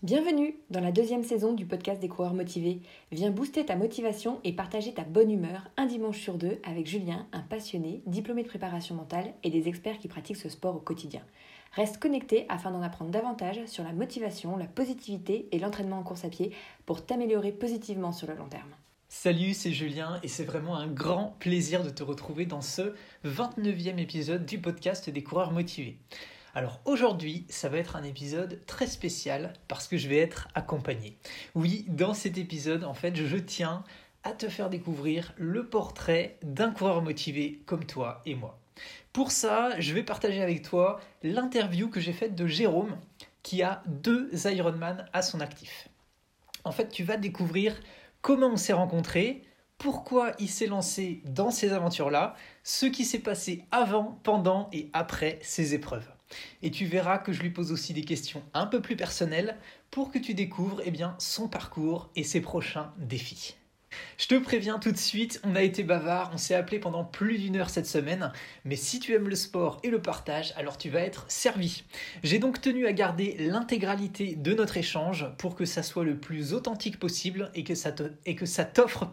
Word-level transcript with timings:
Bienvenue 0.00 0.56
dans 0.70 0.80
la 0.80 0.90
deuxième 0.90 1.22
saison 1.22 1.52
du 1.52 1.64
podcast 1.64 2.00
des 2.00 2.08
coureurs 2.08 2.34
motivés. 2.34 2.80
Viens 3.12 3.30
booster 3.30 3.64
ta 3.64 3.76
motivation 3.76 4.40
et 4.42 4.52
partager 4.52 4.92
ta 4.92 5.04
bonne 5.04 5.30
humeur 5.30 5.68
un 5.76 5.86
dimanche 5.86 6.18
sur 6.18 6.38
deux 6.38 6.58
avec 6.64 6.88
Julien, 6.88 7.28
un 7.32 7.42
passionné, 7.42 8.02
diplômé 8.06 8.42
de 8.42 8.48
préparation 8.48 8.96
mentale 8.96 9.32
et 9.44 9.50
des 9.50 9.68
experts 9.68 9.98
qui 9.98 10.08
pratiquent 10.08 10.38
ce 10.38 10.48
sport 10.48 10.74
au 10.74 10.80
quotidien. 10.80 11.22
Reste 11.72 11.98
connecté 11.98 12.46
afin 12.48 12.72
d'en 12.72 12.82
apprendre 12.82 13.12
davantage 13.12 13.64
sur 13.66 13.84
la 13.84 13.92
motivation, 13.92 14.56
la 14.56 14.66
positivité 14.66 15.46
et 15.52 15.60
l'entraînement 15.60 15.98
en 15.98 16.02
course 16.02 16.24
à 16.24 16.30
pied 16.30 16.50
pour 16.84 17.06
t'améliorer 17.06 17.52
positivement 17.52 18.10
sur 18.10 18.26
le 18.26 18.34
long 18.34 18.48
terme. 18.48 18.74
Salut, 19.08 19.54
c'est 19.54 19.72
Julien 19.72 20.18
et 20.24 20.28
c'est 20.28 20.44
vraiment 20.44 20.74
un 20.74 20.88
grand 20.88 21.36
plaisir 21.38 21.84
de 21.84 21.90
te 21.90 22.02
retrouver 22.02 22.46
dans 22.46 22.62
ce 22.62 22.94
29e 23.24 23.98
épisode 23.98 24.46
du 24.46 24.58
podcast 24.58 25.10
des 25.10 25.22
coureurs 25.22 25.52
motivés. 25.52 25.98
Alors 26.54 26.80
aujourd'hui, 26.84 27.46
ça 27.48 27.70
va 27.70 27.78
être 27.78 27.96
un 27.96 28.02
épisode 28.02 28.60
très 28.66 28.86
spécial 28.86 29.54
parce 29.68 29.88
que 29.88 29.96
je 29.96 30.06
vais 30.06 30.18
être 30.18 30.48
accompagné. 30.54 31.16
Oui, 31.54 31.86
dans 31.88 32.12
cet 32.12 32.36
épisode, 32.36 32.84
en 32.84 32.92
fait, 32.92 33.16
je 33.16 33.36
tiens 33.38 33.84
à 34.22 34.32
te 34.32 34.50
faire 34.50 34.68
découvrir 34.68 35.32
le 35.38 35.66
portrait 35.66 36.36
d'un 36.42 36.70
coureur 36.70 37.00
motivé 37.00 37.62
comme 37.64 37.86
toi 37.86 38.20
et 38.26 38.34
moi. 38.34 38.58
Pour 39.14 39.30
ça, 39.30 39.80
je 39.80 39.94
vais 39.94 40.02
partager 40.02 40.42
avec 40.42 40.62
toi 40.62 41.00
l'interview 41.22 41.88
que 41.88 42.00
j'ai 42.00 42.12
faite 42.12 42.34
de 42.34 42.46
Jérôme 42.46 42.98
qui 43.42 43.62
a 43.62 43.82
deux 43.86 44.30
Ironman 44.46 45.08
à 45.14 45.22
son 45.22 45.40
actif. 45.40 45.88
En 46.64 46.70
fait, 46.70 46.88
tu 46.90 47.02
vas 47.02 47.16
découvrir 47.16 47.80
comment 48.20 48.48
on 48.48 48.56
s'est 48.56 48.74
rencontrés, 48.74 49.42
pourquoi 49.78 50.32
il 50.38 50.48
s'est 50.48 50.66
lancé 50.66 51.22
dans 51.24 51.50
ces 51.50 51.72
aventures-là, 51.72 52.36
ce 52.62 52.84
qui 52.84 53.06
s'est 53.06 53.18
passé 53.18 53.64
avant, 53.70 54.20
pendant 54.22 54.68
et 54.72 54.90
après 54.92 55.38
ces 55.42 55.74
épreuves. 55.74 56.08
Et 56.62 56.70
tu 56.70 56.86
verras 56.86 57.18
que 57.18 57.32
je 57.32 57.42
lui 57.42 57.50
pose 57.50 57.72
aussi 57.72 57.92
des 57.92 58.04
questions 58.04 58.42
un 58.54 58.66
peu 58.66 58.80
plus 58.80 58.96
personnelles 58.96 59.56
pour 59.90 60.10
que 60.10 60.18
tu 60.18 60.34
découvres 60.34 60.80
eh 60.84 60.92
son 61.18 61.48
parcours 61.48 62.10
et 62.16 62.24
ses 62.24 62.40
prochains 62.40 62.92
défis. 62.98 63.56
Je 64.18 64.26
te 64.26 64.38
préviens 64.38 64.78
tout 64.78 64.92
de 64.92 64.96
suite, 64.96 65.40
on 65.44 65.56
a 65.56 65.62
été 65.62 65.82
bavard, 65.82 66.30
on 66.34 66.38
s'est 66.38 66.54
appelé 66.54 66.78
pendant 66.78 67.04
plus 67.04 67.38
d'une 67.38 67.56
heure 67.56 67.70
cette 67.70 67.86
semaine, 67.86 68.32
mais 68.64 68.76
si 68.76 69.00
tu 69.00 69.14
aimes 69.14 69.28
le 69.28 69.36
sport 69.36 69.80
et 69.82 69.90
le 69.90 70.00
partage, 70.00 70.52
alors 70.56 70.78
tu 70.78 70.90
vas 70.90 71.00
être 71.00 71.24
servi. 71.28 71.84
J'ai 72.22 72.38
donc 72.38 72.60
tenu 72.60 72.86
à 72.86 72.92
garder 72.92 73.36
l'intégralité 73.38 74.34
de 74.36 74.54
notre 74.54 74.76
échange 74.76 75.26
pour 75.38 75.54
que 75.54 75.64
ça 75.64 75.82
soit 75.82 76.04
le 76.04 76.16
plus 76.16 76.52
authentique 76.52 76.98
possible 76.98 77.50
et 77.54 77.64
que 77.64 77.74
ça, 77.74 77.92
t'offre 78.64 79.06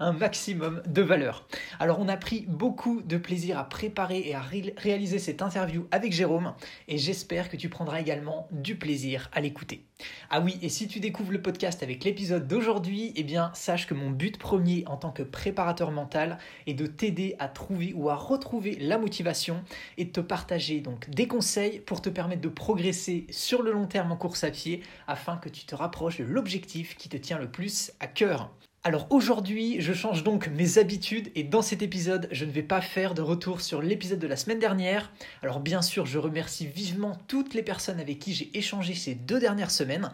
un 0.00 0.12
maximum 0.12 0.82
de 0.86 1.02
valeur. 1.02 1.46
Alors 1.78 2.00
on 2.00 2.08
a 2.08 2.16
pris 2.16 2.44
beaucoup 2.48 3.02
de 3.02 3.16
plaisir 3.16 3.58
à 3.58 3.68
préparer 3.68 4.20
et 4.20 4.34
à 4.34 4.42
réaliser 4.76 5.18
cette 5.18 5.42
interview 5.42 5.86
avec 5.90 6.12
Jérôme 6.12 6.54
et 6.88 6.98
j'espère 6.98 7.48
que 7.48 7.56
tu 7.56 7.68
prendras 7.68 8.00
également 8.00 8.48
du 8.50 8.76
plaisir 8.76 9.28
à 9.32 9.40
l'écouter. 9.40 9.89
Ah 10.30 10.40
oui, 10.40 10.58
et 10.62 10.68
si 10.68 10.88
tu 10.88 11.00
découvres 11.00 11.32
le 11.32 11.42
podcast 11.42 11.82
avec 11.82 12.04
l'épisode 12.04 12.46
d'aujourd'hui, 12.46 13.12
eh 13.16 13.22
bien 13.22 13.50
sache 13.54 13.86
que 13.86 13.94
mon 13.94 14.10
but 14.10 14.38
premier 14.38 14.84
en 14.86 14.96
tant 14.96 15.10
que 15.10 15.22
préparateur 15.22 15.90
mental 15.90 16.38
est 16.66 16.74
de 16.74 16.86
t'aider 16.86 17.36
à 17.38 17.48
trouver 17.48 17.92
ou 17.94 18.08
à 18.10 18.14
retrouver 18.14 18.76
la 18.80 18.98
motivation 18.98 19.62
et 19.98 20.04
de 20.04 20.10
te 20.10 20.20
partager 20.20 20.80
donc 20.80 21.08
des 21.10 21.26
conseils 21.26 21.80
pour 21.80 22.02
te 22.02 22.08
permettre 22.08 22.42
de 22.42 22.48
progresser 22.48 23.26
sur 23.30 23.62
le 23.62 23.72
long 23.72 23.86
terme 23.86 24.12
en 24.12 24.16
course 24.16 24.44
à 24.44 24.50
pied 24.50 24.82
afin 25.06 25.36
que 25.36 25.48
tu 25.48 25.64
te 25.64 25.74
rapproches 25.74 26.18
de 26.18 26.24
l'objectif 26.24 26.96
qui 26.96 27.08
te 27.08 27.16
tient 27.16 27.38
le 27.38 27.50
plus 27.50 27.92
à 28.00 28.06
cœur. 28.06 28.50
Alors 28.82 29.06
aujourd'hui, 29.10 29.78
je 29.82 29.92
change 29.92 30.24
donc 30.24 30.48
mes 30.48 30.78
habitudes 30.78 31.30
et 31.34 31.44
dans 31.44 31.60
cet 31.60 31.82
épisode, 31.82 32.28
je 32.32 32.46
ne 32.46 32.50
vais 32.50 32.62
pas 32.62 32.80
faire 32.80 33.12
de 33.12 33.20
retour 33.20 33.60
sur 33.60 33.82
l'épisode 33.82 34.18
de 34.18 34.26
la 34.26 34.36
semaine 34.36 34.58
dernière. 34.58 35.12
Alors 35.42 35.60
bien 35.60 35.82
sûr, 35.82 36.06
je 36.06 36.18
remercie 36.18 36.66
vivement 36.66 37.18
toutes 37.28 37.52
les 37.52 37.62
personnes 37.62 38.00
avec 38.00 38.18
qui 38.18 38.32
j'ai 38.32 38.50
échangé 38.56 38.94
ces 38.94 39.14
deux 39.14 39.38
dernières 39.38 39.70
semaines. 39.70 40.10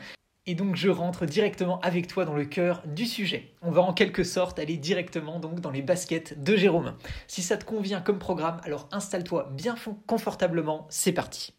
Et 0.46 0.56
donc 0.56 0.74
je 0.74 0.88
rentre 0.88 1.26
directement 1.26 1.78
avec 1.82 2.08
toi 2.08 2.24
dans 2.24 2.34
le 2.34 2.44
cœur 2.44 2.82
du 2.86 3.06
sujet. 3.06 3.54
On 3.62 3.70
va 3.70 3.82
en 3.82 3.92
quelque 3.92 4.24
sorte 4.24 4.58
aller 4.58 4.76
directement 4.76 5.38
donc 5.38 5.60
dans 5.60 5.70
les 5.70 5.82
baskets 5.82 6.42
de 6.42 6.56
Jérôme. 6.56 6.96
Si 7.28 7.42
ça 7.42 7.56
te 7.56 7.64
convient 7.64 8.00
comme 8.00 8.18
programme, 8.18 8.60
alors 8.64 8.88
installe-toi 8.90 9.48
bien 9.52 9.76
confortablement, 10.08 10.88
c'est 10.90 11.12
parti. 11.12 11.54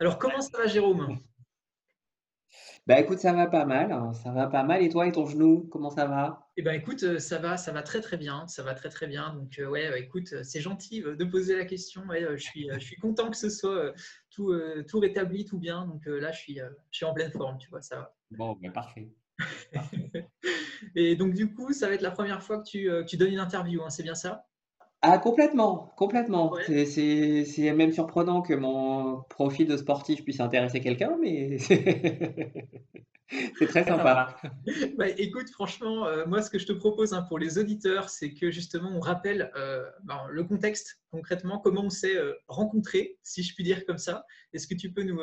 Alors 0.00 0.18
comment 0.18 0.40
ça 0.40 0.58
va 0.58 0.66
Jérôme? 0.66 1.20
Bah 2.88 2.98
écoute, 2.98 3.18
ça 3.18 3.34
va 3.34 3.46
pas 3.46 3.66
mal, 3.66 3.92
hein, 3.92 4.14
ça 4.14 4.32
va 4.32 4.46
pas 4.46 4.62
mal. 4.62 4.82
Et 4.82 4.88
toi 4.88 5.06
et 5.06 5.12
ton 5.12 5.26
genou, 5.26 5.68
comment 5.70 5.90
ça 5.90 6.06
va? 6.06 6.48
Eh 6.56 6.62
ben 6.62 6.72
écoute, 6.72 7.02
euh, 7.02 7.18
ça 7.18 7.38
va, 7.38 7.58
ça 7.58 7.70
va 7.70 7.82
très 7.82 8.00
très 8.00 8.16
bien, 8.16 8.46
ça 8.48 8.62
va 8.62 8.72
très 8.72 8.88
très 8.88 9.06
bien. 9.06 9.34
Donc 9.34 9.58
euh, 9.58 9.66
ouais, 9.66 9.90
bah, 9.90 9.98
écoute, 9.98 10.32
euh, 10.32 10.42
c'est 10.42 10.62
gentil 10.62 11.02
de 11.02 11.24
poser 11.24 11.58
la 11.58 11.66
question. 11.66 12.04
je 12.10 12.36
suis, 12.38 12.70
je 12.72 12.78
suis 12.78 12.96
content 12.96 13.28
que 13.28 13.36
ce 13.36 13.50
soit 13.50 13.92
tout, 14.30 14.58
tout 14.88 15.00
rétabli, 15.00 15.44
tout 15.44 15.58
bien. 15.58 15.84
Donc 15.84 16.06
là, 16.06 16.32
je 16.32 16.38
suis, 16.38 16.54
je 16.90 16.96
suis 16.96 17.04
en 17.04 17.12
pleine 17.12 17.30
forme, 17.30 17.58
tu 17.58 17.68
vois, 17.68 17.82
ça 17.82 17.96
va. 17.96 18.14
Bon, 18.30 18.56
ben 18.58 18.72
parfait. 18.72 19.12
et 20.94 21.14
donc 21.14 21.34
du 21.34 21.52
coup, 21.52 21.74
ça 21.74 21.88
va 21.88 21.94
être 21.94 22.00
la 22.00 22.10
première 22.10 22.42
fois 22.42 22.56
que 22.56 22.64
tu, 22.70 22.90
tu 23.06 23.18
donnes 23.18 23.32
une 23.32 23.38
interview, 23.38 23.82
hein, 23.84 23.90
c'est 23.90 24.02
bien 24.02 24.14
ça? 24.14 24.47
Ah 25.00 25.18
complètement, 25.18 25.92
complètement. 25.96 26.54
C'est 26.66 27.72
même 27.76 27.92
surprenant 27.92 28.42
que 28.42 28.54
mon 28.54 29.22
profil 29.28 29.68
de 29.68 29.76
sportif 29.76 30.24
puisse 30.24 30.40
intéresser 30.40 30.80
quelqu'un, 30.80 31.16
mais 31.22 31.58
c'est 33.58 33.66
très 33.68 33.84
sympa. 33.84 34.36
Bah, 34.96 35.08
écoute, 35.16 35.50
franchement, 35.50 36.06
euh, 36.06 36.26
moi, 36.26 36.42
ce 36.42 36.50
que 36.50 36.58
je 36.58 36.66
te 36.66 36.72
propose 36.72 37.12
hein, 37.12 37.22
pour 37.28 37.38
les 37.38 37.58
auditeurs, 37.58 38.08
c'est 38.08 38.34
que 38.34 38.50
justement, 38.50 38.90
on 38.92 38.98
rappelle 38.98 39.52
euh, 39.56 39.84
ben, 40.02 40.18
le 40.30 40.42
contexte 40.42 41.00
concrètement, 41.12 41.60
comment 41.60 41.84
on 41.84 41.90
s'est 41.90 42.16
euh, 42.16 42.34
rencontrés, 42.48 43.18
si 43.22 43.44
je 43.44 43.54
puis 43.54 43.62
dire 43.62 43.86
comme 43.86 43.98
ça. 43.98 44.24
Est-ce 44.52 44.66
que 44.66 44.74
tu 44.74 44.92
peux 44.92 45.04
nous, 45.04 45.20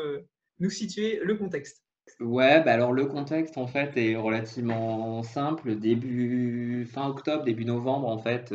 nous 0.59 0.69
situer 0.69 1.19
le 1.22 1.36
contexte? 1.36 1.84
Ouais, 2.19 2.63
bah 2.63 2.74
alors 2.74 2.94
le 2.94 3.07
contexte 3.07 3.57
en 3.57 3.66
fait 3.66 3.97
est 3.97 4.16
relativement 4.16 5.24
simple. 5.24 5.75
Début 5.75 6.86
fin 6.86 7.07
octobre, 7.09 7.44
début 7.44 7.66
novembre 7.66 8.07
en 8.07 8.19
fait, 8.19 8.53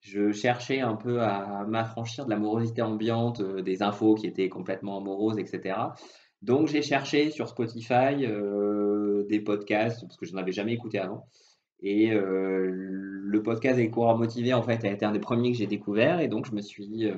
je 0.00 0.32
cherchais 0.32 0.80
un 0.80 0.96
peu 0.96 1.20
à 1.20 1.64
m'affranchir 1.66 2.24
de 2.24 2.30
l'amorosité 2.30 2.82
ambiante, 2.82 3.40
euh, 3.40 3.62
des 3.62 3.82
infos 3.82 4.14
qui 4.14 4.26
étaient 4.26 4.48
complètement 4.48 4.98
amoureuses, 4.98 5.38
etc. 5.38 5.76
Donc 6.42 6.68
j'ai 6.68 6.82
cherché 6.82 7.30
sur 7.30 7.48
Spotify 7.48 8.24
euh, 8.24 9.26
des 9.28 9.40
podcasts, 9.40 10.02
parce 10.02 10.16
que 10.16 10.24
je 10.26 10.32
n'en 10.32 10.38
avais 10.40 10.52
jamais 10.52 10.72
écouté 10.72 10.98
avant. 10.98 11.26
Et 11.82 12.12
euh, 12.12 12.66
le 12.70 13.42
podcast 13.42 13.76
des 13.76 13.90
coureurs 13.90 14.16
motivés, 14.18 14.54
en 14.54 14.62
fait, 14.62 14.84
a 14.84 14.90
été 14.90 15.04
un 15.04 15.12
des 15.12 15.18
premiers 15.20 15.52
que 15.52 15.58
j'ai 15.58 15.66
découvert. 15.66 16.20
Et 16.20 16.28
donc 16.28 16.46
je 16.46 16.52
me 16.52 16.62
suis 16.62 17.10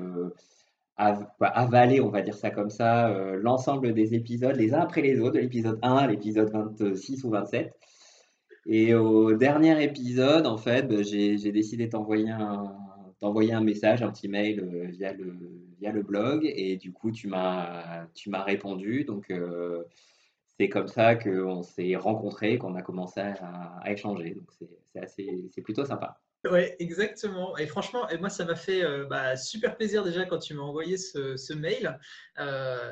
avalé, 0.96 2.00
on 2.00 2.10
va 2.10 2.22
dire 2.22 2.36
ça 2.36 2.50
comme 2.50 2.70
ça, 2.70 3.12
l'ensemble 3.36 3.92
des 3.92 4.14
épisodes, 4.14 4.54
les 4.56 4.74
uns 4.74 4.80
après 4.80 5.02
les 5.02 5.20
autres, 5.20 5.34
de 5.34 5.40
l'épisode 5.40 5.78
1 5.82 5.96
à 5.96 6.06
l'épisode 6.06 6.50
26 6.50 7.24
ou 7.24 7.30
27. 7.30 7.72
Et 8.66 8.94
au 8.94 9.34
dernier 9.34 9.82
épisode, 9.82 10.46
en 10.46 10.56
fait, 10.56 10.82
bah, 10.82 11.02
j'ai 11.02 11.52
décidé 11.52 11.88
d'envoyer 11.88 12.30
un, 12.30 12.72
un 13.22 13.60
message, 13.60 14.02
un 14.02 14.10
petit 14.10 14.28
mail 14.28 14.60
euh, 14.60 14.86
via, 14.86 15.12
le, 15.12 15.34
via 15.80 15.92
le 15.92 16.02
blog. 16.02 16.42
Et 16.44 16.76
du 16.76 16.92
coup, 16.92 17.10
tu 17.10 17.28
m'as 17.28 18.06
répondu. 18.44 19.04
Donc, 19.04 19.30
euh, 19.30 19.82
c'est 20.58 20.68
comme 20.68 20.88
ça 20.88 21.16
qu'on 21.16 21.62
s'est 21.62 21.96
rencontrés, 21.96 22.58
qu'on 22.58 22.74
a 22.76 22.82
commencé 22.82 23.20
à, 23.20 23.82
échanger. 23.86 24.34
Donc, 24.34 24.50
c'est 25.06 25.62
plutôt 25.62 25.84
sympa. 25.84 26.20
Oui, 26.50 26.62
exactement. 26.80 27.56
Et 27.56 27.66
franchement, 27.66 28.06
moi, 28.20 28.28
ça 28.28 28.44
m'a 28.44 28.56
fait 28.56 28.82
euh, 28.82 29.06
bah, 29.06 29.36
super 29.36 29.76
plaisir 29.76 30.04
déjà 30.04 30.24
quand 30.24 30.38
tu 30.38 30.54
m'as 30.54 30.62
envoyé 30.62 30.96
ce, 30.96 31.36
ce 31.36 31.52
mail. 31.52 31.98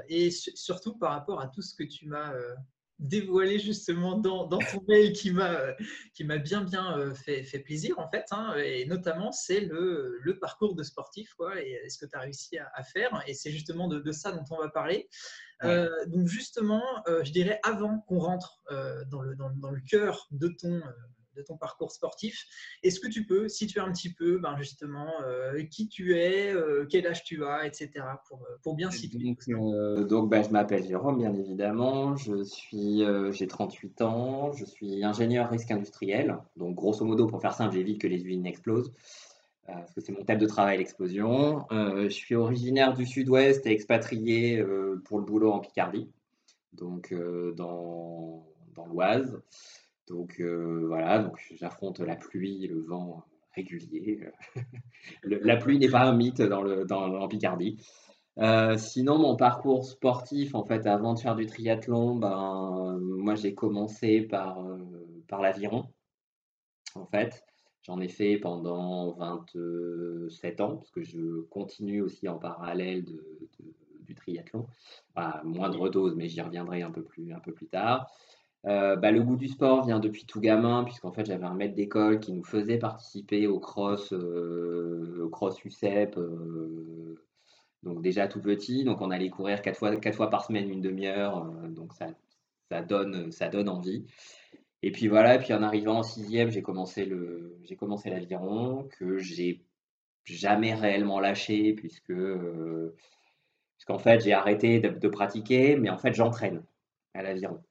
et 0.08 0.30
surtout 0.30 0.96
par 0.98 1.12
rapport 1.12 1.40
à 1.40 1.46
tout 1.46 1.62
ce 1.62 1.74
que 1.74 1.84
tu 1.84 2.06
m'as 2.06 2.32
dévoilé 3.00 3.58
justement 3.58 4.18
dans, 4.18 4.46
dans 4.46 4.58
ton 4.58 4.82
mail 4.86 5.12
qui 5.12 5.30
m'a 5.30 5.74
qui 6.12 6.22
m'a 6.22 6.36
bien 6.36 6.62
bien 6.62 6.98
euh, 6.98 7.14
fait, 7.14 7.42
fait, 7.42 7.58
plaisir 7.58 7.98
en 7.98 8.08
fait 8.08 8.26
hein, 8.30 8.54
et 8.58 8.84
notamment 8.84 9.32
c'est 9.32 9.60
le, 9.60 10.18
le, 10.20 10.38
parcours 10.38 10.74
de 10.74 10.82
sportif 10.82 11.32
quoi 11.34 11.58
et 11.60 11.88
ce 11.88 11.98
que 11.98 12.04
tu 12.04 12.14
as 12.14 12.20
réussi 12.20 12.58
à, 12.58 12.82
faire 12.82 13.22
et 13.26 13.32
c'est 13.34 13.50
justement 13.50 13.88
de, 13.88 14.00
de, 14.00 14.12
ça 14.12 14.32
dont 14.32 14.44
on 14.50 14.58
va 14.58 14.68
parler. 14.68 15.08
Euh, 15.62 15.88
donc 16.06 16.26
justement 16.26 16.82
euh, 17.08 17.24
je 17.24 17.32
dirais 17.32 17.58
avant 17.64 18.00
qu'on 18.00 18.18
rentre 18.18 18.62
dans, 19.10 19.22
le, 19.22 19.34
dans, 19.34 19.50
dans, 19.50 19.70
le 19.70 19.80
cœur 19.80 20.28
de 20.30 20.48
ton 20.48 20.82
de 21.36 21.42
ton 21.42 21.56
parcours 21.56 21.92
sportif. 21.92 22.46
Est-ce 22.82 23.00
que 23.00 23.08
tu 23.08 23.26
peux 23.26 23.48
situer 23.48 23.80
un 23.80 23.92
petit 23.92 24.12
peu 24.12 24.38
ben 24.38 24.56
justement 24.56 25.08
euh, 25.24 25.62
qui 25.64 25.88
tu 25.88 26.16
es, 26.16 26.52
euh, 26.52 26.86
quel 26.88 27.06
âge 27.06 27.24
tu 27.24 27.44
as, 27.44 27.66
etc. 27.66 27.90
pour, 28.28 28.42
euh, 28.42 28.56
pour 28.62 28.74
bien 28.74 28.90
situer 28.90 29.36
Donc, 29.48 30.08
donc 30.08 30.30
ben, 30.30 30.42
je 30.42 30.50
m'appelle 30.50 30.84
Jérôme, 30.84 31.18
bien 31.18 31.34
évidemment. 31.34 32.16
Je 32.16 32.42
suis, 32.42 33.02
j'ai 33.32 33.46
38 33.46 34.02
ans. 34.02 34.52
Je 34.52 34.64
suis 34.64 35.04
ingénieur 35.04 35.50
risque 35.50 35.70
industriel. 35.70 36.38
Donc 36.56 36.74
grosso 36.74 37.04
modo, 37.04 37.26
pour 37.26 37.40
faire 37.40 37.54
simple, 37.54 37.74
j'évite 37.74 38.00
que 38.00 38.06
les 38.06 38.24
usines 38.24 38.46
explosent. 38.46 38.92
Parce 39.66 39.92
que 39.92 40.00
c'est 40.00 40.10
mon 40.10 40.24
thème 40.24 40.38
de 40.38 40.46
travail, 40.46 40.78
l'explosion. 40.78 41.64
je 41.70 42.08
suis 42.08 42.34
originaire 42.34 42.92
du 42.94 43.06
sud-ouest 43.06 43.64
et 43.66 43.70
expatrié 43.70 44.64
pour 45.04 45.18
le 45.18 45.24
boulot 45.24 45.52
en 45.52 45.60
Picardie, 45.60 46.10
donc 46.72 47.14
dans, 47.54 48.44
dans 48.74 48.86
l'Oise. 48.86 49.40
Donc 50.10 50.40
euh, 50.40 50.86
voilà, 50.88 51.20
donc 51.20 51.40
j'affronte 51.54 52.00
la 52.00 52.16
pluie, 52.16 52.66
le 52.66 52.80
vent 52.80 53.24
régulier. 53.54 54.20
la 55.22 55.56
pluie 55.56 55.78
n'est 55.78 55.88
pas 55.88 56.02
un 56.02 56.16
mythe 56.16 56.40
en 56.40 57.28
Picardie. 57.28 57.78
Euh, 58.38 58.76
sinon, 58.76 59.18
mon 59.18 59.36
parcours 59.36 59.84
sportif, 59.84 60.54
en 60.56 60.64
fait, 60.64 60.86
avant 60.86 61.14
de 61.14 61.20
faire 61.20 61.36
du 61.36 61.46
triathlon, 61.46 62.16
ben, 62.16 62.98
moi, 63.00 63.36
j'ai 63.36 63.54
commencé 63.54 64.22
par, 64.22 64.66
euh, 64.66 64.78
l'aviron, 65.40 65.86
en 66.96 67.06
fait. 67.06 67.44
J'en 67.82 68.00
ai 68.00 68.08
fait 68.08 68.36
pendant 68.36 69.12
27 69.12 70.60
ans, 70.60 70.76
parce 70.76 70.90
que 70.90 71.02
je 71.02 71.42
continue 71.42 72.02
aussi 72.02 72.28
en 72.28 72.38
parallèle 72.38 73.04
du 74.00 74.14
triathlon. 74.14 74.66
À 75.14 75.42
moindre 75.44 75.88
dose, 75.88 76.16
mais 76.16 76.28
j'y 76.28 76.40
reviendrai 76.40 76.82
un 76.82 76.90
peu 76.90 77.04
plus, 77.04 77.32
un 77.32 77.40
peu 77.40 77.52
plus 77.52 77.68
tard. 77.68 78.10
Euh, 78.66 78.96
bah, 78.96 79.10
le 79.10 79.22
goût 79.22 79.36
du 79.36 79.48
sport 79.48 79.86
vient 79.86 80.00
depuis 80.00 80.26
tout 80.26 80.40
gamin, 80.40 80.84
puisqu'en 80.84 81.12
fait 81.12 81.24
j'avais 81.24 81.46
un 81.46 81.54
maître 81.54 81.74
d'école 81.74 82.20
qui 82.20 82.32
nous 82.32 82.44
faisait 82.44 82.78
participer 82.78 83.46
au 83.46 83.58
cross, 83.58 84.12
au 84.12 85.28
cross 85.30 85.64
UCEP, 85.64 86.18
donc 87.82 88.02
déjà 88.02 88.28
tout 88.28 88.40
petit, 88.40 88.84
donc 88.84 89.00
on 89.00 89.10
allait 89.10 89.30
courir 89.30 89.62
quatre 89.62 89.78
fois, 89.78 90.30
par 90.30 90.44
semaine, 90.44 90.68
une 90.70 90.82
demi-heure, 90.82 91.46
euh, 91.46 91.68
donc 91.68 91.92
ça, 91.94 92.82
donne, 92.82 93.68
envie. 93.68 94.06
Et 94.82 94.92
puis 94.92 95.08
voilà, 95.08 95.36
et 95.36 95.38
puis 95.38 95.52
en 95.54 95.62
arrivant 95.62 95.98
en 95.98 96.02
sixième, 96.02 96.50
j'ai 96.50 96.62
commencé 96.62 97.06
l'aviron 98.06 98.88
que 98.98 99.18
j'ai 99.18 99.64
jamais 100.26 100.74
réellement 100.74 101.20
lâché 101.20 101.72
puisque, 101.74 102.10
euh, 102.10 102.94
puisqu'en 103.76 103.98
fait 103.98 104.20
j'ai 104.20 104.32
arrêté 104.32 104.80
de, 104.80 105.08
pratiquer, 105.08 105.76
mais 105.76 105.90
en 105.90 105.98
fait 105.98 106.14
j'entraîne 106.14 106.62
à 107.14 107.22
l'aviron. 107.22 107.62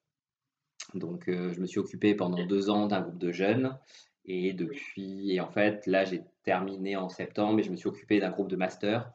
Donc 0.94 1.28
euh, 1.28 1.54
je 1.54 1.60
me 1.60 1.66
suis 1.66 1.80
occupé 1.80 2.16
pendant 2.16 2.46
deux 2.46 2.70
ans 2.70 2.88
d'un 2.88 3.02
groupe 3.02 3.18
de 3.18 3.32
jeunes 3.32 3.78
et 4.26 4.54
depuis, 4.54 5.34
et 5.34 5.40
en 5.40 5.50
fait 5.50 5.86
là 5.86 6.06
j'ai 6.06 6.24
terminé 6.44 6.96
en 6.96 7.10
septembre 7.10 7.60
et 7.60 7.64
je 7.64 7.72
me 7.72 7.76
suis 7.76 7.88
occupé 7.88 8.20
d'un 8.20 8.32
groupe 8.32 8.50
de 8.50 8.56
master 8.56 9.12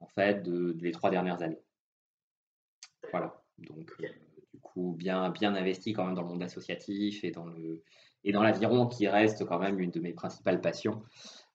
en 0.00 0.06
fait, 0.06 0.42
de, 0.42 0.76
les 0.80 0.92
trois 0.92 1.10
dernières 1.10 1.42
années. 1.42 1.62
Voilà. 3.10 3.42
Donc, 3.58 3.92
euh, 4.00 4.08
du 4.52 4.60
coup, 4.60 4.94
bien, 4.96 5.30
bien 5.30 5.54
investi 5.54 5.92
quand 5.92 6.06
même 6.06 6.14
dans 6.14 6.22
le 6.22 6.28
monde 6.28 6.42
associatif 6.42 7.22
et 7.24 7.30
dans 7.30 7.44
le 7.44 7.82
et 8.22 8.32
dans 8.32 8.42
l'aviron 8.42 8.86
qui 8.86 9.08
reste 9.08 9.46
quand 9.46 9.58
même 9.58 9.80
une 9.80 9.90
de 9.90 10.00
mes 10.00 10.12
principales 10.12 10.60
passions. 10.60 11.02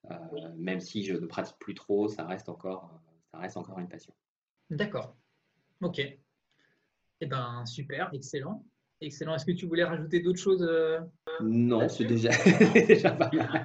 Euh, 0.09 0.15
même 0.57 0.79
si 0.79 1.03
je 1.03 1.13
ne 1.13 1.27
pratique 1.27 1.57
plus 1.59 1.75
trop, 1.75 2.07
ça 2.07 2.25
reste 2.25 2.49
encore, 2.49 2.89
ça 3.31 3.37
reste 3.37 3.57
encore 3.57 3.77
une 3.77 3.87
passion. 3.87 4.13
D'accord. 4.71 5.15
Ok. 5.81 5.99
Eh 7.21 7.25
ben, 7.27 7.63
super, 7.67 8.09
excellent. 8.13 8.65
Excellent. 9.05 9.35
Est-ce 9.35 9.45
que 9.45 9.51
tu 9.51 9.67
voulais 9.67 9.83
rajouter 9.83 10.19
d'autres 10.19 10.39
choses 10.39 10.65
euh, 10.67 10.99
Non, 11.39 11.87
c'est 11.87 12.05
déjà, 12.05 12.29
déjà 12.73 13.11
pas 13.11 13.29
mal. 13.31 13.63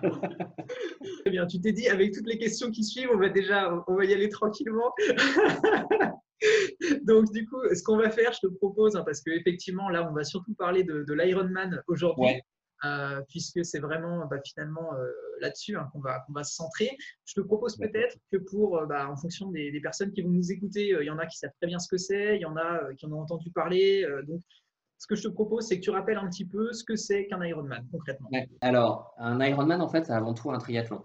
Très 1.20 1.30
bien. 1.30 1.46
Tu 1.46 1.58
t'es 1.62 1.72
dit, 1.72 1.88
avec 1.88 2.12
toutes 2.12 2.26
les 2.26 2.36
questions 2.36 2.70
qui 2.70 2.84
suivent, 2.84 3.08
on 3.10 3.16
va 3.16 3.30
déjà 3.30 3.72
on 3.88 3.94
va 3.94 4.04
y 4.04 4.12
aller 4.12 4.28
tranquillement. 4.28 4.92
Donc, 7.04 7.32
du 7.32 7.46
coup, 7.46 7.56
ce 7.74 7.82
qu'on 7.82 7.96
va 7.96 8.10
faire, 8.10 8.34
je 8.34 8.46
te 8.46 8.52
propose, 8.52 8.96
hein, 8.96 9.02
parce 9.02 9.22
qu'effectivement, 9.22 9.88
là, 9.88 10.06
on 10.10 10.12
va 10.12 10.24
surtout 10.24 10.52
parler 10.54 10.84
de, 10.84 11.04
de 11.04 11.14
l'Ironman 11.14 11.82
aujourd'hui. 11.86 12.42
Euh, 12.86 13.20
puisque 13.28 13.62
c'est 13.62 13.78
vraiment 13.78 14.24
bah, 14.24 14.38
finalement 14.42 14.94
euh, 14.94 15.06
là-dessus 15.40 15.76
hein, 15.76 15.90
qu'on 15.92 16.00
va, 16.00 16.24
va 16.30 16.44
se 16.44 16.54
centrer. 16.54 16.88
Je 17.26 17.34
te 17.34 17.42
propose 17.42 17.76
peut-être 17.76 18.16
que 18.32 18.38
pour, 18.38 18.86
bah, 18.86 19.06
en 19.10 19.18
fonction 19.18 19.50
des, 19.50 19.70
des, 19.70 19.82
personnes 19.82 20.12
qui 20.12 20.22
vont 20.22 20.30
nous 20.30 20.50
écouter, 20.50 20.96
il 20.98 21.04
y 21.04 21.10
en 21.10 21.18
a 21.18 21.26
qui 21.26 21.36
savent 21.36 21.52
très 21.60 21.66
bien 21.66 21.78
ce 21.78 21.88
que 21.88 21.98
c'est, 21.98 22.36
il 22.36 22.40
y 22.40 22.46
en 22.46 22.56
a 22.56 22.94
qui 22.94 23.04
en 23.04 23.12
ont 23.12 23.20
entendu 23.20 23.50
parler. 23.50 24.06
donc, 24.26 24.40
ce 25.00 25.06
que 25.06 25.14
je 25.14 25.22
te 25.22 25.28
propose, 25.28 25.66
c'est 25.66 25.78
que 25.78 25.84
tu 25.84 25.90
rappelles 25.90 26.18
un 26.18 26.28
petit 26.28 26.44
peu 26.44 26.74
ce 26.74 26.84
que 26.84 26.94
c'est 26.94 27.26
qu'un 27.26 27.42
Ironman 27.42 27.86
concrètement. 27.90 28.28
Alors, 28.60 29.14
un 29.16 29.40
Ironman, 29.40 29.80
en 29.80 29.88
fait, 29.88 30.04
c'est 30.04 30.12
avant 30.12 30.34
tout 30.34 30.50
un 30.50 30.58
triathlon. 30.58 31.02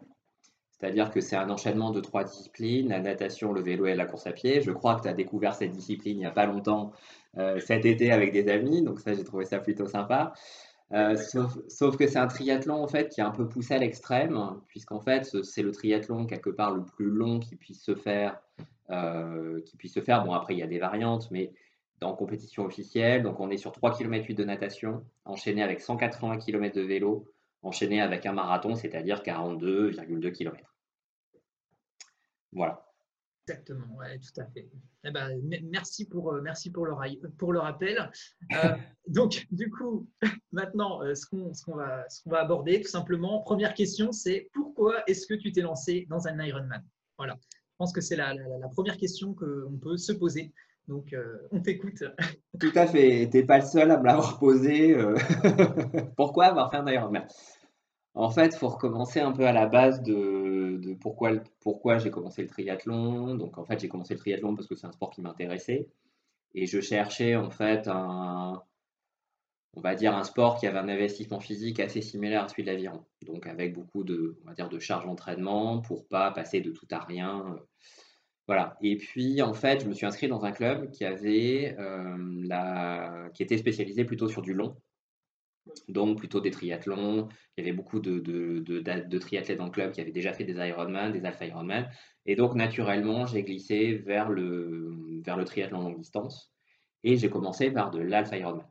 C'est-à-dire 0.71 1.09
que 1.09 1.21
c'est 1.21 1.37
un 1.37 1.49
enchaînement 1.49 1.91
de 1.91 2.01
trois 2.01 2.25
disciplines, 2.25 2.89
la 2.89 2.99
natation, 2.99 3.53
le 3.53 3.61
vélo 3.61 3.85
et 3.85 3.95
la 3.95 4.05
course 4.05 4.27
à 4.27 4.33
pied. 4.33 4.61
Je 4.61 4.71
crois 4.71 4.95
que 4.95 5.03
tu 5.03 5.07
as 5.07 5.13
découvert 5.13 5.55
cette 5.55 5.71
discipline 5.71 6.17
il 6.17 6.19
n'y 6.19 6.25
a 6.25 6.31
pas 6.31 6.45
longtemps, 6.45 6.91
euh, 7.37 7.57
cet 7.61 7.85
été 7.85 8.11
avec 8.11 8.33
des 8.33 8.49
amis, 8.49 8.81
donc 8.81 8.99
ça, 8.99 9.13
j'ai 9.13 9.23
trouvé 9.23 9.45
ça 9.45 9.59
plutôt 9.59 9.87
sympa. 9.87 10.33
Euh, 10.91 11.15
sauf, 11.69 11.95
que 11.95 12.05
c'est 12.05 12.19
un 12.19 12.27
triathlon 12.27 12.83
en 12.83 12.87
fait 12.87 13.07
qui 13.09 13.21
est 13.21 13.23
un 13.23 13.31
peu 13.31 13.47
poussé 13.47 13.75
à 13.75 13.77
l'extrême, 13.77 14.37
puisqu'en 14.67 14.99
fait 14.99 15.23
c'est 15.43 15.63
le 15.63 15.71
triathlon 15.71 16.25
quelque 16.25 16.49
part 16.49 16.75
le 16.75 16.83
plus 16.83 17.09
long 17.09 17.39
qui 17.39 17.55
puisse 17.55 17.81
se 17.81 17.95
faire. 17.95 18.41
Euh, 18.91 19.61
qui 19.61 19.77
puisse 19.77 19.95
se 19.95 20.01
faire. 20.01 20.23
Bon 20.23 20.33
après 20.33 20.53
il 20.53 20.59
y 20.59 20.63
a 20.63 20.67
des 20.67 20.77
variantes, 20.77 21.31
mais 21.31 21.53
en 22.01 22.13
compétition 22.13 22.65
officielle. 22.65 23.23
Donc 23.23 23.39
on 23.39 23.49
est 23.49 23.57
sur 23.57 23.71
3 23.71 23.97
km 23.97 24.25
8 24.27 24.35
de 24.35 24.43
natation, 24.43 25.05
enchaîné 25.23 25.63
avec 25.63 25.81
180 25.81 26.37
km 26.37 26.75
de 26.75 26.81
vélo, 26.81 27.31
enchaîné 27.61 28.01
avec 28.01 28.25
un 28.25 28.33
marathon, 28.33 28.75
c'est-à-dire 28.75 29.21
42,2 29.21 30.31
km. 30.31 30.75
Voilà. 32.51 32.85
Exactement, 33.47 33.95
ouais, 33.97 34.17
tout 34.17 34.41
à 34.41 34.45
fait. 34.45 34.67
Eh 35.03 35.11
ben, 35.11 35.39
merci 35.69 36.05
pour, 36.07 36.33
euh, 36.33 36.41
merci 36.41 36.71
pour, 36.71 36.87
le, 36.87 36.95
pour 37.37 37.53
le 37.53 37.59
rappel. 37.59 38.09
Euh, 38.53 38.75
donc, 39.07 39.47
du 39.51 39.69
coup, 39.69 40.07
maintenant, 40.51 41.03
euh, 41.03 41.13
ce 41.13 41.25
qu'on 41.25 41.75
va, 41.75 42.05
va, 42.25 42.39
aborder, 42.39 42.81
tout 42.81 42.89
simplement, 42.89 43.41
première 43.41 43.73
question, 43.73 44.11
c'est 44.11 44.49
pourquoi 44.53 45.03
est-ce 45.07 45.27
que 45.27 45.33
tu 45.33 45.51
t'es 45.51 45.61
lancé 45.61 46.07
dans 46.09 46.27
un 46.27 46.39
Ironman? 46.43 46.83
Voilà, 47.17 47.37
je 47.41 47.75
pense 47.77 47.91
que 47.91 48.01
c'est 48.01 48.15
la, 48.15 48.33
la, 48.33 48.57
la, 48.59 48.69
première 48.69 48.97
question 48.97 49.33
qu'on 49.33 49.77
peut 49.81 49.97
se 49.97 50.11
poser. 50.11 50.53
Donc, 50.87 51.13
euh, 51.13 51.39
on 51.51 51.59
t'écoute. 51.59 52.03
Tout 52.59 52.71
à 52.75 52.85
fait. 52.85 53.27
Tu 53.31 53.37
n'es 53.37 53.43
pas 53.43 53.59
le 53.59 53.65
seul 53.65 53.89
à 53.91 53.97
me 53.97 54.05
l'avoir 54.05 54.39
posé. 54.39 54.93
Euh. 54.93 55.15
pourquoi 56.17 56.45
avoir 56.45 56.69
fait 56.69 56.77
un 56.77 56.87
Ironman 56.87 57.25
En 58.13 58.29
fait, 58.29 58.47
il 58.47 58.57
faut 58.57 58.67
recommencer 58.67 59.19
un 59.19 59.31
peu 59.31 59.47
à 59.47 59.51
la 59.51 59.65
base 59.65 60.03
de, 60.03 60.95
pourquoi, 61.01 61.31
pourquoi 61.61 61.97
j'ai 61.97 62.11
commencé 62.11 62.43
le 62.43 62.47
triathlon. 62.47 63.35
Donc, 63.35 63.57
en 63.57 63.65
fait, 63.65 63.79
j'ai 63.79 63.89
commencé 63.89 64.13
le 64.13 64.19
triathlon 64.19 64.55
parce 64.55 64.67
que 64.67 64.75
c'est 64.75 64.87
un 64.87 64.91
sport 64.91 65.09
qui 65.09 65.21
m'intéressait. 65.21 65.89
Et 66.53 66.67
je 66.67 66.79
cherchais, 66.79 67.35
en 67.35 67.49
fait, 67.49 67.87
un, 67.87 68.61
on 69.73 69.81
va 69.81 69.95
dire, 69.95 70.15
un 70.15 70.23
sport 70.23 70.59
qui 70.59 70.67
avait 70.67 70.79
un 70.79 70.87
investissement 70.87 71.39
physique 71.39 71.79
assez 71.79 72.01
similaire 72.01 72.43
à 72.43 72.47
celui 72.47 72.63
de 72.63 72.71
l'aviron. 72.71 73.03
Donc, 73.25 73.47
avec 73.47 73.73
beaucoup 73.73 74.03
de, 74.03 74.37
on 74.43 74.49
va 74.49 74.53
dire, 74.53 74.69
de 74.69 74.79
charge 74.79 75.05
d'entraînement 75.05 75.81
pour 75.81 76.07
pas 76.07 76.29
passer 76.31 76.61
de 76.61 76.71
tout 76.71 76.87
à 76.91 76.99
rien. 76.99 77.57
Voilà. 78.47 78.77
Et 78.81 78.97
puis, 78.97 79.41
en 79.41 79.53
fait, 79.53 79.81
je 79.81 79.87
me 79.87 79.93
suis 79.93 80.05
inscrit 80.05 80.27
dans 80.27 80.45
un 80.45 80.51
club 80.51 80.91
qui 80.91 81.03
avait 81.05 81.75
euh, 81.79 82.15
la... 82.43 83.29
qui 83.33 83.43
était 83.43 83.57
spécialisé 83.57 84.05
plutôt 84.05 84.27
sur 84.27 84.41
du 84.41 84.53
long. 84.53 84.77
Donc, 85.87 86.19
plutôt 86.19 86.41
des 86.41 86.51
triathlons. 86.51 87.27
Il 87.57 87.63
y 87.63 87.67
avait 87.67 87.75
beaucoup 87.75 87.99
de, 87.99 88.19
de, 88.19 88.59
de, 88.59 89.17
triathlètes 89.17 89.57
dans 89.57 89.65
le 89.65 89.71
club 89.71 89.91
qui 89.91 90.01
avaient 90.01 90.11
déjà 90.11 90.31
fait 90.31 90.43
des 90.43 90.53
Ironman, 90.53 91.11
des 91.11 91.25
Alpha 91.25 91.45
Ironman. 91.45 91.89
Et 92.27 92.35
donc, 92.35 92.53
naturellement, 92.53 93.25
j'ai 93.25 93.43
glissé 93.43 93.95
vers 93.95 94.29
le, 94.29 95.21
vers 95.23 95.37
le 95.37 95.45
triathlon 95.45 95.81
longue 95.81 95.97
distance. 95.97 96.51
Et 97.03 97.17
j'ai 97.17 97.29
commencé 97.29 97.71
par 97.71 97.89
de 97.89 97.99
l'Alpha 97.99 98.37
Ironman. 98.37 98.67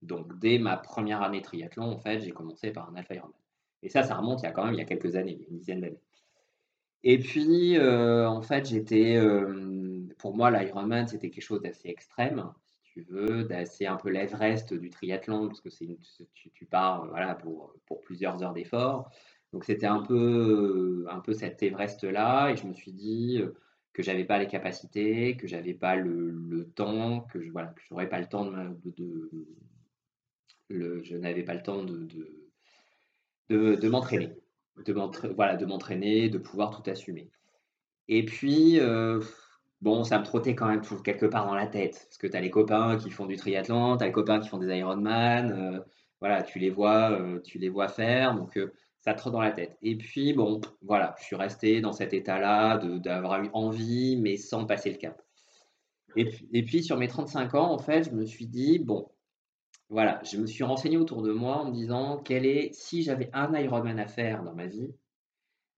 Donc, 0.00 0.38
dès 0.38 0.58
ma 0.58 0.78
première 0.78 1.22
année 1.22 1.42
triathlon, 1.42 1.92
en 1.92 1.98
fait, 1.98 2.20
j'ai 2.20 2.32
commencé 2.32 2.70
par 2.70 2.88
un 2.90 2.96
Alpha 2.96 3.14
Ironman. 3.14 3.36
Et 3.82 3.90
ça, 3.90 4.02
ça 4.02 4.14
remonte 4.14 4.40
il 4.40 4.44
y 4.44 4.48
a 4.48 4.52
quand 4.52 4.64
même 4.64 4.74
il 4.74 4.78
y 4.78 4.82
a 4.82 4.86
quelques 4.86 5.16
années, 5.16 5.46
une 5.50 5.58
dizaine 5.58 5.80
d'années. 5.80 6.00
Et 7.04 7.18
puis, 7.18 7.76
euh, 7.78 8.28
en 8.28 8.42
fait, 8.42 8.68
j'étais, 8.68 9.16
euh, 9.16 10.06
pour 10.18 10.36
moi, 10.36 10.50
l'Ironman, 10.50 11.08
c'était 11.08 11.30
quelque 11.30 11.42
chose 11.42 11.60
d'assez 11.60 11.88
extrême, 11.88 12.52
si 12.70 12.80
tu 12.92 13.02
veux, 13.02 13.44
d'assez 13.44 13.86
un 13.86 13.96
peu 13.96 14.10
l'Everest 14.10 14.72
du 14.72 14.88
triathlon, 14.90 15.48
parce 15.48 15.60
que 15.60 15.68
tu, 16.34 16.66
pars 16.66 17.06
voilà, 17.08 17.34
pour, 17.34 17.74
plusieurs 18.02 18.42
heures 18.42 18.52
d'effort. 18.52 19.10
Donc, 19.52 19.64
c'était 19.64 19.86
un 19.86 20.00
peu, 20.02 21.06
un 21.10 21.20
peu 21.20 21.32
cet 21.34 21.62
Everest-là, 21.62 22.50
et 22.50 22.56
je 22.56 22.66
me 22.66 22.72
suis 22.72 22.92
dit 22.92 23.38
euh, 23.40 23.52
que 23.92 24.02
j'avais 24.02 24.24
pas 24.24 24.38
les 24.38 24.46
capacités, 24.46 25.36
que 25.36 25.48
j'avais 25.48 25.74
pas 25.74 25.96
le, 25.96 26.70
temps, 26.76 27.22
que 27.22 27.42
je 27.42 27.50
voilà, 27.50 27.74
que 27.74 28.04
pas 28.06 28.20
le 28.20 28.26
temps 28.26 28.46
de, 28.46 28.76
de, 28.96 29.30
le, 30.68 31.02
je 31.02 31.16
n'avais 31.16 31.42
pas 31.42 31.54
le 31.54 31.62
temps 31.62 31.82
de, 31.82 32.08
de 33.50 33.88
m'entraîner 33.88 34.41
de 34.76 34.92
voilà, 35.34 35.56
de 35.56 35.66
m'entraîner, 35.66 36.28
de 36.28 36.38
pouvoir 36.38 36.70
tout 36.70 36.88
assumer. 36.90 37.30
Et 38.08 38.24
puis, 38.24 38.80
euh, 38.80 39.20
bon, 39.80 40.04
ça 40.04 40.18
me 40.18 40.24
trottait 40.24 40.54
quand 40.54 40.66
même 40.68 40.82
quelque 41.04 41.26
part 41.26 41.46
dans 41.46 41.54
la 41.54 41.66
tête, 41.66 42.06
parce 42.08 42.18
que 42.18 42.26
tu 42.26 42.36
as 42.36 42.40
les 42.40 42.50
copains 42.50 42.96
qui 42.96 43.10
font 43.10 43.26
du 43.26 43.36
triathlon, 43.36 43.96
tu 43.96 44.04
as 44.04 44.06
les 44.06 44.12
copains 44.12 44.40
qui 44.40 44.48
font 44.48 44.58
des 44.58 44.76
Ironman, 44.78 45.52
euh, 45.52 45.80
voilà, 46.20 46.42
tu 46.42 46.58
les 46.58 46.70
vois, 46.70 47.12
euh, 47.12 47.40
tu 47.40 47.58
les 47.58 47.68
vois 47.68 47.88
faire, 47.88 48.34
donc 48.34 48.58
ça 49.00 49.14
trotte 49.14 49.32
dans 49.32 49.40
la 49.40 49.52
tête. 49.52 49.76
Et 49.82 49.96
puis, 49.96 50.32
bon, 50.32 50.60
voilà, 50.82 51.14
je 51.18 51.24
suis 51.24 51.36
resté 51.36 51.80
dans 51.80 51.92
cet 51.92 52.12
état-là 52.14 52.78
d'avoir 52.78 53.42
eu 53.42 53.50
envie, 53.52 54.16
mais 54.16 54.36
sans 54.36 54.64
passer 54.64 54.90
le 54.90 54.98
cap. 54.98 55.20
Et 56.16 56.26
puis, 56.26 56.48
et 56.52 56.62
puis, 56.62 56.82
sur 56.82 56.98
mes 56.98 57.08
35 57.08 57.54
ans, 57.54 57.72
en 57.72 57.78
fait, 57.78 58.04
je 58.04 58.10
me 58.10 58.24
suis 58.26 58.46
dit, 58.46 58.78
bon, 58.78 59.08
voilà, 59.92 60.22
je 60.24 60.38
me 60.38 60.46
suis 60.46 60.64
renseigné 60.64 60.96
autour 60.96 61.20
de 61.20 61.32
moi 61.32 61.58
en 61.58 61.66
me 61.66 61.74
disant 61.74 62.16
quel 62.16 62.46
est, 62.46 62.72
si 62.72 63.02
j'avais 63.02 63.28
un 63.34 63.54
Ironman 63.54 64.00
à 64.00 64.06
faire 64.08 64.42
dans 64.42 64.54
ma 64.54 64.66
vie, 64.66 64.90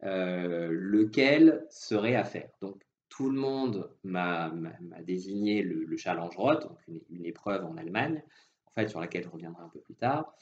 euh, 0.05 0.69
lequel 0.71 1.67
serait 1.69 2.15
à 2.15 2.23
faire. 2.23 2.49
Donc 2.61 2.81
tout 3.09 3.29
le 3.29 3.41
monde 3.41 3.91
m'a 4.05 4.53
désigné 5.03 5.63
le, 5.63 5.97
Challenge 5.97 6.35
Roth, 6.37 6.63
donc 6.63 6.79
une, 7.11 7.27
épreuve 7.27 7.65
en 7.65 7.77
Allemagne, 7.77 8.23
en 8.67 8.71
fait 8.71 8.89
sur 8.89 9.01
laquelle 9.01 9.25
je 9.25 9.31
reviendrai 9.31 9.65
un 9.65 9.69
peu 9.69 9.81
plus 9.81 9.97
tard, 9.97 10.33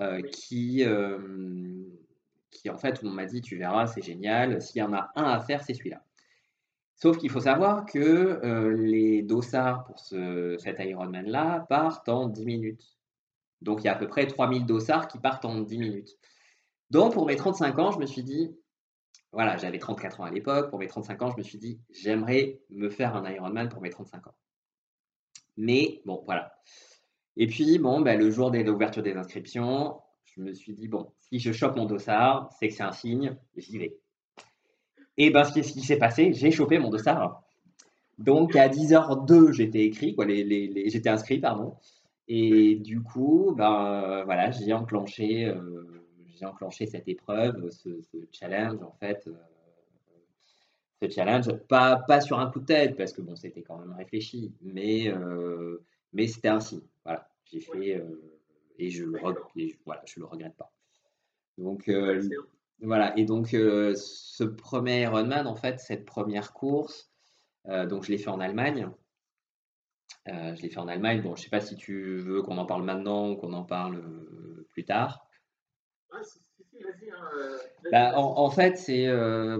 euh, 0.00 0.22
qui, 0.22 0.82
euh, 0.84 1.18
qui 2.50 2.70
en 2.70 2.78
fait 2.78 2.98
on 3.04 3.10
m'a 3.10 3.26
dit 3.26 3.42
tu 3.42 3.58
verras 3.58 3.88
c'est 3.88 4.02
génial, 4.02 4.62
s'il 4.62 4.78
y 4.78 4.82
en 4.82 4.94
a 4.94 5.10
un 5.16 5.24
à 5.24 5.40
faire 5.40 5.62
c'est 5.62 5.74
celui-là. 5.74 6.02
Sauf 6.94 7.18
qu'il 7.18 7.30
faut 7.30 7.40
savoir 7.40 7.84
que 7.84 8.72
les 8.74 9.20
dossards 9.20 9.84
pour 9.84 9.98
ce, 9.98 10.56
cet 10.58 10.78
Ironman-là 10.80 11.66
partent 11.68 12.08
en 12.08 12.26
10 12.26 12.46
minutes. 12.46 12.97
Donc 13.62 13.80
il 13.82 13.86
y 13.86 13.88
a 13.88 13.92
à 13.92 13.96
peu 13.96 14.08
près 14.08 14.26
3000 14.26 14.66
dossards 14.66 15.08
qui 15.08 15.18
partent 15.18 15.44
en 15.44 15.60
10 15.60 15.78
minutes. 15.78 16.16
Donc 16.90 17.12
pour 17.12 17.26
mes 17.26 17.36
35 17.36 17.78
ans, 17.78 17.90
je 17.90 17.98
me 17.98 18.06
suis 18.06 18.22
dit, 18.22 18.56
voilà, 19.32 19.56
j'avais 19.56 19.78
34 19.78 20.20
ans 20.20 20.24
à 20.24 20.30
l'époque, 20.30 20.70
pour 20.70 20.78
mes 20.78 20.86
35 20.86 21.22
ans, 21.22 21.30
je 21.30 21.36
me 21.36 21.42
suis 21.42 21.58
dit, 21.58 21.80
j'aimerais 21.90 22.60
me 22.70 22.88
faire 22.88 23.14
un 23.14 23.30
Ironman 23.30 23.68
pour 23.68 23.82
mes 23.82 23.90
35 23.90 24.26
ans. 24.26 24.34
Mais 25.56 26.00
bon, 26.06 26.22
voilà. 26.24 26.54
Et 27.36 27.46
puis, 27.46 27.78
bon, 27.78 28.00
ben, 28.00 28.18
le 28.18 28.30
jour 28.30 28.50
de 28.50 28.58
l'ouverture 28.58 29.02
des 29.02 29.14
inscriptions, 29.14 30.00
je 30.24 30.40
me 30.40 30.54
suis 30.54 30.72
dit, 30.72 30.88
bon, 30.88 31.12
si 31.20 31.38
je 31.40 31.52
chope 31.52 31.76
mon 31.76 31.84
dossard, 31.84 32.50
c'est 32.58 32.68
que 32.68 32.74
c'est 32.74 32.82
un 32.82 32.92
signe, 32.92 33.36
j'y 33.56 33.78
vais. 33.78 33.98
Et 35.16 35.30
ben, 35.30 35.44
ce 35.44 35.52
qui, 35.52 35.82
s'est 35.82 35.98
passé, 35.98 36.32
j'ai 36.32 36.50
chopé 36.50 36.78
mon 36.78 36.90
dossard. 36.90 37.42
Donc, 38.18 38.56
à 38.56 38.68
10h02, 38.68 39.52
j'étais 39.52 41.10
inscrit, 41.10 41.38
pardon. 41.38 41.76
Et 42.28 42.76
du 42.76 43.02
coup, 43.02 43.54
ben, 43.56 44.22
voilà, 44.26 44.50
j'ai 44.50 44.74
enclenché, 44.74 45.46
euh, 45.46 46.04
enclenché 46.42 46.86
cette 46.86 47.08
épreuve, 47.08 47.70
ce, 47.70 47.88
challenge, 48.32 48.82
en 48.82 48.92
fait. 49.00 49.26
Euh, 49.26 49.32
ce 51.00 51.08
challenge, 51.08 51.50
pas, 51.68 51.96
pas 51.96 52.20
sur 52.20 52.38
un 52.38 52.50
coup 52.50 52.60
de 52.60 52.66
tête, 52.66 52.96
parce 52.96 53.12
que 53.12 53.22
bon, 53.22 53.34
c'était 53.34 53.62
quand 53.62 53.78
même 53.78 53.92
réfléchi, 53.92 54.52
mais, 54.60 55.08
euh, 55.08 55.82
mais 56.12 56.26
c'était 56.26 56.60
signe. 56.60 56.82
Voilà, 57.04 57.28
j'ai 57.44 57.60
fait 57.60 58.04
et 58.80 58.90
je 58.90 59.04
le, 59.04 59.18
voilà, 59.84 60.02
je 60.04 60.20
le 60.20 60.26
regrette 60.26 60.54
pas. 60.56 60.70
Donc, 61.56 61.90
voilà, 62.80 63.16
et 63.18 63.24
donc 63.24 63.48
ce 63.48 64.44
premier 64.44 65.02
Ironman, 65.02 65.46
en 65.46 65.56
fait, 65.56 65.80
cette 65.80 66.04
première 66.04 66.52
course, 66.52 67.10
donc 67.64 68.04
je 68.04 68.12
l'ai 68.12 68.18
fait 68.18 68.30
en 68.30 68.40
Allemagne. 68.40 68.90
Je 70.28 70.62
l'ai 70.62 70.68
fait 70.68 70.78
en 70.78 70.88
Allemagne. 70.88 71.22
Bon, 71.22 71.36
je 71.36 71.42
sais 71.42 71.50
pas 71.50 71.60
si 71.60 71.76
tu 71.76 72.18
veux 72.18 72.42
qu'on 72.42 72.58
en 72.58 72.66
parle 72.66 72.84
maintenant 72.84 73.30
ou 73.30 73.36
qu'on 73.36 73.52
en 73.52 73.64
parle 73.64 74.02
plus 74.70 74.84
tard. 74.84 75.26
Ah, 76.10 76.22
si, 76.22 76.40
vas-y. 76.82 77.10
Hein, 77.10 77.58
bah, 77.90 78.12
en, 78.16 78.50
fait, 78.50 78.76
c'est 78.76 79.08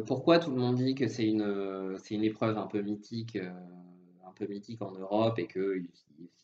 pourquoi 0.06 0.38
tout 0.38 0.50
le 0.50 0.56
monde 0.56 0.76
dit 0.76 0.94
que 0.94 1.08
c'est 1.08 1.26
une, 1.26 1.96
c'est 1.98 2.14
une 2.14 2.25
épreuve 2.25 2.58
un 2.58 2.66
peu 2.66 2.82
mythique, 2.82 3.37
un 3.37 4.32
peu 4.32 4.46
mythique 4.46 4.82
en 4.82 4.92
Europe 4.92 5.38
et 5.38 5.46
qu'il 5.46 5.88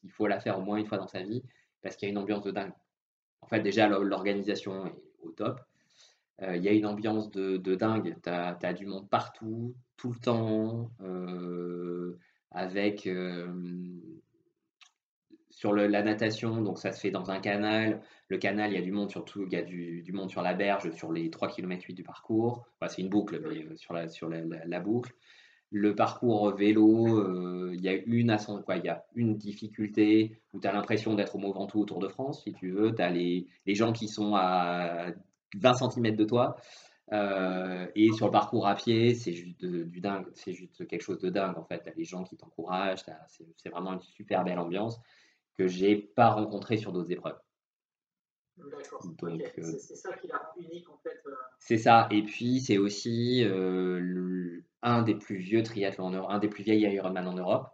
il 0.05 0.11
faut 0.11 0.27
la 0.27 0.41
faire 0.41 0.59
au 0.59 0.63
moins 0.63 0.77
une 0.77 0.87
fois 0.87 0.99
dans 0.99 1.09
sa 1.09 1.23
vie, 1.23 1.43
parce 1.83 1.97
qu'il 1.97 2.09
y 2.09 2.11
a 2.11 2.13
une 2.13 2.19
ambiance 2.19 2.43
de 2.43 2.51
dingue. 2.51 2.73
En 3.41 3.47
fait, 3.47 3.61
déjà, 3.61 3.89
l'organisation 3.89 4.87
est 4.87 4.95
au 5.23 5.31
top. 5.31 5.61
Euh, 6.43 6.57
il 6.57 6.65
y 6.65 6.69
a 6.69 6.73
une 6.73 6.87
ambiance 6.87 7.31
de, 7.31 7.75
dingue. 7.75 8.17
Tu 8.23 8.31
as, 8.31 8.73
du 8.73 8.87
monde 8.87 9.09
partout, 9.09 9.75
tout 9.97 10.13
le 10.13 10.19
temps, 10.19 10.91
euh, 11.01 12.19
avec 12.55 13.07
euh, 13.07 13.53
sur 15.51 15.73
la 15.73 16.03
natation, 16.03 16.63
donc 16.63 16.79
ça 16.79 16.93
se 16.93 17.01
fait 17.01 17.11
dans 17.11 17.31
un 17.31 17.41
canal. 17.41 18.01
Le 18.29 18.39
canal, 18.39 18.73
il 18.73 18.75
y 18.77 18.79
a 18.79 18.83
du 18.83 18.93
monde 18.93 19.11
surtout, 19.11 19.45
il 19.45 19.53
y 19.53 19.57
a 19.57 19.63
du, 19.63 20.05
monde 20.13 20.31
sur 20.31 20.41
la 20.43 20.55
berge, 20.55 20.91
sur 20.93 21.13
les 21.13 21.31
3 21.31 21.49
km 21.49 21.85
8 21.87 21.95
du 21.95 22.03
parcours. 22.03 22.67
c'est 22.89 23.03
une 23.03 23.09
boucle, 23.09 23.41
mais 23.43 23.77
sur 23.77 23.93
la, 23.93 24.09
sur 24.09 24.29
la, 24.29 24.81
boucle. 24.81 25.13
Le 25.71 25.95
parcours 25.95 26.55
vélo, 26.55 27.73
il 27.73 27.81
y 27.81 27.89
a 27.89 27.95
une 27.95 28.37
quoi, 28.65 28.77
il 28.77 28.85
y 28.85 28.89
a 28.89 29.05
une 29.15 29.37
difficulté 29.37 30.39
où 30.53 30.61
tu 30.61 30.69
as 30.69 30.73
l'impression 30.73 31.15
d'être 31.15 31.35
au 31.35 31.39
Mont 31.39 31.53
Ventoux 31.53 31.81
au 31.81 31.85
Tour 31.85 31.99
de 31.99 32.09
France, 32.09 32.45
si 32.45 32.53
tu 32.53 32.71
veux. 32.71 32.95
Tu 32.95 33.03
as 33.03 33.11
les, 33.11 33.47
les 33.67 33.75
gens 33.75 33.93
qui 33.93 34.09
sont 34.09 34.35
à 34.35 35.09
20 35.57 35.75
cm 35.75 36.17
de 36.17 36.25
toi. 36.25 36.57
Euh, 37.13 37.87
et 37.95 38.13
sur 38.13 38.27
le 38.27 38.33
parcours 38.33 38.67
à 38.67 38.75
pied, 38.75 39.15
c'est 39.15 39.35
juste 39.35 39.65
du 39.65 40.01
dingue, 40.01 40.27
c'est 40.35 40.53
juste 40.53 40.87
quelque 40.87 41.03
chose 41.03 41.19
de 41.19 41.29
dingue 41.29 41.59
en 41.59 41.65
fait. 41.65 41.83
Tu 41.83 41.89
as 41.91 41.95
les 41.95 42.05
gens 42.05 42.25
qui 42.25 42.37
t'encouragent, 42.37 43.05
c'est 43.59 43.69
vraiment 43.69 43.93
une 43.93 44.01
super 44.01 44.45
belle 44.45 44.59
ambiance 44.59 44.99
que 45.57 45.67
j'ai 45.67 45.97
pas 45.97 46.31
rencontré 46.31 46.77
sur 46.77 46.93
d'autres 46.93 47.13
épreuves. 47.13 47.39
D'accord. 48.57 49.05
Euh, 49.25 49.39
c'est 49.79 49.97
ça 49.97 50.13
qui 50.17 50.29
la 50.29 50.53
unique 50.57 50.89
en 50.89 50.97
fait. 50.99 51.21
Euh. 51.27 51.35
C'est 51.59 51.77
ça. 51.77 52.09
Et 52.11 52.23
puis 52.23 52.61
c'est 52.61 52.79
aussi 52.79 53.45
un 54.83 55.03
des 55.03 55.15
plus 55.15 55.37
vieux 55.37 55.63
triathlons, 55.63 56.07
en 56.07 56.31
un 56.31 56.39
des 56.39 56.49
plus 56.49 56.63
vieilles 56.63 56.83
Ironman 56.83 57.27
en 57.27 57.35
Europe. 57.35 57.69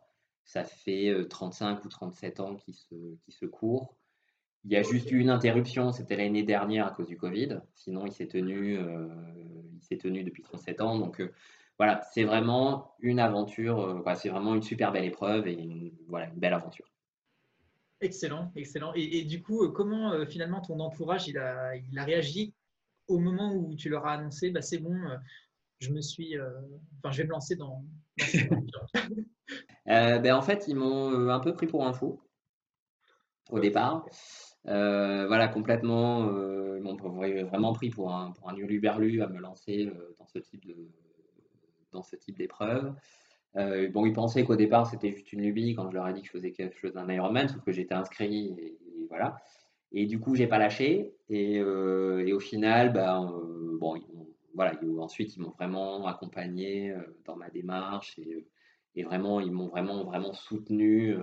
Ça 0.45 0.65
fait 0.65 1.15
35 1.29 1.85
ou 1.85 1.89
37 1.89 2.41
ans 2.41 2.57
qu'il 2.57 2.75
se, 2.75 2.95
qui 3.23 3.31
se 3.31 3.47
court. 3.47 3.95
Il 4.64 4.73
y 4.73 4.76
a 4.76 4.83
juste 4.83 5.11
eu 5.11 5.19
une 5.19 5.31
interruption, 5.31 5.90
c'était 5.90 6.17
l'année 6.17 6.43
dernière 6.43 6.87
à 6.87 6.90
cause 6.90 7.07
du 7.07 7.17
Covid. 7.17 7.61
Sinon, 7.75 8.05
il 8.05 8.12
s'est 8.12 8.26
tenu, 8.26 8.76
euh, 8.79 9.09
il 9.75 9.83
s'est 9.83 9.97
tenu 9.97 10.23
depuis 10.23 10.43
37 10.43 10.83
ans. 10.83 10.99
Donc 10.99 11.21
euh, 11.21 11.33
voilà, 11.79 12.02
c'est 12.12 12.25
vraiment 12.25 12.95
une 13.00 13.21
aventure, 13.21 13.81
euh, 13.81 14.14
c'est 14.17 14.29
vraiment 14.29 14.55
une 14.55 14.62
super 14.62 14.93
belle 14.93 15.07
épreuve 15.07 15.49
et 15.49 15.55
une, 15.55 15.93
voilà, 16.09 16.26
une 16.26 16.38
belle 16.38 16.52
aventure. 16.52 16.87
Excellent, 18.02 18.52
excellent. 18.55 18.93
Et, 18.95 19.25
du 19.25 19.43
coup, 19.43 19.69
comment 19.73 20.25
finalement 20.26 20.62
ton 20.62 20.81
entourage 20.81 21.29
il 21.29 21.37
a, 21.37 21.76
il 21.76 21.99
a 21.99 22.05
réagi 22.05 22.55
au 23.09 23.19
moment 23.19 23.52
où 23.52 23.75
tu 23.75 23.90
leur 23.90 24.07
as 24.07 24.12
annoncé, 24.12 24.50
bah, 24.50 24.62
c'est 24.62 24.79
bon, 24.79 24.97
je 25.81 25.93
me 25.93 26.00
suis, 26.00 26.35
enfin, 26.38 27.12
je 27.12 27.19
vais 27.19 27.25
me 27.25 27.33
lancer 27.33 27.57
dans. 27.57 27.85
ben, 29.87 30.33
en 30.33 30.40
fait, 30.40 30.64
ils 30.67 30.76
m'ont 30.76 31.29
un 31.29 31.40
peu 31.40 31.52
pris 31.52 31.67
pour 31.67 31.87
un 31.87 31.93
fou 31.93 32.23
au 33.50 33.61
départ. 33.61 34.07
Euh, 34.67 35.26
voilà, 35.26 35.49
complètement, 35.49 36.29
euh, 36.29 36.76
ils 36.79 36.83
m'ont 36.83 36.97
vraiment 36.97 37.73
pris 37.73 37.90
pour 37.90 38.14
un, 38.14 38.33
pour 38.33 38.50
un 38.50 38.55
à 38.55 39.29
me 39.29 39.38
lancer 39.40 39.87
euh, 39.87 40.14
dans 41.93 42.02
ce 42.02 42.17
type 42.17 42.37
d'épreuve. 42.37 42.95
bon, 43.55 44.07
ils 44.07 44.12
pensaient 44.12 44.45
qu'au 44.45 44.57
départ 44.57 44.87
c'était 44.87 45.11
juste 45.12 45.33
une 45.33 45.43
lubie 45.43 45.75
quand 45.75 45.88
je 45.90 45.95
leur 45.95 46.07
ai 46.09 46.12
dit 46.12 46.21
que 46.21 46.26
je 46.29 46.33
faisais 46.33 46.52
quelque 46.52 46.79
chose 46.79 46.93
d'un 46.93 47.09
Ironman, 47.09 47.49
sauf 47.49 47.62
que 47.62 47.73
j'étais 47.73 47.95
inscrit 47.95 48.55
et, 48.59 48.79
voilà. 49.09 49.37
Et 49.93 50.07
du 50.07 50.21
coup, 50.21 50.37
j'ai 50.37 50.47
pas 50.47 50.59
lâché. 50.59 51.17
Et, 51.29 51.61
au 51.62 52.38
final, 52.38 52.93
ben, 52.93 53.35
bon, 53.81 54.00
voilà, 54.55 54.79
ensuite 54.99 55.37
ils 55.37 55.40
m'ont 55.43 55.50
vraiment 55.50 56.07
accompagné 56.07 56.95
dans 57.25 57.37
ma 57.37 57.50
démarche 57.50 58.19
et, 58.19 58.47
vraiment 59.02 59.40
ils 59.40 59.50
m'ont 59.50 59.69
vraiment 59.69 60.05
vraiment 60.05 60.35
soutenu 60.35 61.17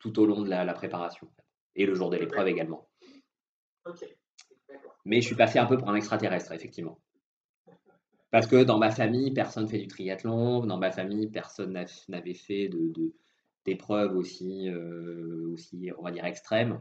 tout, 0.00 0.18
au 0.18 0.26
long 0.26 0.42
de 0.42 0.50
la 0.50 0.74
préparation 0.74 1.28
et 1.76 1.86
le 1.86 1.94
jour 1.94 2.10
de 2.10 2.16
l'épreuve 2.16 2.48
également. 2.48 2.88
Mais 5.04 5.20
je 5.20 5.26
suis 5.26 5.36
passé 5.36 5.58
un 5.58 5.66
peu 5.66 5.76
pour 5.76 5.88
un 5.90 5.94
extraterrestre, 5.94 6.52
effectivement. 6.52 6.98
Parce 8.30 8.46
que 8.46 8.64
dans 8.64 8.78
ma 8.78 8.90
famille, 8.90 9.32
personne 9.32 9.64
ne 9.64 9.68
fait 9.68 9.78
du 9.78 9.88
triathlon. 9.88 10.64
Dans 10.64 10.78
ma 10.78 10.90
famille, 10.90 11.28
personne 11.28 11.78
n'avait 12.08 12.34
fait 12.34 12.70
d'épreuves 13.64 14.12
de, 14.12 14.16
aussi, 14.16 14.68
euh, 14.70 15.50
aussi, 15.52 15.90
on 15.98 16.02
va 16.02 16.10
dire, 16.10 16.24
extrêmes. 16.24 16.80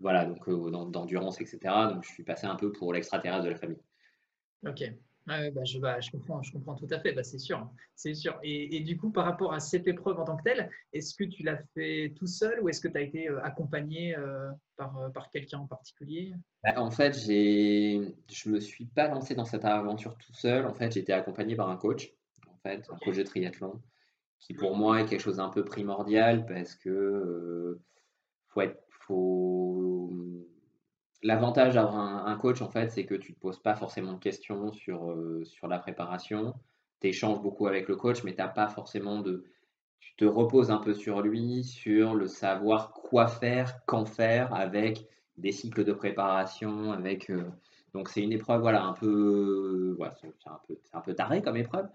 Voilà, 0.00 0.24
donc 0.24 0.48
euh, 0.48 0.70
d'endurance, 0.70 1.40
etc. 1.40 1.58
Donc 1.90 2.04
je 2.04 2.10
suis 2.10 2.24
passé 2.24 2.46
un 2.46 2.56
peu 2.56 2.72
pour 2.72 2.92
l'extraterrestre 2.92 3.44
de 3.44 3.50
la 3.50 3.56
famille. 3.56 3.82
Ok. 4.66 4.82
Bah, 5.28 5.62
je, 5.62 5.78
bah, 5.78 6.00
je, 6.00 6.10
comprends, 6.10 6.42
je 6.42 6.50
comprends 6.52 6.74
tout 6.74 6.86
à 6.90 6.98
fait, 7.00 7.12
bah, 7.12 7.22
c'est 7.22 7.38
sûr. 7.38 7.70
C'est 7.94 8.14
sûr. 8.14 8.38
Et, 8.42 8.80
du 8.80 8.96
coup, 8.96 9.10
par 9.10 9.26
rapport 9.26 9.52
à 9.52 9.60
cette 9.60 9.86
épreuve 9.86 10.18
en 10.18 10.24
tant 10.24 10.36
que 10.38 10.42
telle, 10.42 10.70
est-ce 10.94 11.14
que 11.14 11.24
tu 11.24 11.42
l'as 11.42 11.58
fait 11.74 12.14
tout 12.16 12.26
seul 12.26 12.62
ou 12.62 12.70
est-ce 12.70 12.80
que 12.80 12.88
tu 12.88 12.96
as 12.96 13.02
été 13.02 13.28
euh, 13.28 13.44
accompagné 13.44 14.16
euh, 14.16 14.50
par, 14.76 14.96
euh, 14.96 15.10
par 15.10 15.28
quelqu'un 15.28 15.58
en 15.58 15.66
particulier? 15.66 16.32
En 16.76 16.90
fait, 16.90 17.12
je 17.12 18.48
ne 18.48 18.54
me 18.54 18.60
suis 18.60 18.86
pas 18.86 19.08
lancé 19.08 19.34
dans 19.34 19.44
cette 19.44 19.66
aventure 19.66 20.16
tout 20.16 20.32
seul. 20.32 20.64
En 20.64 20.72
fait, 20.72 20.92
j'ai 20.92 21.00
été 21.00 21.12
accompagné 21.12 21.56
par 21.56 21.68
un 21.68 21.76
coach, 21.76 22.10
en 22.50 22.56
fait, 22.62 22.88
un 22.90 22.96
coach 22.96 23.16
de 23.16 23.22
triathlon, 23.22 23.82
qui 24.38 24.54
pour 24.54 24.76
moi 24.76 25.02
est 25.02 25.06
quelque 25.06 25.20
chose 25.20 25.36
d'un 25.36 25.50
peu 25.50 25.62
primordial 25.62 26.46
parce 26.46 26.74
que 26.74 27.78
faut 28.46 28.62
être, 28.62 28.82
faut 28.88 30.47
L'avantage 31.22 31.74
d'avoir 31.74 31.96
un, 32.26 32.36
coach, 32.36 32.62
en 32.62 32.68
fait, 32.68 32.90
c'est 32.90 33.04
que 33.04 33.14
tu 33.14 33.32
ne 33.32 33.34
te 33.34 33.40
poses 33.40 33.60
pas 33.60 33.74
forcément 33.74 34.12
de 34.12 34.20
questions 34.20 34.72
sur, 34.72 35.10
euh, 35.10 35.42
sur 35.44 35.66
la 35.66 35.78
préparation. 35.78 36.54
Tu 37.00 37.08
échanges 37.08 37.42
beaucoup 37.42 37.66
avec 37.66 37.88
le 37.88 37.96
coach, 37.96 38.22
mais 38.22 38.32
tu 38.32 38.38
n'as 38.38 38.48
pas 38.48 38.68
forcément 38.68 39.20
de. 39.20 39.44
Tu 39.98 40.14
te 40.14 40.24
reposes 40.24 40.70
un 40.70 40.78
peu 40.78 40.94
sur 40.94 41.20
lui, 41.22 41.64
sur 41.64 42.14
le 42.14 42.28
savoir 42.28 42.92
quoi 42.92 43.26
faire, 43.26 43.80
quand 43.86 44.04
faire, 44.04 44.54
avec 44.54 45.06
des 45.36 45.50
cycles 45.50 45.84
de 45.84 45.92
préparation, 45.92 46.92
avec. 46.92 47.30
Euh, 47.30 47.50
donc 47.94 48.08
c'est 48.08 48.22
une 48.22 48.32
épreuve, 48.32 48.60
voilà, 48.60 48.84
un 48.84 48.92
peu, 48.92 49.94
voilà, 49.96 50.14
c'est 50.20 50.28
un 50.46 50.60
peu, 50.66 50.78
un 50.92 51.00
peu 51.00 51.14
taré 51.14 51.42
comme 51.42 51.56
épreuve, 51.56 51.88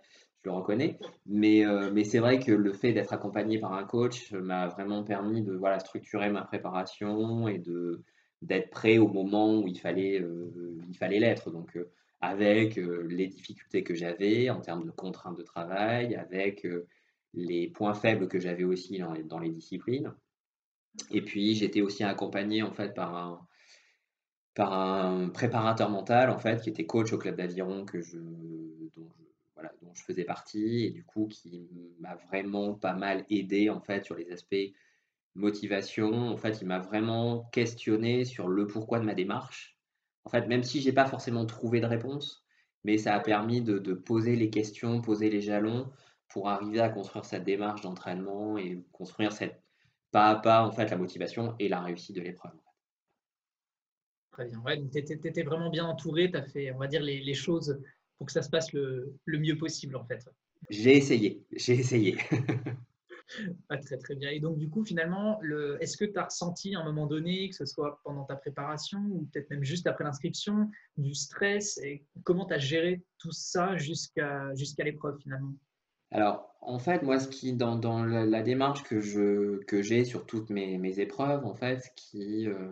je 0.43 0.49
le 0.49 0.55
reconnais, 0.55 0.99
mais, 1.25 1.65
euh, 1.65 1.91
mais 1.93 2.03
c'est 2.03 2.19
vrai 2.19 2.39
que 2.39 2.51
le 2.51 2.73
fait 2.73 2.93
d'être 2.93 3.13
accompagné 3.13 3.59
par 3.59 3.73
un 3.73 3.83
coach 3.83 4.31
m'a 4.33 4.67
vraiment 4.67 5.03
permis 5.03 5.41
de 5.41 5.53
voilà 5.53 5.79
structurer 5.79 6.29
ma 6.29 6.41
préparation 6.41 7.47
et 7.47 7.59
de 7.59 8.03
d'être 8.43 8.69
prêt 8.69 8.97
au 8.97 9.07
moment 9.07 9.59
où 9.59 9.67
il 9.67 9.79
fallait 9.79 10.19
euh, 10.21 10.77
il 10.87 10.97
fallait 10.97 11.19
l'être. 11.19 11.51
Donc 11.51 11.75
euh, 11.77 11.89
avec 12.21 12.77
euh, 12.77 13.07
les 13.09 13.27
difficultés 13.27 13.83
que 13.83 13.95
j'avais 13.95 14.49
en 14.49 14.61
termes 14.61 14.85
de 14.85 14.91
contraintes 14.91 15.37
de 15.37 15.43
travail, 15.43 16.15
avec 16.15 16.67
les 17.33 17.67
points 17.67 17.93
faibles 17.93 18.27
que 18.27 18.39
j'avais 18.39 18.63
aussi 18.63 19.01
dans 19.25 19.39
les, 19.39 19.49
disciplines. 19.49 20.13
Et 21.11 21.21
puis 21.21 21.55
j'étais 21.55 21.81
aussi 21.81 22.03
accompagné 22.03 22.61
en 22.61 22.71
fait 22.71 22.93
par 22.93 23.15
un, 23.15 23.47
par 24.53 24.73
un 24.73 25.29
préparateur 25.29 25.89
mental 25.89 26.29
en 26.29 26.37
fait 26.37 26.61
qui 26.61 26.69
était 26.69 26.85
coach 26.85 27.11
au 27.13 27.17
club 27.17 27.35
d'aviron 27.35 27.85
que 27.85 28.01
je, 28.01 28.19
dont 29.81 29.93
je 29.93 30.03
faisais 30.03 30.23
partie 30.23 30.85
et 30.85 30.91
du 30.91 31.03
coup 31.03 31.27
qui 31.27 31.67
m'a 31.99 32.15
vraiment 32.15 32.75
pas 32.75 32.93
mal 32.93 33.25
aidé 33.29 33.69
en 33.69 33.81
fait 33.81 34.05
sur 34.05 34.15
les 34.15 34.31
aspects 34.31 34.71
motivation. 35.35 36.29
En 36.29 36.37
fait, 36.37 36.61
il 36.61 36.67
m'a 36.67 36.79
vraiment 36.79 37.45
questionné 37.51 38.25
sur 38.25 38.47
le 38.47 38.67
pourquoi 38.67 38.99
de 38.99 39.05
ma 39.05 39.13
démarche. 39.13 39.77
En 40.25 40.29
fait, 40.29 40.47
même 40.47 40.63
si 40.63 40.81
j'ai 40.81 40.93
pas 40.93 41.05
forcément 41.05 41.45
trouvé 41.45 41.81
de 41.81 41.85
réponse, 41.85 42.45
mais 42.83 42.97
ça 42.97 43.15
a 43.15 43.19
permis 43.19 43.61
de, 43.61 43.77
de, 43.79 43.93
poser 43.93 44.35
les 44.35 44.49
questions, 44.49 45.01
poser 45.01 45.29
les 45.29 45.41
jalons 45.41 45.91
pour 46.29 46.49
arriver 46.49 46.79
à 46.79 46.89
construire 46.89 47.25
cette 47.25 47.43
démarche 47.43 47.81
d'entraînement 47.81 48.57
et 48.57 48.83
construire 48.91 49.31
cette 49.31 49.61
pas 50.11 50.29
à 50.29 50.35
pas 50.35 50.63
en 50.63 50.71
fait 50.71 50.89
la 50.91 50.97
motivation 50.97 51.55
et 51.59 51.67
la 51.67 51.81
réussite 51.81 52.15
de 52.15 52.21
l'épreuve. 52.21 52.53
Très 54.31 54.45
bien. 54.45 54.59
Ouais, 54.61 54.81
tu 54.91 54.97
étais, 54.97 55.43
vraiment 55.43 55.69
bien 55.69 55.85
entouré, 55.85 56.31
tu 56.31 56.37
as 56.37 56.43
fait, 56.43 56.71
on 56.71 56.77
va 56.77 56.87
dire, 56.87 57.01
les, 57.01 57.19
les, 57.19 57.33
choses 57.33 57.79
pour 58.17 58.27
que 58.27 58.33
ça 58.33 58.41
se 58.41 58.49
passe 58.49 58.73
le, 58.73 59.15
le 59.25 59.39
mieux 59.39 59.57
possible 59.57 59.95
en 59.95 60.03
fait. 60.05 60.27
J'ai 60.69 60.97
essayé, 60.97 61.43
j'ai 61.51 61.73
essayé. 61.73 62.17
très 63.81 63.97
très 63.97 64.15
bien. 64.15 64.29
Et 64.29 64.39
donc 64.39 64.57
du 64.57 64.69
coup, 64.69 64.85
finalement, 64.85 65.39
est-ce 65.79 65.97
que 65.97 66.05
tu 66.05 66.17
as 66.17 66.25
ressenti 66.25 66.75
à 66.75 66.79
un 66.79 66.85
moment 66.85 67.07
donné, 67.07 67.49
que 67.49 67.55
ce 67.55 67.65
soit 67.65 67.99
pendant 68.03 68.23
ta 68.23 68.35
préparation 68.35 68.99
ou 68.99 69.27
peut-être 69.31 69.49
même 69.49 69.63
juste 69.63 69.87
après 69.87 70.03
l'inscription, 70.03 70.69
du 70.97 71.13
stress 71.13 71.77
et 71.79 72.05
comment 72.23 72.45
tu 72.45 72.53
as 72.53 72.59
géré 72.59 73.03
tout 73.17 73.31
ça 73.31 73.77
jusqu'à 73.77 74.53
jusqu'à 74.55 74.83
l'épreuve 74.83 75.17
finalement? 75.19 75.53
Alors, 76.13 76.55
en 76.61 76.77
fait, 76.77 77.01
moi, 77.01 77.19
ce 77.19 77.27
qui, 77.27 77.53
dans, 77.53 77.75
dans 77.75 78.05
la, 78.05 78.43
démarche 78.43 78.83
que 78.83 79.01
je 79.01 79.63
que 79.63 79.81
j'ai 79.81 80.05
sur 80.05 80.27
toutes 80.27 80.51
mes, 80.51 80.77
mes, 80.77 80.99
épreuves, 80.99 81.43
en 81.43 81.55
fait, 81.55 81.91
qui, 81.95 82.47
euh, 82.47 82.71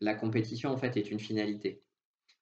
la 0.00 0.14
compétition, 0.14 0.70
en 0.70 0.76
fait, 0.76 0.96
est 0.96 1.10
une 1.12 1.20
finalité. 1.20 1.80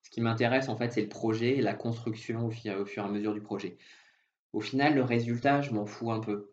Ce 0.03 0.09
qui 0.09 0.23
m'intéresse, 0.23 0.71
en 0.71 0.77
fait, 0.77 0.93
c'est 0.93 1.03
le 1.03 1.11
projet 1.11 1.59
et 1.59 1.61
la 1.61 1.75
construction 1.75 2.47
au, 2.47 2.49
au 2.49 2.87
fur 2.87 3.03
et 3.03 3.07
à 3.07 3.09
mesure 3.11 3.35
du 3.35 3.43
projet. 3.43 3.77
Au 4.55 4.61
final, 4.61 4.95
le 4.95 5.03
résultat, 5.03 5.61
je 5.61 5.73
m'en 5.73 5.85
fous 5.85 6.11
un 6.11 6.21
peu. 6.21 6.50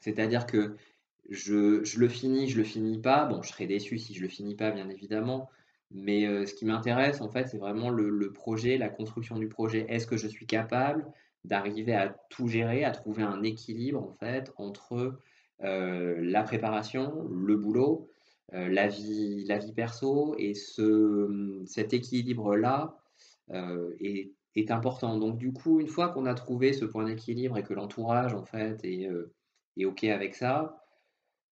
C'est-à-dire 0.00 0.46
que 0.46 0.76
je, 1.28 1.84
je, 1.84 1.98
le 1.98 2.08
finis, 2.08 2.48
je 2.48 2.56
le 2.56 2.64
finis 2.64 2.98
pas. 2.98 3.26
Bon, 3.26 3.42
je 3.42 3.48
serai 3.48 3.66
déçu 3.66 3.98
si 3.98 4.14
je 4.14 4.22
le 4.22 4.28
finis 4.28 4.54
pas, 4.54 4.70
bien 4.70 4.88
évidemment. 4.88 5.50
Mais 5.90 6.46
ce 6.46 6.54
qui 6.54 6.66
m'intéresse, 6.66 7.20
en 7.20 7.28
fait, 7.28 7.48
c'est 7.48 7.58
vraiment 7.58 7.90
le, 7.90 8.10
le, 8.10 8.32
projet, 8.32 8.76
la 8.76 8.88
construction 8.88 9.38
du 9.38 9.48
projet. 9.48 9.86
Est-ce 9.88 10.06
que 10.06 10.16
je 10.16 10.28
suis 10.28 10.46
capable 10.46 11.06
d'arriver 11.44 11.94
à 11.94 12.08
tout 12.30 12.48
gérer, 12.48 12.84
à 12.84 12.90
trouver 12.90 13.22
un 13.22 13.42
équilibre, 13.42 14.02
en 14.02 14.12
fait, 14.12 14.52
entre 14.56 15.18
la 15.60 16.42
préparation, 16.42 17.26
le 17.30 17.56
boulot, 17.56 18.10
la 18.52 18.88
vie, 18.88 19.44
la 19.46 19.58
vie 19.58 19.72
perso, 19.72 20.34
et 20.38 20.54
ce, 20.54 21.62
cet 21.66 21.94
équilibre-là 21.94 22.98
est, 23.50 24.32
est, 24.56 24.70
important. 24.70 25.16
Donc, 25.18 25.38
du 25.38 25.52
coup, 25.52 25.80
une 25.80 25.88
fois 25.88 26.10
qu'on 26.10 26.26
a 26.26 26.34
trouvé 26.34 26.74
ce 26.74 26.84
point 26.84 27.04
d'équilibre 27.04 27.56
et 27.56 27.62
que 27.62 27.72
l'entourage, 27.72 28.34
en 28.34 28.44
fait, 28.44 28.84
est 28.84 29.08
et 29.78 29.86
OK 29.86 30.04
avec 30.04 30.34
ça, 30.34 30.78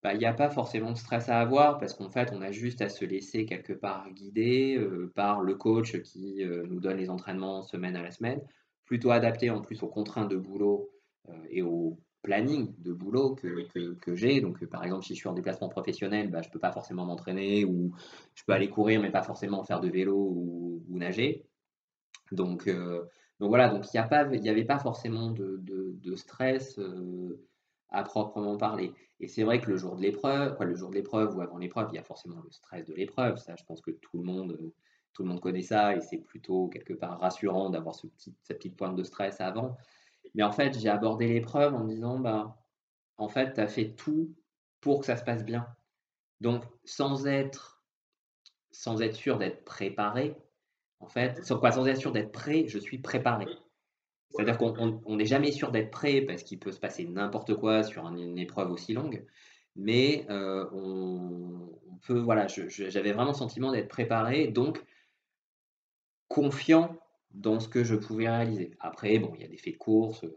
bah, 0.03 0.13
il 0.13 0.19
n'y 0.19 0.25
a 0.25 0.33
pas 0.33 0.49
forcément 0.49 0.91
de 0.91 0.97
stress 0.97 1.27
à 1.27 1.39
avoir 1.39 1.79
parce 1.79 1.93
qu'en 1.93 2.09
fait, 2.09 2.31
on 2.31 2.41
a 2.41 2.51
juste 2.51 2.81
à 2.81 2.89
se 2.89 3.03
laisser 3.03 3.45
quelque 3.45 3.73
part 3.73 4.09
guider 4.11 4.77
euh, 4.77 5.11
par 5.15 5.41
le 5.41 5.55
coach 5.55 6.01
qui 6.03 6.43
euh, 6.43 6.65
nous 6.67 6.79
donne 6.79 6.97
les 6.97 7.09
entraînements 7.09 7.63
semaine 7.63 7.95
à 7.95 8.03
la 8.03 8.11
semaine, 8.11 8.41
plutôt 8.85 9.11
adapté 9.11 9.49
en 9.49 9.61
plus 9.61 9.81
aux 9.83 9.87
contraintes 9.87 10.29
de 10.29 10.37
boulot 10.37 10.89
euh, 11.29 11.33
et 11.49 11.61
au 11.63 11.99
planning 12.21 12.75
de 12.79 12.93
boulot 12.93 13.35
que, 13.35 13.67
que, 13.95 14.15
j'ai. 14.15 14.39
Donc, 14.39 14.63
par 14.67 14.83
exemple, 14.83 15.05
si 15.05 15.13
je 15.15 15.19
suis 15.19 15.29
en 15.29 15.33
déplacement 15.33 15.69
professionnel, 15.69 16.29
bah, 16.29 16.41
je 16.41 16.49
ne 16.49 16.53
peux 16.53 16.59
pas 16.59 16.71
forcément 16.71 17.05
m'entraîner 17.05 17.65
ou 17.65 17.91
je 18.35 18.43
peux 18.43 18.53
aller 18.53 18.69
courir, 18.69 19.01
mais 19.01 19.11
pas 19.11 19.23
forcément 19.23 19.63
faire 19.63 19.79
de 19.79 19.89
vélo 19.89 20.15
ou, 20.15 20.83
nager. 20.89 21.45
Donc, 22.31 22.67
donc 22.67 23.49
voilà, 23.49 23.69
donc 23.69 23.85
il 23.93 24.41
n'y 24.41 24.49
avait 24.49 24.65
pas 24.65 24.79
forcément 24.79 25.31
de, 25.31 25.57
de, 25.61 25.95
de 26.01 26.15
stress 26.15 26.79
à 27.89 28.03
proprement 28.03 28.57
parler. 28.57 28.93
Et 29.19 29.27
c'est 29.27 29.43
vrai 29.43 29.59
que 29.61 29.69
le 29.69 29.77
jour 29.77 29.95
de 29.95 30.01
l'épreuve, 30.01 30.55
quoi, 30.55 30.65
le 30.65 30.75
jour 30.75 30.89
de 30.89 30.95
l'épreuve 30.95 31.35
ou 31.35 31.41
avant 31.41 31.57
l'épreuve, 31.57 31.89
il 31.91 31.95
y 31.95 31.99
a 31.99 32.03
forcément 32.03 32.41
le 32.41 32.51
stress 32.51 32.85
de 32.85 32.93
l'épreuve. 32.93 33.37
Ça, 33.37 33.55
je 33.55 33.63
pense 33.63 33.81
que 33.81 33.91
tout 33.91 34.17
le 34.17 34.23
monde, 34.23 34.51
euh, 34.53 34.73
tout 35.13 35.23
le 35.23 35.29
monde 35.29 35.39
connaît 35.41 35.61
ça 35.61 35.95
et 35.95 36.01
c'est 36.01 36.19
plutôt 36.19 36.67
quelque 36.67 36.93
part 36.93 37.19
rassurant 37.19 37.69
d'avoir 37.69 37.95
ce 37.95 38.07
petit, 38.07 38.35
cette 38.43 38.57
petite 38.57 38.77
pointe 38.77 38.95
de 38.95 39.03
stress 39.03 39.41
avant. 39.41 39.77
Mais 40.35 40.43
en 40.43 40.51
fait, 40.51 40.77
j'ai 40.77 40.89
abordé 40.89 41.27
l'épreuve 41.27 41.73
en 41.75 41.83
me 41.83 41.89
disant, 41.89 42.19
bah, 42.19 42.57
en 43.17 43.29
fait, 43.29 43.53
tu 43.53 43.61
as 43.61 43.67
fait 43.67 43.95
tout 43.95 44.35
pour 44.81 44.99
que 44.99 45.05
ça 45.05 45.17
se 45.17 45.23
passe 45.23 45.43
bien. 45.45 45.67
Donc, 46.41 46.63
sans 46.85 47.27
être, 47.27 47.83
sans 48.71 49.01
être 49.01 49.15
sûr 49.15 49.37
d'être 49.39 49.65
préparé, 49.65 50.35
en 50.99 51.07
fait, 51.07 51.43
sans, 51.45 51.59
quoi, 51.59 51.71
sans 51.71 51.87
être 51.87 51.97
sûr 51.99 52.11
d'être 52.11 52.31
prêt, 52.31 52.67
je 52.67 52.79
suis 52.79 52.99
préparé. 52.99 53.47
C'est-à-dire 54.31 54.57
qu'on 54.57 55.15
n'est 55.15 55.25
jamais 55.25 55.51
sûr 55.51 55.71
d'être 55.71 55.89
prêt 55.89 56.21
parce 56.21 56.43
qu'il 56.43 56.59
peut 56.59 56.71
se 56.71 56.79
passer 56.79 57.05
n'importe 57.05 57.55
quoi 57.55 57.83
sur 57.83 58.05
une 58.07 58.37
épreuve 58.37 58.71
aussi 58.71 58.93
longue. 58.93 59.25
Mais 59.75 60.25
euh, 60.29 60.67
on, 60.73 61.97
peut, 62.05 62.19
voilà, 62.19 62.47
j'avais 62.47 63.11
vraiment 63.11 63.31
le 63.31 63.37
sentiment 63.37 63.71
d'être 63.71 63.87
préparé, 63.87 64.47
donc 64.47 64.83
confiant 66.27 66.97
dans 67.31 67.59
ce 67.59 67.69
que 67.69 67.83
je 67.83 67.95
pouvais 67.95 68.27
réaliser. 68.27 68.71
Après, 68.79 69.19
bon, 69.19 69.31
il 69.35 69.41
y 69.41 69.45
a 69.45 69.47
des 69.47 69.57
faits 69.57 69.73
de 69.73 69.77
course, 69.77 70.23
euh, 70.23 70.35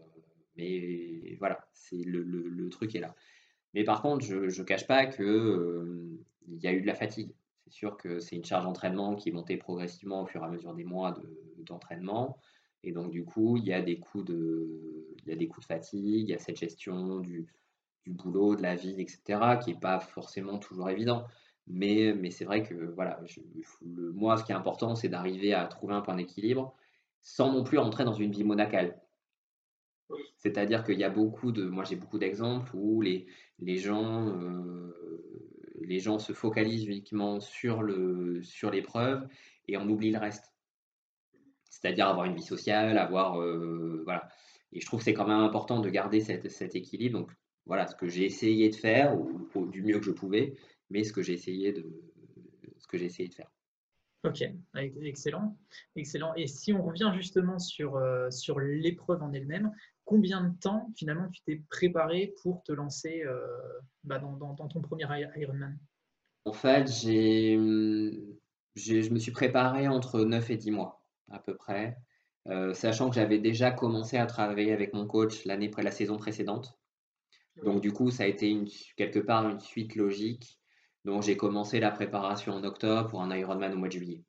mais 0.57 1.37
voilà, 1.39 1.67
c'est 1.73 2.03
le, 2.05 2.23
le, 2.23 2.69
truc 2.69 2.95
est 2.95 3.01
là. 3.01 3.15
Mais 3.73 3.85
par 3.85 4.03
contre, 4.03 4.25
je 4.25 4.37
ne 4.37 4.65
cache 4.65 4.87
pas 4.87 5.07
qu'il 5.07 5.25
euh, 5.25 6.19
y 6.49 6.67
a 6.67 6.73
eu 6.73 6.83
de 6.83 6.87
la 6.87 6.95
fatigue. 6.95 7.33
C'est 7.65 7.73
sûr 7.73 7.97
que 7.97 8.21
c'est 8.21 8.37
une 8.37 8.45
charge 8.45 8.65
d'entraînement 8.65 9.15
qui 9.17 9.31
est 9.31 9.33
montée 9.33 9.57
progressivement 9.57 10.23
au 10.23 10.27
fur 10.27 10.43
et 10.43 10.45
à 10.45 10.49
mesure 10.49 10.75
des 10.75 10.85
mois 10.85 11.15
d'entraînement. 11.59 12.39
Et 12.83 12.93
donc, 12.93 13.11
du 13.11 13.25
coup, 13.25 13.57
il 13.57 13.65
y 13.65 13.73
a 13.73 13.83
des 13.83 13.99
coups 13.99 14.25
de, 14.25 15.07
il 15.23 15.29
y 15.29 15.33
a 15.33 15.37
des 15.37 15.49
coups 15.49 15.67
de 15.67 15.73
fatigue, 15.73 16.29
il 16.29 16.31
y 16.31 16.35
a 16.35 16.39
cette 16.39 16.59
gestion 16.59 17.21
du, 17.21 17.47
du 18.05 18.11
boulot, 18.11 18.57
de 18.57 18.63
la 18.63 18.75
vie, 18.75 19.01
etc., 19.01 19.59
qui 19.63 19.73
n'est 19.73 19.81
pas 19.81 20.01
forcément 20.01 20.59
toujours 20.59 20.89
évident. 20.89 21.27
Mais, 21.67 22.15
mais 22.15 22.31
c'est 22.31 22.45
vrai 22.45 22.63
que, 22.63 22.75
voilà, 22.75 23.21
moi, 24.15 24.37
ce 24.37 24.45
qui 24.45 24.53
est 24.53 24.55
important, 24.55 24.95
c'est 24.95 25.09
d'arriver 25.09 25.55
à 25.55 25.67
trouver 25.67 25.95
un 25.95 26.01
point 26.01 26.17
d'équilibre 26.17 26.75
sans 27.23 27.53
non 27.53 27.65
plus 27.65 27.79
entrer 27.79 28.05
dans 28.05 28.15
une 28.15 28.33
vie 28.33 28.45
monacale. 28.45 29.01
C'est-à-dire 30.37 30.85
qu'il 30.85 30.99
y 30.99 31.05
a 31.05 31.11
beaucoup 31.11 31.53
de, 31.53 31.65
moi 31.65 31.85
j'ai 31.85 31.97
beaucoup 31.97 32.19
d'exemples 32.19 32.71
où 32.75 33.01
les, 33.01 33.27
les 33.59 33.77
gens, 33.77 34.29
euh, 34.29 34.93
les 35.81 36.01
gens 36.01 36.19
se 36.19 36.33
focalisent 36.33 36.87
uniquement 36.87 37.41
sur 37.41 37.83
le, 37.83 38.43
sur 38.43 38.71
l'épreuve 38.71 39.29
et 39.69 39.77
on 39.77 39.89
oublie 39.89 40.11
le 40.11 40.19
reste 40.19 40.53
c'est-à-dire 41.71 42.09
avoir 42.09 42.27
une 42.27 42.35
vie 42.35 42.43
sociale, 42.43 42.99
avoir 42.99 43.41
euh, 43.41 44.03
voilà. 44.05 44.29
Et 44.73 44.81
je 44.81 44.87
trouve 44.87 45.01
que 45.01 45.05
c'est 45.05 45.15
quand 45.15 45.27
même 45.27 45.39
important 45.39 45.81
de 45.81 45.89
garder 45.89 46.21
cet 46.21 46.75
équilibre. 46.75 47.19
Donc 47.19 47.33
voilà, 47.65 47.87
ce 47.87 47.95
que 47.95 48.09
j'ai 48.09 48.25
essayé 48.25 48.69
de 48.69 48.75
faire 48.75 49.17
ou, 49.19 49.67
du 49.67 49.83
mieux 49.83 49.99
que 49.99 50.05
je 50.05 50.11
pouvais, 50.11 50.55
mais 50.91 51.05
ce 51.05 51.13
que 51.13 51.23
j'ai 51.23 51.33
essayé 51.33 51.73
de 51.73 51.87
ce 52.79 52.87
que 52.87 52.99
j'ai 52.99 53.07
essayé 53.07 53.29
de 53.29 53.35
faire. 53.35 53.51
Ok, 54.25 54.43
excellent, 54.75 55.57
excellent. 55.97 56.35
Et 56.35 56.47
si 56.47 56.73
on 56.73 56.83
revient 56.83 57.11
justement 57.17 57.59
sur 57.59 57.97
euh, 57.97 58.31
sur 58.31 58.61
l'épreuve 58.61 59.23
en 59.23 59.33
elle-même, 59.33 59.73
combien 60.05 60.43
de 60.43 60.59
temps 60.59 60.91
finalement 60.97 61.29
tu 61.31 61.41
t'es 61.43 61.63
préparé 61.71 62.35
pour 62.43 62.63
te 62.63 62.73
lancer 62.73 63.23
euh, 63.25 63.41
bah, 64.05 64.19
dans, 64.19 64.37
dans, 64.37 64.53
dans, 64.55 64.69
ton 64.69 64.83
premier 64.83 65.07
Ironman? 65.37 65.79
En 66.45 66.53
fait, 66.53 66.91
j'ai 66.93 67.57
je 68.77 69.11
me 69.11 69.19
suis 69.19 69.33
préparé 69.33 69.89
entre 69.89 70.21
9 70.21 70.51
et 70.51 70.57
10 70.57 70.71
mois 70.71 71.00
à 71.31 71.39
peu 71.39 71.55
près, 71.55 71.97
euh, 72.49 72.75
sachant 72.75 73.09
que 73.09 73.17
j'avais 73.17 73.39
déjà 73.39 73.71
commencé 73.71 74.17
à 74.17 74.27
travailler 74.27 74.73
avec 74.73 74.95
mon 74.95 75.07
coach 75.07 75.45
l'année 75.45 75.71
la 75.79 75.91
saison 75.91 76.17
précédente. 76.17 76.79
Donc 77.65 77.81
du 77.81 77.93
coup, 77.93 78.11
ça 78.11 78.25
a 78.25 78.27
été 78.27 78.49
une, 78.49 78.69
quelque 78.97 79.19
part 79.19 79.49
une 79.49 79.61
suite 79.61 79.95
logique. 79.95 80.59
Donc 81.05 81.23
j'ai 81.23 81.37
commencé 81.37 81.81
la 81.81 81.91
préparation 81.91 82.53
en 82.53 82.65
octobre 82.65 83.09
pour 83.09 83.23
un 83.23 83.35
Ironman 83.35 83.73
au 83.73 83.77
mois 83.77 83.89
de 83.89 83.93
juillet. 83.93 84.25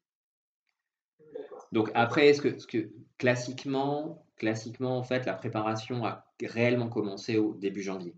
Donc 1.72 1.90
après, 1.94 2.34
ce 2.34 2.42
que, 2.42 2.92
classiquement, 3.18 4.26
classiquement 4.36 4.98
en 4.98 5.04
fait, 5.04 5.26
la 5.26 5.34
préparation 5.34 6.06
a 6.06 6.26
réellement 6.44 6.90
commencé 6.90 7.38
au 7.38 7.54
début 7.56 7.82
janvier. 7.82 8.16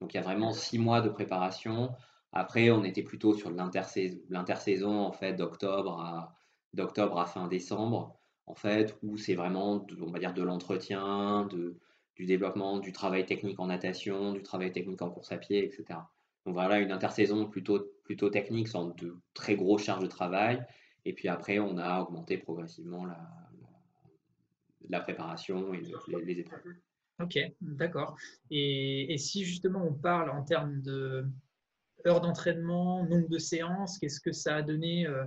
Donc 0.00 0.14
il 0.14 0.16
y 0.16 0.20
a 0.20 0.22
vraiment 0.22 0.52
six 0.52 0.78
mois 0.78 1.00
de 1.00 1.08
préparation. 1.08 1.92
Après, 2.32 2.70
on 2.70 2.84
était 2.84 3.02
plutôt 3.02 3.34
sur 3.34 3.50
l'intersaison 3.50 5.00
en 5.00 5.12
fait 5.12 5.34
d'octobre 5.34 6.00
à 6.00 6.34
d'octobre 6.74 7.18
à 7.18 7.26
fin 7.26 7.48
décembre 7.48 8.18
en 8.46 8.54
fait, 8.54 8.96
où 9.02 9.16
c'est 9.16 9.34
vraiment, 9.34 9.86
on 10.00 10.10
va 10.10 10.18
dire, 10.18 10.34
de 10.34 10.42
l'entretien, 10.42 11.46
de, 11.46 11.76
du 12.16 12.26
développement, 12.26 12.78
du 12.78 12.92
travail 12.92 13.24
technique 13.26 13.60
en 13.60 13.66
natation, 13.66 14.32
du 14.32 14.42
travail 14.42 14.72
technique 14.72 15.02
en 15.02 15.10
course 15.10 15.32
à 15.32 15.38
pied, 15.38 15.64
etc. 15.64 16.00
Donc 16.44 16.54
voilà, 16.54 16.78
une 16.80 16.92
intersaison 16.92 17.46
plutôt, 17.46 17.92
plutôt 18.04 18.30
technique 18.30 18.68
sans 18.68 18.88
de 18.88 19.16
très 19.34 19.54
grosses 19.54 19.84
charges 19.84 20.02
de 20.02 20.08
travail. 20.08 20.64
Et 21.04 21.12
puis 21.12 21.28
après, 21.28 21.58
on 21.58 21.78
a 21.78 22.00
augmenté 22.00 22.38
progressivement 22.38 23.04
la, 23.04 23.18
la, 24.88 25.00
préparation 25.00 25.72
et 25.74 25.80
les, 26.24 26.40
épreuves. 26.40 26.62
Ok, 27.20 27.38
d'accord. 27.60 28.16
Et, 28.50 29.12
et, 29.12 29.18
si 29.18 29.44
justement 29.44 29.84
on 29.84 29.92
parle 29.92 30.30
en 30.30 30.42
termes 30.42 30.80
de 30.82 31.26
heures 32.06 32.20
d'entraînement, 32.20 33.04
nombre 33.04 33.28
de 33.28 33.38
séances, 33.38 33.98
qu'est-ce 33.98 34.20
que 34.20 34.32
ça 34.32 34.56
a 34.56 34.62
donné 34.62 35.06
euh, 35.06 35.24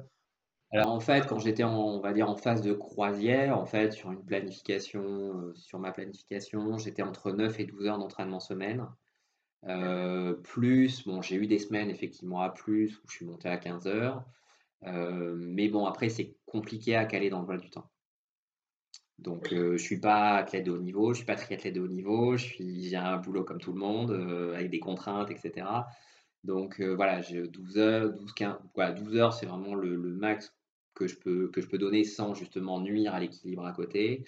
Alors 0.72 0.92
en 0.92 1.00
fait, 1.00 1.28
quand 1.28 1.40
j'étais 1.40 1.64
en, 1.64 1.76
on 1.76 2.00
va 2.00 2.14
dire 2.14 2.30
en 2.30 2.36
phase 2.36 2.62
de 2.62 2.74
croisière, 2.74 3.58
en 3.58 3.66
fait, 3.66 3.92
sur 3.94 4.12
une 4.12 4.26
planification, 4.26 5.04
euh, 5.04 5.54
sur 5.56 5.80
ma 5.80 5.92
planification, 5.92 6.78
j'étais 6.78 7.04
entre 7.04 7.32
9 7.32 7.60
et 7.60 7.66
12 7.66 7.88
heures 7.88 7.98
d'entraînement 7.98 8.40
semaine. 8.40 8.88
Euh, 9.68 10.34
plus, 10.34 11.06
bon, 11.06 11.22
j'ai 11.22 11.36
eu 11.36 11.48
des 11.48 11.60
semaines 11.60 11.90
effectivement 11.90 12.42
à 12.42 12.50
plus 12.50 12.98
où 12.98 13.02
je 13.10 13.16
suis 13.16 13.26
monté 13.26 13.48
à 13.50 13.58
15 13.58 13.88
heures. 13.88 14.26
Euh, 14.84 15.36
mais 15.38 15.70
bon, 15.70 15.86
après, 15.86 16.10
c'est 16.10 16.36
compliqué 16.46 16.96
à 16.96 17.06
caler 17.06 17.30
dans 17.30 17.42
le 17.42 17.48
vol 17.48 17.62
du 17.62 17.70
temps. 17.70 17.90
Donc, 19.18 19.48
je 19.50 19.74
ne 19.74 19.78
suis 19.78 20.00
pas 20.00 20.36
athlète 20.36 20.66
de 20.66 20.72
haut 20.72 20.78
niveau, 20.78 21.06
je 21.06 21.10
ne 21.12 21.16
suis 21.16 21.26
pas 21.26 21.36
triathlète 21.36 21.74
de 21.74 21.82
haut 21.82 21.88
niveau, 21.88 22.36
je 22.36 22.46
suis, 22.46 22.90
j'ai 22.90 22.98
un 22.98 23.18
boulot 23.18 23.46
comme 23.46 23.60
tout 23.60 23.72
le 23.72 23.80
monde, 23.80 24.12
avec 24.54 24.70
des 24.70 24.80
contraintes, 24.80 25.32
etc. 25.32 25.66
Donc, 26.46 26.80
voilà, 26.80 27.22
j'ai 27.22 27.48
12 27.48 27.78
heures, 27.78 28.14
12, 28.14 28.34
15, 28.34 28.56
voilà, 28.76 28.92
12 28.94 29.16
heures, 29.18 29.34
c'est 29.34 29.46
vraiment 29.46 29.76
le, 29.76 29.96
le 29.96 30.14
max 30.14 30.54
que 30.94 31.08
je 31.08 31.18
peux, 31.18 31.50
que 31.50 31.62
je 31.62 31.68
peux 31.68 31.78
donner 31.78 32.04
sans 32.04 32.34
justement 32.34 32.80
nuire 32.80 33.14
à 33.14 33.20
l'équilibre 33.20 33.66
à 33.66 33.74
côté. 33.74 34.24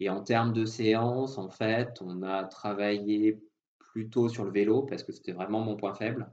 Et 0.00 0.08
en 0.08 0.22
termes 0.22 0.52
de 0.52 0.64
séance, 0.64 1.38
en 1.38 1.48
fait, 1.48 1.98
on 2.00 2.22
a 2.22 2.44
travaillé 2.44 3.40
plutôt 3.78 4.28
sur 4.28 4.44
le 4.44 4.50
vélo 4.50 4.82
parce 4.82 5.02
que 5.02 5.12
c'était 5.12 5.32
vraiment 5.32 5.60
mon 5.60 5.76
point 5.76 5.94
faible 5.94 6.30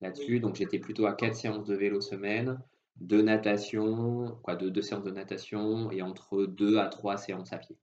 là-dessus. 0.00 0.40
Donc 0.40 0.56
j'étais 0.56 0.78
plutôt 0.78 1.06
à 1.06 1.14
quatre 1.14 1.36
séances 1.36 1.64
de 1.64 1.74
vélo 1.74 2.00
semaine, 2.00 2.60
de 2.96 3.22
natation, 3.22 4.36
quoi, 4.42 4.56
de 4.56 4.68
deux 4.68 4.82
séances 4.82 5.04
de 5.04 5.12
natation 5.12 5.90
et 5.92 6.02
entre 6.02 6.44
deux 6.44 6.78
à 6.78 6.86
trois 6.88 7.16
séances 7.16 7.52
à 7.52 7.58
pied. 7.58 7.76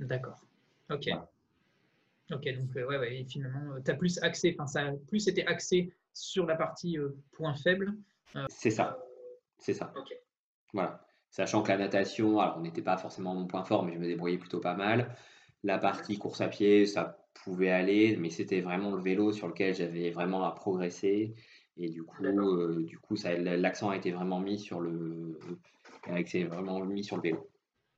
D'accord. 0.00 0.40
Ok. 0.90 1.08
Ok, 2.30 2.44
donc 2.56 2.76
euh, 2.76 2.86
ouais, 2.86 2.98
ouais, 2.98 3.26
finalement, 3.28 3.74
euh, 3.74 3.80
tu 3.82 3.90
as 3.90 3.94
plus 3.94 4.18
axé, 4.22 4.54
enfin, 4.58 4.66
ça 4.66 4.86
a 4.88 4.92
plus 5.08 5.28
été 5.28 5.46
axé 5.46 5.94
sur 6.12 6.46
la 6.46 6.56
partie 6.56 6.98
euh, 6.98 7.16
point 7.32 7.54
faible. 7.54 7.94
c'est 8.48 8.70
ça. 8.70 8.98
C'est 9.58 9.74
ça. 9.74 9.92
Voilà. 10.72 11.04
Sachant 11.30 11.62
que 11.62 11.68
la 11.68 11.78
natation, 11.78 12.40
alors 12.40 12.56
on 12.58 12.62
n'était 12.62 12.82
pas 12.82 12.96
forcément 12.96 13.34
mon 13.34 13.46
point 13.46 13.64
fort, 13.64 13.84
mais 13.84 13.92
je 13.92 13.98
me 13.98 14.06
débrouillais 14.06 14.38
plutôt 14.38 14.60
pas 14.60 14.74
mal. 14.74 15.14
La 15.62 15.78
partie 15.78 16.18
course 16.18 16.40
à 16.40 16.48
pied, 16.48 16.86
ça 16.86 17.18
pouvait 17.34 17.70
aller, 17.70 18.16
mais 18.16 18.30
c'était 18.30 18.60
vraiment 18.60 18.92
le 18.92 19.02
vélo 19.02 19.32
sur 19.32 19.48
lequel 19.48 19.74
j'avais 19.74 20.10
vraiment 20.10 20.44
à 20.44 20.52
progresser. 20.52 21.34
Et 21.76 21.90
du 21.90 22.02
coup, 22.02 22.24
euh, 22.24 22.82
du 22.84 22.98
coup, 22.98 23.16
ça, 23.16 23.36
l'accent 23.36 23.90
a 23.90 23.96
été 23.96 24.10
vraiment 24.10 24.40
mis 24.40 24.58
sur 24.58 24.80
le, 24.80 25.38
vraiment 26.46 26.84
mis 26.84 27.04
sur 27.04 27.16
le 27.16 27.22
vélo. 27.22 27.50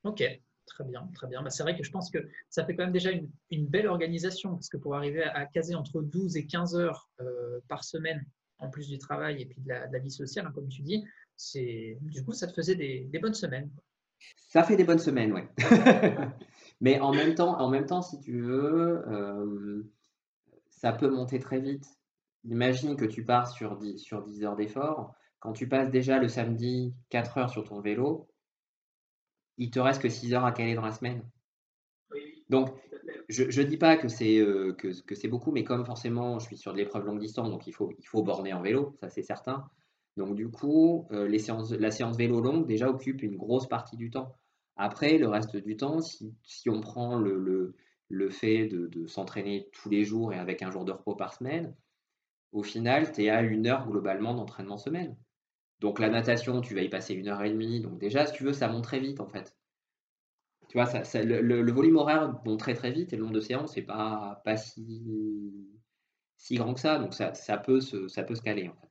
Ok, 0.04 0.22
très 0.70 0.84
bien, 0.84 1.08
très 1.14 1.26
bien. 1.26 1.42
Bah, 1.42 1.50
c'est 1.50 1.62
vrai 1.62 1.76
que 1.76 1.84
je 1.84 1.90
pense 1.90 2.10
que 2.10 2.18
ça 2.48 2.64
fait 2.64 2.74
quand 2.74 2.84
même 2.84 2.92
déjà 2.92 3.10
une, 3.50 3.66
belle 3.66 3.86
organisation, 3.86 4.54
parce 4.54 4.68
que 4.68 4.76
pour 4.76 4.94
arriver 4.94 5.22
à, 5.22 5.46
caser 5.46 5.74
entre 5.74 6.00
12 6.00 6.36
et 6.36 6.46
15 6.46 6.76
heures 6.76 7.10
euh, 7.20 7.60
par 7.68 7.84
semaine, 7.84 8.24
en 8.58 8.70
plus 8.70 8.88
du 8.88 8.98
travail 8.98 9.42
et 9.42 9.46
puis 9.46 9.60
de 9.60 9.68
la, 9.68 9.98
vie 9.98 10.10
sociale, 10.10 10.46
hein, 10.46 10.52
comme 10.54 10.68
tu 10.68 10.82
dis, 10.82 11.04
c'est 11.36 11.98
du 12.02 12.24
coup, 12.24 12.32
ça 12.32 12.46
te 12.46 12.52
faisait 12.52 12.74
des, 12.74 13.18
bonnes 13.20 13.34
semaines. 13.34 13.70
Ça 14.36 14.62
fait 14.62 14.76
des 14.76 14.84
bonnes 14.84 14.98
semaines, 14.98 15.32
oui. 15.32 15.42
Mais 16.80 17.00
en 17.00 17.12
même 17.12 17.34
temps, 17.34 17.58
en 17.60 17.68
même 17.68 17.86
temps, 17.86 18.02
si 18.02 18.20
tu 18.20 18.40
veux, 18.40 19.02
euh, 19.08 19.82
ça 20.70 20.92
peut 20.92 21.10
monter 21.10 21.38
très 21.38 21.60
vite. 21.60 21.86
Imagine 22.44 22.96
que 22.96 23.04
tu 23.04 23.24
pars 23.24 23.48
sur 23.48 23.76
10, 23.76 23.98
sur 23.98 24.22
10 24.22 24.44
heures 24.44 24.56
d'effort. 24.56 25.14
Quand 25.40 25.52
tu 25.52 25.68
passes 25.68 25.90
déjà 25.90 26.18
le 26.18 26.28
samedi 26.28 26.94
4 27.08 27.38
heures 27.38 27.50
sur 27.50 27.64
ton 27.64 27.80
vélo, 27.80 28.29
il 29.60 29.70
te 29.70 29.78
reste 29.78 30.02
que 30.02 30.08
6 30.08 30.34
heures 30.34 30.44
à 30.44 30.52
caler 30.52 30.74
dans 30.74 30.84
la 30.84 30.90
semaine. 30.90 31.22
Donc, 32.48 32.70
je 33.28 33.44
ne 33.44 33.66
dis 33.66 33.76
pas 33.76 33.96
que 33.96 34.08
c'est 34.08 34.38
euh, 34.38 34.72
que, 34.72 34.88
que 35.02 35.14
c'est 35.14 35.28
beaucoup, 35.28 35.52
mais 35.52 35.62
comme 35.62 35.84
forcément 35.86 36.40
je 36.40 36.46
suis 36.46 36.56
sur 36.56 36.72
de 36.72 36.78
l'épreuve 36.78 37.04
longue 37.06 37.20
distance, 37.20 37.50
donc 37.50 37.66
il 37.68 37.72
faut, 37.72 37.92
il 37.98 38.06
faut 38.06 38.22
borner 38.22 38.52
en 38.52 38.62
vélo, 38.62 38.96
ça 39.00 39.08
c'est 39.08 39.22
certain. 39.22 39.68
Donc 40.16 40.34
du 40.34 40.50
coup, 40.50 41.06
euh, 41.12 41.28
les 41.28 41.38
séances, 41.38 41.70
la 41.70 41.90
séance 41.90 42.16
vélo 42.16 42.40
longue 42.40 42.66
déjà 42.66 42.88
occupe 42.90 43.22
une 43.22 43.36
grosse 43.36 43.68
partie 43.68 43.96
du 43.96 44.10
temps. 44.10 44.34
Après, 44.76 45.18
le 45.18 45.28
reste 45.28 45.56
du 45.56 45.76
temps, 45.76 46.00
si, 46.00 46.70
on 46.70 46.80
prend 46.80 47.18
le, 47.18 47.74
le, 48.08 48.30
fait 48.30 48.66
de, 48.66 49.06
s'entraîner 49.06 49.68
tous 49.72 49.90
les 49.90 50.04
jours 50.04 50.32
et 50.32 50.38
avec 50.38 50.62
un 50.62 50.70
jour 50.70 50.84
de 50.84 50.92
repos 50.92 51.14
par 51.14 51.34
semaine, 51.34 51.74
au 52.52 52.62
final, 52.62 53.12
tu 53.12 53.24
es 53.24 53.30
à 53.30 53.42
une 53.42 53.66
heure 53.66 53.86
globalement 53.88 54.34
d'entraînement 54.34 54.78
semaine. 54.78 55.16
Donc 55.80 55.98
la 55.98 56.10
natation, 56.10 56.60
tu 56.60 56.74
vas 56.74 56.82
y 56.82 56.88
passer 56.88 57.14
une 57.14 57.28
heure 57.28 57.42
et 57.42 57.50
demie. 57.50 57.80
Donc 57.80 57.98
déjà, 57.98 58.26
si 58.26 58.32
tu 58.34 58.44
veux, 58.44 58.52
ça 58.52 58.68
monte 58.68 58.84
très 58.84 59.00
vite 59.00 59.20
en 59.20 59.26
fait. 59.26 59.56
Tu 60.68 60.78
vois, 60.78 60.86
ça, 60.86 61.22
le, 61.22 61.72
volume 61.72 61.96
horaire 61.96 62.40
monte 62.44 62.60
très 62.60 62.74
très 62.74 62.92
vite 62.92 63.12
et 63.12 63.16
le 63.16 63.22
nombre 63.22 63.34
de 63.34 63.40
séances, 63.40 63.72
c'est 63.74 63.82
pas, 63.82 64.40
pas 64.44 64.56
si, 64.56 65.68
si 66.36 66.54
grand 66.56 66.74
que 66.74 66.80
ça. 66.80 66.98
Donc 66.98 67.14
ça, 67.14 67.34
ça, 67.34 67.56
peut, 67.56 67.80
se, 67.80 68.06
ça 68.08 68.22
peut 68.22 68.36
se 68.36 68.42
caler 68.42 68.68
en 68.68 68.74
fait. 68.74 68.88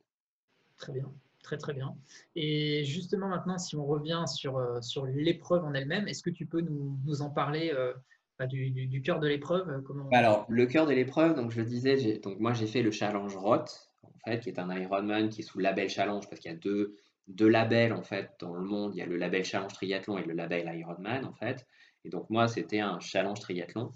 Très 0.78 0.93
bien, 0.93 1.10
très 1.43 1.58
très 1.58 1.73
bien. 1.73 1.95
Et 2.36 2.84
justement 2.84 3.30
maintenant, 3.30 3.58
si 3.58 3.75
on 3.75 3.86
revient 3.86 4.23
sur, 4.28 4.58
euh, 4.58 4.82
sur 4.82 5.06
l'épreuve 5.06 5.63
en 5.63 5.73
elle-même, 5.73 6.08
est-ce 6.08 6.23
que 6.23 6.30
tu 6.30 6.45
peux 6.45 6.62
nous, 6.62 6.97
nous 7.06 7.21
en 7.21 7.30
parler 7.30 7.71
euh, 7.73 7.93
bah, 8.39 8.47
du, 8.47 8.71
du, 8.71 9.02
cœur 9.02 9.19
de 9.19 9.28
l'épreuve 9.28 9.69
euh, 9.69 9.82
comment... 9.82 10.10
Alors, 10.12 10.45
le 10.49 10.65
cœur 10.65 10.86
de 10.86 10.93
l'épreuve, 10.93 11.36
donc 11.36 11.52
je 11.52 11.60
le 11.60 11.65
disais, 11.65 12.19
donc 12.19 12.39
moi 12.39 12.54
j'ai 12.54 12.67
fait 12.67 12.82
le 12.82 12.91
challenge 12.91 13.36
ROT, 13.36 13.65
qui 14.41 14.49
est 14.49 14.60
un 14.60 14.75
Ironman 14.75 15.29
qui 15.29 15.41
est 15.41 15.43
sous 15.43 15.58
le 15.58 15.63
label 15.63 15.89
challenge, 15.89 16.27
parce 16.29 16.39
qu'il 16.41 16.51
y 16.51 16.53
a 16.53 16.58
deux, 16.58 16.95
deux 17.27 17.47
labels 17.47 17.93
en 17.93 18.03
fait 18.03 18.32
dans 18.39 18.53
le 18.53 18.62
monde. 18.62 18.95
Il 18.95 18.99
y 18.99 19.01
a 19.01 19.05
le 19.05 19.17
label 19.17 19.43
challenge 19.43 19.73
triathlon 19.73 20.17
et 20.17 20.23
le 20.23 20.34
label 20.34 20.71
Ironman 20.75 21.25
en 21.25 21.34
fait. 21.34 21.65
Et 22.05 22.10
donc 22.10 22.29
moi, 22.29 22.47
c'était 22.47 22.79
un 22.79 22.99
challenge 22.99 23.39
triathlon. 23.39 23.91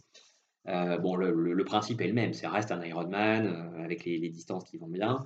bon, 0.66 1.16
le, 1.16 1.32
le, 1.32 1.66
principe 1.66 2.02
est 2.02 2.08
le 2.08 2.14
même, 2.14 2.34
ça 2.34 2.50
reste 2.50 2.72
un 2.72 2.84
Ironman 2.84 3.76
avec 3.84 4.06
les, 4.06 4.30
distances 4.30 4.66
qui 4.66 4.78
vont 4.78 4.88
bien. 4.88 5.20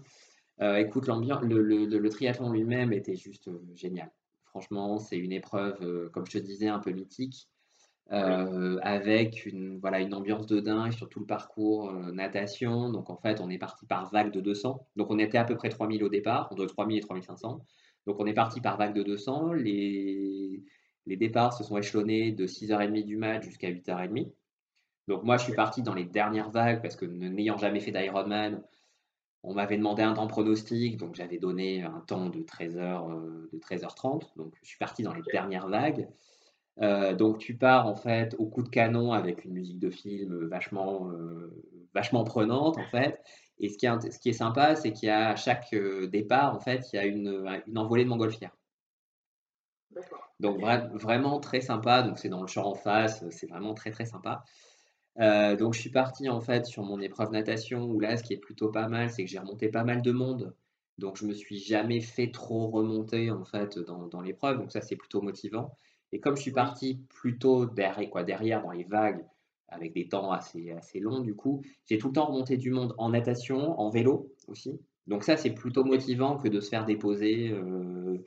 Euh, 0.61 0.77
écoute, 0.77 1.07
l'ambiance, 1.07 1.43
le, 1.43 2.09
triathlon 2.09 2.51
lui-même 2.51 2.91
était 2.93 3.15
juste 3.15 3.47
euh, 3.47 3.61
génial. 3.75 4.11
Franchement, 4.45 4.97
c'est 4.97 5.17
une 5.17 5.31
épreuve, 5.31 5.77
euh, 5.81 6.09
comme 6.09 6.25
je 6.25 6.39
te 6.39 6.43
disais, 6.43 6.67
un 6.67 6.79
peu 6.79 6.91
mythique, 6.91 7.47
avec 8.09 9.45
une, 9.45 9.79
voilà, 9.79 9.99
une 9.99 10.13
ambiance 10.13 10.47
de 10.47 10.59
dingue 10.59 10.91
sur 10.91 11.09
tout 11.09 11.19
le 11.19 11.25
parcours 11.25 11.91
natation. 11.91 12.89
Donc, 12.89 13.09
en 13.09 13.17
fait, 13.17 13.41
on 13.41 13.49
est 13.49 13.57
parti 13.57 13.85
par 13.85 14.09
vague 14.11 14.31
de 14.31 14.41
200. 14.41 14.87
Donc, 14.95 15.11
on 15.11 15.19
était 15.19 15.37
à 15.37 15.43
peu 15.43 15.55
près 15.55 15.69
3000 15.69 16.03
au 16.03 16.09
départ, 16.09 16.47
entre 16.51 16.65
3000 16.65 16.97
et 16.97 17.01
3500. 17.01 17.61
Donc, 18.05 18.19
on 18.19 18.25
est 18.25 18.33
parti 18.33 18.61
par 18.61 18.77
vague 18.77 18.93
de 18.93 19.03
200. 19.03 19.53
Les, 19.53 20.63
les 21.05 21.17
départs 21.17 21.53
se 21.53 21.63
sont 21.63 21.77
échelonnés 21.77 22.31
de 22.31 22.47
6h30 22.47 23.03
du 23.03 23.17
match 23.17 23.43
jusqu'à 23.43 23.69
8h30. 23.69 24.31
Donc, 25.07 25.23
moi, 25.23 25.37
je 25.37 25.43
suis 25.43 25.53
parti 25.53 25.81
dans 25.81 25.93
les 25.93 26.05
dernières 26.05 26.49
vagues 26.49 26.81
parce 26.81 26.95
que 26.95 27.05
n'ayant 27.05 27.57
jamais 27.57 27.79
fait 27.79 27.91
d'Ironman, 27.91 28.61
on 29.43 29.53
m'avait 29.53 29.77
demandé 29.77 30.03
un 30.03 30.13
temps 30.13 30.27
pronostic, 30.27 30.97
donc 30.97 31.15
j'avais 31.15 31.37
donné 31.37 31.83
un 31.83 32.01
temps 32.01 32.29
de 32.29 32.39
13h, 32.39 33.09
euh, 33.09 33.49
de 33.53 33.59
13h30. 33.59 34.35
Donc 34.35 34.53
je 34.61 34.67
suis 34.67 34.77
parti 34.77 35.03
dans 35.03 35.13
les 35.13 35.21
dernières 35.31 35.67
vagues. 35.67 36.09
Euh, 36.81 37.13
donc 37.13 37.39
tu 37.39 37.55
pars 37.55 37.87
en 37.87 37.95
fait 37.95 38.35
au 38.37 38.45
coup 38.45 38.61
de 38.61 38.69
canon 38.69 39.11
avec 39.13 39.45
une 39.45 39.53
musique 39.53 39.79
de 39.79 39.89
film 39.89 40.45
vachement, 40.47 41.09
euh, 41.09 41.51
vachement 41.93 42.23
prenante 42.23 42.77
en 42.77 42.85
fait. 42.85 43.21
Et 43.59 43.69
ce 43.69 43.77
qui 43.77 43.87
est, 43.87 44.11
ce 44.11 44.19
qui 44.19 44.29
est 44.29 44.33
sympa, 44.33 44.75
c'est 44.75 44.93
qu'il 44.93 45.07
y 45.07 45.11
a 45.11 45.29
à 45.29 45.35
chaque 45.35 45.73
départ 46.11 46.55
en 46.55 46.59
fait, 46.59 46.85
il 46.93 46.95
y 46.97 46.99
a 46.99 47.05
une, 47.05 47.45
une 47.65 47.77
envolée 47.77 48.03
de 48.03 48.09
montgolfière. 48.09 48.55
Donc 50.39 50.61
vraiment 50.93 51.39
très 51.39 51.61
sympa. 51.61 52.03
Donc 52.03 52.19
c'est 52.19 52.29
dans 52.29 52.41
le 52.41 52.47
champ 52.47 52.67
en 52.67 52.75
face, 52.75 53.27
c'est 53.31 53.47
vraiment 53.47 53.73
très 53.73 53.89
très 53.91 54.05
sympa. 54.05 54.43
Euh, 55.19 55.55
donc 55.55 55.73
je 55.73 55.79
suis 55.79 55.89
parti 55.89 56.29
en 56.29 56.41
fait 56.41 56.67
sur 56.67 56.83
mon 56.83 57.01
épreuve 57.01 57.31
natation 57.31 57.85
où 57.85 57.99
là 57.99 58.17
ce 58.17 58.23
qui 58.23 58.33
est 58.33 58.37
plutôt 58.37 58.69
pas 58.69 58.87
mal 58.87 59.09
c'est 59.09 59.23
que 59.25 59.29
j'ai 59.29 59.39
remonté 59.39 59.67
pas 59.67 59.83
mal 59.83 60.03
de 60.03 60.11
monde 60.11 60.53
donc 60.99 61.17
je 61.17 61.25
me 61.25 61.33
suis 61.33 61.57
jamais 61.57 62.01
fait 62.01 62.29
trop 62.29 62.67
remonter 62.67 63.31
en 63.31 63.43
fait 63.43 63.79
dans, 63.79 64.21
l'épreuve 64.21 64.59
donc 64.59 64.71
ça 64.71 64.81
c'est 64.81 64.95
plutôt 64.95 65.23
motivant 65.23 65.73
et 66.11 66.19
comme 66.19 66.35
je 66.35 66.41
suis 66.41 66.51
parti 66.51 67.05
plutôt 67.09 67.65
derrière 67.65 68.09
quoi 68.09 68.23
derrière 68.23 68.61
dans 68.61 68.71
les 68.71 68.83
vagues 68.83 69.25
avec 69.69 69.93
des 69.93 70.07
temps 70.07 70.31
assez 70.31 70.71
assez 70.71 70.99
longs 70.99 71.19
du 71.19 71.35
coup 71.35 71.63
j'ai 71.85 71.97
tout 71.97 72.07
le 72.07 72.13
temps 72.13 72.25
remonté 72.25 72.57
du 72.57 72.71
monde 72.71 72.95
en 72.97 73.09
natation 73.09 73.79
en 73.79 73.89
vélo 73.89 74.33
aussi 74.47 74.79
donc 75.07 75.23
ça 75.23 75.37
c'est 75.37 75.51
plutôt 75.51 75.83
motivant 75.83 76.37
que 76.37 76.47
de 76.47 76.59
se 76.59 76.69
faire 76.69 76.85
déposer 76.85 77.49
euh, 77.51 78.23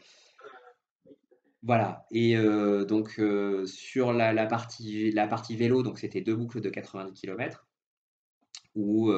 voilà. 1.62 2.06
Et 2.10 2.36
euh, 2.36 2.84
donc, 2.84 3.16
euh, 3.18 3.66
sur 3.66 4.12
la, 4.12 4.46
partie, 4.46 5.10
la 5.10 5.26
partie 5.26 5.56
vélo, 5.56 5.82
donc 5.82 5.98
c'était 5.98 6.22
deux 6.22 6.34
boucles 6.34 6.60
de 6.60 6.70
90 6.70 7.12
km 7.20 7.66
où 8.74 9.10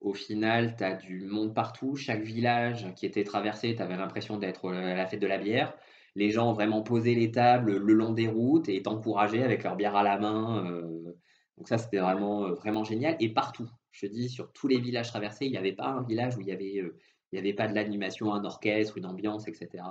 au 0.00 0.14
final, 0.14 0.74
tu 0.76 0.82
as 0.84 0.94
du 0.94 1.24
monde 1.26 1.54
partout. 1.54 1.94
Chaque 1.94 2.22
village 2.22 2.92
qui 2.96 3.06
était 3.06 3.22
traversé, 3.22 3.76
tu 3.76 3.82
avais 3.82 3.96
l'impression 3.96 4.36
d'être 4.36 4.72
à 4.72 4.94
la 4.94 5.06
fête 5.06 5.20
de 5.20 5.26
la 5.28 5.38
bière. 5.38 5.76
Les 6.14 6.30
gens 6.30 6.50
ont 6.50 6.52
vraiment 6.52 6.82
posé 6.82 7.14
les 7.14 7.30
tables 7.30 7.76
le 7.76 7.92
long 7.94 8.12
des 8.12 8.28
routes 8.28 8.68
et 8.68 8.82
t'encourageaient 8.82 9.42
avec 9.42 9.62
leur 9.64 9.76
bière 9.76 9.96
à 9.96 10.02
la 10.02 10.18
main. 10.18 10.64
donc 11.56 11.68
ça, 11.68 11.78
c'était 11.78 11.98
vraiment, 11.98 12.52
vraiment 12.52 12.84
génial. 12.84 13.16
Et 13.20 13.30
partout, 13.30 13.68
je 13.92 14.06
te 14.06 14.12
dis, 14.12 14.28
sur 14.28 14.52
tous 14.52 14.68
les 14.68 14.78
villages 14.78 15.08
traversés, 15.08 15.46
il 15.46 15.52
n'y 15.52 15.58
avait 15.58 15.72
pas 15.72 15.88
un 15.88 16.02
village 16.02 16.36
où 16.36 16.40
il 16.40 16.46
n'y 16.46 16.52
avait, 16.52 16.74
il 17.32 17.36
y 17.36 17.38
avait 17.38 17.54
pas 17.54 17.68
de 17.68 17.74
l'animation, 17.74 18.32
un 18.34 18.44
orchestre, 18.44 18.98
une 18.98 19.06
ambiance, 19.06 19.48
etc. 19.48 19.84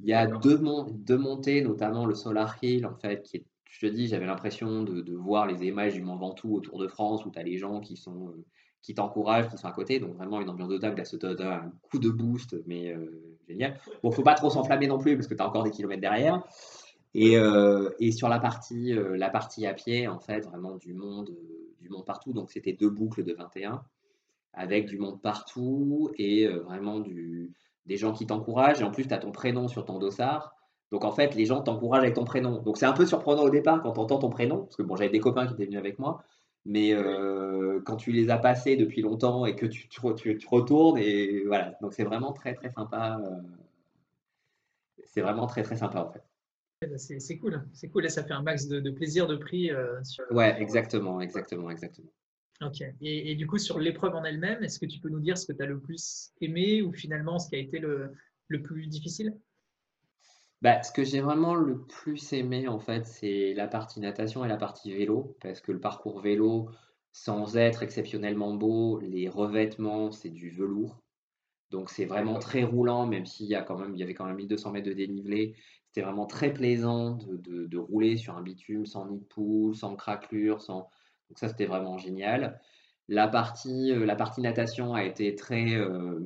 Il 0.00 0.06
y 0.06 0.12
a 0.12 0.26
deux, 0.26 0.58
montées, 0.58 1.62
notamment 1.62 2.06
le 2.06 2.14
Solar 2.14 2.56
Hill, 2.62 2.86
en 2.86 2.94
fait, 2.94 3.22
qui 3.22 3.38
est, 3.38 3.46
je 3.64 3.86
te 3.86 3.92
dis, 3.92 4.06
j'avais 4.08 4.26
l'impression 4.26 4.82
de, 4.82 5.12
voir 5.14 5.46
les 5.46 5.66
images 5.66 5.94
du 5.94 6.02
Mont 6.02 6.16
Ventoux 6.16 6.54
autour 6.54 6.78
de 6.78 6.88
France, 6.88 7.24
où 7.24 7.30
tu 7.30 7.38
as 7.38 7.42
les 7.42 7.58
gens 7.58 7.80
qui 7.80 7.96
sont 7.96 8.28
euh, 8.28 8.44
qui 8.82 8.94
t'encouragent, 8.94 9.48
qui 9.48 9.58
sont 9.58 9.66
à 9.66 9.72
côté, 9.72 9.98
donc 9.98 10.14
vraiment 10.14 10.40
une 10.40 10.48
ambiance 10.48 10.68
de 10.68 10.78
table, 10.78 10.98
là, 10.98 11.04
se 11.04 11.16
donne 11.16 11.40
un 11.42 11.72
coup 11.82 11.98
de 11.98 12.08
boost, 12.08 12.56
mais 12.66 12.92
euh, 12.92 13.35
génial. 13.46 13.78
Bon, 14.02 14.10
faut 14.10 14.22
pas 14.22 14.34
trop 14.34 14.50
s'enflammer 14.50 14.86
non 14.86 14.98
plus 14.98 15.16
parce 15.16 15.26
que 15.26 15.34
tu 15.34 15.42
as 15.42 15.46
encore 15.46 15.62
des 15.62 15.70
kilomètres 15.70 16.00
derrière. 16.00 16.42
Et, 17.14 17.38
euh, 17.38 17.90
sur 18.10 18.28
la 18.28 18.38
partie, 18.38 18.92
euh, 18.92 19.16
la 19.16 19.30
partie 19.30 19.66
à 19.66 19.74
pied, 19.74 20.06
en 20.06 20.18
fait, 20.18 20.40
vraiment 20.40 20.76
du 20.76 20.92
monde, 20.92 21.30
du 21.80 21.88
monde 21.88 22.04
partout. 22.04 22.32
Donc, 22.32 22.50
c'était 22.50 22.74
deux 22.74 22.90
boucles 22.90 23.24
de 23.24 23.32
21 23.32 23.82
avec 24.52 24.86
du 24.86 24.98
monde 24.98 25.20
partout 25.20 26.10
et 26.16 26.48
vraiment 26.48 27.02
des 27.84 27.96
gens 27.96 28.12
qui 28.12 28.26
t'encouragent. 28.26 28.80
Et 28.80 28.84
en 28.84 28.90
plus, 28.90 29.06
tu 29.06 29.12
as 29.12 29.18
ton 29.18 29.30
prénom 29.30 29.68
sur 29.68 29.84
ton 29.84 29.98
dossard. 29.98 30.56
Donc 30.92 31.04
en 31.04 31.12
fait, 31.12 31.34
les 31.34 31.46
gens 31.46 31.62
t'encouragent 31.62 32.04
avec 32.04 32.14
ton 32.14 32.24
prénom. 32.24 32.62
Donc 32.62 32.76
c'est 32.76 32.86
un 32.86 32.92
peu 32.92 33.06
surprenant 33.06 33.42
au 33.42 33.50
départ 33.50 33.82
quand 33.82 33.92
tu 33.92 34.00
entends 34.00 34.18
ton 34.18 34.30
prénom, 34.30 34.64
parce 34.64 34.76
que 34.76 34.82
bon, 34.82 34.96
j'avais 34.96 35.10
des 35.10 35.20
copains 35.20 35.46
qui 35.46 35.54
étaient 35.54 35.66
venus 35.66 35.78
avec 35.78 35.98
moi, 35.98 36.22
mais 36.66 36.92
euh, 36.92 37.80
quand 37.84 37.96
tu 37.96 38.12
les 38.12 38.28
as 38.28 38.38
passés 38.38 38.76
depuis 38.76 39.00
longtemps 39.00 39.46
et 39.46 39.54
que 39.54 39.66
tu, 39.66 39.88
tu, 39.88 40.00
retournes, 40.48 40.98
et 40.98 41.44
voilà. 41.44 41.76
Donc 41.80 41.94
c'est 41.94 42.04
vraiment 42.04 42.32
très 42.32 42.54
très 42.54 42.70
sympa. 42.70 43.20
Euh, 43.24 43.40
c'est 45.04 45.20
vraiment 45.20 45.46
très 45.46 45.62
très 45.62 45.76
sympa 45.76 46.00
en 46.00 46.12
fait. 46.12 46.22
Bah, 46.82 46.98
c'est 46.98 47.38
cool, 47.38 47.64
c'est 47.72 47.88
cool 47.88 48.04
et 48.04 48.10
ça 48.10 48.22
fait 48.22 48.34
un 48.34 48.42
max 48.42 48.66
de, 48.66 48.90
plaisir 48.90 49.26
de 49.26 49.36
prix. 49.36 49.70
Euh, 49.70 50.00
ouais, 50.30 50.60
exactement, 50.60 51.20
exactement, 51.20 51.70
exactement. 51.70 52.10
Ok. 52.62 52.82
Et, 53.00 53.34
du 53.34 53.46
coup, 53.46 53.58
sur 53.58 53.78
l'épreuve 53.78 54.14
en 54.14 54.24
elle-même, 54.24 54.62
est-ce 54.64 54.78
que 54.78 54.86
tu 54.86 54.98
peux 54.98 55.10
nous 55.10 55.20
dire 55.20 55.36
ce 55.36 55.46
que 55.46 55.52
tu 55.52 55.62
as 55.62 55.66
le 55.66 55.78
plus 55.78 56.32
aimé 56.40 56.82
ou 56.82 56.92
finalement 56.92 57.38
ce 57.38 57.48
qui 57.50 57.56
a 57.56 57.58
été 57.58 57.78
le, 57.78 58.14
le 58.48 58.62
plus 58.62 58.86
difficile? 58.86 59.34
Bah, 60.62 60.82
ce 60.82 60.90
que 60.92 61.04
j'ai 61.04 61.20
vraiment 61.20 61.54
le 61.54 61.82
plus 61.82 62.32
aimé, 62.32 62.68
en 62.68 62.78
fait, 62.78 63.06
c'est 63.06 63.54
la 63.54 63.68
partie 63.68 64.00
natation 64.00 64.44
et 64.44 64.48
la 64.48 64.56
partie 64.56 64.92
vélo, 64.92 65.36
parce 65.40 65.60
que 65.60 65.72
le 65.72 65.80
parcours 65.80 66.20
vélo, 66.20 66.70
sans 67.12 67.56
être 67.56 67.82
exceptionnellement 67.82 68.54
beau, 68.54 69.00
les 69.00 69.28
revêtements, 69.28 70.10
c'est 70.12 70.30
du 70.30 70.50
velours. 70.50 71.02
Donc 71.70 71.90
c'est 71.90 72.04
vraiment 72.04 72.38
très 72.38 72.62
roulant, 72.62 73.06
même 73.06 73.26
s'il 73.26 73.46
y 73.46 73.54
a 73.54 73.62
quand 73.62 73.78
même, 73.78 73.94
il 73.94 73.98
y 73.98 74.02
avait 74.02 74.14
quand 74.14 74.26
même 74.26 74.36
1200 74.36 74.72
mètres 74.72 74.86
de 74.88 74.92
dénivelé. 74.92 75.54
C'était 75.86 76.02
vraiment 76.02 76.26
très 76.26 76.52
plaisant 76.52 77.18
de, 77.26 77.66
de, 77.66 77.78
rouler 77.78 78.16
sur 78.16 78.36
un 78.36 78.42
bitume 78.42 78.86
sans 78.86 79.06
nid 79.06 79.18
de 79.18 79.24
poule, 79.24 79.74
sans 79.74 79.96
craquelure, 79.96 80.62
sans. 80.62 80.88
Donc 81.28 81.38
ça, 81.38 81.48
c'était 81.48 81.66
vraiment 81.66 81.98
génial. 81.98 82.60
La 83.08 83.28
partie, 83.28 83.92
euh, 83.92 84.04
la 84.04 84.16
partie 84.16 84.40
natation 84.40 84.94
a 84.94 85.04
été 85.04 85.34
très, 85.34 85.74
euh, 85.74 86.20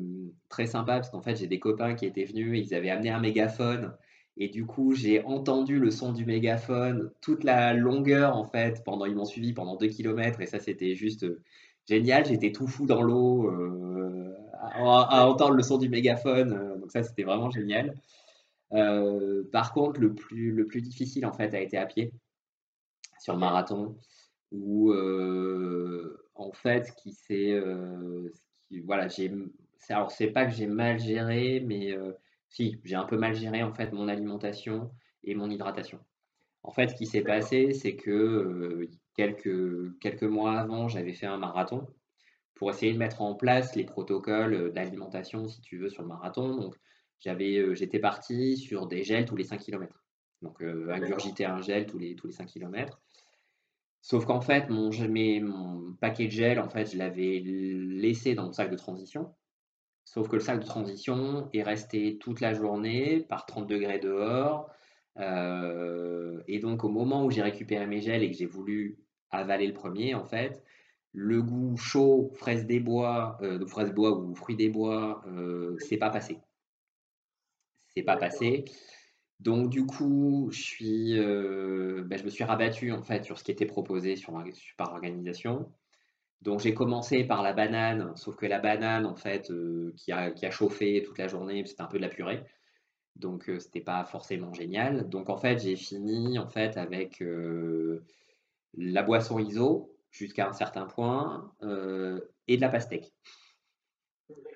très 0.49 0.67
sympa 0.67 0.95
parce 0.97 1.11
qu'en 1.11 1.23
fait, 1.23 1.37
j'ai 1.37 1.47
des 1.47 1.61
copains 1.61 1.95
qui 1.95 2.07
étaient 2.07 2.25
venus, 2.25 2.69
ils 2.69 2.75
avaient 2.75 2.91
amené 2.91 3.11
un 3.11 3.21
mégaphone 3.21 3.97
et 4.37 4.49
du 4.49 4.65
coup, 4.65 4.95
j'ai 4.95 5.23
entendu 5.25 5.79
le 5.79 5.91
son 5.91 6.13
du 6.13 6.25
mégaphone 6.25 7.11
toute 7.21 7.45
la 7.45 7.75
longueur, 7.75 8.37
en 8.37 8.45
fait, 8.45 8.83
pendant, 8.85 9.05
ils 9.05 9.15
m'ont 9.15 9.25
suivi 9.25 9.53
pendant 9.53 9.77
deux 9.77 9.89
kilomètres, 9.89 10.41
et 10.41 10.47
ça, 10.47 10.59
c'était 10.59 10.95
juste 10.95 11.25
euh, 11.25 11.43
génial. 11.87 12.25
J'étais 12.27 12.53
tout 12.53 12.67
fou 12.67 12.87
dans 12.87 13.03
l'eau 13.03 13.51
euh, 13.51 14.35
à, 14.63 15.27
entendre 15.29 15.55
le 15.55 15.63
son 15.63 15.79
du 15.79 15.89
mégaphone, 15.89 16.53
euh, 16.53 16.79
donc 16.79 16.91
ça, 16.93 17.03
c'était 17.03 17.25
vraiment 17.25 17.51
génial. 17.51 17.95
par 19.53 19.73
contre, 19.75 20.01
le 20.01 20.15
plus, 20.15 20.53
le 20.53 20.67
plus 20.67 20.81
difficile, 20.81 21.27
en 21.27 21.33
fait, 21.33 21.55
a 21.55 21.61
été 21.61 21.77
à 21.77 21.87
pied, 21.87 22.13
sur 23.19 23.35
le 23.35 23.41
marathon, 23.41 23.97
où, 24.53 24.93
en 26.35 26.53
fait, 26.53 26.95
qui 27.03 27.13
s'est. 27.13 27.61
voilà, 28.85 29.09
j'ai. 29.09 29.33
Alors, 29.89 30.13
c'est 30.13 30.29
pas 30.29 30.47
que 30.47 30.53
j'ai 30.53 30.67
mal 30.67 30.99
géré, 31.01 31.63
mais 31.67 31.95
si, 32.51 32.81
j'ai 32.85 32.97
un 32.97 33.05
peu 33.05 33.17
mal 33.17 33.35
géré 33.35 33.63
en 33.63 33.73
fait 33.73 33.93
mon 33.93 34.09
alimentation 34.09 34.91
et 35.25 35.35
mon 35.35 35.49
hydratation. 35.49 36.01
En 36.63 36.73
fait, 36.73 36.89
ce 36.89 36.95
qui 36.95 37.07
s'est 37.07 37.23
passé, 37.23 37.73
c'est 37.73 37.97
que 37.97 38.11
euh, 38.11 38.91
quelques, 39.15 39.99
quelques 40.01 40.25
mois 40.25 40.59
avant, 40.59 40.89
j'avais 40.89 41.15
fait 41.15 41.27
un 41.27 41.39
marathon 41.39 41.87
pour 42.55 42.71
essayer 42.71 42.93
de 42.93 42.99
mettre 42.99 43.23
en 43.23 43.35
place 43.35 43.75
les 43.77 43.85
protocoles 43.85 44.55
euh, 44.55 44.71
d'alimentation, 44.71 45.49
si 45.49 45.61
tu 45.63 45.79
veux, 45.79 45.89
sur 45.89 46.03
le 46.03 46.09
marathon. 46.09 46.57
Donc, 46.57 46.77
j'avais, 47.21 47.57
euh, 47.57 47.75
j'étais 47.75 47.99
parti 47.99 48.59
sur 48.59 48.87
des 48.87 49.05
gels 49.05 49.25
tous 49.25 49.37
les 49.37 49.45
5 49.45 49.59
km. 49.61 50.05
Donc, 50.43 50.63
ingurgiter 50.63 51.45
un 51.45 51.61
gel 51.61 51.85
tous 51.85 51.99
les, 51.99 52.17
tous 52.17 52.27
les 52.27 52.33
5 52.33 52.47
km. 52.47 52.99
Sauf 54.01 54.25
qu'en 54.25 54.41
fait, 54.41 54.71
mon, 54.71 54.91
mon 54.91 55.93
paquet 56.01 56.27
de 56.27 56.31
gel, 56.31 56.59
en 56.59 56.71
fait, 56.71 56.93
je 56.93 56.97
l'avais 56.97 57.41
laissé 57.45 58.35
dans 58.35 58.47
mon 58.47 58.53
sac 58.53 58.71
de 58.71 58.77
transition. 58.77 59.35
Sauf 60.11 60.27
que 60.27 60.35
le 60.35 60.43
sac 60.43 60.59
de 60.59 60.67
transition 60.67 61.49
est 61.53 61.63
resté 61.63 62.19
toute 62.19 62.41
la 62.41 62.53
journée 62.53 63.21
par 63.29 63.47
30 63.47 63.69
degrés 63.69 64.01
dehors. 64.01 64.69
Euh, 65.19 66.43
et 66.49 66.59
donc, 66.59 66.83
au 66.83 66.89
moment 66.89 67.25
où 67.25 67.31
j'ai 67.31 67.43
récupéré 67.43 67.87
mes 67.87 68.01
gels 68.01 68.25
et 68.25 68.31
que 68.33 68.37
j'ai 68.37 68.47
voulu 68.47 68.99
avaler 69.31 69.69
le 69.69 69.73
premier, 69.73 70.17
en 70.17 70.25
fait, 70.25 70.65
le 71.13 71.41
goût 71.41 71.77
chaud, 71.77 72.33
fraise 72.35 72.67
des 72.67 72.81
bois, 72.81 73.39
euh, 73.43 73.59
de 73.59 73.65
fraise 73.65 73.93
bois 73.93 74.19
ou 74.19 74.35
fruits 74.35 74.57
des 74.57 74.69
bois, 74.69 75.23
euh, 75.29 75.77
c'est 75.79 75.97
pas 75.97 76.11
passé. 76.11 76.41
C'est 77.87 78.03
pas 78.03 78.17
passé. 78.17 78.65
Donc, 79.39 79.71
du 79.71 79.87
coup, 79.87 80.49
je, 80.51 80.61
suis, 80.61 81.15
ben, 81.15 82.19
je 82.19 82.25
me 82.25 82.31
suis 82.31 82.43
rabattu 82.43 82.91
en 82.91 83.03
fait 83.03 83.23
sur 83.23 83.39
ce 83.39 83.45
qui 83.45 83.53
était 83.53 83.65
proposé 83.65 84.17
sur, 84.17 84.33
par 84.77 84.91
l'organisation. 84.91 85.73
Donc 86.43 86.61
j'ai 86.61 86.73
commencé 86.73 87.25
par 87.25 87.43
la 87.43 87.53
banane, 87.53 88.17
sauf 88.17 88.37
que 88.37 88.47
la 88.47 88.59
banane, 88.59 89.05
en 89.05 89.15
fait, 89.15 89.51
euh, 89.51 89.93
qui, 89.97 90.13
a, 90.13 90.51
chauffé 90.51 91.03
toute 91.03 91.19
la 91.19 91.29
journée, 91.29 91.65
c'était 91.67 91.83
un 91.83 91.87
peu 91.87 91.99
de 91.99 92.03
la 92.03 92.09
purée. 92.09 92.43
Donc 93.17 93.49
euh, 93.51 93.59
c'était 93.59 93.83
pas 93.83 94.05
forcément 94.05 94.55
génial. 94.55 95.09
Donc 95.11 95.29
en 95.29 95.37
fait, 95.37 95.59
j'ai 95.59 95.77
fini 95.77 96.39
en 96.39 96.47
fait 96.49 96.79
avec 96.79 97.21
euh, 97.21 98.03
la 98.75 99.03
boisson 99.03 99.39
ISO 99.39 99.95
jusqu'à 100.11 100.49
un 100.49 100.53
certain 100.53 100.87
point 100.87 101.53
et 102.49 102.57
de 102.57 102.61
la 102.61 102.69
pastèque. 102.71 103.13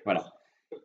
Voilà. 0.03 0.33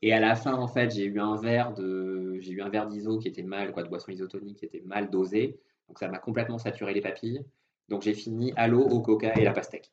Et 0.03 0.13
à 0.13 0.21
la 0.21 0.37
fin, 0.37 0.55
en 0.55 0.69
fait, 0.69 0.91
j'ai 0.91 1.05
eu 1.05 1.19
un 1.21 1.37
verre 1.37 1.73
de, 1.73 2.39
j'ai 2.41 2.53
eu 2.53 2.63
un 2.63 2.69
verre 2.69 2.87
d'ISO 2.87 3.19
qui 3.19 3.29
était 3.29 3.43
mal, 3.43 3.73
quoi, 3.73 3.83
de 3.83 3.89
boisson 3.89 4.13
isotonique 4.13 4.59
qui 4.59 4.65
était 4.67 4.83
mal 4.83 5.11
dosé. 5.11 5.61
Donc 5.89 5.99
ça 5.99 6.09
m'a 6.09 6.19
complètement 6.19 6.59
saturé 6.59 6.93
les 6.95 7.01
papilles. 7.01 7.45
Donc 7.89 8.03
j'ai 8.03 8.15
fini 8.15 8.53
à 8.57 8.69
l'eau, 8.69 8.83
au 8.83 9.01
coca 9.01 9.35
et 9.35 9.45
la 9.45 9.53
pastèque. 9.53 9.91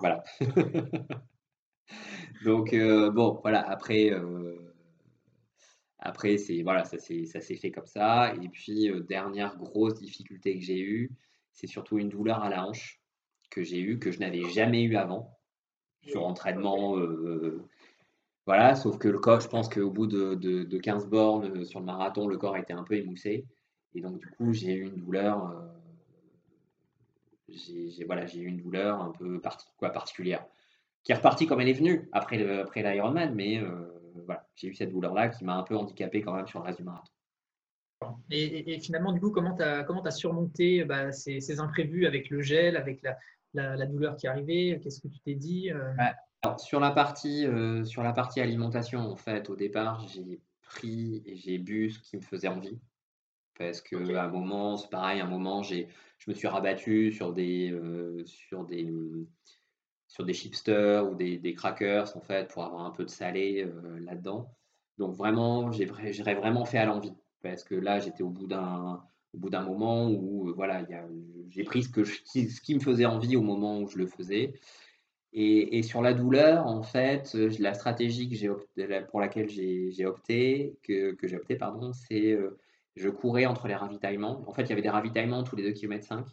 Voilà. 0.00 0.22
Donc, 2.44 2.72
euh, 2.72 3.10
bon, 3.10 3.38
voilà, 3.42 3.68
après, 3.68 4.10
euh, 4.10 4.56
après 5.98 6.38
c'est, 6.38 6.62
voilà, 6.62 6.84
ça 6.84 6.98
s'est, 6.98 7.24
ça 7.24 7.40
s'est 7.40 7.56
fait 7.56 7.70
comme 7.70 7.86
ça. 7.86 8.34
Et 8.42 8.48
puis, 8.48 8.90
euh, 8.90 9.00
dernière 9.00 9.56
grosse 9.56 9.94
difficulté 9.94 10.58
que 10.58 10.64
j'ai 10.64 10.80
eue, 10.80 11.10
c'est 11.52 11.66
surtout 11.66 11.98
une 11.98 12.08
douleur 12.08 12.42
à 12.42 12.48
la 12.48 12.66
hanche 12.66 13.00
que 13.50 13.62
j'ai 13.62 13.80
eue, 13.80 13.98
que 13.98 14.10
je 14.10 14.18
n'avais 14.18 14.48
jamais 14.50 14.82
eu 14.82 14.96
avant 14.96 15.38
sur 16.08 16.24
entraînement. 16.26 16.96
voilà, 18.46 18.74
sauf 18.74 18.98
que 18.98 19.08
le 19.08 19.18
corps, 19.18 19.40
je 19.40 19.48
pense 19.48 19.68
qu'au 19.68 19.90
bout 19.90 20.06
de, 20.06 20.34
de, 20.34 20.78
15 20.78 21.06
bornes 21.06 21.64
sur 21.64 21.78
le 21.78 21.86
marathon, 21.86 22.26
le 22.26 22.38
corps 22.38 22.56
était 22.56 22.72
un 22.72 22.82
peu 22.82 22.94
émoussé. 22.94 23.46
Et 23.94 24.00
donc, 24.00 24.18
du 24.18 24.26
coup, 24.30 24.52
j'ai 24.52 24.72
eu 24.72 24.86
une 24.86 24.96
douleur 24.96 25.54
j'ai 27.48 28.04
voilà, 28.04 28.24
eu 28.34 28.44
une 28.44 28.58
douleur 28.58 29.00
un 29.00 29.10
peu 29.10 29.40
quoi, 29.76 29.90
particulière, 29.90 30.44
qui 31.02 31.12
est 31.12 31.16
repartie 31.16 31.46
comme 31.46 31.60
elle 31.60 31.68
est 31.68 31.74
venue 31.74 32.08
après 32.12 32.36
l'Ironman, 32.38 33.34
mais 33.34 33.58
euh, 33.58 33.92
voilà, 34.24 34.46
j'ai 34.54 34.68
eu 34.68 34.74
cette 34.74 34.90
douleur-là 34.90 35.28
qui 35.28 35.44
m'a 35.44 35.56
un 35.56 35.62
peu 35.62 35.76
handicapé 35.76 36.22
quand 36.22 36.34
même 36.34 36.46
sur 36.46 36.60
le 36.60 36.66
reste 36.66 36.78
du 36.78 36.84
marathon. 36.84 37.10
Et, 38.30 38.80
finalement, 38.80 39.12
du 39.12 39.20
coup, 39.20 39.30
comment 39.30 39.54
tu 39.54 39.62
as, 39.62 39.86
as, 39.86 40.10
surmonté 40.10 40.84
bah, 40.84 41.12
ces, 41.12 41.60
imprévus 41.60 42.06
avec 42.06 42.30
le 42.30 42.42
gel, 42.42 42.76
avec 42.76 43.00
la, 43.02 43.76
la, 43.76 43.86
douleur 43.86 44.16
qui 44.16 44.26
est 44.26 44.28
arrivée? 44.28 44.80
Qu'est-ce 44.82 45.00
que 45.00 45.08
tu 45.08 45.20
t'es 45.20 45.34
dit 45.34 45.70
euh? 45.70 45.92
Alors, 46.42 46.58
sur, 46.58 46.80
la 46.80 46.90
partie, 46.90 47.46
euh, 47.46 47.84
sur 47.84 48.02
la 48.02 48.12
partie 48.12 48.40
alimentation, 48.40 49.00
en 49.00 49.16
fait, 49.16 49.48
au 49.50 49.56
départ, 49.56 50.04
j'ai 50.08 50.40
pris 50.62 51.22
et 51.26 51.36
j'ai 51.36 51.58
bu 51.58 51.90
ce 51.90 52.00
qui 52.00 52.16
me 52.16 52.22
faisait 52.22 52.48
envie. 52.48 52.78
Parce 53.56 53.80
qu'à 53.80 54.24
un 54.24 54.28
moment, 54.28 54.76
c'est 54.76 54.90
pareil, 54.90 55.20
à 55.20 55.24
un 55.24 55.28
moment, 55.28 55.62
j'ai 55.62 55.88
je 56.24 56.30
me 56.30 56.36
suis 56.36 56.46
rabattu 56.46 57.10
sur 57.10 57.32
des, 57.32 57.72
euh, 57.72 58.24
sur 58.24 58.64
des, 58.64 58.92
sur 60.06 60.24
des 60.24 60.32
chipsters 60.32 61.10
ou 61.10 61.16
des, 61.16 61.38
des, 61.38 61.52
crackers 61.52 62.16
en 62.16 62.20
fait 62.20 62.48
pour 62.48 62.64
avoir 62.64 62.84
un 62.84 62.90
peu 62.90 63.04
de 63.04 63.10
salé 63.10 63.64
euh, 63.64 63.98
là-dedans. 63.98 64.48
Donc 64.98 65.16
vraiment, 65.16 65.72
j'ai 65.72 65.84
vraiment 65.84 66.64
fait 66.64 66.78
à 66.78 66.84
l'envie 66.84 67.14
parce 67.42 67.64
que 67.64 67.74
là, 67.74 67.98
j'étais 67.98 68.22
au 68.22 68.28
bout 68.28 68.46
d'un 68.46 69.02
au 69.34 69.38
bout 69.38 69.50
d'un 69.50 69.62
moment 69.62 70.10
où 70.10 70.48
euh, 70.48 70.52
voilà, 70.52 70.86
j'ai 71.48 71.64
pris 71.64 71.82
ce, 71.82 71.88
que 71.88 72.04
ce 72.04 72.60
qui 72.60 72.74
me 72.74 72.80
faisait 72.80 73.06
envie 73.06 73.34
au 73.34 73.42
moment 73.42 73.80
où 73.80 73.88
je 73.88 73.98
le 73.98 74.06
faisais. 74.06 74.54
Et, 75.34 75.82
sur 75.82 76.02
la 76.02 76.12
douleur, 76.12 76.66
en 76.66 76.82
fait, 76.82 77.32
la 77.58 77.72
stratégie 77.72 78.28
que 78.28 78.36
j'ai 78.36 78.50
pour 79.10 79.18
laquelle 79.18 79.48
j'ai 79.48 80.04
opté, 80.04 80.76
que, 80.82 81.12
que 81.12 81.26
j'ai 81.26 81.36
opté, 81.36 81.56
pardon, 81.56 81.94
c'est 81.94 82.36
je 82.96 83.08
courais 83.08 83.46
entre 83.46 83.68
les 83.68 83.74
ravitaillements. 83.74 84.42
En 84.46 84.52
fait, 84.52 84.62
il 84.62 84.68
y 84.70 84.72
avait 84.72 84.82
des 84.82 84.90
ravitaillements 84.90 85.42
tous 85.44 85.56
les 85.56 85.62
2 85.62 85.72
km 85.72 86.04
5. 86.06 86.26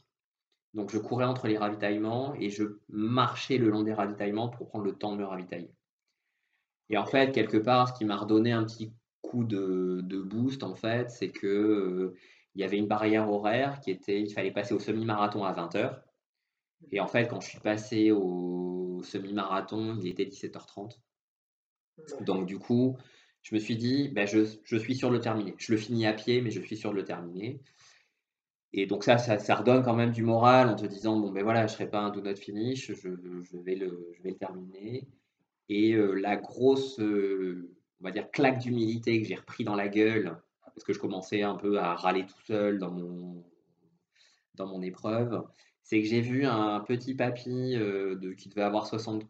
Donc, 0.73 0.91
je 0.91 0.99
courais 0.99 1.25
entre 1.25 1.47
les 1.47 1.57
ravitaillements 1.57 2.35
et 2.35 2.49
je 2.49 2.79
marchais 2.89 3.57
le 3.57 3.69
long 3.69 3.83
des 3.83 3.93
ravitaillements 3.93 4.49
pour 4.49 4.67
prendre 4.67 4.85
le 4.85 4.93
temps 4.93 5.13
de 5.13 5.17
me 5.17 5.25
ravitailler. 5.25 5.73
Et 6.89 6.97
en 6.97 7.05
fait, 7.05 7.31
quelque 7.31 7.57
part, 7.57 7.89
ce 7.89 7.93
qui 7.93 8.05
m'a 8.05 8.17
redonné 8.17 8.51
un 8.51 8.63
petit 8.63 8.93
coup 9.21 9.43
de, 9.43 10.01
boost, 10.21 10.63
en 10.63 10.75
fait, 10.75 11.09
c'est 11.09 11.29
que 11.29 11.47
euh, 11.47 12.15
il 12.55 12.61
y 12.61 12.63
avait 12.63 12.77
une 12.77 12.87
barrière 12.87 13.29
horaire 13.31 13.79
qui 13.79 13.91
était, 13.91 14.21
il 14.21 14.31
fallait 14.31 14.51
passer 14.51 14.73
au 14.73 14.79
semi-marathon 14.79 15.43
à 15.43 15.53
20h. 15.53 16.01
Et 16.91 16.99
en 16.99 17.07
fait, 17.07 17.27
quand 17.27 17.41
je 17.41 17.49
suis 17.49 17.59
passé 17.59 18.11
au 18.11 19.01
semi-marathon, 19.03 19.97
il 19.99 20.07
était 20.07 20.25
17h30. 20.25 20.97
Donc, 22.21 22.45
du 22.45 22.57
coup, 22.57 22.97
je 23.49 23.55
me 23.55 23.59
suis 23.59 23.77
dit, 23.77 24.09
ben, 24.09 24.27
je, 24.27 24.45
je, 24.63 24.77
suis 24.77 24.95
sûr 24.95 25.09
de 25.09 25.15
le 25.15 25.21
terminer. 25.21 25.55
Je 25.57 25.71
le 25.71 25.77
finis 25.79 26.05
à 26.05 26.13
pied, 26.13 26.39
mais 26.41 26.51
je 26.51 26.61
suis 26.61 26.77
sûr 26.77 26.91
de 26.91 26.97
le 26.97 27.03
terminer. 27.03 27.59
Et 28.73 28.85
donc 28.85 29.03
ça, 29.03 29.17
ça, 29.17 29.55
redonne 29.55 29.83
quand 29.83 29.95
même 29.95 30.11
du 30.11 30.21
moral 30.21 30.69
en 30.69 30.75
te 30.75 30.85
disant, 30.85 31.19
bon 31.19 31.31
ben 31.31 31.43
voilà, 31.43 31.61
je 31.61 31.71
ne 31.73 31.77
serai 31.77 31.89
pas 31.89 31.99
un 31.99 32.11
do 32.11 32.21
not 32.21 32.35
finish, 32.35 32.93
je, 32.93 32.93
je, 32.93 33.57
vais, 33.57 33.73
le, 33.73 34.11
je 34.15 34.21
vais 34.21 34.29
le 34.29 34.37
terminer. 34.37 35.07
Et 35.67 35.93
euh, 35.93 36.13
la 36.13 36.35
grosse, 36.35 36.99
euh, 36.99 37.75
on 37.99 38.03
va 38.03 38.11
dire, 38.11 38.29
claque 38.29 38.59
d'humilité 38.59 39.19
que 39.19 39.27
j'ai 39.27 39.33
repris 39.33 39.63
dans 39.63 39.75
la 39.75 39.87
gueule, 39.87 40.37
parce 40.63 40.83
que 40.83 40.93
je 40.93 40.99
commençais 40.99 41.41
un 41.41 41.55
peu 41.55 41.79
à 41.79 41.95
râler 41.95 42.27
tout 42.27 42.41
seul 42.45 42.77
dans 42.77 42.91
mon, 42.91 43.43
dans 44.53 44.67
mon 44.67 44.83
épreuve, 44.83 45.43
c'est 45.81 45.99
que 46.03 46.07
j'ai 46.07 46.21
vu 46.21 46.45
un 46.45 46.81
petit 46.81 47.15
papy 47.15 47.75
euh, 47.75 48.15
de, 48.15 48.33
qui 48.33 48.49
devait 48.49 48.61
avoir 48.61 48.85
60, 48.85 49.25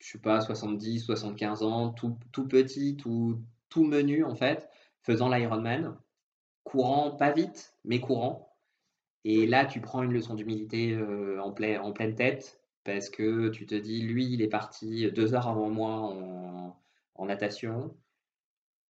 je 0.00 0.10
sais 0.10 0.18
pas, 0.18 0.42
70, 0.42 1.00
75 1.00 1.62
ans, 1.62 1.88
tout, 1.92 2.18
tout 2.30 2.46
petit, 2.46 2.96
tout, 2.96 3.40
menu 3.82 4.24
en 4.24 4.36
fait, 4.36 4.68
faisant 5.02 5.28
l'Ironman, 5.28 5.98
courant 6.62 7.10
pas 7.10 7.32
vite, 7.32 7.74
mais 7.84 8.00
courant. 8.00 8.54
Et 9.24 9.46
là, 9.46 9.64
tu 9.64 9.80
prends 9.80 10.02
une 10.02 10.12
leçon 10.12 10.34
d'humilité 10.34 10.92
euh, 10.92 11.40
en, 11.42 11.48
en 11.52 11.92
pleine 11.92 12.14
tête, 12.14 12.60
parce 12.84 13.08
que 13.10 13.48
tu 13.48 13.66
te 13.66 13.74
dis, 13.74 14.02
lui, 14.02 14.26
il 14.32 14.42
est 14.42 14.48
parti 14.48 15.10
deux 15.12 15.34
heures 15.34 15.48
avant 15.48 15.70
moi 15.70 15.90
en, 15.90 16.76
en 17.14 17.26
natation. 17.26 17.96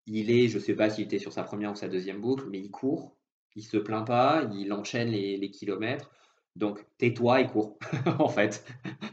Il 0.07 0.31
est, 0.31 0.49
je 0.49 0.59
sais 0.59 0.75
pas 0.75 0.91
s'il 0.91 1.05
était 1.05 1.19
sur 1.19 1.33
sa 1.33 1.45
première 1.45 1.73
ou 1.73 1.77
sa 1.77 1.89
deuxième 1.89 2.21
boucle, 2.21 2.47
mais 2.51 2.59
il 2.61 2.71
court, 2.71 3.17
il 3.55 3.63
se 3.63 3.77
plaint 3.77 4.07
pas, 4.07 4.45
il 4.53 4.73
enchaîne 4.73 5.09
les, 5.09 5.37
les 5.37 5.51
kilomètres. 5.51 6.11
Donc, 6.57 6.85
tais-toi 6.99 7.41
et 7.41 7.47
cours, 7.47 7.79
en 8.19 8.29
fait. 8.29 8.67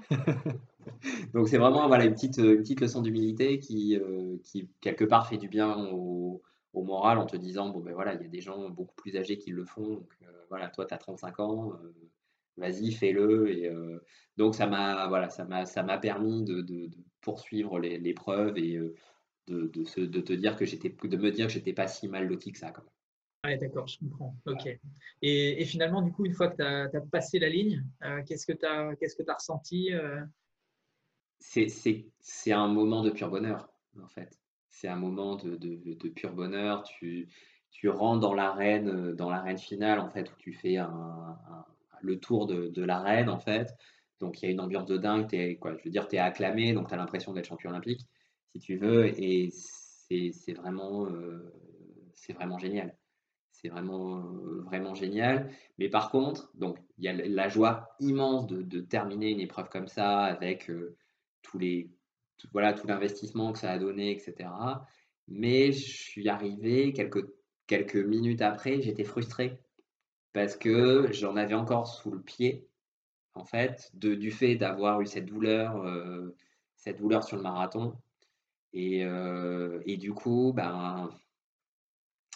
Donc, 1.34 1.48
c'est 1.48 1.58
vraiment 1.58 1.88
voilà, 1.88 2.06
une, 2.06 2.14
petite, 2.14 2.38
une 2.38 2.58
petite 2.58 2.82
leçon 2.82 3.02
d'humilité 3.02 3.60
qui, 3.60 3.98
euh, 3.98 4.38
qui, 4.44 4.70
quelque 4.82 5.06
part, 5.06 5.28
fait 5.28 5.38
du 5.38 5.48
bien 5.48 5.78
au, 5.92 6.42
au, 6.74 6.84
moral 6.84 7.18
en 7.18 7.26
te 7.26 7.38
disant 7.38 7.70
bon, 7.70 7.80
ben 7.80 7.94
voilà, 7.94 8.14
il 8.16 8.22
y 8.22 8.26
a 8.26 8.30
des 8.30 8.42
gens 8.42 8.70
beaucoup 8.70 8.96
plus 8.96 9.16
âgés 9.18 9.38
qui 9.38 9.52
le 9.52 9.66
font. 9.66 9.96
Donc, 9.96 10.12
euh, 10.24 10.32
voilà, 10.50 10.70
toi, 10.70 10.86
tu 10.86 10.94
as 10.94 10.98
35 10.98 11.40
ans, 11.40 11.74
euh, 11.74 11.94
vas-y, 12.58 12.92
fais-le. 12.92 14.02
Donc, 14.38 14.56
ça 14.56 14.68
m'a 14.68 15.08
voilà, 15.08 15.30
ça 15.30 15.46
m'a 15.46 15.98
permis 15.98 16.44
de, 16.44 16.62
de, 16.62 16.90
poursuivre 17.22 17.80
l'épreuve 17.80 18.58
et 18.58 18.78
de, 19.48 19.68
de, 19.68 20.06
de, 20.06 20.22
te 20.22 20.34
dire 20.34 20.56
que 20.56 20.66
j'étais, 20.66 20.90
de 20.90 21.18
me 21.18 21.32
dire 21.32 21.48
que 21.48 21.54
j'étais 21.54 21.74
pas 21.74 21.88
si 21.88 22.08
mal 22.08 22.28
loti 22.28 22.52
que 22.52 22.58
ça. 22.58 22.72
Quand 22.72 22.82
même. 22.82 22.92
Ouais, 23.44 23.58
d'accord, 23.58 23.88
je 23.88 23.98
comprends. 23.98 24.36
Ok. 24.46 24.68
Et, 25.24 25.62
et, 25.62 25.66
finalement, 25.66 26.04
du 26.04 26.12
coup, 26.12 26.26
une 26.26 26.34
fois 26.34 26.48
que 26.48 26.58
tu 26.58 26.98
as, 26.98 27.02
passé 27.12 27.40
la 27.40 27.50
ligne, 27.50 27.84
qu'est-ce 28.28 28.46
que 28.46 28.54
tu 28.54 28.66
as, 28.66 28.96
que 28.96 29.06
as 29.30 29.34
ressenti 29.34 29.92
c'est 31.42 32.52
un 32.52 32.68
moment 32.68 33.04
de 33.04 33.10
pur 33.10 33.30
bonheur, 33.30 33.70
en 34.02 34.08
fait. 34.08 34.38
C'est 34.70 34.88
un 34.88 34.96
moment 34.96 35.36
de, 35.36 35.56
de, 35.56 36.10
pur 36.10 36.34
bonheur. 36.34 36.84
Tu, 36.84 37.30
tu 37.72 37.90
rentres 37.90 38.22
dans 38.22 38.34
l'arène, 38.34 39.14
dans 39.14 39.30
l'arène 39.30 39.58
finale, 39.58 40.00
en 40.00 40.10
fait, 40.10 40.32
où 40.32 40.36
tu 40.38 40.54
fais 40.54 40.78
un, 40.78 41.38
le 42.02 42.20
tour 42.20 42.48
de, 42.48 42.70
de 42.70 42.84
l'arène, 42.84 43.30
en 43.30 43.40
fait. 43.40 43.76
Donc, 44.20 44.42
il 44.42 44.46
y 44.46 44.48
a 44.50 44.52
une 44.52 44.62
ambiance 44.62 44.86
de 44.86 44.98
dingue. 44.98 45.28
Es, 45.34 45.58
quoi, 45.58 45.76
je 45.78 45.84
veux 45.84 45.90
dire, 45.90 46.08
tu 46.08 46.16
es 46.16 46.20
acclamé, 46.20 46.74
donc 46.74 46.88
tu 46.88 46.94
as 46.94 46.98
l'impression 46.98 47.34
d'être 47.34 47.48
champion 47.48 47.72
olympique, 47.72 48.02
si 48.54 48.60
tu 48.60 48.78
veux. 48.78 49.08
Et 49.20 49.50
c'est 49.52 50.54
vraiment, 50.54 51.08
euh, 51.08 51.52
vraiment 52.34 52.60
génial. 52.60 52.96
C'est 53.52 53.70
vraiment, 53.70 54.20
euh, 54.20 54.62
vraiment 54.62 54.94
génial. 54.94 55.52
Mais 55.80 55.90
par 55.90 56.12
contre, 56.12 56.52
donc, 56.56 56.78
il 56.98 57.04
y 57.06 57.08
a 57.08 57.14
la 57.14 57.50
joie 57.50 57.96
immense 58.00 58.48
de, 58.48 58.62
de 58.62 58.80
terminer 58.80 59.32
une 59.32 59.40
épreuve 59.40 59.70
comme 59.70 59.88
ça 59.88 60.20
avec. 60.20 60.70
Euh, 60.70 60.96
tous 61.42 61.58
les, 61.60 61.90
tout, 62.38 62.48
voilà, 62.52 62.74
tout 62.74 62.88
l'investissement 62.88 63.52
que 63.54 63.60
ça 63.60 63.72
a 63.72 63.80
donné, 63.80 64.12
etc. 64.12 64.50
Mais 65.28 65.72
je 65.72 65.86
suis 65.86 66.30
arrivé 66.30 66.94
quelques, 66.94 67.26
quelques 67.68 67.96
minutes 67.96 68.42
après, 68.42 68.82
j'étais 68.82 69.04
frustré 69.04 69.60
parce 70.34 70.56
que 70.56 71.12
j'en 71.12 71.36
avais 71.36 71.54
encore 71.54 71.88
sous 71.88 72.12
le 72.12 72.22
pied, 72.22 72.68
en 73.34 73.46
fait, 73.46 73.92
de, 73.94 74.16
du 74.16 74.32
fait 74.32 74.56
d'avoir 74.56 75.02
eu 75.02 75.06
cette 75.06 75.26
douleur, 75.26 75.78
euh, 75.86 76.36
cette 76.76 76.98
douleur 76.98 77.24
sur 77.24 77.38
le 77.38 77.44
marathon. 77.44 77.96
Et, 78.74 79.06
euh, 79.06 79.82
et 79.86 79.98
du 79.98 80.14
coup, 80.14 80.54
ben, 80.56 81.10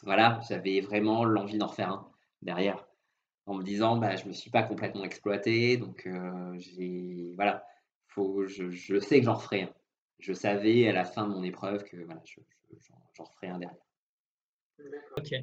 voilà, 0.04 0.40
j'avais 0.48 0.82
vraiment 0.82 1.24
l'envie 1.26 1.58
d'en 1.58 1.68
refaire 1.68 1.92
un 1.92 2.12
derrière, 2.42 2.86
en 3.46 3.56
me 3.56 3.64
disant, 3.64 3.98
bah, 3.98 4.16
je 4.16 4.26
me 4.28 4.34
suis 4.34 4.52
pas 4.52 4.64
complètement 4.64 5.04
exploité, 5.04 5.78
donc 5.78 6.06
euh, 6.06 6.56
j'ai, 6.60 7.34
voilà, 7.36 7.66
je, 8.18 9.00
sais 9.00 9.20
que 9.20 9.26
j'en 9.26 9.36
referai 9.36 9.64
un. 9.64 9.74
Je 10.20 10.34
savais 10.34 10.88
à 10.88 10.94
la 10.94 11.06
fin 11.06 11.28
de 11.28 11.34
mon 11.34 11.44
épreuve 11.44 11.84
que 11.84 11.98
voilà, 11.98 12.22
j'en 13.14 13.24
referai 13.24 13.48
un 13.48 13.60
derrière. 13.60 13.78
Ok. 15.18 15.34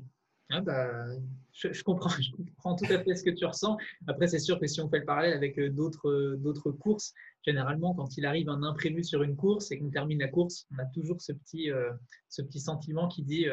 Ah 0.54 0.60
bah, 0.60 1.06
je, 1.52 1.82
comprends, 1.82 2.10
je 2.20 2.30
comprends 2.32 2.76
tout 2.76 2.84
à 2.92 3.02
fait 3.02 3.14
ce 3.14 3.24
que 3.24 3.30
tu 3.30 3.44
ressens. 3.46 3.76
Après, 4.06 4.26
c'est 4.26 4.38
sûr 4.38 4.60
que 4.60 4.66
si 4.66 4.80
on 4.80 4.88
fait 4.88 4.98
le 4.98 5.06
parallèle 5.06 5.32
avec 5.32 5.58
euh, 5.58 5.74
euh, 6.04 6.36
d'autres 6.36 6.70
courses, 6.72 7.14
généralement, 7.44 7.94
quand 7.94 8.16
il 8.18 8.26
arrive 8.26 8.50
un 8.50 8.62
imprévu 8.62 9.02
sur 9.02 9.22
une 9.22 9.36
course 9.36 9.70
et 9.70 9.78
qu'on 9.78 9.90
termine 9.90 10.18
la 10.18 10.28
course, 10.28 10.66
on 10.72 10.78
a 10.78 10.86
toujours 10.86 11.20
ce 11.20 11.32
petit, 11.32 11.70
euh, 11.70 11.90
ce 12.28 12.42
petit 12.42 12.60
sentiment 12.60 13.08
qui 13.08 13.22
dit 13.22 13.46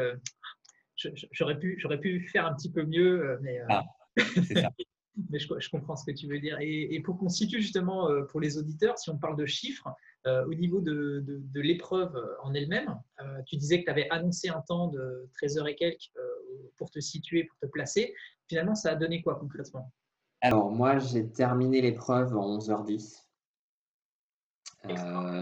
j'aurais 1.32 1.58
pu, 1.58 1.78
pu 2.02 2.28
faire 2.28 2.46
un 2.46 2.54
petit 2.54 2.72
peu 2.72 2.84
mieux, 2.84 3.40
mais 3.42 3.62
ah, 3.70 3.84
c'est 4.18 4.60
ça. 4.60 4.70
mais 5.30 5.40
je, 5.40 5.70
comprends 5.70 5.96
ce 5.96 6.06
que 6.06 6.12
tu 6.12 6.28
veux 6.28 6.40
dire. 6.40 6.58
Et, 6.62 7.00
pour 7.02 7.18
qu'on 7.18 7.30
situe 7.30 7.62
justement 7.62 8.10
euh, 8.10 8.24
pour 8.24 8.40
les 8.40 8.58
auditeurs, 8.58 8.98
si 8.98 9.10
on 9.10 9.18
parle 9.18 9.36
de 9.38 9.46
chiffres, 9.46 9.88
euh, 10.28 10.46
au 10.46 10.54
niveau 10.54 10.82
de, 10.82 11.24
de, 11.26 11.62
l'épreuve 11.62 12.16
en 12.44 12.54
elle-même, 12.54 13.00
euh, 13.22 13.42
tu 13.46 13.58
disais 13.58 13.80
que 13.80 13.86
tu 13.86 13.92
avais 13.92 14.10
annoncé 14.10 14.50
un 14.50 14.62
temps 14.62 14.88
de 14.88 15.30
13 15.34 15.58
heures 15.58 15.68
et 15.68 15.76
quelques 15.76 16.12
pour 16.78 16.90
te 16.92 17.00
situer, 17.00 17.46
pour 17.46 17.58
te 17.60 17.66
placer. 17.66 18.14
Finalement, 18.48 18.76
ça 18.76 18.92
a 18.92 18.96
donné 18.96 19.22
quoi 19.22 19.36
concrètement? 19.36 19.92
Alors, 20.42 20.72
moi, 20.72 21.00
j'ai 21.00 21.30
terminé 21.30 21.82
l'épreuve 21.82 22.36
en 22.36 22.58
11h10. 22.58 23.26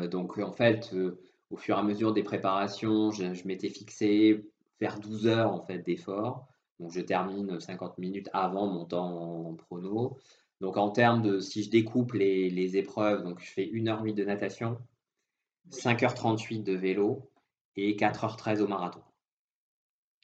donc, 0.10 0.38
en 0.38 0.52
fait, 0.52 0.96
au 1.50 1.58
fur 1.58 1.76
et 1.78 1.80
à 1.80 1.84
mesure 1.84 2.14
des 2.14 2.24
préparations, 2.24 3.12
je, 3.12 3.34
je 3.34 3.48
m'étais 3.48 3.70
fixé 3.70 4.50
vers 4.80 5.00
12 5.00 5.28
heures 5.28 5.52
en 5.52 5.62
fait, 5.62 5.80
d'effort. 5.80 6.48
Donc, 6.80 6.92
je 6.92 7.02
termine 7.02 7.60
50 7.60 7.98
minutes 7.98 8.30
avant 8.34 8.68
mon 8.68 8.86
temps 8.86 9.50
en 9.50 9.56
prono. 9.56 10.18
Donc, 10.62 10.78
en 10.78 10.90
termes 10.90 11.22
de, 11.22 11.40
si 11.40 11.64
je 11.64 11.70
découpe 11.70 12.14
les, 12.14 12.50
les 12.50 12.78
épreuves, 12.78 13.24
donc 13.24 13.40
je 13.40 13.50
fais 13.50 13.66
1h08 13.66 14.14
de 14.14 14.24
natation, 14.24 14.78
5h38 15.72 16.64
de 16.64 16.74
vélo 16.74 17.30
et 17.76 17.96
4h13 17.96 18.62
au 18.62 18.68
marathon. 18.68 19.02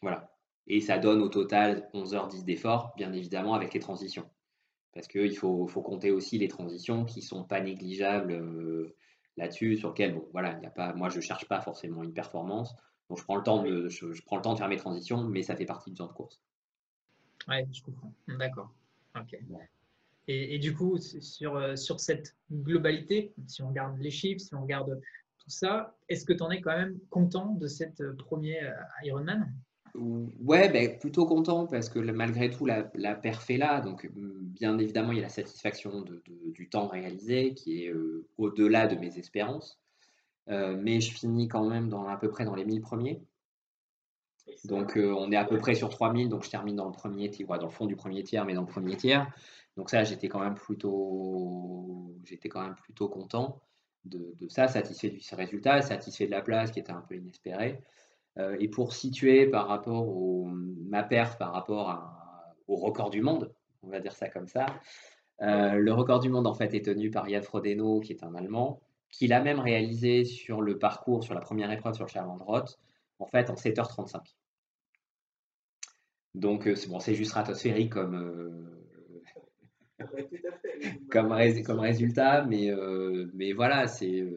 Voilà. 0.02 0.32
Et 0.68 0.82
ça 0.82 0.98
donne 0.98 1.22
au 1.22 1.30
total 1.30 1.90
11h10 1.94 2.44
d'effort, 2.44 2.94
bien 2.96 3.12
évidemment, 3.14 3.54
avec 3.54 3.74
les 3.74 3.80
transitions. 3.80 4.30
Parce 4.94 5.08
qu'il 5.08 5.36
faut, 5.36 5.68
faut, 5.68 5.82
compter 5.82 6.12
aussi 6.12 6.38
les 6.38 6.48
transitions 6.48 7.04
qui 7.04 7.20
ne 7.20 7.26
sont 7.26 7.44
pas 7.44 7.62
négligeables 7.62 8.34
euh, 8.34 8.96
là-dessus, 9.38 9.76
sur 9.78 9.90
lesquelles, 9.90 10.16
bon, 10.16 10.28
voilà, 10.32 10.60
y 10.62 10.66
a 10.66 10.70
pas, 10.70 10.94
moi, 10.94 11.10
je 11.10 11.18
ne 11.18 11.22
cherche 11.22 11.48
pas 11.48 11.62
forcément 11.62 12.04
une 12.04 12.14
performance. 12.14 12.76
Donc 13.14 13.20
je 13.20 13.26
prends 13.26 13.36
le 13.36 13.44
temps 13.44 13.62
de, 13.62 13.90
je, 13.90 14.24
prends 14.24 14.38
le 14.38 14.42
temps 14.42 14.54
de 14.54 14.58
faire 14.58 14.68
mes 14.68 14.76
transitions, 14.76 15.24
mais 15.24 15.44
ça 15.44 15.56
fait 15.56 15.68
partie 15.68 15.92
du 15.92 15.98
temps 15.98 16.08
de 16.08 16.14
course. 16.14 16.42
Ouais, 17.48 17.68
je 17.72 17.84
comprends. 17.84 18.12
D'accord. 18.28 18.72
Ok. 19.16 19.38
Et, 20.28 20.58
du 20.58 20.74
coup, 20.74 20.98
sur, 20.98 21.56
euh, 21.56 21.76
sur 21.76 22.00
cette 22.00 22.36
globalité, 22.52 23.32
si 23.46 23.62
on 23.62 23.68
regarde 23.68 24.00
les 24.00 24.10
chiffres, 24.10 24.40
si 24.40 24.56
on 24.56 24.64
regarde 24.64 25.00
tout 25.38 25.50
ça, 25.52 25.96
est-ce 26.10 26.26
que 26.26 26.34
tu 26.34 26.42
en 26.42 26.50
es 26.50 26.60
quand 26.60 26.76
même 26.76 26.98
content 27.12 27.54
de 27.54 27.68
cette 27.68 28.02
euh, 28.02 28.16
première 28.16 28.80
euh, 28.80 29.06
Ironman? 29.06 29.54
Ouais, 29.94 30.70
ben, 30.70 30.98
plutôt 30.98 31.28
content 31.28 31.68
parce 31.68 31.90
que 31.90 32.00
malgré 32.00 32.50
tout, 32.50 32.66
la, 32.66 32.90
la 32.96 33.14
perf 33.14 33.48
est 33.52 33.58
là. 33.58 33.80
Donc, 33.80 34.10
bien 34.16 34.80
évidemment, 34.80 35.12
il 35.12 35.18
y 35.18 35.22
a 35.22 35.26
la 35.26 35.30
satisfaction 35.30 36.02
de, 36.02 36.24
du 36.48 36.68
temps 36.68 36.88
réalisé 36.88 37.54
qui 37.54 37.84
est 37.84 37.94
au-delà 38.40 38.88
de 38.88 38.96
mes 38.96 39.20
espérances. 39.20 39.83
Euh, 40.50 40.76
mais 40.80 41.00
je 41.00 41.14
finis 41.14 41.48
quand 41.48 41.66
même 41.66 41.90
dans, 41.90 42.08
à 42.08 42.18
peu 42.18 42.30
près 42.30 42.46
dans 42.46 42.56
les 42.56 42.66
1000 42.66 42.82
premiers. 42.82 43.22
Donc 44.66 44.98
euh, 44.98 45.14
on 45.18 45.32
est 45.32 45.38
à 45.38 45.46
peu 45.46 45.58
près 45.58 45.74
sur 45.74 45.90
3000, 45.90 46.30
donc 46.30 46.44
je 46.44 46.50
termine 46.50 46.76
dans 46.76 46.86
le 46.86 46.92
premier 46.92 47.30
tiers, 47.30 47.48
dans 47.48 47.66
le 47.66 47.70
fond 47.70 47.86
du 47.86 47.96
premier 47.96 48.24
tiers, 48.24 48.46
mais 48.46 48.54
dans 48.54 48.62
le 48.62 48.68
premier 48.68 48.98
tiers. 48.98 49.32
Donc 49.78 49.90
ça, 49.90 50.04
j'étais 50.04 50.28
quand 50.28 50.40
même 50.40 50.56
plutôt, 50.56 52.14
j'étais 52.26 52.50
quand 52.50 52.62
même 52.62 52.76
plutôt 52.76 53.08
content 53.08 53.62
de, 54.06 54.36
ça, 54.50 54.68
satisfait 54.68 55.10
du 55.10 55.22
résultat, 55.34 55.82
satisfait 55.82 56.26
de 56.26 56.32
la 56.32 56.42
place 56.42 56.72
qui 56.72 56.80
était 56.80 56.92
un 56.92 57.02
peu 57.02 57.16
inespérée. 57.16 57.82
Euh, 58.38 58.58
et 58.60 58.68
pour 58.68 58.94
situer 58.94 59.48
par 59.48 59.68
rapport 59.68 60.08
au 60.10 60.46
ma 60.46 61.04
perf 61.04 61.38
par 61.38 61.54
rapport 61.54 62.04
au 62.68 62.76
record 62.76 63.10
du 63.10 63.22
monde, 63.22 63.54
on 63.82 63.90
va 63.90 64.00
dire 64.02 64.14
ça 64.14 64.28
comme 64.30 64.48
ça. 64.48 64.66
le 65.40 65.92
record 65.92 66.20
du 66.20 66.30
monde 66.30 66.48
en 66.48 66.54
fait 66.54 66.74
est 66.74 66.86
tenu 66.86 67.12
par 67.12 67.30
Jan 67.30 67.42
Frodeno, 67.42 68.02
qui 68.02 68.12
est 68.12 68.24
un 68.24 68.36
Allemand 68.36 68.82
qu'il 69.14 69.32
a 69.32 69.42
même 69.42 69.60
réalisé 69.60 70.26
sur 70.26 70.62
le 70.62 70.80
parcours, 70.80 71.24
sur 71.24 71.36
la 71.36 71.40
première 71.40 71.72
épreuve 71.72 71.94
sur 71.94 72.10
Charles-Roth, 72.10 72.80
en 73.20 73.28
fait 73.28 73.50
en 73.50 73.54
7h35. 73.54 74.22
Donc 76.34 76.68
euh, 76.68 76.76
c'est 76.76 76.90
bon, 76.90 77.00
juste 77.00 77.30
stratosphérique 77.30 77.94
comme, 77.94 78.16
euh, 78.16 80.06
comme, 81.12 81.30
comme, 81.64 81.80
résultat, 81.80 82.44
mais, 82.46 82.72
euh, 82.72 83.30
mais 83.36 83.54
voilà, 83.54 83.86
c'est 83.86 84.28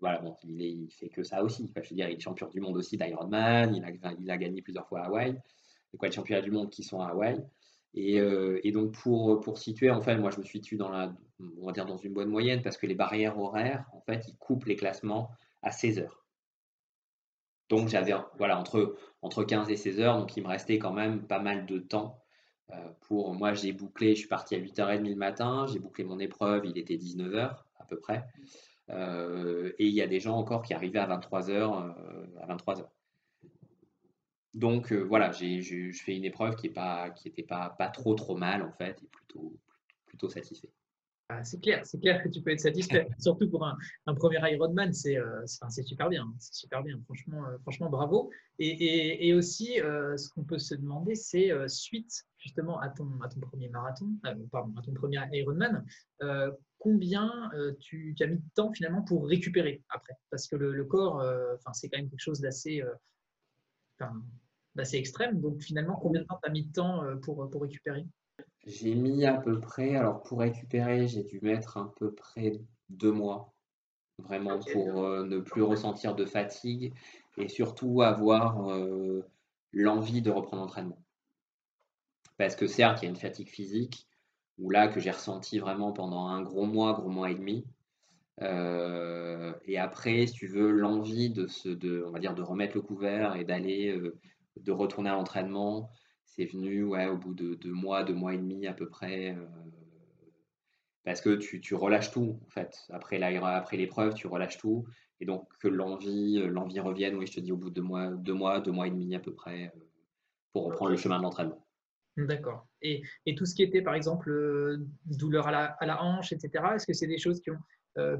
voilà, 0.00 0.18
bon, 0.20 0.34
il, 0.44 0.62
est, 0.62 0.70
il 0.70 0.90
fait 0.90 1.10
que 1.10 1.22
ça 1.22 1.44
aussi. 1.44 1.70
je 1.76 1.90
veux 1.90 1.96
dire, 1.96 2.08
il 2.08 2.16
est 2.16 2.20
champion 2.20 2.48
du 2.48 2.58
monde 2.58 2.78
aussi 2.78 2.96
d'Ironman, 2.96 3.74
il 3.74 3.84
a, 3.84 4.12
il 4.18 4.30
a 4.30 4.38
gagné 4.38 4.62
plusieurs 4.62 4.88
fois 4.88 5.00
à 5.00 5.06
Hawaï. 5.08 5.38
Les 5.92 5.98
quoi, 5.98 6.08
les 6.08 6.14
championnats 6.14 6.40
du 6.40 6.50
monde 6.50 6.70
qui 6.70 6.82
sont 6.84 7.02
à 7.02 7.08
Hawaï. 7.08 7.44
Et, 7.92 8.14
et, 8.16 8.72
donc, 8.72 8.92
pour, 8.92 9.40
pour 9.40 9.58
situer, 9.58 9.90
en 9.90 10.00
fait, 10.00 10.16
moi, 10.16 10.30
je 10.30 10.38
me 10.38 10.44
suis 10.44 10.62
tué 10.62 10.78
dans, 10.78 10.88
la, 10.88 11.12
on 11.60 11.66
va 11.66 11.72
dire 11.72 11.86
dans 11.86 11.96
une 11.96 12.12
bonne 12.12 12.28
moyenne 12.28 12.62
parce 12.62 12.76
que 12.76 12.86
les 12.86 12.94
barrières 12.94 13.38
horaires, 13.38 13.86
en 13.92 14.00
fait, 14.00 14.26
ils 14.28 14.36
coupent 14.36 14.66
les 14.66 14.76
classements 14.76 15.30
à 15.62 15.70
16 15.70 15.98
heures. 16.00 16.24
Donc, 17.68 17.88
j'avais 17.88 18.12
voilà, 18.36 18.58
entre, 18.58 18.96
entre 19.22 19.44
15 19.44 19.70
et 19.70 19.76
16 19.76 20.00
heures, 20.00 20.18
donc 20.18 20.36
il 20.36 20.42
me 20.42 20.48
restait 20.48 20.78
quand 20.78 20.92
même 20.92 21.26
pas 21.26 21.38
mal 21.38 21.66
de 21.66 21.78
temps 21.78 22.20
euh, 22.72 22.74
pour. 23.02 23.32
Moi, 23.34 23.54
j'ai 23.54 23.72
bouclé, 23.72 24.14
je 24.14 24.20
suis 24.20 24.28
parti 24.28 24.56
à 24.56 24.58
8h30 24.58 25.08
le 25.08 25.14
matin, 25.14 25.66
j'ai 25.66 25.78
bouclé 25.78 26.04
mon 26.04 26.18
épreuve, 26.18 26.66
il 26.66 26.76
était 26.78 26.96
19h 26.96 27.56
à 27.78 27.84
peu 27.84 27.98
près. 27.98 28.26
Euh, 28.90 29.72
et 29.78 29.86
il 29.86 29.94
y 29.94 30.02
a 30.02 30.08
des 30.08 30.18
gens 30.18 30.36
encore 30.36 30.62
qui 30.62 30.74
arrivaient 30.74 30.98
à 30.98 31.06
23h. 31.06 31.50
Euh, 31.50 32.26
à 32.40 32.54
23h. 32.54 32.86
Donc 34.52 34.92
voilà, 34.92 35.30
je 35.30 35.92
fais 35.92 36.16
une 36.16 36.24
épreuve 36.24 36.56
qui 36.56 36.66
n'était 36.66 37.44
pas, 37.44 37.68
pas, 37.68 37.70
pas 37.70 37.88
trop 37.88 38.16
trop 38.16 38.36
mal 38.36 38.62
en 38.62 38.72
fait, 38.72 39.00
et 39.00 39.06
plutôt, 39.06 39.56
plutôt 40.06 40.28
satisfait. 40.28 40.72
Ah, 41.32 41.44
c'est 41.44 41.60
clair, 41.60 41.86
c'est 41.86 42.00
clair 42.00 42.20
que 42.24 42.28
tu 42.28 42.42
peux 42.42 42.50
être 42.50 42.60
satisfait. 42.60 43.06
Surtout 43.20 43.48
pour 43.48 43.64
un, 43.64 43.76
premier 44.16 44.38
Ironman, 44.50 44.92
c'est 44.92 45.16
c'est 45.46 45.84
super 45.84 46.08
bien, 46.08 46.26
c'est 46.40 46.54
super 46.54 46.82
bien. 46.82 47.00
Franchement, 47.04 47.44
franchement, 47.62 47.88
bravo. 47.88 48.30
Et, 48.58 49.32
aussi, 49.32 49.76
ce 49.76 50.28
qu'on 50.30 50.42
peut 50.42 50.58
se 50.58 50.74
demander, 50.74 51.14
c'est 51.14 51.52
suite 51.68 52.24
justement 52.36 52.80
à 52.80 52.88
ton, 52.88 53.08
à 53.22 53.28
ton 53.28 53.38
premier 53.38 53.68
marathon, 53.68 54.08
pardon, 54.50 54.74
à 54.76 54.82
ton 54.82 54.92
premier 54.92 55.20
Ironman, 55.32 55.84
combien 56.78 57.50
tu, 57.78 58.16
as 58.20 58.26
mis 58.26 58.38
de 58.38 58.50
temps 58.56 58.72
finalement 58.72 59.02
pour 59.02 59.28
récupérer 59.28 59.84
après? 59.90 60.14
Parce 60.30 60.48
que 60.48 60.56
le, 60.56 60.84
corps, 60.84 61.24
enfin, 61.54 61.72
c'est 61.74 61.88
quand 61.88 61.98
même 61.98 62.10
quelque 62.10 62.18
chose 62.18 62.40
d'assez 62.40 62.82
extrême. 64.94 65.40
Donc 65.40 65.62
finalement, 65.62 65.94
combien 65.94 66.22
de 66.22 66.26
temps 66.26 66.40
tu 66.42 66.50
as 66.50 66.52
mis 66.52 66.64
de 66.64 66.72
temps 66.72 67.04
pour, 67.22 67.48
pour 67.48 67.62
récupérer? 67.62 68.04
J'ai 68.66 68.94
mis 68.94 69.24
à 69.24 69.34
peu 69.34 69.58
près, 69.58 69.96
alors 69.96 70.22
pour 70.22 70.40
récupérer, 70.40 71.08
j'ai 71.08 71.22
dû 71.22 71.40
mettre 71.42 71.78
à 71.78 71.92
peu 71.96 72.12
près 72.12 72.60
deux 72.88 73.12
mois, 73.12 73.52
vraiment 74.18 74.58
pour 74.58 75.02
euh, 75.02 75.24
ne 75.24 75.38
plus 75.38 75.62
ressentir 75.62 76.14
de 76.14 76.24
fatigue 76.24 76.92
et 77.38 77.48
surtout 77.48 78.02
avoir 78.02 78.70
euh, 78.70 79.24
l'envie 79.72 80.22
de 80.22 80.30
reprendre 80.30 80.62
l'entraînement. 80.62 81.02
Parce 82.36 82.54
que 82.54 82.66
certes, 82.66 83.00
il 83.00 83.04
y 83.04 83.08
a 83.08 83.10
une 83.10 83.16
fatigue 83.16 83.48
physique, 83.48 84.06
ou 84.58 84.70
là 84.70 84.88
que 84.88 85.00
j'ai 85.00 85.10
ressenti 85.10 85.58
vraiment 85.58 85.92
pendant 85.92 86.26
un 86.26 86.42
gros 86.42 86.66
mois, 86.66 86.92
gros 86.92 87.08
mois 87.08 87.30
et 87.30 87.34
demi. 87.34 87.66
Euh, 88.42 89.52
et 89.64 89.78
après, 89.78 90.26
si 90.26 90.32
tu 90.32 90.46
veux, 90.48 90.70
l'envie 90.70 91.30
de 91.30 91.46
se, 91.46 91.68
de, 91.68 92.04
on 92.06 92.10
va 92.10 92.18
dire, 92.18 92.34
de 92.34 92.42
remettre 92.42 92.74
le 92.74 92.82
couvert 92.82 93.36
et 93.36 93.44
d'aller, 93.44 93.98
de 94.56 94.72
retourner 94.72 95.10
à 95.10 95.14
l'entraînement, 95.14 95.90
c'est 96.30 96.44
venu 96.44 96.84
ouais, 96.84 97.06
au 97.06 97.16
bout 97.16 97.34
de 97.34 97.54
deux 97.54 97.72
mois, 97.72 98.04
deux 98.04 98.14
mois 98.14 98.34
et 98.34 98.38
demi 98.38 98.66
à 98.66 98.72
peu 98.72 98.88
près. 98.88 99.34
Euh, 99.34 99.46
parce 101.04 101.20
que 101.20 101.34
tu, 101.34 101.74
relâches 101.74 102.12
tout, 102.12 102.38
en 102.46 102.50
fait. 102.50 102.76
Après, 102.90 103.18
l'épreuve, 103.72 104.14
tu 104.14 104.26
relâches 104.26 104.58
tout. 104.58 104.86
Et 105.20 105.26
donc, 105.26 105.48
que 105.58 105.66
l'envie, 105.66 106.38
euh, 106.38 106.46
l'envie 106.46 106.78
revienne, 106.78 107.16
oui, 107.16 107.26
je 107.26 107.32
te 107.32 107.40
dis, 107.40 107.52
au 107.52 107.56
bout 107.56 107.70
de 107.70 107.74
deux 107.74 107.82
mois, 107.82 108.10
deux 108.10 108.34
mois, 108.34 108.60
deux 108.60 108.70
mois 108.70 108.86
et 108.86 108.90
demi 108.90 109.14
à 109.14 109.18
peu 109.18 109.34
près, 109.34 109.72
euh, 109.74 109.80
pour 110.52 110.64
reprendre 110.66 110.92
le 110.92 110.96
chemin 110.96 111.18
de 111.18 111.22
l'entraînement. 111.22 111.66
D'accord. 112.16 112.68
Et, 112.82 113.02
tout 113.36 113.46
ce 113.46 113.54
qui 113.54 113.62
était, 113.62 113.82
par 113.82 113.94
exemple, 113.94 114.78
douleur 115.06 115.48
à 115.48 115.86
la, 115.86 116.02
hanche, 116.02 116.32
etc., 116.32 116.64
est-ce 116.74 116.86
que 116.86 116.92
c'est 116.92 117.06
des 117.06 117.18
choses 117.18 117.40
qui 117.40 117.50
ont 117.50 117.58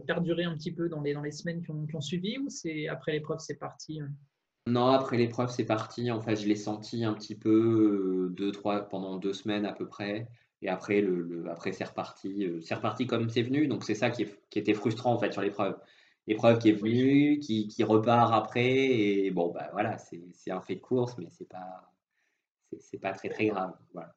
perduré 0.07 0.45
un 0.45 0.57
petit 0.57 0.73
peu 0.73 0.89
dans 0.89 1.01
les, 1.01 1.31
semaines 1.31 1.63
qui 1.63 1.71
ont, 1.71 1.87
qui 1.87 1.95
ont 1.97 2.01
suivi 2.01 2.39
ou 2.39 2.49
c'est 2.49 2.89
après 2.89 3.13
l'épreuve, 3.13 3.39
c'est 3.39 3.59
parti 3.59 4.01
non, 4.67 4.87
après 4.89 5.17
l'épreuve, 5.17 5.51
c'est 5.51 5.65
parti. 5.65 6.11
En 6.11 6.21
fait, 6.21 6.37
je 6.37 6.47
l'ai 6.47 6.57
senti 6.57 7.05
un 7.05 7.15
petit 7.15 7.35
peu 7.35 8.29
euh, 8.29 8.35
deux, 8.35 8.53
trois, 8.53 8.83
pendant 8.89 9.17
deux 9.17 9.33
semaines 9.33 9.65
à 9.65 9.73
peu 9.73 9.87
près. 9.87 10.29
Et 10.63 10.69
après, 10.69 11.01
le, 11.01 11.47
après 11.51 11.73
c'est 11.73 11.85
reparti. 11.85 12.45
Euh, 12.45 12.61
c'est 12.61 12.75
reparti 12.75 13.07
comme 13.07 13.31
c'est 13.31 13.43
venu. 13.43 13.67
Donc, 13.67 13.85
c'est 13.85 13.95
ça 13.95 14.11
qui, 14.11 14.27
était 14.55 14.75
frustrant 14.75 15.15
en 15.15 15.19
fait 15.19 15.33
sur 15.33 15.43
l'épreuve. 15.43 15.79
L'épreuve 16.27 16.59
qui 16.59 16.69
est 16.69 16.73
venue, 16.73 17.41
qui, 17.41 17.83
repart 17.83 18.33
après. 18.33 18.75
Et 18.75 19.31
bon, 19.31 19.51
bah 19.51 19.71
voilà, 19.73 19.99
c'est 19.99 20.51
un 20.51 20.61
fait 20.61 20.77
de 20.77 20.81
course, 20.81 21.17
mais 21.19 21.29
c'est 21.31 21.49
pas, 21.49 21.93
c'est 22.79 22.99
pas 22.99 23.13
très 23.13 23.31
très 23.31 23.47
grave. 23.47 23.75
Voilà. 23.93 24.15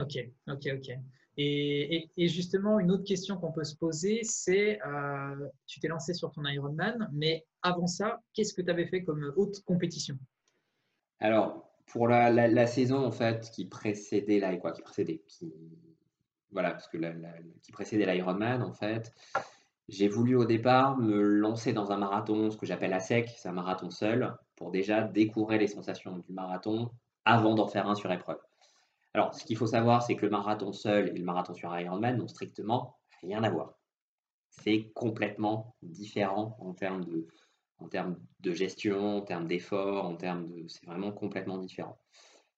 Ok, 0.00 0.16
ok, 0.48 0.68
ok. 0.74 0.98
Et, 1.36 2.08
justement, 2.28 2.78
une 2.78 2.90
autre 2.90 3.04
question 3.04 3.36
qu'on 3.36 3.52
peut 3.52 3.64
se 3.64 3.76
poser, 3.76 4.22
c'est, 4.22 4.80
euh, 4.86 5.48
tu 5.66 5.80
t'es 5.80 5.88
lancé 5.88 6.14
sur 6.14 6.30
ton 6.30 6.44
Ironman, 6.44 7.08
mais 7.12 7.44
avant 7.64 7.88
ça, 7.88 8.20
qu'est-ce 8.34 8.54
que 8.54 8.62
tu 8.62 8.70
avais 8.70 8.86
fait 8.86 9.02
comme 9.02 9.32
haute 9.36 9.64
compétition? 9.64 10.16
Alors, 11.18 11.68
pour 11.86 12.06
la, 12.08 12.66
saison 12.66 13.04
en 13.04 13.10
fait 13.10 13.50
qui 13.50 13.64
précédait 13.64 14.38
l'Ironman 18.14 18.62
en 18.62 18.72
fait, 18.72 19.12
j'ai 19.88 20.08
voulu 20.08 20.36
au 20.36 20.44
départ 20.44 20.96
me 20.98 21.20
lancer 21.20 21.72
dans 21.72 21.92
un 21.92 21.96
marathon, 21.96 22.50
ce 22.50 22.56
que 22.56 22.66
j'appelle 22.66 22.92
à 22.92 23.00
sec, 23.00 23.34
c'est 23.36 23.48
un 23.48 23.52
marathon 23.52 23.90
seul, 23.90 24.36
pour 24.56 24.70
déjà 24.70 25.02
découvrir 25.02 25.58
les 25.60 25.66
sensations 25.66 26.18
du 26.18 26.32
marathon 26.32 26.90
avant 27.24 27.54
d'en 27.54 27.66
faire 27.66 27.88
un 27.88 27.94
sur 27.94 28.12
épreuve. 28.12 28.40
Alors, 29.14 29.34
ce 29.34 29.44
qu'il 29.44 29.56
faut 29.56 29.66
savoir, 29.66 30.02
c'est 30.02 30.16
que 30.16 30.26
le 30.26 30.30
marathon 30.30 30.72
seul 30.72 31.08
et 31.08 31.18
le 31.18 31.24
marathon 31.24 31.54
sur 31.54 31.78
Ironman 31.78 32.16
n'ont 32.16 32.28
strictement 32.28 32.96
rien 33.22 33.42
à 33.44 33.50
voir. 33.50 33.78
C'est 34.50 34.90
complètement 34.94 35.76
différent 35.82 36.56
en 36.60 36.72
termes 36.72 37.04
de, 37.04 37.26
en 37.84 37.88
termes 37.88 38.16
de 38.40 38.52
gestion, 38.52 39.18
en 39.18 39.20
termes 39.22 39.46
d'effort, 39.46 40.06
en 40.06 40.16
termes 40.16 40.48
de. 40.48 40.64
C'est 40.68 40.86
vraiment 40.86 41.12
complètement 41.12 41.58
différent. 41.58 41.98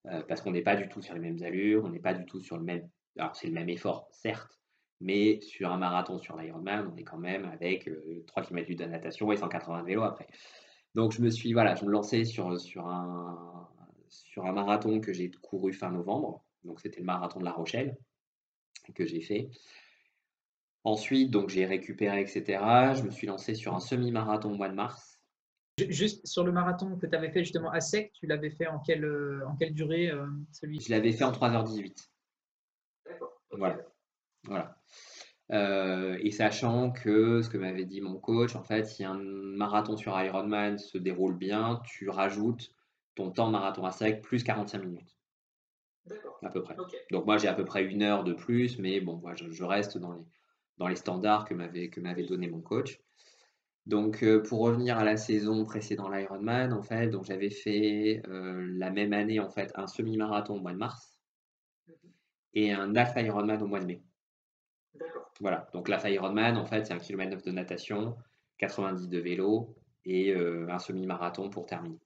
Euh, 0.06 0.22
parce 0.28 0.40
qu'on 0.40 0.52
n'est 0.52 0.62
pas 0.62 0.76
du 0.76 0.88
tout 0.88 1.02
sur 1.02 1.14
les 1.14 1.20
mêmes 1.20 1.42
allures, 1.42 1.84
on 1.84 1.90
n'est 1.90 2.00
pas 2.00 2.14
du 2.14 2.24
tout 2.26 2.40
sur 2.40 2.56
le 2.56 2.64
même. 2.64 2.88
Alors, 3.18 3.34
c'est 3.34 3.48
le 3.48 3.54
même 3.54 3.68
effort, 3.68 4.08
certes, 4.12 4.60
mais 5.00 5.40
sur 5.40 5.72
un 5.72 5.78
marathon 5.78 6.18
sur 6.18 6.36
l'Ironman, 6.36 6.90
on 6.92 6.96
est 6.96 7.04
quand 7.04 7.18
même 7.18 7.44
avec 7.46 7.88
3 8.26 8.42
km 8.44 8.74
de 8.74 8.84
natation 8.84 9.32
et 9.32 9.36
180 9.36 9.82
vélos 9.82 10.02
après. 10.02 10.28
Donc, 10.94 11.12
je 11.12 11.22
me 11.22 11.30
suis. 11.30 11.52
Voilà, 11.52 11.74
je 11.74 11.84
me 11.84 11.90
lançais 11.90 12.24
sur, 12.24 12.58
sur, 12.60 12.86
un, 12.86 13.68
sur 14.08 14.46
un 14.46 14.52
marathon 14.52 15.00
que 15.00 15.12
j'ai 15.12 15.30
couru 15.30 15.72
fin 15.72 15.90
novembre 15.90 16.46
donc 16.66 16.80
c'était 16.80 17.00
le 17.00 17.06
marathon 17.06 17.40
de 17.40 17.44
La 17.44 17.52
Rochelle 17.52 17.96
que 18.94 19.06
j'ai 19.06 19.20
fait. 19.20 19.50
Ensuite, 20.84 21.30
donc 21.30 21.48
j'ai 21.48 21.64
récupéré, 21.64 22.20
etc. 22.20 22.44
Je 22.94 23.02
me 23.02 23.10
suis 23.10 23.26
lancé 23.26 23.54
sur 23.54 23.74
un 23.74 23.80
semi-marathon 23.80 24.52
au 24.52 24.56
mois 24.56 24.68
de 24.68 24.74
mars. 24.74 25.15
Juste 25.78 26.26
sur 26.26 26.42
le 26.42 26.52
marathon 26.52 26.96
que 26.96 27.06
tu 27.06 27.14
avais 27.14 27.30
fait 27.30 27.40
justement 27.40 27.70
à 27.70 27.80
sec, 27.80 28.10
tu 28.14 28.26
l'avais 28.26 28.50
fait 28.50 28.66
en 28.66 28.78
quelle, 28.78 29.04
en 29.46 29.56
quelle 29.56 29.74
durée 29.74 30.10
euh, 30.10 30.26
celui 30.50 30.80
Je 30.80 30.90
l'avais 30.90 31.12
fait 31.12 31.24
en 31.24 31.32
3h18. 31.32 32.08
D'accord. 33.04 33.42
Voilà. 33.50 33.78
voilà. 34.44 34.78
Euh, 35.52 36.18
et 36.20 36.30
sachant 36.30 36.90
que 36.90 37.42
ce 37.42 37.50
que 37.50 37.58
m'avait 37.58 37.84
dit 37.84 38.00
mon 38.00 38.18
coach, 38.18 38.56
en 38.56 38.62
fait, 38.62 38.84
si 38.84 39.04
un 39.04 39.18
marathon 39.18 39.96
sur 39.96 40.18
Ironman 40.20 40.78
se 40.78 40.98
déroule 40.98 41.36
bien, 41.36 41.80
tu 41.84 42.08
rajoutes 42.08 42.72
ton 43.14 43.30
temps 43.30 43.50
marathon 43.50 43.84
à 43.84 43.92
sec 43.92 44.22
plus 44.22 44.42
45 44.42 44.78
minutes. 44.78 45.16
À 46.42 46.50
peu 46.50 46.62
près. 46.62 46.76
Donc 47.10 47.26
moi 47.26 47.36
j'ai 47.36 47.48
à 47.48 47.54
peu 47.54 47.64
près 47.64 47.84
une 47.84 48.02
heure 48.02 48.24
de 48.24 48.32
plus, 48.32 48.78
mais 48.78 49.00
bon, 49.00 49.16
moi 49.16 49.34
je, 49.34 49.64
reste 49.64 49.98
dans 49.98 50.12
les, 50.12 50.24
dans 50.78 50.88
les 50.88 50.96
standards 50.96 51.44
que 51.44 51.54
m'avait 51.54 51.90
que 51.90 52.00
m'avait 52.00 52.24
donné 52.24 52.48
mon 52.48 52.60
coach. 52.60 53.00
Donc 53.86 54.24
euh, 54.24 54.42
pour 54.42 54.60
revenir 54.60 54.98
à 54.98 55.04
la 55.04 55.16
saison 55.16 55.64
précédant 55.64 56.08
l'Ironman, 56.08 56.72
en 56.72 56.82
fait, 56.82 57.08
donc 57.08 57.24
j'avais 57.24 57.50
fait 57.50 58.20
euh, 58.26 58.66
la 58.76 58.90
même 58.90 59.12
année 59.12 59.38
en 59.38 59.48
fait 59.48 59.70
un 59.76 59.86
semi-marathon 59.86 60.56
au 60.56 60.60
mois 60.60 60.72
de 60.72 60.78
mars 60.78 61.16
et 62.52 62.72
un 62.72 62.96
half 62.96 63.14
Ironman 63.16 63.62
au 63.62 63.66
mois 63.68 63.78
de 63.78 63.86
mai. 63.86 64.02
Voilà. 65.40 65.68
Donc 65.72 65.88
l'half 65.88 66.04
Ironman 66.04 66.56
en 66.56 66.66
fait 66.66 66.86
c'est 66.86 66.94
un 66.94 66.98
kilomètre 66.98 67.30
9 67.32 67.42
de 67.44 67.52
natation, 67.52 68.16
90 68.58 69.08
de 69.08 69.18
vélo 69.18 69.76
et 70.04 70.32
euh, 70.34 70.66
un 70.68 70.80
semi-marathon 70.80 71.48
pour 71.48 71.66
terminer. 71.66 72.00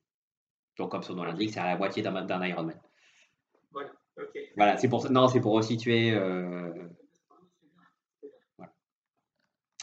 Donc 0.77 0.91
comme 0.91 1.03
son 1.03 1.15
nom 1.15 1.25
l'indique, 1.25 1.55
c'est 1.55 1.61
à 1.61 1.67
la 1.67 1.79
moitié 1.79 2.03
d'un 2.03 2.47
Ironman. 2.47 2.79
Voilà, 4.55 4.77
c'est 4.77 4.89
pour 4.89 5.11
non, 5.11 5.29
c'est 5.29 5.41
pour 5.41 5.55
resituer. 5.55 6.15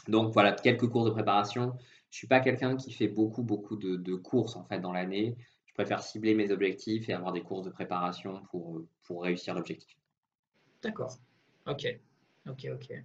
Donc 0.06 0.32
voilà, 0.32 0.52
quelques 0.52 0.88
courses 0.88 1.06
de 1.06 1.10
préparation. 1.10 1.74
Je 2.10 2.18
suis 2.18 2.26
pas 2.26 2.40
quelqu'un 2.40 2.76
qui 2.76 2.92
fait 2.92 3.08
beaucoup 3.08 3.42
beaucoup 3.42 3.76
de, 3.76 4.14
courses 4.14 4.56
en 4.56 4.64
fait 4.64 4.80
dans 4.80 4.92
l'année. 4.92 5.36
Je 5.66 5.74
préfère 5.74 6.02
cibler 6.02 6.34
mes 6.34 6.50
objectifs 6.50 7.08
et 7.08 7.12
avoir 7.12 7.32
des 7.32 7.42
courses 7.42 7.64
de 7.64 7.70
préparation 7.70 8.42
pour, 8.50 8.82
pour 9.04 9.22
réussir 9.22 9.54
l'objectif. 9.54 9.96
D'accord. 10.82 11.16
Ok. 11.66 11.86
Ok, 12.48 12.66
ok. 12.72 13.04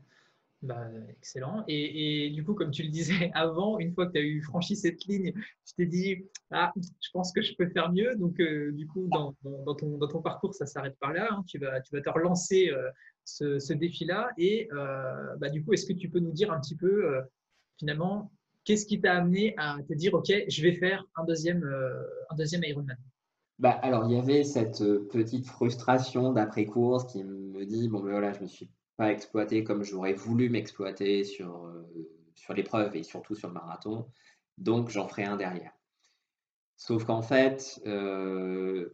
Bah, 0.64 0.88
excellent. 1.10 1.66
Et, 1.68 2.30
du 2.30 2.46
coup, 2.46 2.54
comme 2.54 2.72
tu 2.72 2.84
le 2.84 2.90
disais 2.90 3.32
avant, 3.36 3.80
une 3.80 3.94
fois 3.94 4.08
que 4.08 4.14
tu 4.14 4.18
as 4.20 4.22
eu 4.22 4.42
franchi 4.42 4.78
cette 4.78 5.04
ligne, 5.06 5.34
tu 5.66 5.74
t'es 5.76 5.86
dit, 5.86 6.24
ah, 6.52 6.72
je 6.78 7.10
pense 7.12 7.34
que 7.34 7.42
je 7.42 7.54
peux 7.56 7.68
faire 7.68 7.92
mieux. 7.92 8.16
Donc, 8.16 8.40
euh, 8.40 8.72
du 8.72 8.88
coup, 8.88 9.08
dans, 9.12 9.34
ton, 9.44 9.98
dans, 9.98 10.08
ton, 10.08 10.22
parcours, 10.22 10.56
ça 10.56 10.66
s'arrête 10.66 10.98
pas 11.00 11.12
là. 11.12 11.28
Hein. 11.32 11.44
Tu, 11.48 11.58
vas, 11.58 11.82
tu 11.82 11.94
vas 11.94 12.02
te 12.02 12.10
relancer 12.10 12.70
euh, 12.70 12.90
ce, 13.26 13.74
défi-là. 13.74 14.30
Et 14.38 14.70
euh, 14.74 15.36
bah, 15.38 15.50
du 15.50 15.64
coup, 15.64 15.74
est-ce 15.74 15.86
que 15.86 15.94
tu 15.94 16.10
peux 16.10 16.20
nous 16.20 16.32
dire 16.32 16.52
un 16.52 16.60
petit 16.60 16.76
peu, 16.76 17.22
finalement, 17.78 18.32
qu'est-ce 18.64 18.86
qui 18.86 19.00
t'a 19.00 19.16
amené 19.16 19.54
à 19.58 19.78
te 19.88 19.94
dire, 19.94 20.14
OK, 20.14 20.32
je 20.48 20.62
vais 20.62 20.74
faire 20.74 21.06
un 21.16 21.24
deuxième, 21.26 21.64
un 22.30 22.36
deuxième 22.36 22.64
Ironman 22.64 22.98
bah, 23.60 23.80
alors, 23.84 24.10
il 24.10 24.16
y 24.16 24.20
avait 24.20 24.44
cette 24.44 24.84
petite 25.10 25.46
frustration 25.46 26.34
d'après-course 26.34 27.06
qui 27.06 27.24
me 27.24 27.66
dit, 27.66 27.88
bon, 27.88 28.00
ben 28.00 28.10
voilà, 28.10 28.34
je 28.34 28.42
me 28.42 28.48
suis 28.48 28.70
pas 28.98 29.12
exploité 29.12 29.64
comme 29.64 29.84
j'aurais 29.84 30.14
voulu 30.14 30.50
m'exploiter 30.50 31.24
sur, 31.24 31.72
sur 32.34 32.56
l'épreuve 32.56 32.96
et 32.96 33.04
surtout 33.04 33.36
sur 33.36 33.50
le 33.50 33.54
marathon. 33.54 34.08
Donc, 34.58 34.90
j'en 34.90 35.08
ferai 35.08 35.26
un 35.26 35.38
derrière. 35.38 35.72
Sauf 36.78 37.06
qu'en 37.06 37.22
fait, 37.22 37.80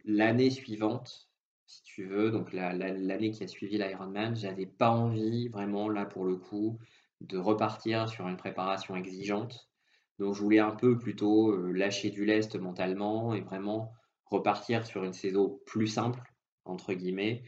l'année 0.04 0.50
suivante, 0.50 1.29
si 1.70 1.82
tu 1.84 2.04
veux, 2.04 2.32
donc 2.32 2.52
l'année 2.52 3.30
qui 3.30 3.44
a 3.44 3.46
suivi 3.46 3.78
l'Ironman, 3.78 4.34
j'avais 4.34 4.66
pas 4.66 4.90
envie 4.90 5.46
vraiment 5.48 5.88
là 5.88 6.04
pour 6.04 6.24
le 6.24 6.36
coup 6.36 6.80
de 7.20 7.38
repartir 7.38 8.08
sur 8.08 8.26
une 8.26 8.36
préparation 8.36 8.96
exigeante. 8.96 9.70
Donc 10.18 10.34
je 10.34 10.40
voulais 10.40 10.58
un 10.58 10.72
peu 10.72 10.98
plutôt 10.98 11.56
lâcher 11.68 12.10
du 12.10 12.24
lest 12.24 12.56
mentalement 12.56 13.34
et 13.34 13.40
vraiment 13.40 13.92
repartir 14.24 14.84
sur 14.84 15.04
une 15.04 15.12
saison 15.12 15.60
plus 15.64 15.86
simple 15.86 16.20
entre 16.64 16.92
guillemets 16.92 17.44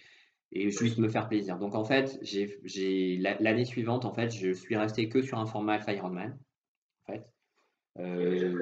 et 0.53 0.71
juste 0.71 0.99
me 0.99 1.09
faire 1.09 1.29
plaisir. 1.29 1.59
Donc 1.59 1.75
en 1.75 1.85
fait, 1.85 2.17
j'ai 2.23 3.19
l'année 3.19 3.65
suivante 3.65 4.05
en 4.05 4.13
fait, 4.13 4.31
je 4.31 4.53
suis 4.53 4.77
resté 4.77 5.09
que 5.09 5.21
sur 5.21 5.39
un 5.41 5.47
format 5.47 5.81
Ironman 5.89 6.39
en. 7.09 7.32
Euh, 7.99 8.55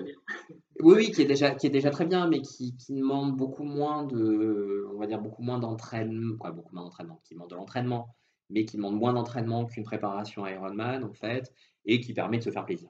oui, 0.81 0.95
oui, 0.97 1.11
qui 1.13 1.23
est 1.23 1.27
déjà, 1.27 1.55
qui 1.55 1.67
est 1.67 1.71
déjà 1.71 1.91
très 1.91 2.07
bien, 2.07 2.27
mais 2.27 2.41
qui, 2.43 2.77
qui 2.77 2.95
demande 2.95 3.37
beaucoup 3.37 3.65
moins 3.65 4.05
de, 4.05 4.87
on 4.93 4.99
va 4.99 5.07
dire 5.07 5.21
beaucoup 5.21 5.43
moins 5.43 5.59
d'entraînement, 5.59 6.37
beaucoup 6.53 6.75
moins 6.75 6.85
d'entraînement, 6.85 7.21
qui 7.25 7.35
demande 7.35 7.51
de 7.51 7.55
l'entraînement, 7.55 8.17
mais 8.49 8.65
qui 8.65 8.77
demande 8.77 8.97
moins 8.97 9.13
d'entraînement 9.13 9.67
qu'une 9.67 9.85
préparation 9.85 10.47
Ironman 10.47 11.05
en 11.05 11.13
fait, 11.13 11.53
et 11.85 12.01
qui 12.01 12.13
permet 12.13 12.39
de 12.39 12.45
se 12.45 12.51
faire 12.51 12.65
plaisir. 12.65 12.89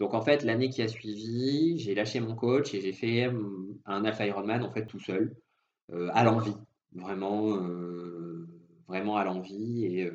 Donc 0.00 0.14
en 0.14 0.22
fait, 0.22 0.44
l'année 0.44 0.70
qui 0.70 0.82
a 0.82 0.88
suivi, 0.88 1.78
j'ai 1.78 1.94
lâché 1.94 2.20
mon 2.20 2.34
coach 2.34 2.74
et 2.74 2.80
j'ai 2.80 2.92
fait 2.92 3.28
hum, 3.28 3.78
un 3.84 4.04
Alpha 4.04 4.26
Ironman 4.26 4.62
en 4.62 4.70
fait 4.70 4.86
tout 4.86 5.00
seul, 5.00 5.36
euh, 5.92 6.08
à 6.12 6.24
l'envie, 6.24 6.56
vraiment, 6.92 7.54
euh, 7.56 8.48
vraiment 8.88 9.16
à 9.16 9.24
l'envie, 9.24 9.84
et 9.84 10.10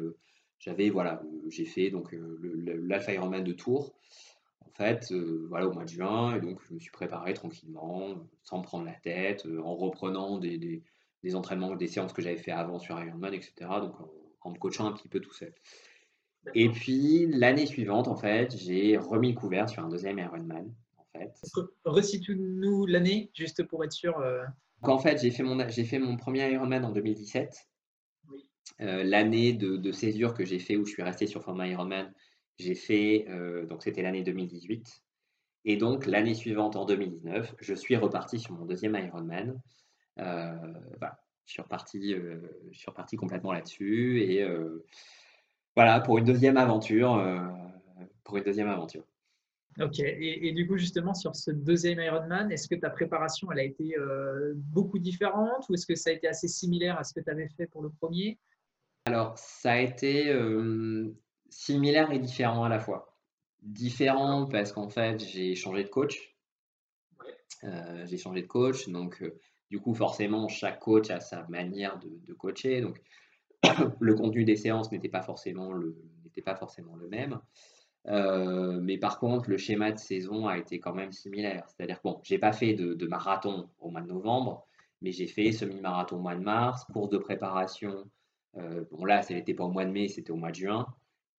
j'avais 0.59 0.89
voilà, 0.89 1.21
j'ai 1.49 1.65
fait 1.65 1.91
donc 1.91 2.15
l'Alpha 2.15 3.13
Ironman 3.13 3.43
de 3.43 3.53
Tours 3.53 3.93
fait, 4.71 5.11
euh, 5.11 5.45
voilà, 5.49 5.67
au 5.67 5.73
mois 5.73 5.83
de 5.83 5.89
juin, 5.89 6.35
et 6.35 6.41
donc 6.41 6.59
je 6.67 6.73
me 6.73 6.79
suis 6.79 6.91
préparé 6.91 7.33
tranquillement, 7.33 8.15
sans 8.43 8.59
me 8.59 8.63
prendre 8.63 8.85
la 8.85 8.93
tête, 8.93 9.45
euh, 9.45 9.61
en 9.61 9.75
reprenant 9.75 10.37
des, 10.37 10.83
des, 11.23 11.35
entraînements, 11.35 11.75
des 11.75 11.87
séances 11.87 12.13
que 12.13 12.21
j'avais 12.21 12.37
fait 12.37 12.51
avant 12.51 12.79
sur 12.79 12.99
Ironman, 12.99 13.33
etc. 13.33 13.53
Donc 13.81 13.95
en, 14.41 14.51
me 14.51 14.57
coachant 14.57 14.87
un 14.87 14.91
petit 14.91 15.07
peu 15.07 15.19
tout 15.19 15.33
seul. 15.33 15.53
Et 16.55 16.69
puis 16.69 17.27
l'année 17.27 17.65
suivante, 17.65 18.07
en 18.07 18.15
fait, 18.15 18.55
j'ai 18.57 18.97
remis 18.97 19.33
le 19.33 19.39
couvert 19.39 19.69
sur 19.69 19.83
un 19.83 19.89
deuxième 19.89 20.17
Ironman. 20.17 20.73
En 20.97 21.05
fait. 21.11 21.33
Recite-nous 21.85 22.85
l'année, 22.87 23.29
juste 23.35 23.63
pour 23.63 23.83
être 23.83 23.91
sûr. 23.91 24.17
Euh. 24.19 24.43
en 24.81 24.97
fait, 24.97 25.21
j'ai 25.21 25.29
fait, 25.29 25.43
mon, 25.43 25.69
j'ai 25.69 25.83
fait 25.83 25.99
mon 25.99 26.17
premier 26.17 26.51
Ironman 26.51 26.83
en 26.83 26.91
2017. 26.91 27.67
l'année 28.79 29.53
de, 29.53 29.77
de, 29.77 29.91
césure 29.91 30.33
que 30.33 30.43
j'ai 30.43 30.59
fait 30.59 30.77
où 30.77 30.85
je 30.85 30.93
suis 30.93 31.03
resté 31.03 31.27
sur 31.27 31.43
format 31.43 31.67
Ironman, 31.67 32.11
j'ai 32.61 32.75
fait, 32.75 33.25
euh, 33.29 33.65
donc 33.65 33.83
c'était 33.83 34.01
l'année 34.01 34.23
2018. 34.23 35.03
Et 35.65 35.77
donc 35.77 36.05
l'année 36.05 36.33
suivante, 36.33 36.75
en 36.75 36.85
2019, 36.85 37.55
je 37.59 37.73
suis 37.73 37.95
reparti 37.95 38.39
sur 38.39 38.53
mon 38.53 38.65
deuxième 38.65 38.95
Ironman. 38.95 39.59
Euh, 40.19 40.55
voilà, 40.99 41.19
je 41.45 41.53
suis 41.53 41.61
reparti, 41.61 42.13
euh, 42.13 42.39
je 42.71 42.77
suis 42.77 42.89
reparti 42.89 43.15
complètement 43.15 43.51
là-dessus. 43.51 44.21
Et 44.21 44.45
voilà, 45.75 45.99
pour 45.99 46.17
une 46.17 46.25
deuxième 46.25 46.57
aventure. 46.57 47.21
pour 48.23 48.37
une 48.37 48.43
deuxième 48.43 48.69
aventure. 48.69 49.03
Ok, 49.79 49.99
et, 49.99 50.51
du 50.51 50.67
coup, 50.67 50.77
justement, 50.77 51.13
sur 51.13 51.33
ce 51.33 51.49
deuxième 51.49 51.99
Ironman, 51.99 52.51
est-ce 52.51 52.67
que 52.67 52.75
ta 52.75 52.89
préparation, 52.89 53.51
elle 53.51 53.59
a 53.59 53.63
été 53.63 53.95
beaucoup 54.55 54.99
différente 54.99 55.69
ou 55.69 55.75
est-ce 55.75 55.85
que 55.85 55.95
ça 55.95 56.09
a 56.09 56.13
été 56.13 56.27
assez 56.27 56.47
similaire 56.47 56.97
à 56.97 57.03
ce 57.03 57.13
que 57.13 57.21
tu 57.21 57.29
avais 57.29 57.47
fait 57.49 57.67
pour 57.67 57.81
le 57.81 57.89
premier? 57.89 58.37
Alors, 59.05 59.37
ça 59.37 59.73
a 59.73 59.77
été 59.77 60.33
similaire 61.51 62.11
et 62.11 62.19
différent 62.19 62.63
à 62.63 62.69
la 62.69 62.79
fois. 62.79 63.13
Différent 63.61 64.47
parce 64.47 64.71
qu'en 64.71 64.89
fait, 64.89 65.19
j'ai 65.19 65.53
changé 65.53 65.83
de 65.83 65.89
coach. 65.89 66.35
Euh, 67.63 68.05
j'ai 68.07 68.17
changé 68.17 68.41
de 68.41 68.47
coach, 68.47 68.89
donc 68.89 69.21
euh, 69.21 69.37
du 69.69 69.79
coup, 69.79 69.93
forcément, 69.93 70.47
chaque 70.47 70.79
coach 70.79 71.11
a 71.11 71.19
sa 71.19 71.45
manière 71.47 71.99
de, 71.99 72.33
coacher. 72.33 72.81
Donc, 72.81 72.99
le 73.99 74.15
contenu 74.15 74.45
des 74.45 74.55
séances 74.55 74.91
n'était 74.91 75.09
pas 75.09 75.21
forcément 75.21 75.71
le, 75.71 75.95
n'était 76.23 76.41
pas 76.41 76.55
forcément 76.55 76.95
le 76.95 77.07
même. 77.07 77.39
Euh, 78.07 78.79
mais 78.81 78.97
par 78.97 79.19
contre, 79.19 79.47
le 79.51 79.57
schéma 79.57 79.91
de 79.91 79.99
saison 79.99 80.47
a 80.47 80.57
été 80.57 80.79
quand 80.79 80.93
même 80.95 81.11
similaire. 81.11 81.65
C'est-à-dire 81.67 81.97
que 81.97 82.07
bon, 82.07 82.19
j'ai 82.23 82.39
pas 82.39 82.53
fait 82.53 82.73
de, 82.73 83.05
marathon 83.05 83.69
au 83.79 83.91
mois 83.91 84.01
de 84.01 84.07
novembre, 84.07 84.65
mais 85.01 85.11
j'ai 85.11 85.27
fait 85.27 85.51
semi-marathon 85.51 86.15
au 86.15 86.21
mois 86.21 86.35
de 86.35 86.41
mars, 86.41 86.83
course 86.85 87.09
de 87.09 87.19
préparation. 87.19 88.09
bon 88.55 89.05
là, 89.05 89.21
n'était 89.29 89.53
pas 89.53 89.65
au 89.65 89.71
mois 89.71 89.85
de 89.85 89.91
mai, 89.91 90.07
c'était 90.07 90.31
au 90.31 90.35
mois 90.35 90.49
de 90.49 90.55
juin 90.55 90.87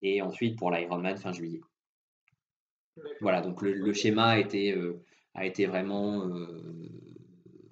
et 0.02 0.20
ensuite 0.22 0.58
pour 0.58 0.70
l'Ironman 0.70 1.16
fin 1.16 1.32
juillet. 1.32 1.60
Voilà, 3.20 3.40
donc 3.40 3.62
le, 3.62 3.92
schéma 3.92 4.30
a 4.30 4.38
été, 4.38 4.72
euh, 4.72 5.02
a, 5.34 5.46
été 5.46 5.66
vraiment, 5.66 6.26
euh, 6.26 6.88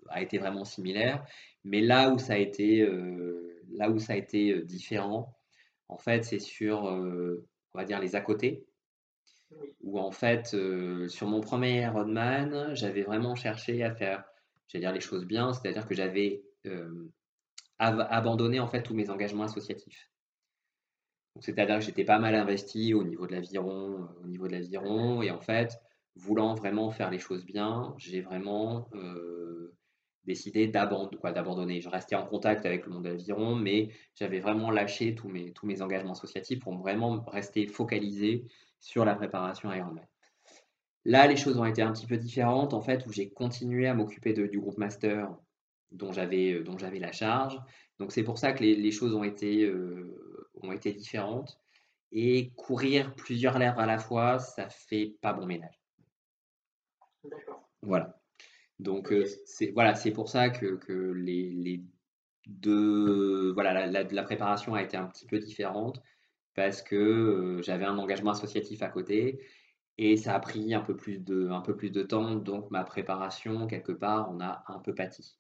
a 0.09 0.23
été 0.23 0.39
vraiment 0.39 0.65
similaire, 0.65 1.25
mais 1.65 1.81
là 1.81 2.11
où 2.11 2.19
ça 2.19 2.35
a 2.35 2.37
été, 2.39 2.81
euh, 2.81 3.63
là 3.73 3.91
où 3.91 3.99
ça 3.99 4.15
a 4.15 4.17
été 4.17 4.63
différent, 4.63 5.37
en 5.89 5.99
fait, 5.99 6.25
c'est 6.25 6.39
sur, 6.39 6.85
on 6.85 7.79
va 7.79 7.85
dire, 7.85 8.01
les 8.01 8.15
à 8.17 8.21
côté, 8.21 8.65
où 9.83 9.99
en 9.99 10.13
fait, 10.13 10.57
sur 11.09 11.27
mon 11.27 11.41
premier 11.41 11.83
Ironman, 11.83 12.75
j'avais 12.75 13.03
vraiment 13.03 13.35
cherché 13.35 13.83
à 13.83 13.93
faire, 13.93 14.25
j'allais 14.69 14.85
dire 14.85 14.93
les 14.93 15.01
choses 15.01 15.27
bien, 15.27 15.53
c'est-à-dire 15.53 15.87
que 15.87 15.95
j'avais 15.95 16.45
abandonné 17.79 18.61
en 18.61 18.69
fait 18.69 18.83
tous 18.83 18.95
mes 18.95 19.11
engagements 19.11 19.45
associatifs. 19.45 20.10
C'est-à-dire 21.41 21.79
que 21.79 21.85
j'étais 21.85 22.05
pas 22.05 22.19
mal 22.19 22.35
investi 22.35 22.95
au 22.95 23.03
niveau 23.03 23.27
de 23.27 23.33
l'aviron, 23.33 23.95
euh, 23.95 24.25
au 24.25 24.27
niveau 24.27 24.47
de 24.47 24.53
l'aviron, 24.53 25.23
et 25.23 25.31
en 25.31 25.41
fait, 25.41 25.81
voulant 26.17 26.55
vraiment 26.55 26.91
faire 26.91 27.11
les 27.11 27.19
choses 27.19 27.45
bien, 27.45 27.95
j'ai 27.99 28.21
vraiment 28.21 28.89
euh, 28.95 29.75
décidé 30.25 30.69
d'abandonner. 30.69 31.81
Je 31.81 31.89
restais 31.89 32.15
en 32.15 32.27
contact 32.27 32.67
avec 32.67 32.87
le 32.87 32.93
monde 32.93 33.05
de 33.05 33.11
l'aviron, 33.11 33.57
mais 33.57 33.91
j'avais 34.15 34.41
vraiment 34.41 34.71
lâché 34.71 35.15
tous 35.15 35.29
mes, 35.29 35.53
tous 35.53 35.67
mes 35.67 35.83
engagements 35.83 36.13
associatifs 36.13 36.61
pour 36.61 36.77
vraiment 36.77 37.25
rester 37.27 37.67
focalisé 37.67 38.45
sur 38.79 39.05
la 39.05 39.15
préparation 39.15 39.73
Ironman. 39.73 40.07
Là, 41.07 41.27
les 41.27 41.37
choses 41.37 41.59
ont 41.59 41.65
été 41.65 41.81
un 41.81 41.93
petit 41.93 42.07
peu 42.07 42.19
différentes, 42.19 42.75
en 42.75 42.83
fait, 42.83 43.07
où 43.07 43.13
j'ai 43.13 43.31
continué 43.31 43.87
à 43.87 43.95
m'occuper 43.95 44.35
du 44.35 44.61
groupe 44.61 44.77
master 44.77 45.35
dont 45.93 46.13
j'avais 46.13 46.63
dont 46.63 46.79
j'avais 46.79 46.99
la 46.99 47.13
charge. 47.13 47.59
Donc 47.99 48.13
c'est 48.13 48.23
pour 48.23 48.39
ça 48.39 48.53
que 48.53 48.63
les, 48.63 48.91
choses 48.93 49.15
ont 49.15 49.25
été 49.25 49.65
euh, 49.65 50.30
ont 50.63 50.73
été 50.73 50.93
différentes. 50.93 51.59
Et 52.13 52.51
courir 52.57 53.15
plusieurs 53.15 53.59
lèvres 53.59 53.79
à 53.79 53.87
la 53.87 53.99
fois, 53.99 54.39
ça 54.41 54.69
fait 54.69 55.17
pas 55.21 55.33
bon 55.33 55.47
ménage. 55.47 55.81
Voilà. 57.83 58.21
Donc 58.81 59.13
euh, 59.13 59.27
c'est 59.45 59.71
voilà, 59.73 59.95
c'est 59.95 60.11
pour 60.11 60.29
ça 60.29 60.51
que, 60.51 60.77
que 60.77 60.93
les, 60.93 61.51
les, 61.51 61.85
deux 62.47 63.53
voilà 63.53 63.87
la, 63.87 64.03
la, 64.03 64.23
préparation 64.23 64.75
a 64.75 64.83
été 64.83 64.97
un 64.97 65.07
petit 65.07 65.27
peu 65.27 65.39
différente 65.39 66.03
parce 66.55 66.83
que 66.83 66.97
euh, 66.97 67.63
j'avais 67.63 67.85
un 67.85 67.99
engagement 67.99 68.33
associatif 68.33 68.83
à 68.83 68.89
côté 68.89 69.41
et 69.99 70.17
ça 70.17 70.35
a 70.35 70.41
pris 70.41 70.75
un 70.75 70.81
peu 70.81 70.97
plus 70.97 71.19
de 71.19 71.49
un 71.51 71.61
peu 71.61 71.77
plus 71.77 71.91
de 71.91 72.03
temps 72.03 72.35
donc 72.35 72.71
ma 72.71 72.85
préparation 72.85 73.67
quelque 73.67 73.93
part 73.93 74.31
on 74.33 74.41
a 74.41 74.65
un 74.69 74.79
peu 74.79 74.95
pâti. 74.95 75.39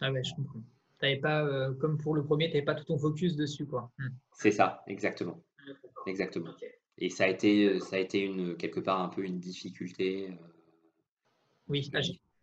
Ah 0.00 0.12
ouais, 0.12 0.22
je 0.22 0.34
comprends 0.34 0.62
pas, 1.00 1.44
euh, 1.44 1.74
comme 1.74 1.98
pour 1.98 2.14
le 2.14 2.24
premier, 2.24 2.46
tu 2.46 2.54
n'avais 2.54 2.64
pas 2.64 2.74
tout 2.74 2.84
ton 2.84 2.98
focus 2.98 3.36
dessus. 3.36 3.66
quoi. 3.66 3.90
Hmm. 3.98 4.08
C'est 4.32 4.50
ça, 4.50 4.82
exactement. 4.86 5.42
Exactement. 6.06 6.50
Et 6.98 7.10
ça 7.10 7.24
a 7.24 7.28
été, 7.28 7.66
euh, 7.66 7.80
ça 7.80 7.96
a 7.96 7.98
été 7.98 8.20
une, 8.20 8.56
quelque 8.56 8.80
part 8.80 9.00
un 9.00 9.08
peu 9.08 9.24
une 9.24 9.38
difficulté. 9.38 10.30
Euh, 10.30 10.34
oui, 11.68 11.90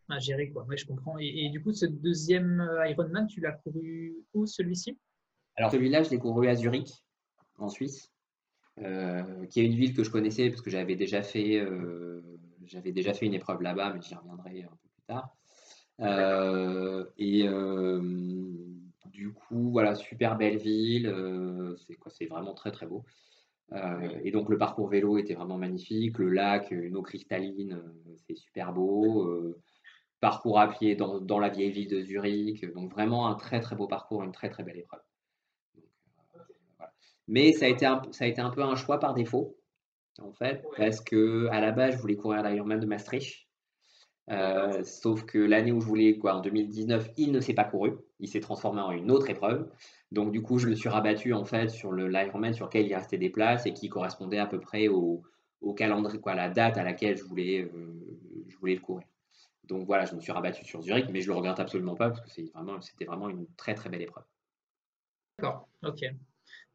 à, 0.09 0.19
gérer, 0.19 0.49
quoi. 0.49 0.65
je 0.75 0.85
comprends. 0.85 1.17
Et, 1.17 1.49
du 1.49 1.63
coup, 1.63 1.71
ce 1.71 1.85
deuxième 1.85 2.69
Ironman, 2.85 3.25
tu 3.25 3.39
l'as 3.39 3.53
couru 3.53 4.13
où 4.33 4.45
celui-ci? 4.45 4.97
Alors 5.55 5.71
celui-là, 5.71 6.03
je 6.03 6.09
l'ai 6.09 6.19
couru 6.19 6.47
à 6.47 6.55
Zurich, 6.55 6.91
en 7.57 7.69
Suisse, 7.69 8.11
qui 8.75 8.81
est 8.81 9.65
une 9.65 9.75
ville 9.75 9.93
que 9.93 10.03
je 10.03 10.09
connaissais 10.09 10.49
parce 10.49 10.61
que 10.61 10.69
j'avais 10.69 10.95
déjà 10.95 11.21
fait, 11.21 11.65
j'avais 12.65 12.91
déjà 12.91 13.13
fait 13.13 13.27
une 13.27 13.33
épreuve 13.33 13.61
là-bas, 13.61 13.93
mais 13.93 14.01
j'y 14.01 14.13
reviendrai 14.13 14.63
un 14.63 14.67
peu 14.67 14.89
plus 14.89 15.03
tard. 15.07 15.33
Euh, 15.99 17.05
et 17.17 17.47
euh, 17.47 18.01
du 19.05 19.31
coup, 19.33 19.71
voilà, 19.71 19.95
super 19.95 20.37
belle 20.37 20.57
ville. 20.57 21.07
Euh, 21.07 21.75
c'est 21.77 21.95
quoi 21.95 22.11
C'est 22.11 22.25
vraiment 22.25 22.53
très 22.53 22.71
très 22.71 22.85
beau. 22.85 23.03
et 24.23 24.31
donc 24.31 24.49
le 24.49 24.57
parcours 24.57 24.87
vélo 24.87 25.17
était 25.17 25.33
vraiment 25.33 25.57
magnifique. 25.57 26.17
Le 26.19 26.29
lac, 26.29 26.71
une 26.71 26.95
eau 26.97 27.01
cristalline, 27.01 27.81
c'est 28.27 28.35
super 28.35 28.73
beau. 28.73 29.55
parcours 30.19 30.59
à 30.59 30.69
pied 30.69 30.95
dans, 30.95 31.19
dans, 31.19 31.39
la 31.39 31.49
vieille 31.49 31.71
ville 31.71 31.89
de 31.89 32.01
Zurich. 32.01 32.65
Donc 32.73 32.91
vraiment 32.91 33.27
un 33.27 33.35
très 33.35 33.59
très 33.61 33.75
beau 33.75 33.87
parcours, 33.87 34.23
une 34.23 34.31
très 34.31 34.49
très 34.49 34.63
belle 34.63 34.77
épreuve. 34.77 35.01
Mais 37.27 37.53
ça 37.53 37.65
a, 37.65 37.69
été 37.69 37.85
un, 37.85 38.01
ça 38.11 38.25
a 38.25 38.27
été 38.27 38.41
un 38.41 38.49
peu 38.49 38.61
un 38.63 38.75
choix 38.75 38.99
par 38.99 39.13
défaut. 39.13 39.57
en 40.19 40.33
fait, 40.33 40.63
parce 40.77 41.01
que 41.01 41.47
à 41.51 41.61
la 41.61 41.71
base, 41.71 41.95
je 41.95 41.99
voulais 41.99 42.15
courir 42.15 42.43
l'Ironman 42.43 42.79
de 42.79 42.85
Maastricht. 42.85 43.42
Euh, 44.29 44.83
sauf 44.83 45.25
que 45.25 45.37
l'année 45.37 45.71
où 45.71 45.81
je 45.81 45.85
voulais, 45.85 46.17
quoi, 46.17 46.35
en 46.35 46.41
2019, 46.41 47.11
il 47.17 47.31
ne 47.31 47.39
s'est 47.39 47.53
pas 47.53 47.65
couru. 47.65 47.93
Il 48.19 48.27
s'est 48.27 48.39
transformé 48.39 48.81
en 48.81 48.91
une 48.91 49.11
autre 49.11 49.29
épreuve. 49.29 49.69
Donc, 50.11 50.31
du 50.31 50.41
coup, 50.41 50.59
je 50.59 50.67
me 50.67 50.75
suis 50.75 50.89
rabattu 50.89 51.33
en 51.33 51.43
fait 51.43 51.69
sur 51.69 51.91
l'Ironman 51.91 52.53
sur 52.53 52.65
lequel 52.65 52.85
il 52.85 52.95
restait 52.95 53.17
des 53.17 53.29
places 53.29 53.65
et 53.65 53.73
qui 53.73 53.89
correspondait 53.89 54.37
à 54.37 54.45
peu 54.45 54.59
près 54.59 54.87
au, 54.87 55.23
au 55.61 55.73
calendrier, 55.73 56.19
quoi, 56.19 56.35
la 56.35 56.49
date 56.49 56.77
à 56.77 56.83
laquelle 56.83 57.17
je 57.17 57.23
voulais, 57.23 57.61
euh, 57.61 58.47
je 58.47 58.57
voulais 58.57 58.75
le 58.75 58.81
courir. 58.81 59.07
Donc 59.63 59.85
voilà, 59.85 60.05
je 60.05 60.15
me 60.15 60.19
suis 60.19 60.31
rabattu 60.31 60.65
sur 60.65 60.81
Zurich, 60.81 61.07
mais 61.09 61.21
je 61.21 61.27
le 61.27 61.33
regrette 61.33 61.59
absolument 61.59 61.95
pas 61.95 62.09
parce 62.09 62.21
que 62.21 62.29
c'était 62.29 62.51
vraiment, 62.53 62.77
vraiment 63.07 63.29
une 63.29 63.47
très 63.55 63.73
très 63.73 63.89
belle 63.89 64.01
épreuve. 64.01 64.25
D'accord, 65.39 65.69
ok. 65.83 66.03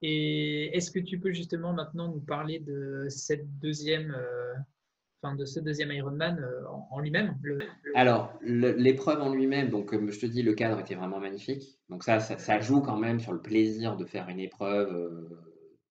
Et 0.00 0.76
est-ce 0.76 0.90
que 0.90 0.98
tu 0.98 1.18
peux 1.18 1.32
justement 1.32 1.72
maintenant 1.72 2.08
nous 2.08 2.20
parler 2.20 2.60
de 2.60 3.06
cette 3.08 3.58
deuxième, 3.58 4.14
euh, 4.14 4.54
enfin 5.20 5.34
de 5.34 5.44
ce 5.44 5.60
deuxième 5.60 5.92
Ironman 5.92 6.38
euh, 6.38 6.64
en, 6.90 7.00
lui-même 7.00 7.36
Alors 7.94 8.32
l'épreuve 8.42 9.20
en 9.20 9.34
lui-même, 9.34 9.70
donc 9.70 9.92
je 9.92 10.18
te 10.18 10.26
dis, 10.26 10.42
le 10.42 10.54
cadre 10.54 10.80
était 10.80 10.94
vraiment 10.94 11.20
magnifique. 11.20 11.78
Donc 11.88 12.04
ça, 12.04 12.20
ça, 12.20 12.60
joue 12.60 12.80
quand 12.80 12.96
même 12.96 13.20
sur 13.20 13.32
le 13.32 13.40
plaisir 13.40 13.96
de 13.96 14.04
faire 14.04 14.28
une 14.28 14.40
épreuve, 14.40 14.90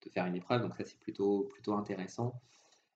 de 0.04 0.10
faire 0.10 0.26
une 0.26 0.36
épreuve. 0.36 0.62
Donc 0.62 0.74
ça 0.74 0.84
c'est 0.84 0.98
plutôt 0.98 1.48
plutôt 1.52 1.74
intéressant. 1.74 2.40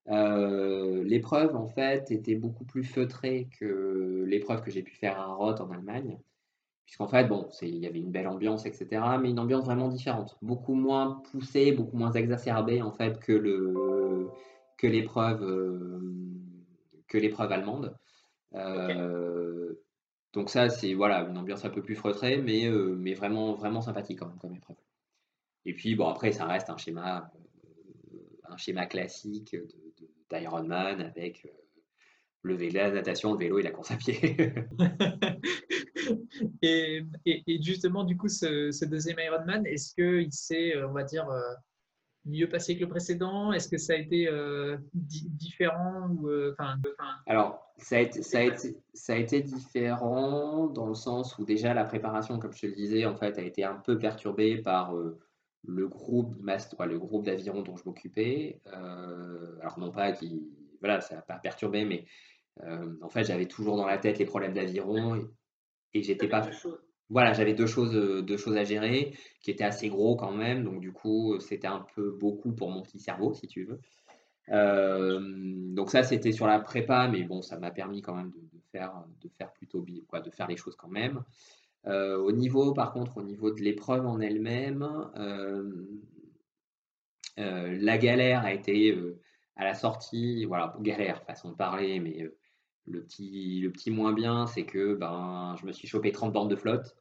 Euh, 0.09 1.05
l'épreuve, 1.05 1.55
en 1.57 1.67
fait, 1.67 2.11
était 2.11 2.35
beaucoup 2.35 2.65
plus 2.65 2.85
feutrée 2.85 3.49
que 3.59 4.25
l'épreuve 4.27 4.63
que 4.63 4.71
j'ai 4.71 4.83
pu 4.83 4.95
faire 4.95 5.19
à 5.19 5.27
Roth 5.27 5.61
en 5.61 5.71
Allemagne. 5.71 6.19
Puisqu'en 6.85 7.07
fait, 7.07 7.25
bon, 7.25 7.49
il 7.63 7.77
y 7.77 7.87
avait 7.87 8.01
une 8.01 8.11
belle 8.11 8.29
ambiance, 8.29 8.67
etc., 8.67 8.89
mais 9.21 9.31
une 9.31 9.39
ambiance 9.39 9.65
vraiment 9.65 9.89
différente. 9.89 10.37
Beaucoup 10.43 10.75
moins 10.75 11.23
poussée, 11.31 11.73
beaucoup 11.73 11.97
moins 11.97 12.13
exacerbée, 12.13 12.83
en 12.83 12.93
fait, 12.93 13.19
que 13.21 13.33
le 13.33 14.29
que 14.83 14.89
l'épreuve 14.89 15.43
euh, 15.45 16.01
que 17.09 17.17
l'épreuve 17.17 17.53
allemande. 17.53 17.97
Euh, 18.55 19.73
donc 20.33 20.51
ça, 20.51 20.69
c'est 20.69 20.95
voilà, 20.95 21.21
une 21.29 21.39
ambiance 21.39 21.65
un 21.65 21.71
peu 21.71 21.83
plus 21.83 21.95
feutrée, 21.95 22.39
mais, 22.39 22.69
mais 22.71 23.15
vraiment, 23.15 23.55
vraiment 23.55 23.83
sympathique 23.83 24.19
quand 24.19 24.29
même 24.29 24.39
comme 24.39 24.55
épreuve. 24.55 24.77
Et 25.65 25.75
puis, 25.75 25.95
bon, 25.95 26.09
après, 26.09 26.33
ça 26.33 26.47
reste 26.47 26.71
un 26.71 26.77
schéma, 26.77 27.31
un 28.49 28.57
schéma 28.57 28.87
classique 28.87 29.55
de, 29.55 30.39
d'Ironman 30.39 31.01
avec 31.01 31.45
euh, 31.47 31.51
le 32.43 32.55
vélo, 32.55 32.75
la 32.75 32.91
natation, 32.91 33.33
le 33.33 33.39
vélo 33.39 33.59
et 33.59 33.63
la 33.63 33.71
course 33.71 33.93
à 33.93 33.97
pied. 33.97 34.37
et, 36.63 37.05
justement, 37.61 38.05
du 38.05 38.17
coup, 38.17 38.29
ce, 38.29 38.85
deuxième 38.85 39.19
Ironman, 39.21 39.65
est-ce 39.67 39.95
qu'il 39.95 40.33
s'est, 40.33 40.77
euh, 40.77 40.89
on 40.89 40.93
va 40.93 41.05
dire, 41.05 41.29
euh, 41.29 41.55
mieux 42.25 42.49
passé 42.49 42.77
que 42.77 42.81
le 42.81 42.89
précédent? 42.89 43.53
Est-ce 43.53 43.69
que 43.69 43.79
ça 43.79 43.95
a 43.95 43.97
été 43.97 44.29
différent 44.95 46.09
ou, 46.11 46.31
Alors, 47.27 47.73
ça 47.79 47.97
a, 47.97 48.01
été, 48.01 48.23
ça, 48.23 48.39
a 48.39 48.43
été, 48.43 48.77
ça 48.95 49.15
a 49.15 49.17
été 49.17 49.41
différent 49.41 50.67
dans 50.67 50.87
le 50.87 50.95
sens 50.95 51.37
où 51.39 51.45
déjà 51.45 51.75
la 51.75 51.85
préparation, 51.85 52.39
comme 52.39 52.53
je 52.53 52.63
te 52.63 52.67
le 52.67 52.75
disais, 52.75 53.07
en 53.07 53.17
fait, 53.17 53.39
a 53.39 53.43
été 53.43 53.65
un 53.65 53.77
peu 53.77 53.99
perturbée 53.99 54.59
par 54.59 54.95
le 55.67 55.89
groupe, 55.89 56.35
le 56.43 56.99
groupe 56.99 57.25
d'aviron 57.25 57.63
dont 57.63 57.77
je 57.77 57.85
m'occupais, 57.87 58.61
euh, 58.73 59.59
alors 59.61 59.79
non 59.79 59.91
pas 59.91 60.13
qui, 60.13 60.51
voilà, 60.81 61.01
ça 61.01 61.17
n'a 61.17 61.23
pas 61.23 61.39
perturbé, 61.39 61.85
mais 61.85 62.05
euh, 62.65 62.95
en 63.01 63.09
fait, 63.09 63.25
j'avais 63.25 63.47
toujours 63.47 63.77
dans 63.77 63.87
la 63.87 63.99
tête 63.99 64.19
les 64.19 64.25
problèmes 64.25 64.55
d'aviron 64.55 65.17
et, 65.95 66.03
j'étais 66.03 66.29
pas. 66.29 66.49
Voilà, 67.13 67.33
j'avais 67.35 67.55
deux 67.55 67.67
choses, 67.67 67.93
deux 67.93 68.37
choses 68.37 68.57
à 68.57 68.65
gérer 68.65 69.15
qui 69.43 69.51
étaient 69.51 69.65
assez 69.65 69.89
gros 69.89 70.17
quand 70.17 70.33
même, 70.33 70.65
donc 70.65 70.81
du 70.81 70.93
coup, 70.93 71.39
c'était 71.41 71.69
un 71.69 71.85
peu 71.95 72.11
beaucoup 72.11 72.53
pour 72.53 72.71
mon 72.71 72.83
petit 72.83 72.99
cerveau, 72.99 73.35
si 73.35 73.47
tu 73.47 73.65
veux. 73.65 73.81
Euh, 74.49 75.21
donc 75.75 75.91
ça, 75.91 76.03
c'était 76.03 76.33
sur 76.33 76.47
la 76.47 76.59
prépa, 76.59 77.09
mais 77.09 77.23
bon, 77.23 77.43
ça 77.43 77.59
m'a 77.59 77.71
permis 77.71 78.03
quand 78.03 78.15
même 78.15 78.31
de, 78.31 78.59
faire, 78.73 79.05
de 79.23 79.29
faire 79.29 79.53
plutôt, 79.53 79.85
quoi, 80.09 80.21
de 80.21 80.31
faire 80.31 80.49
les 80.49 80.57
choses 80.57 80.77
quand 80.77 80.89
même. 80.89 81.23
Euh, 81.87 82.17
au 82.17 82.33
niveau, 82.33 82.73
par 82.73 82.93
contre, 82.93 83.19
au 83.19 83.23
niveau 83.23 83.51
de 83.51 83.61
l'épreuve 83.61 84.07
en 84.07 84.21
elle-même, 84.21 84.83
euh, 85.17 85.71
euh, 87.39 87.77
la 87.81 87.99
galère 87.99 88.45
a 88.45 88.53
été 88.53 88.97
à 89.57 89.65
la 89.65 89.75
sortie, 89.75 90.45
voilà, 90.45 90.77
galère, 90.81 91.23
façon 91.25 91.51
de 91.51 91.57
parler, 91.57 92.01
mais 92.01 92.29
le 92.87 93.03
petit, 93.03 93.61
le 93.61 93.71
petit 93.71 93.91
moins 93.91 94.13
bien, 94.13 94.47
c'est 94.47 94.65
que 94.65 94.95
ben, 94.95 95.57
je 95.61 95.67
me 95.67 95.73
suis 95.73 95.89
chopé 95.89 96.13
30 96.13 96.33
bandes 96.33 96.51
de 96.51 96.57
flotte. 96.57 96.97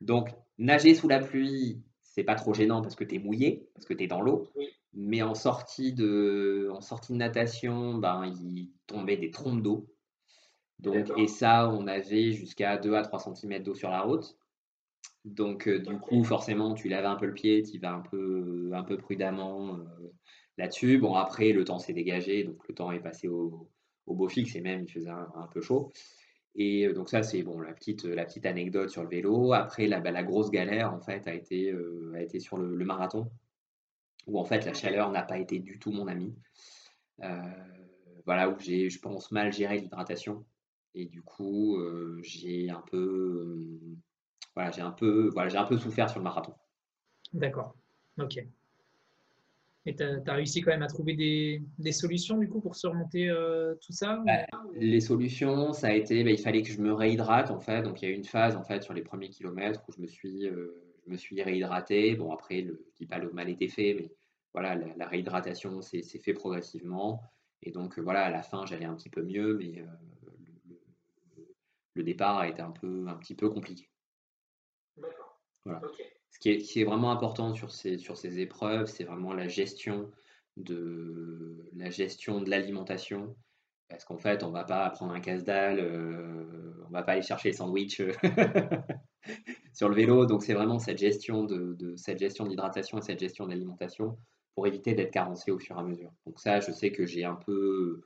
Donc, 0.00 0.30
nager 0.58 0.94
sous 0.94 1.08
la 1.08 1.20
pluie, 1.20 1.82
c'est 2.02 2.24
pas 2.24 2.34
trop 2.34 2.54
gênant 2.54 2.82
parce 2.82 2.94
que 2.94 3.04
tu 3.04 3.16
es 3.16 3.18
mouillé, 3.18 3.68
parce 3.74 3.86
que 3.86 3.94
tu 3.94 4.04
es 4.04 4.06
dans 4.06 4.20
l'eau. 4.20 4.48
Mais 4.92 5.22
en 5.22 5.34
sortie, 5.34 5.92
de, 5.92 6.68
en 6.72 6.80
sortie 6.80 7.12
de 7.12 7.18
natation, 7.18 7.94
ben, 7.94 8.26
il 8.26 8.70
tombait 8.86 9.16
des 9.16 9.30
trompes 9.30 9.62
d'eau. 9.62 9.86
Donc, 10.80 11.12
et 11.16 11.26
ça, 11.26 11.70
on 11.70 11.86
avait 11.86 12.32
jusqu'à 12.32 12.78
2 12.78 12.94
à 12.94 13.02
3 13.02 13.34
cm 13.34 13.62
d'eau 13.62 13.74
sur 13.74 13.90
la 13.90 14.00
route. 14.00 14.36
Donc, 15.24 15.68
euh, 15.68 15.78
du 15.78 15.98
coup, 15.98 16.24
forcément, 16.24 16.74
tu 16.74 16.88
laves 16.88 17.04
un 17.04 17.16
peu 17.16 17.26
le 17.26 17.34
pied, 17.34 17.62
tu 17.62 17.78
vas 17.78 17.92
un 17.92 18.00
peu, 18.00 18.70
un 18.72 18.82
peu 18.82 18.96
prudemment 18.96 19.76
euh, 19.76 20.12
là-dessus. 20.56 20.98
Bon, 20.98 21.14
après, 21.14 21.52
le 21.52 21.64
temps 21.64 21.78
s'est 21.78 21.92
dégagé, 21.92 22.44
donc 22.44 22.66
le 22.66 22.74
temps 22.74 22.90
est 22.90 23.00
passé 23.00 23.28
au, 23.28 23.70
beau 24.06 24.28
fixe 24.28 24.56
et 24.56 24.60
même 24.60 24.82
il 24.82 24.90
faisait 24.90 25.10
un, 25.10 25.48
peu 25.52 25.60
chaud. 25.60 25.92
Et 26.54 26.86
euh, 26.86 26.92
donc, 26.92 27.08
ça, 27.08 27.22
c'est 27.22 27.42
bon, 27.42 27.60
la 27.60 27.72
petite, 27.72 28.04
la 28.04 28.24
petite 28.24 28.46
anecdote 28.46 28.90
sur 28.90 29.02
le 29.02 29.08
vélo. 29.08 29.52
Après, 29.52 29.86
la, 29.86 30.00
bah, 30.00 30.10
la 30.10 30.22
grosse 30.22 30.50
galère, 30.50 30.92
en 30.92 31.00
fait, 31.00 31.26
a 31.28 31.34
été, 31.34 31.74
a 32.14 32.22
été 32.22 32.40
sur 32.40 32.56
le, 32.58 32.84
marathon, 32.84 33.30
où 34.26 34.38
en 34.38 34.44
fait, 34.44 34.64
la 34.64 34.74
chaleur 34.74 35.10
n'a 35.10 35.22
pas 35.22 35.38
été 35.38 35.58
du 35.58 35.78
tout 35.78 35.92
mon 35.92 36.08
ami. 36.08 36.34
voilà, 38.26 38.48
où 38.50 38.58
j'ai, 38.58 38.90
je 38.90 38.98
pense, 39.00 39.30
mal 39.32 39.52
géré 39.52 39.78
l'hydratation. 39.78 40.44
Et 40.94 41.06
du 41.06 41.22
coup, 41.22 41.76
euh, 41.78 42.20
j'ai 42.22 42.70
un 42.70 42.82
peu, 42.90 42.96
euh, 42.96 43.96
voilà, 44.54 44.70
j'ai 44.70 44.82
un 44.82 44.90
peu, 44.90 45.30
voilà, 45.32 45.48
j'ai 45.48 45.58
un 45.58 45.64
peu 45.64 45.78
souffert 45.78 46.08
sur 46.08 46.18
le 46.18 46.24
marathon. 46.24 46.54
D'accord. 47.32 47.76
Ok. 48.18 48.44
Et 49.90 49.96
tu 49.96 50.04
as, 50.04 50.34
réussi 50.34 50.60
quand 50.60 50.70
même 50.70 50.84
à 50.84 50.86
trouver 50.86 51.16
des, 51.16 51.62
des, 51.80 51.90
solutions 51.90 52.38
du 52.38 52.48
coup 52.48 52.60
pour 52.60 52.76
surmonter 52.76 53.28
euh, 53.28 53.74
tout 53.84 53.92
ça 53.92 54.22
bah, 54.24 54.46
Les 54.76 55.00
solutions, 55.00 55.72
ça 55.72 55.88
a 55.88 55.92
été, 55.94 56.22
bah, 56.22 56.30
il 56.30 56.38
fallait 56.38 56.62
que 56.62 56.70
je 56.70 56.80
me 56.80 56.92
réhydrate 56.92 57.50
en 57.50 57.58
fait. 57.58 57.82
Donc 57.82 58.00
il 58.00 58.04
y 58.04 58.08
a 58.08 58.14
eu 58.14 58.16
une 58.16 58.24
phase 58.24 58.54
en 58.54 58.62
fait 58.62 58.84
sur 58.84 58.94
les 58.94 59.02
premiers 59.02 59.30
kilomètres 59.30 59.82
où 59.88 59.92
je 59.92 60.00
me 60.00 60.06
suis, 60.06 60.42
je 60.42 61.10
me 61.10 61.16
suis 61.16 61.42
réhydraté. 61.42 62.14
Bon 62.14 62.30
après, 62.30 62.60
le, 62.60 62.86
je 62.92 62.98
dis 62.98 63.06
pas 63.06 63.18
le 63.18 63.32
mal 63.32 63.48
était 63.48 63.66
fait, 63.66 63.94
mais 63.94 64.12
voilà, 64.54 64.76
la, 64.76 65.08
réhydratation 65.08 65.82
s'est 65.82 66.02
fait 66.02 66.34
progressivement. 66.34 67.20
Et 67.60 67.72
donc 67.72 67.98
voilà, 67.98 68.22
à 68.22 68.30
la 68.30 68.42
fin, 68.42 68.66
j'allais 68.66 68.86
un 68.86 68.94
petit 68.94 69.10
peu 69.10 69.24
mieux, 69.24 69.56
mais 69.58 69.84
le 71.94 72.04
départ 72.04 72.38
a 72.38 72.46
été 72.46 72.62
un, 72.62 72.70
peu, 72.70 73.06
un 73.08 73.16
petit 73.16 73.34
peu 73.34 73.50
compliqué. 73.50 73.90
Voilà. 75.64 75.82
Ce, 76.30 76.38
qui 76.38 76.50
est, 76.50 76.84
vraiment 76.84 77.10
important 77.10 77.52
sur 77.54 77.70
ces, 77.70 78.40
épreuves, 78.40 78.86
c'est 78.86 79.04
vraiment 79.04 79.32
la 79.32 79.48
gestion 79.48 80.10
de 80.56 81.68
la 81.74 81.90
gestion 81.90 82.40
de 82.40 82.50
l'alimentation. 82.50 83.36
Parce 83.88 84.04
qu'en 84.04 84.18
fait, 84.18 84.44
on 84.44 84.50
va 84.50 84.64
pas 84.64 84.88
prendre 84.90 85.12
un 85.12 85.20
casse-dalle, 85.20 85.80
euh, 85.80 86.84
on 86.86 86.90
va 86.90 87.02
pas 87.02 87.12
aller 87.12 87.22
chercher 87.22 87.48
les 87.48 87.56
sandwichs 87.56 88.00
euh, 88.00 88.12
sur 89.74 89.88
le 89.88 89.96
vélo. 89.96 90.26
Donc 90.26 90.44
c'est 90.44 90.54
vraiment 90.54 90.78
cette 90.78 90.98
gestion 90.98 91.44
de, 91.44 91.74
de 91.74 91.96
cette 91.96 92.18
gestion 92.18 92.46
d'hydratation 92.46 92.98
et 92.98 93.02
cette 93.02 93.18
gestion 93.18 93.46
d'alimentation 93.48 94.16
pour 94.54 94.66
éviter 94.66 94.94
d'être 94.94 95.10
carencé 95.10 95.50
au 95.50 95.58
fur 95.58 95.76
et 95.76 95.80
à 95.80 95.82
mesure. 95.82 96.12
Donc 96.24 96.38
ça, 96.38 96.60
je 96.60 96.70
sais 96.70 96.92
que 96.92 97.04
j'ai 97.04 97.24
un 97.24 97.34
peu 97.34 98.02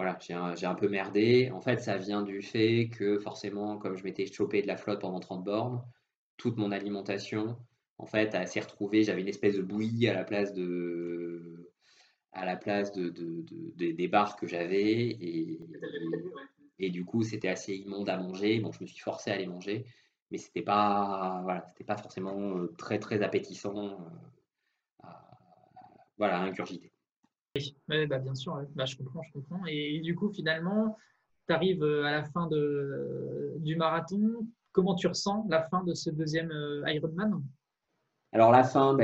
voilà, 0.00 0.18
j'ai 0.20 0.66
un, 0.66 0.74
peu 0.74 0.88
merdé. 0.88 1.50
En 1.52 1.60
fait, 1.60 1.78
ça 1.78 1.98
vient 1.98 2.22
du 2.22 2.40
fait 2.40 2.88
que 2.88 3.18
forcément, 3.18 3.76
comme 3.76 3.98
je 3.98 4.04
m'étais 4.04 4.24
chopé 4.24 4.62
de 4.62 4.66
la 4.66 4.78
flotte 4.78 5.02
pendant 5.02 5.20
30 5.20 5.44
bornes, 5.44 5.82
toute 6.40 6.56
mon 6.56 6.72
alimentation, 6.72 7.58
en 7.98 8.06
fait, 8.06 8.34
s'est 8.48 8.60
retrouvée. 8.60 9.04
J'avais 9.04 9.20
une 9.20 9.28
espèce 9.28 9.56
de 9.56 9.62
bouillie 9.62 10.08
à 10.08 10.14
la 10.14 10.24
place 10.24 10.54
de, 10.54 11.70
à 12.32 12.46
la 12.46 12.56
place 12.56 12.92
de, 12.92 13.10
des 13.76 14.08
barres 14.08 14.36
que 14.36 14.46
j'avais. 14.46 14.90
Et, 14.90 15.60
et, 16.78 16.88
du 16.88 17.04
coup, 17.04 17.22
c'était 17.22 17.48
assez 17.48 17.74
immonde 17.74 18.08
à 18.08 18.16
manger. 18.16 18.58
Bon, 18.58 18.72
je 18.72 18.82
me 18.82 18.86
suis 18.86 19.00
forcé 19.00 19.30
à 19.30 19.36
les 19.36 19.46
manger, 19.46 19.84
mais 20.30 20.38
c'était 20.38 20.62
pas, 20.62 21.40
voilà, 21.42 21.62
c'était 21.68 21.84
pas 21.84 21.98
forcément 21.98 22.56
euh, 22.56 22.74
très, 22.78 22.98
très 22.98 23.22
appétissant 23.22 24.00
euh, 24.00 25.02
à, 25.02 25.28
voilà, 26.16 26.42
à. 26.42 26.50
Oui, 27.56 27.76
bah, 28.06 28.18
bien 28.18 28.34
sûr, 28.34 28.64
bah, 28.74 28.86
je 28.86 28.96
comprends, 28.96 29.22
je 29.24 29.32
comprends. 29.32 29.66
Et, 29.66 30.00
du 30.00 30.14
coup, 30.14 30.30
finalement, 30.30 30.96
tu 31.46 31.52
arrives 31.52 31.84
euh, 31.84 32.04
à 32.04 32.12
la 32.12 32.24
fin 32.24 32.46
de, 32.46 33.56
du 33.58 33.76
marathon. 33.76 34.46
Comment 34.72 34.94
tu 34.94 35.08
ressens 35.08 35.46
la 35.48 35.62
fin 35.62 35.82
de 35.82 35.94
ce 35.94 36.10
deuxième 36.10 36.50
euh, 36.52 36.84
Ironman 36.86 37.42
Alors 38.32 38.52
la 38.52 38.62
fin, 38.62 38.96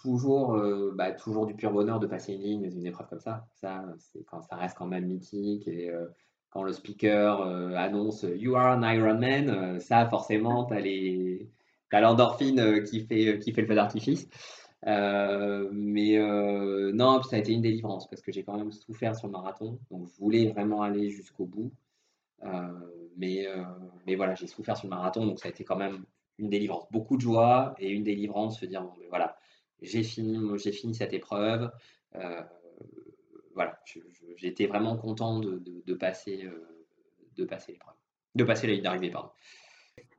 toujours, 0.00 0.54
euh, 0.54 0.92
bah, 0.94 1.10
toujours 1.12 1.46
du 1.46 1.54
pur 1.54 1.72
bonheur 1.72 1.98
de 1.98 2.06
passer 2.06 2.34
une 2.34 2.42
ligne, 2.42 2.64
une 2.64 2.86
épreuve 2.86 3.08
comme 3.08 3.20
ça. 3.20 3.46
Ça, 3.54 3.84
c'est 3.98 4.22
quand 4.24 4.42
ça 4.42 4.56
reste 4.56 4.76
quand 4.78 4.86
même 4.86 5.06
mythique 5.06 5.66
et 5.66 5.92
quand 6.50 6.62
le 6.62 6.72
speaker 6.72 7.42
annonce 7.76 8.24
You 8.36 8.54
are 8.54 8.76
an 8.78 8.82
Ironman, 8.82 9.80
ça 9.80 10.06
forcément, 10.08 10.66
tu 10.66 11.48
as 11.92 12.00
l'endorphine 12.00 12.84
qui 12.84 13.00
fait, 13.00 13.38
qui 13.38 13.52
fait 13.52 13.62
le 13.62 13.66
feu 13.66 13.74
d'artifice. 13.74 14.28
mais 14.84 16.18
non, 16.92 17.22
ça 17.22 17.36
a 17.36 17.38
été 17.38 17.52
une 17.52 17.62
délivrance 17.62 18.08
parce 18.08 18.22
que 18.22 18.30
j'ai 18.30 18.44
quand 18.44 18.56
même 18.56 18.70
souffert 18.70 19.16
sur 19.16 19.26
le 19.26 19.32
marathon. 19.32 19.80
Donc, 19.90 20.06
je 20.06 20.18
voulais 20.20 20.46
vraiment 20.52 20.82
aller 20.82 21.10
jusqu'au 21.10 21.46
bout. 21.46 21.72
Mais, 23.16 23.46
mais 24.06 24.14
voilà, 24.14 24.34
j'ai 24.34 24.46
souffert 24.46 24.76
sur 24.76 24.86
le 24.86 24.90
marathon. 24.90 25.26
Donc, 25.26 25.38
ça 25.38 25.48
a 25.48 25.50
été 25.50 25.64
quand 25.64 25.76
même 25.76 26.04
une 26.38 26.48
délivrance. 26.48 26.86
Beaucoup 26.90 27.16
de 27.16 27.22
joie 27.22 27.74
et 27.78 27.90
une 27.90 28.04
délivrance, 28.04 28.60
se 28.60 28.66
dire, 28.66 28.82
bon, 28.82 28.92
mais 28.98 29.06
voilà, 29.08 29.36
j'ai 29.80 30.02
fini, 30.02 30.38
j'ai 30.58 30.72
fini 30.72 30.94
cette 30.94 31.12
épreuve. 31.12 31.70
voilà, 33.54 33.78
j'étais 34.36 34.66
vraiment 34.66 34.96
content 34.96 35.40
de, 35.40 35.62
de, 35.86 35.94
passer, 35.94 36.48
de 37.36 37.44
passer 37.44 37.72
l'épreuve, 37.72 37.94
de 38.34 38.44
passer 38.44 38.66
la 38.66 38.72
ligne 38.74 38.82
d'arrivée, 38.82 39.10
pardon. 39.10 39.30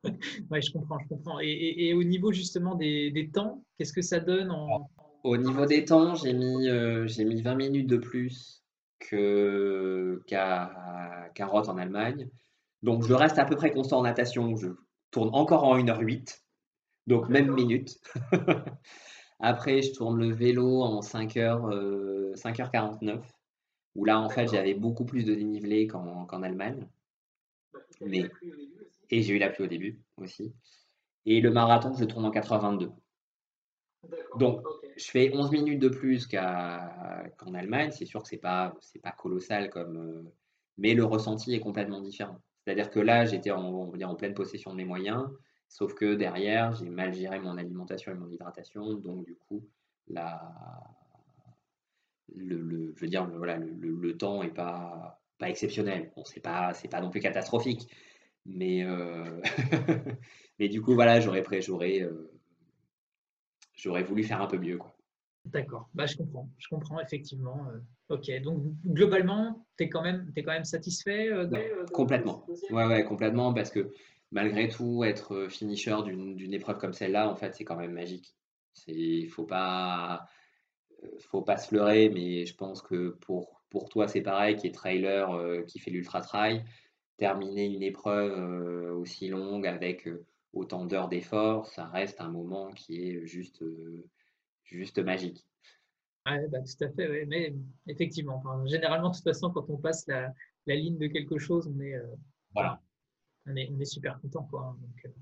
oui, 0.51 0.61
je 0.61 0.71
comprends, 0.71 0.99
je 0.99 1.07
comprends. 1.07 1.39
Et, 1.41 1.93
au 1.93 2.03
niveau 2.03 2.31
justement 2.31 2.75
des, 2.75 3.29
temps, 3.33 3.63
qu'est-ce 3.77 3.93
que 3.93 4.01
ça 4.01 4.19
donne 4.19 4.51
en... 4.51 4.89
Au 5.23 5.37
niveau 5.37 5.65
des 5.65 5.85
temps, 5.85 6.15
j'ai 6.15 6.33
mis, 6.33 6.67
euh, 6.67 7.07
j'ai 7.07 7.23
mis 7.23 7.41
20 7.41 7.55
minutes 7.55 7.87
de 7.87 7.95
plus 7.97 8.61
qu'à 8.99 10.19
qu 11.33 11.43
Roth 11.43 11.69
en 11.69 11.77
Allemagne. 11.77 12.29
Donc 12.83 13.05
je 13.05 13.13
reste 13.13 13.39
à 13.39 13.45
peu 13.45 13.55
près 13.55 13.71
constant 13.71 13.99
en 13.99 14.03
natation. 14.03 14.55
Je 14.55 14.67
tourne 15.11 15.29
encore 15.33 15.63
en 15.63 15.77
1h08, 15.77 16.41
donc 17.07 17.29
même 17.29 17.51
minute. 17.51 17.99
Après, 19.39 19.81
je 19.81 19.91
tourne 19.93 20.19
le 20.19 20.33
vélo 20.33 20.81
en 20.81 21.01
5h, 21.01 22.35
5h49, 22.35 23.21
où 23.95 24.05
là, 24.05 24.19
en 24.19 24.29
fait, 24.29 24.47
j'avais 24.47 24.73
beaucoup 24.73 25.05
plus 25.05 25.25
de 25.25 25.35
dénivelé 25.35 25.87
qu'en 25.87 26.43
Allemagne. 26.43 26.87
Bah, 27.73 27.79
Mais 28.01 28.29
et 29.09 29.21
j'ai 29.21 29.35
eu 29.35 29.39
la 29.39 29.49
pluie 29.49 29.65
au 29.65 29.67
début 29.67 29.99
aussi. 30.17 30.53
Et 31.25 31.41
le 31.41 31.51
marathon, 31.51 31.93
je 31.93 32.05
tourne 32.05 32.25
en 32.25 32.31
4h22. 32.31 32.91
Donc, 34.37 34.61
je 34.97 35.05
fais 35.05 35.31
11 35.33 35.51
minutes 35.51 35.79
de 35.79 35.89
plus 35.89 36.27
qu'en 36.27 37.53
Allemagne. 37.53 37.91
C'est 37.91 38.05
sûr 38.05 38.23
que 38.23 38.29
ce 38.29 38.35
n'est 38.35 38.41
pas, 38.41 38.73
pas 39.01 39.11
colossal, 39.11 39.69
comme, 39.69 39.97
euh, 39.97 40.33
mais 40.77 40.93
le 40.93 41.05
ressenti 41.05 41.53
est 41.53 41.59
complètement 41.59 42.01
différent. 42.01 42.39
C'est-à-dire 42.63 42.89
que 42.89 42.99
là, 42.99 43.25
j'étais 43.25 43.51
en, 43.51 44.15
pleine 44.15 44.33
possession 44.33 44.71
de 44.71 44.77
mes 44.77 44.85
moyens, 44.85 45.27
sauf 45.67 45.93
que 45.93 46.15
derrière, 46.15 46.73
j'ai 46.73 46.89
mal 46.89 47.13
géré 47.13 47.39
mon 47.39 47.57
alimentation 47.57 48.11
et 48.11 48.15
mon 48.15 48.29
hydratation. 48.29 48.93
Donc, 48.93 49.25
du 49.25 49.35
coup, 49.35 49.67
le, 52.35 54.11
temps 54.17 54.43
n'est 54.43 54.49
pas, 54.49 55.19
exceptionnel. 55.41 56.11
Bon, 56.15 56.23
ce 56.23 56.35
n'est 56.35 56.41
pas, 56.41 56.71
pas 56.89 57.01
non 57.01 57.09
plus 57.09 57.19
catastrophique, 57.19 57.89
mais, 58.45 58.83
euh, 58.85 59.41
du 60.59 60.81
coup, 60.81 60.93
voilà, 60.93 61.17
euh, 61.17 62.31
j'aurais 63.75 64.03
voulu 64.03 64.23
faire 64.23 64.41
un 64.41 64.47
peu 64.47 64.57
mieux. 64.57 64.79
D'accord, 65.45 65.89
bah, 65.93 66.05
je 66.05 66.15
comprends, 66.15 66.49
je 66.57 66.67
comprends 66.69 66.99
effectivement. 67.01 67.67
Euh, 67.67 68.15
ok, 68.15 68.41
donc 68.41 68.63
globalement, 68.85 69.65
tu 69.77 69.83
es, 69.83 69.89
quand 69.89 70.01
même, 70.01 70.31
es 70.35 70.43
quand 70.43 70.53
même 70.53 70.63
satisfait 70.63 71.29
Complètement, 71.91 72.45
ouais, 72.71 72.85
ouais, 72.85 73.03
complètement, 73.03 73.53
parce 73.53 73.69
que 73.69 73.91
malgré 74.31 74.69
tout, 74.69 75.03
être 75.03 75.47
finisher 75.49 75.97
d'une, 76.05 76.53
épreuve 76.53 76.77
comme 76.77 76.93
celle-là, 76.93 77.29
en 77.29 77.35
fait, 77.35 77.53
c'est 77.55 77.65
quand 77.65 77.75
même 77.75 77.91
magique. 77.91 78.35
Il 78.87 79.25
ne 79.25 79.29
faut 79.29 79.43
pas, 79.43 80.25
faut 81.19 81.41
pas 81.41 81.57
se 81.57 81.75
leurrer, 81.75 82.09
mais 82.09 82.45
je 82.45 82.55
pense 82.55 82.81
que 82.81 83.09
pour, 83.09 83.61
pour 83.69 83.89
toi, 83.89 84.07
c'est 84.07 84.21
pareil, 84.21 84.55
qui 84.55 84.67
est 84.67 84.71
trailer, 84.71 85.29
qui 85.67 85.77
fait 85.77 85.91
l'ultra 85.91 86.21
trail, 86.21 86.63
terminer 87.17 87.65
une 87.65 87.83
épreuve 87.83 88.97
aussi 88.97 89.27
longue 89.27 89.67
avec 89.67 90.09
autant 90.53 90.85
d'heures 90.85 91.09
d'effort, 91.09 91.67
ça 91.67 91.85
reste 91.85 92.21
un 92.21 92.29
moment 92.29 92.71
qui 92.71 93.09
est 93.09 93.25
juste, 93.25 93.63
juste 94.65 94.99
magique. 94.99 95.45
Ouais, 96.25 96.47
bah, 96.47 96.59
tout 96.61 96.83
à 96.85 96.89
fait, 96.89 97.25
mais 97.25 97.53
effectivement, 97.87 98.41
généralement, 98.65 99.09
de 99.09 99.15
toute 99.15 99.23
façon, 99.23 99.49
quand 99.51 99.69
on 99.69 99.77
passe 99.77 100.07
la, 100.07 100.33
la 100.67 100.75
ligne 100.75 100.97
de 100.97 101.07
quelque 101.07 101.37
chose, 101.37 101.67
on 101.67 101.79
est, 101.81 101.99
voilà. 102.53 102.81
on 103.45 103.55
est, 103.55 103.69
on 103.71 103.79
est 103.79 103.85
super 103.85 104.19
content. 104.21 104.43
Quoi, 104.43 104.67
hein, 104.67 104.77
donc, 104.79 105.13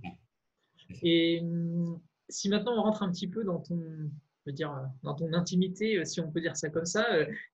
et 1.02 1.42
mmh, 1.42 2.00
si 2.30 2.50
maintenant 2.50 2.78
on 2.78 2.84
rentre 2.84 3.04
un 3.04 3.12
petit 3.12 3.28
peu 3.28 3.44
dans 3.44 3.60
ton, 3.60 4.12
je 4.46 4.52
dire, 4.52 4.74
dans 5.04 5.16
ton 5.16 5.34
intimité, 5.34 6.04
si 6.06 6.22
on 6.22 6.32
peut 6.32 6.42
dire 6.42 6.56
ça 6.56 6.70
comme 6.70 6.86
ça, 6.86 7.08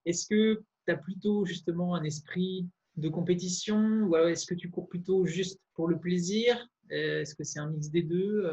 est-ce 0.06 0.28
que 0.28 0.64
tu 0.86 0.92
as 0.92 0.98
plutôt 0.98 1.46
justement 1.46 1.96
un 1.96 2.04
esprit 2.04 2.68
de 2.96 3.10
compétition 3.10 4.04
ou 4.04 4.16
est-ce 4.16 4.46
que 4.46 4.56
tu 4.56 4.70
cours 4.70 4.90
plutôt 4.90 5.26
juste 5.26 5.60
pour 5.74 5.88
le 5.88 6.00
plaisir? 6.00 6.68
Euh, 6.92 7.22
Est-ce 7.22 7.36
que 7.36 7.44
c'est 7.44 7.60
un 7.60 7.70
mix 7.70 7.90
des 7.90 8.02
deux 8.02 8.50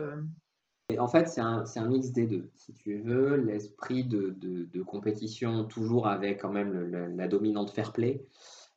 En 0.99 1.09
fait, 1.09 1.29
c'est 1.29 1.41
un, 1.41 1.65
un, 1.77 1.89
mix 1.89 2.11
des 2.11 2.27
deux. 2.27 2.51
Si 2.57 2.75
tu 2.75 2.99
veux, 2.99 3.37
l'esprit 3.37 4.05
de, 4.05 4.37
de, 4.39 4.83
compétition, 4.83 5.65
toujours 5.65 6.07
avec 6.07 6.43
quand 6.43 6.53
même 6.53 6.91
la, 7.17 7.27
dominante 7.27 7.71
fair 7.71 7.93
play. 7.93 8.23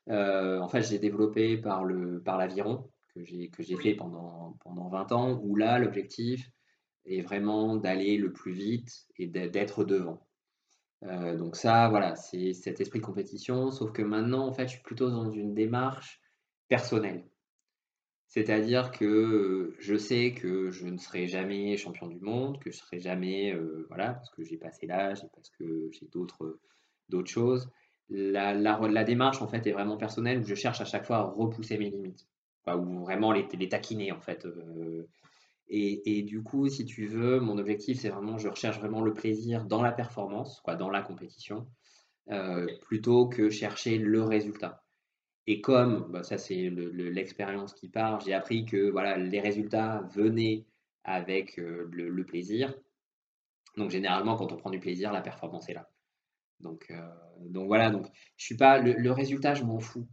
Euh, 0.09 0.59
en 0.59 0.69
fait, 0.69 0.83
j'ai 0.83 0.99
développé 0.99 1.57
par 1.57 1.83
l'aviron 1.85 2.75
par 2.77 3.23
que 3.51 3.63
j'ai 3.63 3.75
fait 3.75 3.95
pendant, 3.95 4.57
pendant 4.63 4.87
20 4.87 5.11
ans, 5.11 5.41
où 5.43 5.55
là, 5.57 5.79
l'objectif 5.79 6.49
est 7.05 7.21
vraiment 7.21 7.75
d'aller 7.75 8.17
le 8.17 8.31
plus 8.31 8.53
vite 8.53 9.07
et 9.17 9.27
d'être 9.27 9.83
devant. 9.83 10.25
Euh, 11.03 11.35
donc 11.37 11.55
ça, 11.55 11.89
voilà, 11.89 12.15
c'est 12.15 12.53
cet 12.53 12.79
esprit 12.79 12.99
de 12.99 13.05
compétition, 13.05 13.71
sauf 13.71 13.91
que 13.91 14.01
maintenant, 14.01 14.47
en 14.47 14.53
fait, 14.53 14.67
je 14.67 14.73
suis 14.73 14.83
plutôt 14.83 15.09
dans 15.09 15.29
une 15.31 15.53
démarche 15.53 16.21
personnelle. 16.69 17.25
C'est-à-dire 18.27 18.91
que 18.91 19.75
je 19.79 19.95
sais 19.95 20.33
que 20.33 20.69
je 20.69 20.87
ne 20.87 20.97
serai 20.97 21.27
jamais 21.27 21.77
champion 21.77 22.07
du 22.07 22.19
monde, 22.19 22.59
que 22.59 22.71
je 22.71 22.77
serai 22.77 22.99
jamais, 22.99 23.53
euh, 23.53 23.85
voilà, 23.87 24.13
parce 24.13 24.29
que 24.31 24.43
j'ai 24.43 24.57
passé 24.57 24.85
l'âge 24.85 25.23
et 25.23 25.27
parce 25.33 25.49
que 25.49 25.89
j'ai 25.91 26.07
d'autres 26.07 26.59
d'autres 27.09 27.29
choses. 27.29 27.69
La, 28.09 28.53
la, 28.53 29.03
démarche, 29.03 29.41
en 29.41 29.47
fait, 29.47 29.65
est 29.67 29.71
vraiment 29.71 29.97
personnelle, 29.97 30.39
où 30.39 30.43
je 30.43 30.55
cherche 30.55 30.81
à 30.81 30.85
chaque 30.85 31.05
fois 31.05 31.17
à 31.17 31.23
repousser 31.23 31.77
mes 31.77 31.89
limites, 31.89 32.27
ou 32.67 32.99
vraiment 32.99 33.31
les, 33.31 33.47
les 33.57 33.69
taquiner, 33.69 34.11
en 34.11 34.19
fait. 34.19 34.45
Et, 35.69 36.23
du 36.23 36.43
coup, 36.43 36.69
si 36.69 36.85
tu 36.85 37.07
veux, 37.07 37.39
mon 37.39 37.57
objectif, 37.57 37.99
c'est 37.99 38.09
vraiment, 38.09 38.37
je 38.37 38.47
recherche 38.47 38.79
vraiment 38.79 39.01
le 39.01 39.13
plaisir 39.13 39.65
dans 39.65 39.81
la 39.81 39.91
performance, 39.91 40.61
quoi, 40.61 40.75
dans 40.75 40.89
la 40.89 41.01
compétition, 41.01 41.67
euh, 42.31 42.67
plutôt 42.81 43.27
que 43.27 43.49
chercher 43.49 43.97
le 43.97 44.23
résultat. 44.23 44.83
Et 45.47 45.61
comme, 45.61 46.11
bah, 46.11 46.23
ça 46.23 46.37
c'est 46.37 46.69
l'expérience 46.69 47.73
qui 47.73 47.87
part, 47.87 48.19
j'ai 48.19 48.33
appris 48.33 48.65
que 48.65 48.89
voilà, 48.89 49.17
les 49.17 49.39
résultats 49.39 50.01
venaient 50.13 50.65
avec 51.05 51.57
euh, 51.57 51.89
le, 51.91 52.25
plaisir. 52.25 52.75
Donc 53.77 53.89
généralement, 53.89 54.35
quand 54.35 54.51
on 54.51 54.57
prend 54.57 54.69
du 54.69 54.79
plaisir, 54.79 55.13
la 55.13 55.21
performance 55.21 55.69
est 55.69 55.73
là. 55.73 55.89
Donc, 56.59 56.87
euh, 56.91 57.09
donc 57.39 57.67
voilà, 57.67 57.91
donc 57.91 58.07
je 58.35 58.45
suis 58.45 58.57
pas 58.57 58.79
le, 58.79 59.11
résultat, 59.11 59.53
je 59.53 59.63
m'en 59.63 59.79
fous. 59.79 60.07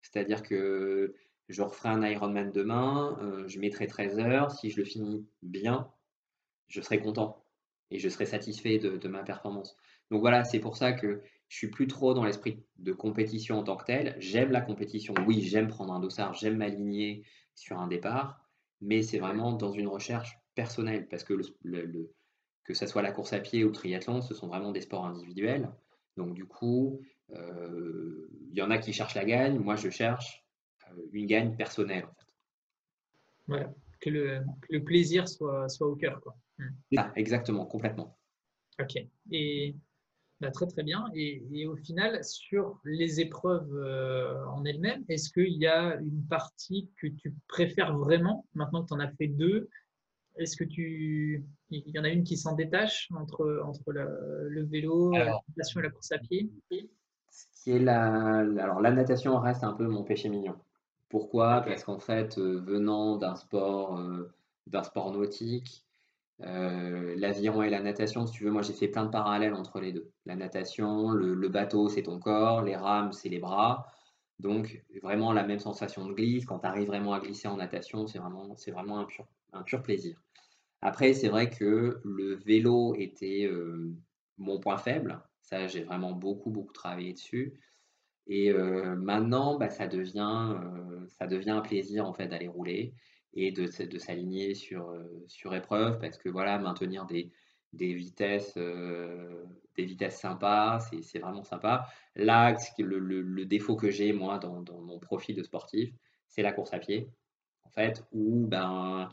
C'est-à-dire 0.00 0.42
que 0.42 1.14
je 1.48 1.62
referai 1.62 1.90
un 1.90 2.02
Ironman 2.02 2.50
demain, 2.50 3.18
euh, 3.20 3.46
je 3.46 3.58
mettrai 3.58 3.86
13 3.86 4.18
heures. 4.20 4.50
Si 4.52 4.70
je 4.70 4.78
le 4.78 4.84
finis 4.84 5.26
bien, 5.42 5.90
je 6.68 6.80
serai 6.80 6.98
content 7.00 7.44
et 7.90 7.98
je 7.98 8.08
serai 8.08 8.26
satisfait 8.26 8.78
de, 8.78 9.08
ma 9.08 9.22
performance. 9.22 9.76
Donc 10.10 10.20
voilà, 10.20 10.44
c'est 10.44 10.60
pour 10.60 10.76
ça 10.76 10.92
que 10.92 11.22
je 11.48 11.56
suis 11.56 11.68
plus 11.68 11.86
trop 11.86 12.14
dans 12.14 12.24
l'esprit 12.24 12.62
de 12.78 12.92
compétition 12.92 13.58
en 13.58 13.62
tant 13.62 13.76
que 13.76 13.84
tel. 13.84 14.16
J'aime 14.18 14.50
la 14.50 14.60
compétition, 14.60 15.14
oui, 15.26 15.40
j'aime 15.42 15.68
prendre 15.68 15.92
un 15.92 16.00
dossard, 16.00 16.34
j'aime 16.34 16.58
m'aligner 16.58 17.24
sur 17.54 17.78
un 17.78 17.88
départ, 17.88 18.46
mais 18.80 19.02
c'est 19.02 19.18
vraiment 19.18 19.52
dans 19.52 19.72
une 19.72 19.88
recherche 19.88 20.38
personnelle 20.54 21.08
parce 21.08 21.24
que 21.24 21.34
le, 21.62 22.12
que 22.64 22.74
ce 22.74 22.86
soit 22.86 23.02
la 23.02 23.12
course 23.12 23.32
à 23.32 23.40
pied 23.40 23.64
ou 23.64 23.68
le 23.68 23.72
triathlon, 23.72 24.20
ce 24.20 24.34
sont 24.34 24.48
vraiment 24.48 24.72
des 24.72 24.82
sports 24.82 25.06
individuels. 25.06 25.70
Donc 26.16 26.34
du 26.34 26.44
coup, 26.44 27.00
euh, 27.30 28.28
il 28.50 28.56
y 28.56 28.62
en 28.62 28.70
a 28.70 28.78
qui 28.78 28.92
cherchent 28.92 29.14
la 29.14 29.24
gagne, 29.24 29.58
moi 29.58 29.76
je 29.76 29.88
cherche 29.88 30.44
une 31.12 31.26
gagne 31.26 31.56
personnelle. 31.56 32.04
En 32.04 32.14
fait. 32.14 32.32
Voilà, 33.46 33.74
que 34.00 34.10
le, 34.10 34.40
le 34.68 34.84
plaisir 34.84 35.28
soit, 35.28 35.68
soit 35.68 35.86
au 35.86 35.96
cœur. 35.96 36.20
Quoi. 36.20 36.36
Hmm. 36.58 36.98
exactement, 37.16 37.64
complètement. 37.64 38.18
Ok, 38.80 38.96
et 39.30 39.74
bah, 40.40 40.50
très 40.50 40.66
très 40.66 40.82
bien. 40.82 41.04
Et, 41.14 41.42
et, 41.52 41.66
au 41.66 41.76
final, 41.76 42.22
sur 42.24 42.78
les 42.84 43.20
épreuves 43.20 43.74
euh, 43.74 44.44
en 44.46 44.64
elles-mêmes, 44.64 45.04
est-ce 45.08 45.30
qu'il 45.30 45.58
y 45.58 45.66
a 45.66 45.96
une 45.96 46.24
partie 46.28 46.90
que 47.00 47.08
tu 47.08 47.34
préfères 47.48 47.96
vraiment, 47.96 48.46
maintenant 48.54 48.82
que 48.82 48.88
tu 48.88 48.94
en 48.94 49.00
as 49.00 49.10
fait 49.10 49.28
deux 49.28 49.68
Est-ce 50.36 50.56
que 50.56 50.64
tu. 50.64 51.44
Il 51.70 51.90
y 51.90 51.98
en 51.98 52.04
a 52.04 52.08
une 52.08 52.24
qui 52.24 52.36
s'en 52.36 52.54
détache 52.54 53.08
entre, 53.14 53.62
entre 53.64 53.92
le 53.92 54.64
vélo, 54.64 55.12
la 55.12 55.40
natation 55.48 55.80
et 55.80 55.82
la 55.82 55.90
course 55.90 56.12
à 56.12 56.18
pied? 56.18 56.50
Ce 57.30 57.62
qui 57.62 57.70
est 57.72 57.78
la, 57.78 58.38
alors, 58.38 58.80
la 58.80 58.90
natation 58.90 59.38
reste 59.38 59.64
un 59.64 59.72
peu 59.72 59.86
mon 59.86 60.02
péché 60.02 60.28
mignon. 60.28 60.56
Pourquoi? 61.08 61.62
Parce 61.62 61.84
qu'en 61.84 61.98
fait, 61.98 62.38
euh, 62.38 62.60
venant 62.60 63.16
d'un 63.16 63.34
sport, 63.34 63.98
euh, 63.98 64.32
d'un 64.66 64.82
sport 64.82 65.12
nautique, 65.12 65.84
euh, 66.42 67.14
l'aviron 67.16 67.62
et 67.62 67.70
la 67.70 67.80
natation, 67.80 68.26
si 68.26 68.32
tu 68.32 68.44
veux, 68.44 68.50
moi 68.50 68.62
j'ai 68.62 68.72
fait 68.72 68.88
plein 68.88 69.04
de 69.04 69.10
parallèles 69.10 69.54
entre 69.54 69.80
les 69.80 69.92
deux. 69.92 70.10
La 70.24 70.36
natation, 70.36 71.10
le, 71.10 71.48
bateau, 71.48 71.88
c'est 71.88 72.02
ton 72.02 72.20
corps, 72.20 72.62
les 72.62 72.76
rames, 72.76 73.12
c'est 73.12 73.28
les 73.28 73.38
bras. 73.38 73.86
Donc 74.38 74.84
vraiment 75.02 75.32
la 75.32 75.42
même 75.44 75.58
sensation 75.58 76.06
de 76.06 76.12
glisse. 76.14 76.44
Quand 76.46 76.60
tu 76.60 76.66
arrives 76.66 76.86
vraiment 76.86 77.12
à 77.12 77.20
glisser 77.20 77.48
en 77.48 77.56
natation, 77.56 78.06
c'est 78.06 78.18
vraiment, 78.18 78.56
c'est 78.56 78.70
vraiment 78.70 78.98
un 79.00 79.04
pur, 79.04 79.26
un 79.52 79.62
pur 79.62 79.82
plaisir. 79.82 80.20
Après, 80.80 81.12
c'est 81.12 81.28
vrai 81.28 81.50
que 81.50 82.00
le 82.04 82.34
vélo 82.36 82.94
était 82.96 83.50
mon 84.38 84.60
point 84.60 84.78
faible. 84.78 85.20
Ça, 85.42 85.66
j'ai 85.66 85.82
vraiment 85.82 86.12
beaucoup, 86.12 86.50
beaucoup 86.50 86.72
travaillé 86.72 87.14
dessus. 87.14 87.54
Et 88.28 88.52
maintenant, 88.52 89.58
bah, 89.58 89.70
ça 89.70 89.88
devient, 89.88 90.54
ça 91.08 91.26
devient 91.26 91.50
un 91.50 91.62
plaisir 91.62 92.06
en 92.06 92.12
fait 92.12 92.28
d'aller 92.28 92.46
rouler 92.46 92.94
et 93.34 93.52
de, 93.52 93.66
de 93.84 93.98
s'aligner 93.98 94.54
sur, 94.54 94.92
sur 95.26 95.54
épreuve 95.54 95.98
parce 95.98 96.18
que 96.18 96.28
voilà, 96.28 96.58
maintenir 96.58 97.06
des, 97.06 97.30
des 97.72 97.94
vitesses, 97.94 98.54
des 98.54 99.84
vitesses 99.84 100.18
sympas, 100.18 100.80
c'est 101.02 101.18
vraiment 101.18 101.44
sympa. 101.44 101.86
Là, 102.16 102.56
le, 102.78 102.98
le, 102.98 103.44
défaut 103.44 103.76
que 103.76 103.90
j'ai 103.90 104.12
moi 104.12 104.38
dans, 104.38 104.62
dans, 104.62 104.80
mon 104.80 104.98
profil 104.98 105.36
de 105.36 105.42
sportif, 105.42 105.90
c'est 106.26 106.42
la 106.42 106.52
course 106.52 106.72
à 106.74 106.78
pied, 106.78 107.08
en 107.64 107.70
fait, 107.70 108.04
où 108.12 108.46
ben, 108.46 109.08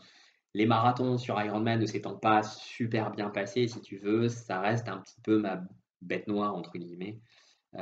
les 0.56 0.66
marathons 0.66 1.18
sur 1.18 1.42
Ironman 1.42 1.80
ne 1.80 1.86
s'étant 1.86 2.16
pas 2.16 2.42
super 2.42 3.12
bien 3.12 3.30
passés, 3.30 3.68
si 3.68 3.82
tu 3.82 3.98
veux, 3.98 4.30
ça 4.30 4.62
reste 4.62 4.88
un 4.88 4.98
petit 4.98 5.20
peu 5.22 5.38
ma 5.38 5.62
bête 6.02 6.28
noire, 6.28 6.56
entre 6.56 6.78
guillemets. 6.78 7.20
Euh, 7.76 7.82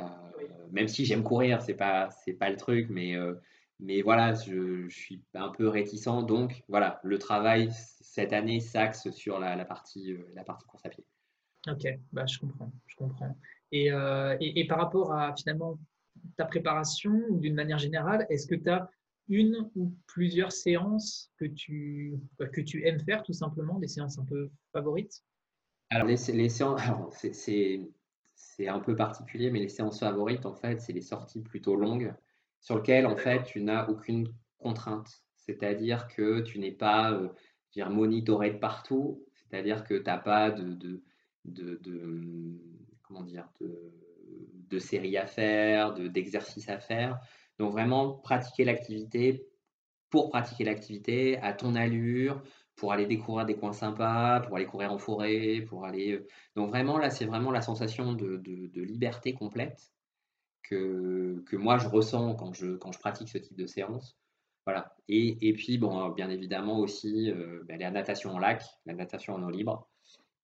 même 0.72 0.88
si 0.88 1.06
j'aime 1.06 1.24
courir, 1.24 1.62
c'est 1.62 1.76
pas, 1.76 2.10
pas 2.40 2.50
le 2.50 2.58
truc, 2.58 2.88
mais, 2.90 3.16
euh, 3.16 3.36
mais 3.80 4.02
voilà, 4.02 4.34
je, 4.34 4.88
suis 4.90 5.22
un 5.34 5.50
peu 5.50 5.68
réticent. 5.68 6.26
Donc 6.26 6.64
voilà, 6.68 7.00
le 7.04 7.18
travail 7.18 7.70
cette 8.02 8.34
année 8.34 8.60
s'axe 8.60 9.10
sur 9.12 9.40
la, 9.40 9.66
partie, 9.66 10.14
euh, 10.14 10.30
la 10.34 10.44
partie 10.44 10.66
course 10.66 10.86
à 10.86 10.90
pied. 10.90 11.06
Ok, 11.68 11.88
bah, 12.12 12.26
je 12.26 12.40
comprends, 12.40 12.72
je 12.88 12.96
comprends. 12.96 13.38
Et, 13.72 13.88
et, 13.88 14.60
et 14.60 14.68
par 14.68 14.78
rapport 14.78 15.14
à 15.14 15.36
finalement 15.36 15.80
ta 16.38 16.46
préparation, 16.46 17.14
d'une 17.32 17.56
manière 17.56 17.80
générale, 17.80 18.26
est-ce 18.30 18.48
que 18.48 18.56
tu 18.56 18.70
as 18.70 18.90
une 19.30 19.70
ou 19.76 19.96
plusieurs 20.08 20.52
séances 20.52 21.32
que 21.38 21.46
tu, 21.46 22.16
que 22.52 22.62
tu 22.62 22.86
aimes 22.86 23.00
faire 23.00 23.24
tout 23.24 23.34
simplement, 23.34 23.80
des 23.80 23.88
séances 23.88 24.20
un 24.20 24.26
peu 24.26 24.50
favorites? 24.72 25.24
Alors 25.90 26.08
les, 26.08 26.18
les 26.34 26.50
séances, 26.50 26.82
c'est 28.36 28.68
un 28.68 28.80
peu 28.80 28.96
particulier, 28.96 29.52
mais 29.52 29.60
les 29.60 29.70
séances 29.70 30.00
favorites, 30.00 30.46
en 30.46 30.54
fait, 30.54 30.82
c'est 30.82 30.94
les 30.94 31.02
sorties 31.02 31.42
plutôt 31.42 31.76
longues 31.76 32.14
sur 32.64 32.78
lesquelles, 32.78 33.06
en 33.06 33.16
fait, 33.16 33.44
tu 33.44 33.62
n'as 33.62 33.88
aucune 33.88 34.34
contrainte. 34.58 35.22
C'est-à-dire 35.36 36.08
que 36.08 36.40
tu 36.40 36.58
n'es 36.58 36.72
pas 36.72 37.12
euh, 37.12 37.30
dire, 37.74 37.92
monitoré 37.92 38.52
de 38.52 38.58
partout, 38.58 39.24
c'est-à-dire 39.36 39.84
que 39.84 39.94
tu 39.94 40.06
n'as 40.06 40.18
pas 40.18 40.50
de, 40.50 40.74
de, 40.74 41.04
de, 41.46 41.76
de, 41.84 42.58
comment 43.04 43.22
dire, 43.24 43.48
de, 43.60 44.80
séries 44.80 45.18
à 45.18 45.28
faire, 45.28 45.94
d'exercices 45.94 46.68
à 46.68 46.80
faire. 46.80 47.20
Donc 47.60 47.74
vraiment 47.74 48.14
pratiquer 48.14 48.66
l'activité 48.66 49.46
pour 50.10 50.30
pratiquer 50.30 50.64
l'activité 50.64 51.38
à 51.40 51.54
ton 51.54 51.76
allure, 51.76 52.42
pour 52.76 52.92
aller 52.92 53.06
découvrir 53.06 53.46
des 53.46 53.56
coins 53.56 53.74
sympas, 53.74 54.40
pour 54.40 54.56
aller 54.56 54.66
courir 54.66 54.92
en 54.92 54.98
forêt, 54.98 55.62
pour 55.68 55.86
aller. 55.86 56.14
Euh, 56.14 56.28
donc 56.56 56.70
vraiment 56.70 56.98
là, 56.98 57.10
c'est 57.10 57.26
vraiment 57.26 57.52
la 57.52 57.62
sensation 57.62 58.14
de, 58.14 58.38
de, 58.38 58.82
liberté 58.82 59.34
complète 59.34 59.93
que, 60.64 61.44
que, 61.46 61.56
moi 61.56 61.78
je 61.78 61.88
ressens 61.88 62.36
quand 62.36 62.54
je, 62.54 62.76
quand 62.76 62.92
je 62.92 63.00
pratique 63.00 63.30
ce 63.30 63.38
type 63.38 63.58
de 63.58 63.68
séance. 63.68 64.18
Voilà. 64.66 64.96
Et, 65.10 65.50
et 65.50 65.54
puis, 65.54 65.78
bon, 65.78 66.10
bien 66.10 66.30
évidemment 66.30 66.80
aussi, 66.80 67.32
euh, 67.32 67.64
ben, 67.68 67.80
la 67.80 67.92
natation 67.92 68.32
en 68.32 68.40
lac, 68.40 68.64
la 68.86 68.94
natation 68.94 69.36
en 69.36 69.44
eau 69.44 69.50
libre, 69.50 69.88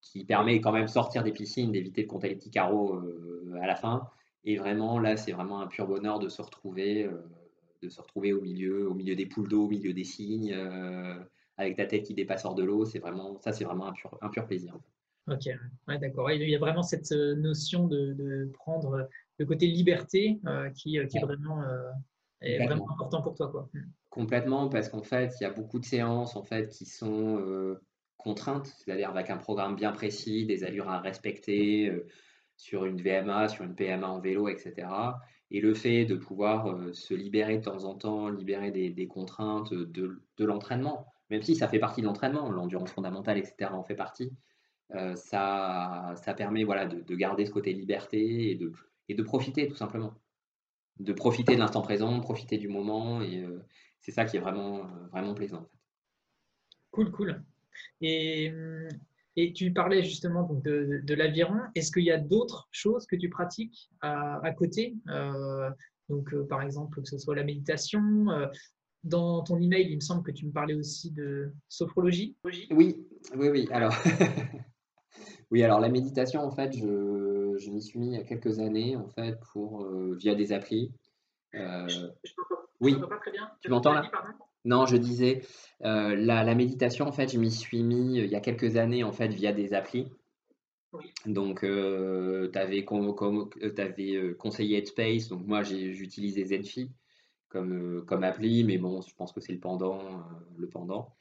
qui 0.01 0.25
permet 0.25 0.59
quand 0.61 0.71
même 0.71 0.85
de 0.85 0.89
sortir 0.89 1.23
des 1.23 1.31
piscines, 1.31 1.71
d'éviter 1.71 2.03
de 2.03 2.07
compter 2.07 2.29
les 2.29 2.35
petits 2.35 2.51
carreaux 2.51 2.95
euh, 2.95 3.57
à 3.61 3.67
la 3.67 3.75
fin, 3.75 4.09
et 4.43 4.57
vraiment, 4.57 4.99
là, 4.99 5.17
c'est 5.17 5.31
vraiment 5.31 5.61
un 5.61 5.67
pur 5.67 5.87
bonheur 5.87 6.19
de 6.19 6.29
se 6.29 6.41
retrouver, 6.41 7.05
euh, 7.05 7.21
de 7.81 7.89
se 7.89 8.01
retrouver 8.01 8.33
au 8.33 8.41
milieu, 8.41 8.89
au 8.89 8.93
milieu 8.93 9.15
des 9.15 9.25
poules 9.25 9.47
d'eau, 9.47 9.65
au 9.65 9.69
milieu 9.69 9.93
des 9.93 10.03
cygnes, 10.03 10.53
avec 11.57 11.75
ta 11.75 11.85
tête 11.85 12.03
qui 12.03 12.13
dépasse 12.13 12.45
hors 12.45 12.55
de 12.55 12.63
l'eau. 12.63 12.85
C'est 12.85 12.99
vraiment, 12.99 13.37
ça, 13.41 13.53
c'est 13.53 13.65
vraiment 13.65 13.87
un 13.87 13.93
pur, 13.93 14.17
un 14.21 14.29
pur 14.29 14.45
plaisir. 14.45 14.77
Ok, 15.27 15.47
ouais, 15.87 15.97
d'accord. 15.99 16.31
Il 16.31 16.49
y 16.49 16.55
a 16.55 16.59
vraiment 16.59 16.83
cette 16.83 17.11
notion 17.11 17.87
de, 17.87 18.49
prendre 18.53 19.07
le 19.39 19.45
côté 19.45 19.65
liberté 19.67 20.39
qui, 20.75 20.99
qui 21.07 21.17
est 21.17 21.21
vraiment, 21.21 21.63
est 22.41 22.63
vraiment 22.63 22.91
important 22.91 23.21
pour 23.21 23.35
toi, 23.35 23.49
quoi. 23.49 23.69
Hmm. 23.73 23.91
Complètement, 24.09 24.69
parce 24.69 24.89
qu'en 24.89 25.03
fait, 25.03 25.33
il 25.39 25.43
y 25.43 25.47
a 25.47 25.51
beaucoup 25.51 25.79
de 25.79 25.85
séances 25.85 26.35
en 26.35 26.43
fait 26.43 26.69
qui 26.69 26.85
sont 26.85 27.77
contraintes, 28.17 28.67
c'est-à-dire 28.67 29.09
avec 29.09 29.29
un 29.29 29.37
programme 29.37 29.75
bien 29.75 29.91
précis, 29.91 30.45
des 30.45 30.63
allures 30.63 30.89
à 30.89 30.99
respecter 30.99 31.91
sur 32.59 32.85
une 32.85 33.01
VMA, 33.01 33.47
sur 33.47 33.63
une 33.63 33.73
PMA 33.73 34.07
en 34.07 34.19
vélo, 34.19 34.49
etc. 34.49 34.87
Et 35.49 35.61
le 35.61 35.73
fait 35.73 36.05
de 36.05 36.15
pouvoir 36.15 36.67
euh, 36.67 36.93
se 36.93 37.13
libérer 37.13 37.57
de 37.57 37.63
temps 37.63 37.85
en 37.85 37.95
temps, 37.95 38.29
libérer 38.29 38.69
des, 38.71 39.07
contraintes 39.07 39.73
de, 39.73 40.19
l'entraînement, 40.37 41.07
même 41.29 41.41
si 41.41 41.55
ça 41.55 41.67
fait 41.67 41.79
partie 41.79 42.01
de 42.01 42.05
l'entraînement, 42.05 42.51
l'endurance 42.51 42.91
fondamentale, 42.91 43.37
etc., 43.37 43.71
en 43.71 43.83
fait 43.83 43.95
partie, 43.95 44.31
euh, 44.93 45.15
ça, 45.15 46.13
ça 46.17 46.33
permet 46.33 46.65
voilà, 46.65 46.85
de, 46.85 47.15
garder 47.15 47.45
ce 47.45 47.51
côté 47.51 47.73
liberté 47.73 48.51
et 48.51 48.55
de, 48.55 48.73
et 49.09 49.15
de 49.15 49.23
profiter 49.23 49.67
tout 49.67 49.75
simplement. 49.75 50.13
De 50.99 51.13
profiter 51.13 51.55
de 51.55 51.59
l'instant 51.59 51.81
présent, 51.81 52.19
profiter 52.19 52.57
du 52.57 52.67
moment, 52.67 53.21
et 53.21 53.43
euh, 53.43 53.65
c'est 53.99 54.11
ça 54.11 54.25
qui 54.25 54.37
est 54.37 54.41
vraiment, 54.41 54.83
vraiment 55.11 55.33
plaisant. 55.33 55.67
Cool, 56.91 57.11
cool. 57.11 57.43
Et 58.01 58.51
hum, 58.51 58.89
et 59.41 59.53
tu 59.53 59.71
parlais 59.71 60.03
justement 60.03 60.43
donc 60.43 60.63
de, 60.63 61.13
l'aviron. 61.13 61.59
Est-ce 61.73 61.93
qu'il 61.93 62.03
y 62.03 62.11
a 62.11 62.17
d'autres 62.17 62.67
choses 62.71 63.05
que 63.05 63.15
tu 63.15 63.29
pratiques 63.29 63.89
à, 64.01 64.51
côté 64.57 64.97
euh, 65.07 65.69
Donc, 66.09 66.33
euh, 66.33 66.45
par 66.45 66.61
exemple, 66.61 67.01
que 67.01 67.07
ce 67.07 67.17
soit 67.17 67.35
la 67.35 67.45
méditation. 67.45 68.29
Euh, 68.31 68.47
dans 69.05 69.41
ton 69.41 69.57
email, 69.57 69.87
il 69.89 69.95
me 69.95 70.01
semble 70.01 70.23
que 70.23 70.31
tu 70.31 70.45
me 70.45 70.51
parlais 70.51 70.73
aussi 70.73 71.11
de 71.11 71.53
sophrologie. 71.69 72.35
Oui, 72.43 72.67
oui, 72.71 72.97
oui. 73.33 73.69
Alors, 73.71 73.93
oui, 75.51 75.63
alors 75.63 75.79
la 75.79 75.87
méditation, 75.87 76.41
en 76.41 76.51
fait, 76.51 76.75
je, 76.75 77.28
je 77.59 77.71
m'y 77.71 77.81
suis 77.81 77.99
mis 77.99 78.07
il 78.07 78.13
y 78.13 78.17
a 78.17 78.23
quelques 78.23 78.59
années, 78.59 78.95
en 78.95 79.07
fait, 79.09 79.39
pour 79.51 79.85
via 80.15 80.35
des 80.35 80.53
applis. 80.53 80.91
je, 81.53 82.07
oui. 82.79 82.95
pas 82.99 83.17
très 83.17 83.31
bien. 83.31 83.51
Tu 83.61 83.69
m'entends 83.69 83.93
là? 83.93 84.09
Non, 84.65 84.85
je 84.85 84.97
disais, 84.97 85.41
euh, 85.85 86.15
la, 86.15 86.55
méditation, 86.55 87.07
en 87.07 87.11
fait, 87.11 87.31
je 87.31 87.39
m'y 87.39 87.51
suis 87.51 87.81
mis 87.81 88.19
euh, 88.19 88.25
il 88.25 88.31
y 88.31 88.35
a 88.35 88.41
quelques 88.41 88.75
années, 88.75 89.03
en 89.03 89.11
fait, 89.13 89.29
via 89.29 89.53
des 89.53 89.73
applis. 89.73 90.11
Donc, 91.25 91.63
euh, 91.63 92.49
tu 92.51 92.59
avais, 92.59 92.83
conseillé 92.83 94.77
Headspace, 94.77 95.29
donc 95.29 95.45
moi, 95.45 95.63
j'ai 95.63 95.85
utilisé 95.85 96.45
Zenfi 96.45 96.91
comme, 97.47 98.05
comme 98.05 98.23
appli, 98.23 98.63
mais 98.63 98.77
bon, 98.77 99.01
je 99.01 99.15
pense 99.15 99.31
que 99.31 99.39
c'est 99.39 99.53
le 99.53 99.59
pendant. 99.59 100.23
le 100.57 100.67
pendant. 100.67 101.15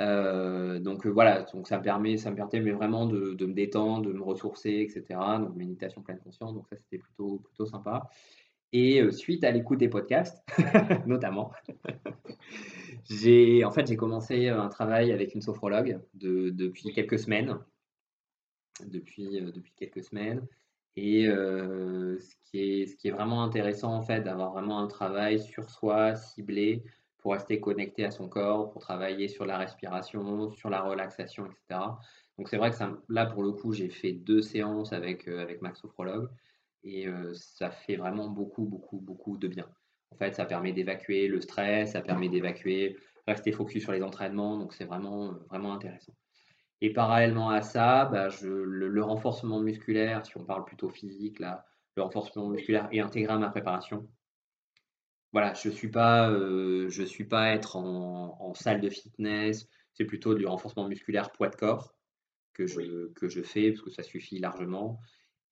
Donc 0.00 1.06
voilà, 1.06 1.42
donc 1.42 1.68
ça 1.68 1.78
me 1.78 1.82
permet, 1.82 2.16
ça 2.16 2.30
me 2.30 2.36
permet 2.36 2.70
vraiment 2.72 3.06
de, 3.06 3.34
de, 3.34 3.46
me 3.46 3.52
détendre, 3.52 4.08
de 4.08 4.12
me 4.12 4.22
ressourcer, 4.22 4.86
etc. 4.88 5.18
Donc 5.40 5.56
méditation 5.56 6.02
pleine 6.02 6.18
conscience, 6.18 6.54
donc 6.54 6.66
ça 6.68 6.76
c'était 6.76 6.98
plutôt, 6.98 7.38
plutôt 7.38 7.66
sympa. 7.66 8.08
Et 8.72 9.10
suite 9.10 9.42
à 9.44 9.50
l'écoute 9.50 9.78
des 9.78 9.88
podcasts, 9.88 10.44
notamment, 11.06 11.50
j'ai 13.10 13.64
en 13.64 13.72
fait 13.72 13.86
j'ai 13.88 13.96
commencé 13.96 14.48
un 14.48 14.68
travail 14.68 15.12
avec 15.12 15.34
une 15.34 15.42
sophrologue 15.42 16.00
depuis 16.14 16.92
quelques 16.92 17.18
semaines. 17.18 17.58
Depuis, 18.86 19.40
depuis 19.40 19.72
quelques 19.76 20.04
semaines. 20.04 20.46
Et 20.96 21.26
ce, 21.26 22.34
qui 22.44 22.60
est, 22.60 22.86
ce 22.86 22.96
qui 22.96 23.08
est 23.08 23.10
vraiment 23.10 23.42
intéressant, 23.42 23.94
en 23.94 24.02
fait, 24.02 24.22
d'avoir 24.22 24.52
vraiment 24.52 24.80
un 24.80 24.86
travail 24.86 25.40
sur 25.40 25.68
soi, 25.68 26.14
ciblé, 26.14 26.82
pour 27.20 27.32
rester 27.32 27.60
connecté 27.60 28.04
à 28.04 28.10
son 28.10 28.28
corps, 28.28 28.70
pour 28.70 28.82
travailler 28.82 29.28
sur 29.28 29.46
la 29.46 29.58
respiration, 29.58 30.50
sur 30.52 30.70
la 30.70 30.80
relaxation, 30.80 31.46
etc. 31.46 31.80
Donc 32.38 32.48
c'est 32.48 32.56
vrai 32.56 32.70
que 32.70 32.76
là, 33.08 33.26
pour 33.26 33.42
le 33.42 33.52
coup, 33.52 33.72
j'ai 33.72 33.90
fait 33.90 34.12
deux 34.12 34.42
séances 34.42 34.92
avec, 34.92 35.28
avec 35.28 35.60
ma 35.62 35.74
sophrologue 35.74 36.30
et 36.82 37.06
ça 37.34 37.70
fait 37.70 37.96
vraiment 37.96 38.28
beaucoup, 38.28 38.64
beaucoup, 38.64 38.98
beaucoup 38.98 39.36
de 39.36 39.48
bien. 39.48 39.66
En 40.10 40.16
fait, 40.16 40.34
ça 40.34 40.44
permet 40.44 40.72
d'évacuer 40.72 41.28
le 41.28 41.40
stress, 41.40 41.92
ça 41.92 42.00
permet 42.00 42.28
d'évacuer, 42.28 42.96
rester 43.26 43.52
focus 43.52 43.82
sur 43.82 43.92
les 43.92 44.02
entraînements, 44.02 44.58
donc 44.58 44.72
c'est 44.72 44.84
vraiment, 44.84 45.32
vraiment 45.48 45.72
intéressant. 45.72 46.14
Et 46.80 46.92
parallèlement 46.92 47.50
à 47.50 47.62
ça, 47.62 48.06
bah, 48.06 48.28
je, 48.30 48.48
le, 48.48 49.04
renforcement 49.04 49.60
musculaire, 49.60 50.24
si 50.24 50.36
on 50.38 50.44
parle 50.44 50.64
plutôt 50.64 50.88
physique, 50.88 51.38
là, 51.38 51.66
le 51.96 52.02
renforcement 52.02 52.48
musculaire 52.48 52.88
est 52.90 53.00
intégré 53.00 53.32
à 53.32 53.38
ma 53.38 53.50
préparation. 53.50 54.08
Voilà, 55.32 55.54
je 55.54 55.68
ne 55.68 55.74
suis, 55.74 55.88
pas, 55.88 56.30
je 56.32 57.02
suis 57.04 57.24
pas 57.24 57.50
être 57.50 57.76
en, 57.76 58.36
en 58.40 58.54
salle 58.54 58.80
de 58.80 58.90
fitness, 58.90 59.68
c'est 59.92 60.04
plutôt 60.04 60.34
du 60.34 60.46
renforcement 60.46 60.88
musculaire 60.88 61.30
poids 61.30 61.48
de 61.48 61.56
corps 61.56 61.94
que 62.52 62.66
je, 62.66 63.08
que 63.12 63.28
je 63.28 63.42
fais, 63.42 63.70
parce 63.70 63.82
que 63.82 63.90
ça 63.90 64.02
suffit 64.02 64.38
largement. 64.38 65.00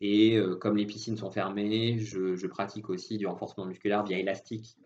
Et 0.01 0.39
comme 0.61 0.77
les 0.77 0.87
piscines 0.87 1.17
sont 1.17 1.31
fermées, 1.31 1.99
je, 1.99 2.47
pratique 2.47 2.89
aussi 2.89 3.19
du 3.19 3.27
renforcement 3.27 3.67
musculaire 3.67 4.05
via 4.05 4.19
élastique 4.19 4.77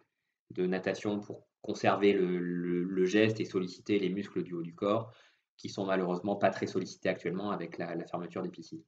de 0.50 0.66
natation 0.66 1.20
pour 1.20 1.46
conserver 1.60 2.12
le, 2.12 3.04
geste 3.04 3.40
et 3.40 3.44
solliciter 3.44 3.98
les 3.98 4.08
muscles 4.08 4.42
du 4.42 4.54
haut 4.54 4.62
du 4.62 4.74
corps 4.74 5.12
qui 5.56 5.68
sont 5.68 5.84
malheureusement 5.84 6.36
pas 6.36 6.50
très 6.50 6.66
sollicités 6.66 7.08
actuellement 7.08 7.50
avec 7.50 7.78
la, 7.78 8.04
fermeture 8.06 8.42
des 8.42 8.48
piscines. 8.48 8.82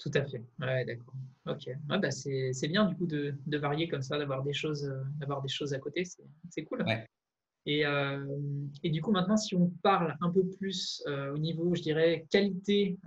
Tout 0.00 0.10
à 0.14 0.24
fait. 0.24 0.42
Ouais, 0.60 0.84
d'accord. 0.84 1.14
Ok. 1.46 1.70
bah 1.86 2.10
c'est 2.10 2.68
bien 2.68 2.86
du 2.86 2.96
coup 2.96 3.06
de, 3.06 3.34
varier 3.58 3.88
comme 3.88 4.02
ça, 4.02 4.18
d'avoir 4.18 4.42
des 4.42 4.52
choses, 4.52 4.90
d'avoir 5.18 5.42
des 5.42 5.48
choses 5.48 5.72
à 5.74 5.78
côté. 5.78 6.04
C'est 6.48 6.64
cool. 6.64 6.82
Ouais. 6.82 7.06
Et, 7.66 7.84
et, 8.82 8.90
du 8.90 9.02
coup, 9.02 9.10
maintenant, 9.10 9.36
si 9.36 9.54
on 9.54 9.68
parle 9.82 10.16
un 10.22 10.30
peu 10.30 10.42
plus 10.58 11.04
au 11.06 11.36
niveau, 11.36 11.74
je 11.74 11.82
dirais, 11.82 12.26
qualité 12.30 12.98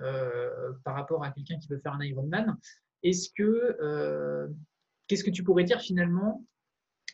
par 0.84 0.94
rapport 0.94 1.24
à 1.24 1.32
quelqu'un 1.32 1.58
qui 1.58 1.68
veut 1.68 1.80
faire 1.80 1.94
un 1.94 2.04
Ironman, 2.04 2.58
est-ce 3.02 3.30
que, 3.36 4.48
qu'est-ce 5.08 5.24
que 5.24 5.32
tu 5.32 5.44
pourrais 5.44 5.64
dire 5.64 5.82
finalement 5.82 6.46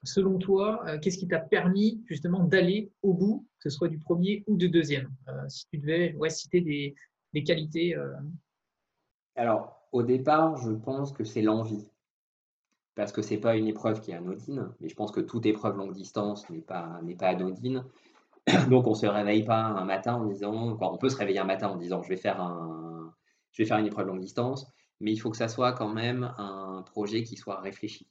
selon 0.03 0.37
toi, 0.37 0.83
euh, 0.87 0.99
qu'est-ce 0.99 1.17
qui 1.17 1.27
t'a 1.27 1.39
permis 1.39 2.01
justement 2.05 2.43
d'aller 2.43 2.91
au 3.01 3.13
bout, 3.13 3.47
que 3.59 3.69
ce 3.69 3.77
soit 3.77 3.89
du 3.89 3.99
premier 3.99 4.43
ou 4.47 4.57
du 4.57 4.69
deuxième 4.69 5.11
euh, 5.27 5.47
Si 5.47 5.65
tu 5.71 5.77
devais 5.77 6.15
citer 6.29 6.61
des, 6.61 6.95
qualités. 7.43 7.95
Alors, 9.39 9.87
au 9.93 10.03
départ, 10.03 10.57
je 10.57 10.71
pense 10.71 11.13
que 11.13 11.23
c'est 11.23 11.41
l'envie. 11.41 11.87
Parce 12.95 13.13
que 13.13 13.21
ce 13.21 13.29
n'est 13.29 13.39
pas 13.39 13.55
une 13.55 13.67
épreuve 13.67 14.01
qui 14.01 14.11
est 14.11 14.15
anodine, 14.15 14.69
mais 14.81 14.89
je 14.89 14.95
pense 14.95 15.13
que 15.13 15.21
toute 15.21 15.45
épreuve 15.45 15.77
longue 15.77 15.93
distance 15.93 16.49
n'est 16.49 16.59
pas, 16.59 16.99
anodine. 17.21 17.85
Donc, 18.69 18.85
on 18.85 18.89
ne 18.89 18.95
se 18.95 19.05
réveille 19.05 19.45
pas 19.45 19.61
un 19.61 19.85
matin 19.85 20.15
en 20.15 20.25
disant, 20.25 20.77
on 20.81 20.97
peut 20.97 21.07
se 21.07 21.15
réveiller 21.15 21.39
un 21.39 21.45
matin 21.45 21.69
en 21.69 21.77
disant, 21.77 22.03
je 22.03 22.09
vais 22.09 22.17
faire, 22.17 22.41
un, 22.41 23.13
je 23.53 23.63
vais 23.63 23.65
faire 23.65 23.77
une 23.77 23.85
épreuve 23.85 24.07
longue 24.07 24.19
distance, 24.19 24.67
mais 24.99 25.13
il 25.13 25.17
faut 25.17 25.29
que 25.29 25.37
ça 25.37 25.47
soit 25.47 25.71
quand 25.71 25.87
même 25.87 26.33
un 26.37 26.83
projet 26.85 27.23
qui 27.23 27.37
soit 27.37 27.61
réfléchi. 27.61 28.09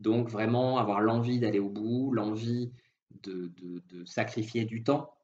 Donc 0.00 0.30
vraiment 0.30 0.78
avoir 0.78 1.00
l'envie 1.00 1.38
d'aller 1.38 1.60
au 1.60 1.68
bout, 1.68 2.10
l'envie 2.10 2.72
de, 3.22 3.52
sacrifier 4.04 4.64
du 4.64 4.82
temps, 4.82 5.14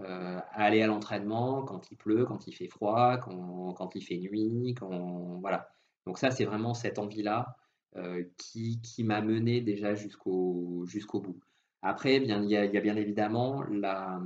euh, 0.00 0.40
aller 0.52 0.82
à 0.82 0.86
l'entraînement 0.86 1.62
quand 1.62 1.90
il 1.90 1.96
pleut, 1.96 2.24
quand 2.26 2.46
il 2.46 2.52
fait 2.54 2.68
froid, 2.68 3.18
quand, 3.18 3.94
il 3.94 4.02
fait 4.02 4.18
nuit, 4.18 4.74
quand 4.74 5.38
voilà. 5.40 5.68
Donc 6.06 6.18
ça 6.18 6.30
c'est 6.30 6.44
vraiment 6.44 6.74
cette 6.74 6.98
envie-là 6.98 7.56
euh, 7.96 8.24
qui, 8.36 9.04
m'a 9.04 9.22
mené 9.22 9.60
déjà 9.60 9.94
jusqu'au 9.94 10.84
jusqu'au 10.86 11.20
bout. 11.20 11.40
Après, 11.82 12.20
bien, 12.20 12.42
il, 12.42 12.50
y 12.50 12.56
a, 12.56 12.80
bien 12.80 12.96
évidemment 12.96 13.62
la, 13.70 14.20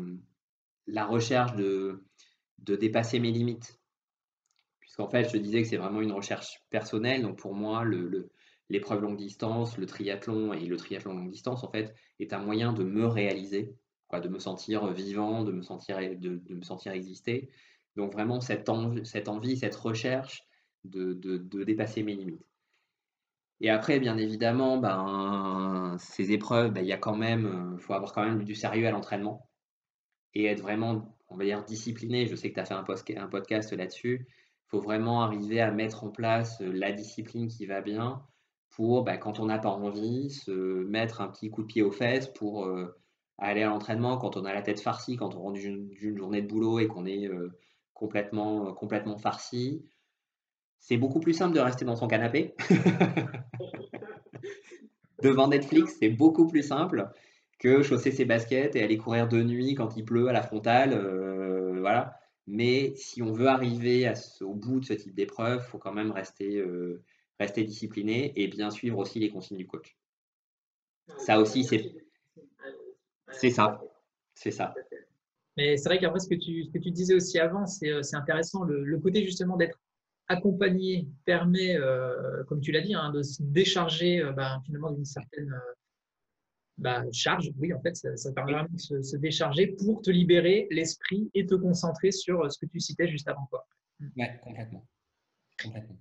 la 0.87 1.05
recherche 1.05 1.55
de, 1.55 2.05
de 2.59 2.77
dépasser 2.77 3.21
mes 3.21 3.31
limites. 3.31 3.79
Puisqu'en 4.81 5.09
fait, 5.09 5.29
je 5.31 5.37
disais 5.37 5.63
que 5.63 5.69
c'est 5.69 5.77
vraiment 5.77 6.01
une 6.01 6.13
recherche 6.13 6.63
personnelle. 6.71 7.23
Donc 7.23 7.39
pour 7.39 7.55
moi, 7.55 7.85
le, 7.85 8.31
l'épreuve 8.71 9.03
longue 9.03 9.17
distance, 9.19 9.77
le 9.77 9.87
triathlon 9.87 10.53
et 10.53 10.67
le 10.67 10.77
triathlon 10.77 11.15
longue 11.15 11.31
distance, 11.31 11.63
en 11.63 11.71
fait, 11.71 11.95
est 12.19 12.33
un 12.33 12.39
moyen 12.39 12.73
de 12.73 12.83
me 12.83 13.07
réaliser, 13.07 13.75
de 14.19 14.29
me 14.29 14.41
sentir 14.41 14.89
vivant, 14.93 15.45
de 15.45 15.53
me 15.53 15.63
sentir, 15.63 15.99
de, 15.99 16.41
me 16.49 16.63
sentir 16.63 16.93
exister. 16.93 17.51
Donc 17.95 18.13
vraiment 18.13 18.41
cette, 18.41 18.69
cette, 19.05 19.29
envie, 19.29 19.57
cette 19.57 19.77
recherche 19.77 20.43
de, 20.85 21.13
de, 21.13 21.63
dépasser 21.63 22.03
mes 22.03 22.15
limites. 22.15 22.45
Et 23.61 23.71
après, 23.71 24.01
bien 24.01 24.17
évidemment, 24.17 24.79
ben, 24.79 25.97
ces 25.99 26.33
épreuves, 26.33 26.73
ben, 26.73 26.81
il 26.81 26.89
y 26.89 26.93
a 26.93 26.99
quand 26.99 27.17
même, 27.17 27.77
faut 27.79 27.93
avoir 27.93 28.13
quand 28.13 28.25
même 28.25 28.43
du 28.43 28.55
sérieux 28.55 28.87
à 28.87 28.91
l'entraînement 28.91 29.49
et 30.35 30.47
être 30.47 30.63
vraiment, 30.63 31.17
on 31.29 31.37
va 31.37 31.45
dire, 31.45 31.63
discipliné. 31.65 32.27
Je 32.27 32.35
sais 32.35 32.49
que 32.51 32.55
tu 32.55 32.61
as 32.61 32.65
fait 32.65 32.75
un, 32.75 33.23
un 33.23 33.29
podcast 33.29 33.73
là-dessus. 33.73 34.27
Il 34.27 34.69
faut 34.71 34.81
vraiment 34.81 35.23
arriver 35.23 35.61
à 35.61 35.71
mettre 35.71 36.05
en 36.05 36.11
place 36.11 36.61
la 36.61 36.93
discipline 36.93 37.49
qui 37.49 37.67
va 37.67 37.83
bien 37.83 38.23
pour, 38.71 39.03
bah, 39.03 39.17
quand 39.19 39.41
on 39.41 39.47
n'a 39.47 39.59
pas 39.59 39.71
envie, 39.71 40.31
se 40.31 40.85
mettre 40.85 41.21
un 41.21 41.29
petit 41.29 41.51
coup 41.51 41.63
de 41.63 41.67
pied 41.67 41.83
aux 41.83 41.91
fesses 41.91 42.29
pour 42.29 42.65
euh, 42.65 42.97
aller 43.41 43.63
à 43.63 43.69
l'entraînement 43.69 44.19
quand 44.19 44.37
on 44.37 44.45
a 44.45 44.53
la 44.53 44.63
tête 44.63 44.81
farcie, 44.81 45.17
quand 45.17 45.35
on 45.35 45.41
rentre 45.41 45.59
d'une 45.59 46.17
journée 46.17 46.43
de 46.43 46.47
boulot 46.47 46.79
et 46.79 46.87
qu'on 46.87 47.07
est 47.07 47.27
euh, 47.27 47.49
complètement, 47.95 48.69
euh, 48.69 48.73
complètement 48.73 49.17
farci. 49.17 49.85
C'est 50.79 50.97
beaucoup 50.97 51.21
plus 51.21 51.35
simple 51.35 51.55
de 51.55 51.61
rester 51.61 51.85
dans 51.85 51.97
son 51.97 52.07
canapé. 52.07 52.55
Devant 55.23 55.49
Netflix, 55.49 55.97
c'est 55.99 56.09
beaucoup 56.09 56.47
plus 56.47 56.63
simple 56.63 57.11
que 57.59 57.83
chausser 57.83 58.13
ses 58.13 58.25
baskets 58.25 58.77
et 58.77 58.83
aller 58.83 58.97
courir 58.97 59.29
de 59.29 59.43
nuit 59.43 59.75
quand 59.75 59.97
il 59.97 60.05
pleut 60.05 60.29
à 60.29 60.33
la 60.33 60.43
frontale. 60.43 60.99
voilà. 61.79 62.17
Mais 62.47 62.95
si 62.97 63.21
on 63.21 63.31
veut 63.31 63.49
arriver 63.49 64.11
au 64.41 64.55
bout 64.55 64.81
de 64.81 64.87
ce 64.87 64.95
type 64.95 65.15
d'épreuve, 65.15 65.63
il 65.63 65.69
faut 65.69 65.77
quand 65.77 65.93
même 65.93 66.11
rester 66.11 66.65
rester 67.39 67.65
discipliné 67.65 68.33
et 68.37 68.49
bien 68.49 68.71
suivre 68.71 68.99
aussi 68.99 69.19
les 69.19 69.31
consignes 69.31 69.57
du 69.57 69.67
coach. 69.67 69.97
Ça 71.19 71.41
aussi, 71.41 71.65
c'est 71.65 71.93
c'est 73.33 73.51
ça. 73.51 73.81
C'est 74.35 74.51
ça. 74.51 74.75
Mais 75.57 75.77
c'est 75.77 75.89
vrai 75.89 75.99
qu'après, 75.99 76.21
ce, 76.21 76.29
que 76.29 76.35
tu, 76.35 76.65
ce 76.65 76.71
que 76.71 76.79
tu 76.79 76.91
disais 76.91 77.15
aussi 77.15 77.39
avant, 77.39 77.67
c'est 77.67 77.91
euh, 77.91 78.01
intéressant. 78.13 78.65
Le, 78.65 78.99
côté 78.99 79.25
justement 79.25 79.57
d'être 79.57 79.79
accompagné 80.29 81.09
permet, 81.25 81.77
euh, 81.77 82.45
comme 82.45 82.61
tu 82.61 82.73
l'as 82.73 82.81
dit, 82.81 82.95
hein, 82.95 83.11
de 83.11 83.23
se 83.23 83.43
décharger 83.43 84.21
euh, 84.21 84.33
bah, 84.33 84.61
finalement 84.65 84.93
d'une 84.93 85.05
certaine 85.05 85.53
bah, 86.79 87.05
charge. 87.13 87.51
Oui, 87.59 87.75
en 87.75 87.81
fait, 87.81 87.97
ça, 87.97 88.33
permet 88.33 88.53
vraiment 88.53 88.69
de 88.73 89.03
se, 89.03 89.17
décharger 89.17 89.67
pour 89.67 90.03
te 90.03 90.11
libérer 90.11 90.67
l'esprit 90.71 91.31
et 91.35 91.45
te 91.45 91.55
concentrer 91.55 92.13
sur 92.13 92.51
ce 92.51 92.59
que 92.59 92.67
tu 92.67 92.81
citais 92.81 93.09
juste 93.09 93.29
avant. 93.29 93.47
Quoi. 93.51 93.67
Oui, 94.01 94.25
complètement. 94.43 94.87
complètement. 95.63 95.97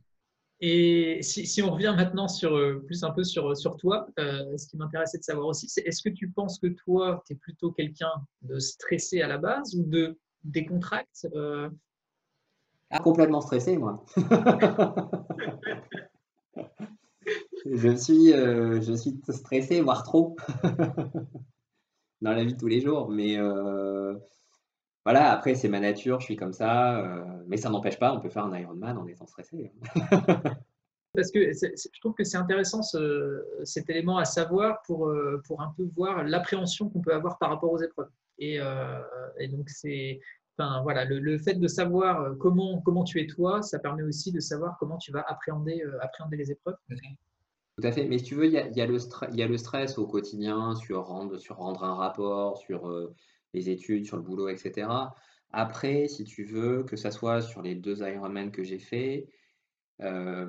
Et 0.62 1.20
si, 1.22 1.62
on 1.62 1.72
revient 1.72 1.94
maintenant 1.96 2.28
sur, 2.28 2.54
euh, 2.58 2.84
plus 2.86 3.06
un 3.06 3.12
peu 3.12 3.24
sur, 3.24 3.56
sur 3.56 3.78
toi, 3.78 4.10
euh, 4.20 4.58
ce 4.58 4.68
qui 4.68 4.76
m'intéressait 4.76 5.18
de 5.18 5.24
savoir 5.24 5.48
aussi, 5.48 5.70
c'est 5.70 5.82
est-ce 5.82 6.04
que 6.04 6.10
tu 6.10 6.30
penses 6.30 6.60
que 6.60 6.68
toi, 6.68 7.24
tu 7.26 7.32
es 7.34 7.36
plutôt 7.38 7.72
quelqu'un 7.72 8.12
de 8.42 8.60
stressé 8.60 9.22
à 9.22 9.30
la 9.30 9.38
base 9.38 9.74
ou 9.76 9.84
de 9.84 10.18
décontracte 10.44 11.28
euh? 11.34 11.70
ah, 12.90 13.00
Complètement 13.00 13.40
stressé, 13.40 13.78
moi. 13.78 14.04
je, 17.66 17.96
suis, 17.96 18.32
je 18.32 18.94
suis 18.98 19.18
stressé, 19.30 19.80
voire 19.80 20.04
trop, 20.04 20.36
dans 22.22 22.34
la 22.34 22.44
vie 22.44 22.56
de 22.56 22.60
tous 22.60 22.68
les 22.68 22.82
jours. 22.82 23.10
Mais 23.10 23.38
voilà, 25.10 25.32
après, 25.32 25.56
c'est 25.56 25.70
ma 25.70 25.80
nature, 25.80 26.20
je 26.20 26.26
suis 26.26 26.36
comme 26.36 26.54
ça, 26.54 27.00
euh, 27.00 27.26
mais 27.48 27.58
ça 27.58 27.72
n'empêche 27.72 27.98
pas, 27.98 28.14
on 28.14 28.20
peut 28.20 28.30
faire 28.30 28.46
un 28.46 28.56
Ironman 28.56 28.96
en 28.96 29.08
étant 29.08 29.26
stressé. 29.26 29.72
Parce 31.16 31.32
que 31.32 31.52
je 31.52 32.00
trouve 32.00 32.14
que 32.14 32.24
c'est 32.24 32.38
intéressant 32.38 32.84
cet 32.84 33.90
élément 33.90 34.20
à 34.20 34.26
savoir 34.26 34.84
pour, 34.84 35.08
euh, 35.08 35.42
pour 35.48 35.64
un 35.64 35.74
peu 35.76 35.90
voir 35.96 36.24
l'appréhension 36.24 36.90
qu'on 36.92 37.02
peut 37.02 37.16
avoir 37.16 37.40
par 37.40 37.50
rapport 37.50 37.72
aux 37.72 37.82
épreuves. 37.82 38.12
Et, 38.38 38.62
euh, 38.62 39.00
donc, 39.50 39.68
c'est. 39.72 40.20
Enfin, 40.56 40.84
voilà, 40.84 41.06
le, 41.06 41.38
fait 41.40 41.56
de 41.56 41.68
savoir 41.68 42.38
comment, 42.38 42.80
comment 42.82 43.04
tu 43.04 43.20
es 43.20 43.26
toi, 43.26 43.64
ça 43.64 43.80
permet 43.80 44.04
aussi 44.04 44.32
de 44.32 44.40
savoir 44.40 44.78
comment 44.80 45.00
tu 45.00 45.12
vas 45.12 45.26
appréhender, 45.28 45.84
appréhender 46.02 46.38
les 46.38 46.52
épreuves. 46.52 46.78
Tout 46.88 47.88
à 47.88 47.92
fait. 47.92 48.06
Mais 48.06 48.20
si 48.20 48.26
tu 48.26 48.36
veux, 48.36 48.46
il 48.46 48.52
y 48.52 48.60
a, 48.60 48.68
y 48.68 48.82
a, 48.82 48.86
le, 48.86 49.00
y 49.34 49.42
a 49.42 49.48
le 49.48 49.58
stress 49.58 49.98
au 49.98 50.06
quotidien 50.06 50.76
sur 50.76 51.04
rendre, 51.08 51.40
sur 51.40 51.56
rendre 51.56 51.84
un 51.84 51.96
rapport, 51.96 52.60
sur 52.60 52.88
les 53.54 53.70
études, 53.70 54.06
sur 54.06 54.18
le 54.18 54.24
boulot, 54.24 54.50
etc. 54.50 54.88
Après, 55.52 56.08
si 56.08 56.24
tu 56.26 56.44
veux, 56.44 56.84
que 56.84 56.96
ça 56.96 57.12
soit 57.12 57.42
sur 57.42 57.62
les 57.62 57.76
deux 57.76 58.02
Ironman 58.02 58.52
que 58.52 58.64
j'ai 58.64 58.80
fait, 58.80 59.28
euh, 60.02 60.48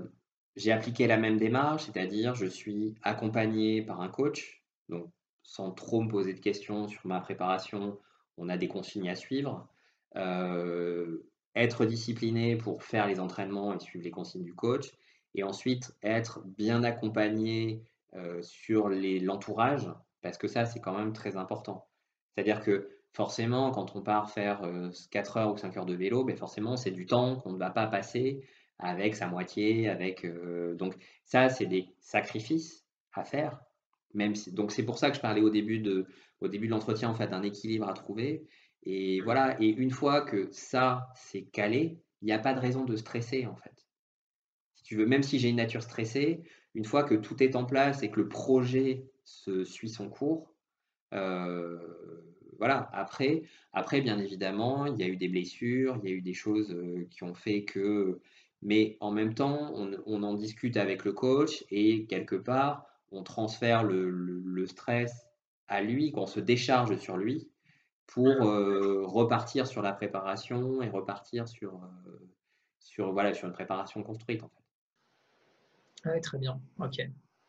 j'ai 0.57 0.73
appliqué 0.73 1.07
la 1.07 1.17
même 1.17 1.39
démarche, 1.39 1.85
c'est-à-dire 1.85 2.35
je 2.35 2.47
suis 2.47 2.95
accompagné 3.03 3.83
par 3.83 4.01
un 4.01 4.09
coach, 4.09 4.63
donc 4.89 5.11
sans 5.43 5.71
trop 5.73 6.03
me 6.03 6.09
poser 6.09 6.35
de 6.35 6.41
questions 6.41 6.87
sur 6.89 7.07
ma 7.07 7.21
préparation, 7.21 7.99
on 8.37 8.49
a 8.49 8.57
des 8.57 8.69
consignes 8.69 9.09
à 9.09 9.17
suivre. 9.17 9.69
Euh, 10.17 11.27
être 11.55 11.85
discipliné 11.85 12.57
pour 12.57 12.83
faire 12.83 13.07
les 13.07 13.21
entraînements 13.21 13.75
et 13.75 13.81
suivre 13.81 14.05
les 14.05 14.11
consignes 14.11 14.45
du 14.45 14.55
coach, 14.55 14.93
et 15.35 15.43
ensuite 15.43 15.97
être 16.03 16.43
bien 16.45 16.85
accompagné 16.85 17.83
euh, 18.15 18.43
sur 18.43 18.89
l'entourage, 18.89 19.89
parce 20.23 20.39
que 20.39 20.49
ça, 20.49 20.67
c'est 20.67 20.81
quand 20.81 20.97
même 20.97 21.13
très 21.13 21.37
important. 21.37 21.90
C'est-à-dire 22.35 22.61
que 22.63 22.89
forcément, 23.13 23.71
quand 23.71 23.97
on 23.97 24.03
part 24.03 24.31
faire 24.31 24.63
4 25.11 25.37
heures 25.37 25.53
ou 25.53 25.57
5 25.57 25.77
heures 25.77 25.87
de 25.87 25.95
vélo, 25.95 26.25
ben 26.25 26.37
forcément, 26.37 26.77
c'est 26.77 26.91
du 26.91 27.07
temps 27.07 27.37
qu'on 27.37 27.53
ne 27.53 27.59
va 27.59 27.71
pas 27.71 27.87
passer 27.87 28.43
avec 28.79 29.15
sa 29.15 29.27
moitié, 29.27 29.89
avec 29.89 30.27
donc 30.77 30.95
ça, 31.25 31.49
c'est 31.49 31.67
des 31.67 31.89
sacrifices 32.01 32.87
à 33.13 33.25
faire. 33.25 33.61
Même 34.15 34.35
donc 34.53 34.73
c'est 34.73 34.85
pour 34.85 34.99
ça 34.99 35.11
que 35.11 35.17
je 35.17 35.21
parlais 35.21 35.41
au 35.41 35.51
début 35.51 35.79
de, 35.79 36.07
au 36.41 36.49
début 36.49 36.67
de 36.67 36.73
l'entretien 36.73 37.09
en 37.09 37.15
fait 37.15 37.29
d'un 37.29 37.43
équilibre 37.43 37.89
à 37.89 37.95
trouver. 37.95 38.47
Et 38.83 39.21
voilà. 39.21 39.61
Et 39.61 39.69
une 39.69 39.91
fois 39.91 40.23
que 40.23 40.49
ça 40.53 41.09
c'est 41.15 41.43
calé, 41.43 42.01
il 42.23 42.27
n'y 42.27 42.33
a 42.33 42.39
pas 42.39 42.55
de 42.55 42.61
raison 42.61 42.85
de 42.85 42.97
stresser 42.97 43.47
en 43.47 43.57
fait. 43.57 43.87
Si 44.75 44.83
tu 44.83 44.97
veux, 44.97 45.07
même 45.07 45.23
si 45.23 45.39
j'ai 45.39 45.49
une 45.49 45.57
nature 45.57 45.83
stressée, 45.83 46.43
une 46.75 46.85
fois 46.85 47.05
que 47.05 47.15
tout 47.15 47.43
est 47.43 47.55
en 47.55 47.65
place 47.65 48.03
et 48.03 48.11
que 48.11 48.21
le 48.21 48.29
projet 48.29 49.07
se 49.25 49.65
suit 49.65 49.91
son 49.91 50.09
cours, 50.09 50.49
euh, 50.49 50.50
voilà, 52.61 52.91
après, 52.93 53.43
après, 53.73 54.03
bien 54.03 54.19
évidemment, 54.19 54.85
il 54.85 54.99
y 55.01 55.03
a 55.03 55.09
eu 55.09 55.17
des 55.17 55.29
blessures, 55.29 55.99
il 56.03 56.09
y 56.09 56.13
a 56.13 56.15
eu 56.15 56.21
des 56.21 56.35
choses 56.35 56.71
euh, 56.73 57.07
qui 57.11 57.25
ont 57.25 57.35
fait 57.35 57.65
que. 57.65 58.21
Mais 58.63 58.99
en 59.01 59.11
même 59.11 59.33
temps, 59.33 59.73
on, 59.75 60.23
en 60.23 60.35
discute 60.35 60.77
avec 60.77 61.07
le 61.07 61.15
coach 61.15 61.65
et 61.71 62.05
quelque 62.05 62.37
part, 62.37 62.85
on 63.11 63.23
transfère 63.23 63.83
le, 63.83 64.67
stress 64.67 65.27
à 65.67 65.81
lui, 65.81 66.13
qu'on 66.13 66.27
se 66.27 66.41
décharge 66.41 66.95
sur 66.99 67.17
lui 67.17 67.49
pour 68.07 68.27
euh, 68.27 69.07
repartir 69.07 69.67
sur 69.67 69.81
la 69.81 69.95
préparation 69.95 70.83
et 70.83 70.91
repartir 70.91 71.49
sur, 71.49 71.81
sur, 72.81 73.15
voilà, 73.15 73.33
sur 73.33 73.49
une 73.49 73.55
préparation 73.55 74.03
construite. 74.03 74.43
En 74.43 74.51
fait. 74.51 76.11
Oui, 76.11 76.21
très 76.21 76.37
bien. 76.37 76.61
Ok. 76.79 77.01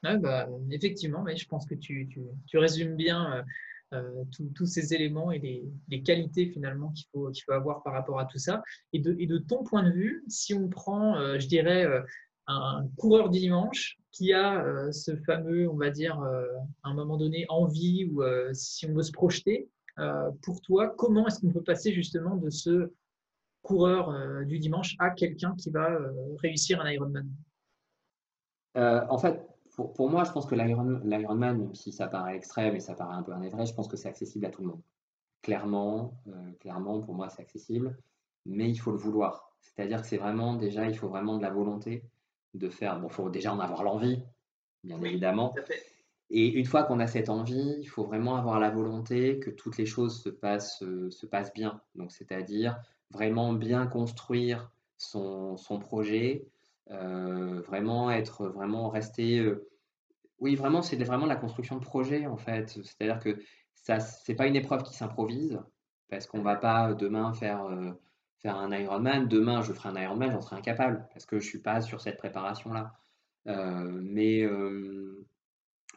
Bah, 0.04 0.50
effectivement, 0.72 1.22
mais 1.24 1.36
je 1.36 1.48
pense 1.48 1.66
que 1.66 1.76
tu, 1.76 2.10
résumes 2.54 2.96
bien 2.96 3.44
tous 4.56 4.66
ces 4.66 4.94
éléments 4.94 5.32
et 5.32 5.40
les, 5.90 6.04
qualités 6.04 6.48
finalement 6.48 6.92
qu'il 6.92 7.06
faut, 7.12 7.32
avoir 7.52 7.84
par 7.84 7.94
rapport 7.94 8.20
à 8.20 8.26
tout 8.26 8.38
ça. 8.38 8.64
Et 8.94 9.00
de, 9.00 9.38
ton 9.38 9.64
point 9.64 9.84
de 9.84 9.92
vue, 9.92 10.24
si 10.28 10.54
on 10.54 10.70
prend, 10.70 11.16
je 11.40 11.48
dirais, 11.48 11.88
un 12.48 12.88
coureur 12.98 13.30
dimanche 13.30 13.98
qui 14.12 14.34
a 14.34 14.92
ce 14.92 15.16
fameux, 15.26 15.70
on 15.70 15.78
va 15.78 15.90
dire, 15.90 16.20
à 16.84 16.90
un 16.90 16.94
moment 16.94 17.18
donné, 17.18 17.46
envie 17.50 18.06
ou 18.06 18.24
si 18.54 18.86
on 18.88 18.94
veut 18.94 19.04
se 19.04 19.12
projeter, 19.12 19.70
pour 20.42 20.62
toi, 20.62 20.94
comment 20.98 21.28
est-ce 21.28 21.42
qu'on 21.42 21.52
peut 21.52 21.64
passer 21.64 21.94
justement 21.94 22.38
de 22.38 22.50
ce 22.50 22.92
coureur 23.62 24.46
du 24.46 24.58
dimanche 24.58 24.96
à 25.00 25.12
quelqu'un 25.12 25.56
qui 25.56 25.70
va 25.70 25.96
réussir 26.40 26.82
un 26.82 26.92
Ironman? 26.92 27.30
En 28.76 29.18
fait, 29.18 29.46
pour, 29.76 30.10
moi, 30.10 30.24
je 30.24 30.32
pense 30.32 30.46
que 30.46 30.56
l'Ironman, 30.56 31.58
même 31.58 31.76
si 31.76 31.92
ça 31.92 32.08
paraît 32.08 32.36
extrême 32.36 32.76
et 32.76 32.80
ça 32.80 32.94
paraît 32.94 33.16
un 33.16 33.24
peu 33.24 33.32
un 33.32 33.50
vrai, 33.50 33.66
je 33.66 33.74
pense 33.74 33.88
que 33.88 33.98
c'est 33.98 34.10
accessible 34.10 34.46
à 34.46 34.50
tout 34.50 34.62
le 34.62 34.68
monde. 34.68 34.82
Clairement, 35.42 36.14
clairement, 36.60 37.02
pour 37.02 37.16
moi, 37.16 37.30
c'est 37.30 37.42
accessible, 37.42 37.98
mais 38.46 38.70
il 38.70 38.78
faut 38.78 38.92
le 38.92 38.98
vouloir. 38.98 39.52
C'est-à-dire 39.62 40.02
que 40.02 40.08
c'est 40.08 40.18
vraiment, 40.18 40.56
déjà, 40.56 40.86
il 40.88 40.98
faut 40.98 41.08
vraiment 41.08 41.38
de 41.38 41.42
la 41.42 41.50
volonté 41.50 42.04
de 42.54 42.70
faire. 42.70 43.00
Bon, 43.00 43.08
il 43.08 43.14
faut 43.14 43.30
déjà 43.30 43.54
en 43.54 43.60
avoir 43.60 43.84
l'envie, 43.84 44.22
bien 44.84 45.02
évidemment. 45.02 45.56
Et 46.30 46.48
une 46.48 46.66
fois 46.66 46.84
qu'on 46.84 47.00
a 47.00 47.08
cette 47.08 47.30
envie, 47.30 47.76
il 47.80 47.88
faut 47.88 48.06
vraiment 48.06 48.38
avoir 48.38 48.60
la 48.60 48.70
volonté 48.70 49.40
que 49.40 49.50
toutes 49.50 49.78
les 49.78 49.86
choses 49.86 50.22
se 50.22 50.30
passent, 50.30 50.82
euh, 50.82 51.10
se 51.12 51.26
passent 51.26 51.54
bien. 51.54 51.82
Donc, 51.96 52.12
c'est-à-dire 52.12 52.82
vraiment 53.10 53.54
bien 53.54 53.86
construire 53.86 54.72
son, 54.98 55.58
son 55.58 55.80
projet, 55.80 56.46
euh, 56.46 56.61
vraiment 56.88 58.12
être, 58.12 58.48
vraiment 58.48 58.90
rester. 58.90 59.40
Euh, 59.40 59.70
oui, 60.40 60.56
vraiment, 60.56 60.82
c'est 60.82 60.98
vraiment 61.04 61.26
la 61.26 61.36
construction 61.36 61.78
de 61.78 61.84
projet 61.84 62.28
en 62.28 62.38
fait. 62.38 62.70
C'est-à-dire 62.70 63.20
que 63.20 63.40
ça, 63.76 64.00
c'est 64.00 64.36
pas 64.36 64.48
une 64.48 64.56
épreuve 64.56 64.84
qui 64.84 64.94
s'improvise 64.94 65.60
parce 66.10 66.28
qu'on 66.28 66.42
va 66.42 66.56
pas 66.56 66.94
demain 66.94 67.34
faire 67.34 67.68
faire 68.40 68.58
un 68.58 68.72
Ironman. 68.72 69.28
Demain, 69.28 69.62
je 69.62 69.72
ferai 69.72 69.90
un 69.90 70.02
Ironman, 70.02 70.32
j'en 70.32 70.42
serai 70.42 70.58
incapable 70.58 71.08
parce 71.14 71.26
que 71.26 71.40
je 71.40 71.48
suis 71.48 71.60
pas 71.62 71.82
sur 71.82 72.02
cette 72.02 72.18
préparation-là. 72.18 72.94
mais 73.46 74.46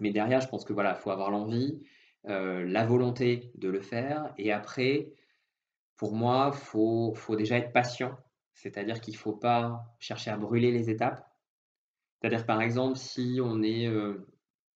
mais 0.01 0.11
derrière, 0.11 0.41
je 0.41 0.49
pense 0.49 0.64
que 0.64 0.72
voilà, 0.72 0.95
faut 0.95 1.11
avoir 1.11 1.30
l'envie, 1.30 1.80
euh, 2.28 2.64
la 2.66 2.85
volonté 2.85 3.53
de 3.57 3.68
le 3.68 3.80
faire. 3.80 4.32
Et 4.39 4.53
après, 4.53 5.12
pour 5.97 6.14
moi, 6.14 6.53
faut, 6.53 7.14
faut 7.14 7.37
déjà 7.37 7.59
être 7.59 7.72
patient. 7.72 8.16
C'est-à-dire 8.55 9.00
qu'il 9.00 9.14
ne 9.14 9.18
faut 9.18 9.36
pas 9.36 9.84
chercher 9.98 10.30
à 10.30 10.36
brûler 10.36 10.72
les 10.72 10.90
étapes. 10.90 11.26
C'est-à-dire, 12.20 12.46
par 12.46 12.62
exemple, 12.62 12.96
si 12.96 13.38
on 13.42 13.62
est, 13.62 13.86
euh, 13.86 14.26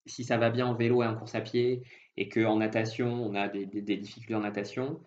si 0.05 0.23
ça 0.23 0.37
va 0.37 0.49
bien 0.49 0.67
en 0.67 0.75
vélo 0.75 1.03
et 1.03 1.07
en 1.07 1.15
course 1.15 1.35
à 1.35 1.41
pied, 1.41 1.83
et 2.17 2.29
qu'en 2.29 2.57
natation, 2.57 3.07
on 3.07 3.33
a 3.35 3.47
des, 3.47 3.65
difficultés 3.65 4.35
en 4.35 4.41
natation, 4.41 5.01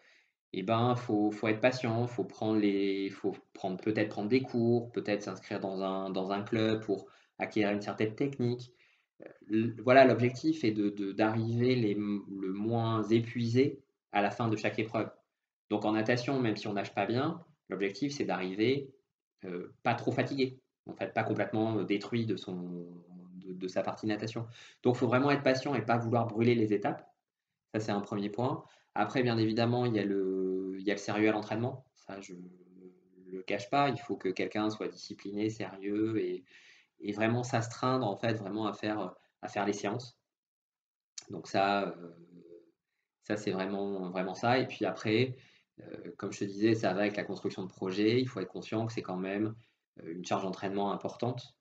eh 0.52 0.62
ben, 0.62 0.96
faut, 0.96 1.30
faut 1.30 1.48
être 1.48 1.60
patient, 1.60 2.06
faut 2.06 2.24
prendre 2.24 2.58
les, 2.58 3.10
faut 3.10 3.34
prendre 3.54 3.78
peut-être 3.80 4.08
prendre 4.08 4.28
des 4.28 4.42
cours, 4.42 4.90
peut-être 4.92 5.22
s'inscrire 5.22 5.60
dans 5.60 5.82
un, 5.82 6.10
dans 6.10 6.32
un 6.32 6.42
club 6.42 6.82
pour 6.84 7.06
acquérir 7.38 7.72
une 7.72 7.82
certaine 7.82 8.14
technique 8.14 8.72
voilà, 9.82 10.04
l'objectif 10.04 10.64
est 10.64 10.72
d'arriver 10.72 11.76
de, 11.76 11.98
le 11.98 12.52
moins 12.52 13.02
épuisé 13.04 13.82
à 14.12 14.22
la 14.22 14.30
fin 14.30 14.48
de 14.48 14.56
chaque 14.56 14.78
épreuve. 14.78 15.10
Donc 15.70 15.84
en 15.84 15.92
natation, 15.92 16.38
même 16.40 16.56
si 16.56 16.66
on 16.66 16.74
nage 16.74 16.94
pas 16.94 17.06
bien, 17.06 17.42
l'objectif 17.72 18.12
c'est 18.12 18.24
d'arriver 18.24 18.92
euh, 19.44 19.74
pas 19.82 19.94
trop 19.94 20.12
fatigué, 20.12 20.60
en 20.86 20.94
fait, 20.94 21.12
pas 21.12 21.24
complètement 21.24 21.78
euh, 21.78 21.84
détruit 21.84 22.26
de, 22.26 22.36
sa 23.68 23.82
partie 23.82 24.06
natation. 24.06 24.46
Donc 24.82 24.96
il 24.96 24.98
faut 24.98 25.08
vraiment 25.08 25.30
être 25.30 25.42
patient 25.42 25.74
et 25.74 25.82
pas 25.82 25.96
vouloir 25.96 26.26
brûler 26.26 26.54
les 26.54 26.72
étapes. 26.72 27.08
Ça 27.74 27.80
c'est 27.80 27.92
un 27.92 28.00
premier 28.00 28.30
point. 28.30 28.64
Après, 28.94 29.22
bien 29.22 29.38
évidemment, 29.38 29.86
il 29.86 29.94
y 29.94 29.98
a 29.98 30.04
le, 30.04 30.76
il 30.78 30.86
y 30.86 30.92
a 30.92 30.96
sérieux 30.96 31.28
à 31.28 31.32
l'entraînement. 31.32 31.84
Ça, 31.94 32.20
je 32.20 32.34
le 33.30 33.42
cache 33.42 33.70
pas. 33.70 33.88
Il 33.88 33.98
faut 33.98 34.16
que 34.16 34.28
quelqu'un 34.28 34.68
soit 34.70 34.88
discipliné, 34.88 35.48
sérieux 35.48 36.18
et, 36.18 36.44
et 37.02 37.12
vraiment 37.12 37.42
s'astreindre 37.42 38.06
en 38.06 38.16
fait 38.16 38.34
vraiment 38.34 38.66
à 38.66 38.72
faire, 38.72 39.14
les 39.66 39.72
séances. 39.72 40.16
Donc 41.30 41.48
ça, 41.48 41.88
euh, 41.88 42.12
ça 43.24 43.36
c'est 43.36 43.50
vraiment, 43.50 44.10
vraiment 44.10 44.34
ça. 44.34 44.58
Et 44.58 44.66
puis 44.66 44.84
après, 44.84 45.36
comme 46.16 46.32
je 46.32 46.40
te 46.40 46.44
disais, 46.44 46.74
ça 46.74 46.92
va 46.92 47.02
avec 47.02 47.16
la 47.16 47.24
construction 47.24 47.62
de 47.62 47.68
projet. 47.68 48.20
Il 48.20 48.28
faut 48.28 48.40
être 48.40 48.48
conscient 48.48 48.86
que 48.86 48.92
c'est 48.92 49.02
quand 49.02 49.16
même 49.16 49.54
euh, 50.00 50.12
une 50.14 50.24
charge 50.24 50.42
d'entraînement 50.44 50.92
importante. 50.92 51.56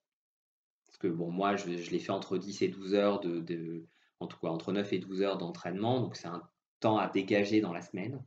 Parce 0.85 0.97
que 0.97 1.07
bon, 1.07 1.31
moi, 1.31 1.55
je, 1.55 1.67
l'ai 1.67 1.99
fait 1.99 2.11
entre 2.11 2.37
10 2.37 2.61
et 2.61 2.67
12 2.67 2.93
heures 2.95 3.19
de, 3.19 3.85
en 4.19 4.27
tout 4.27 4.37
cas 4.39 4.47
entre 4.47 4.71
9 4.71 4.93
et 4.93 4.99
12 4.99 5.21
heures 5.21 5.37
d'entraînement. 5.37 6.01
Donc 6.01 6.15
c'est 6.15 6.27
un 6.27 6.43
temps 6.79 6.97
à 6.97 7.07
dégager 7.07 7.61
dans 7.61 7.73
la 7.73 7.81
semaine 7.81 8.23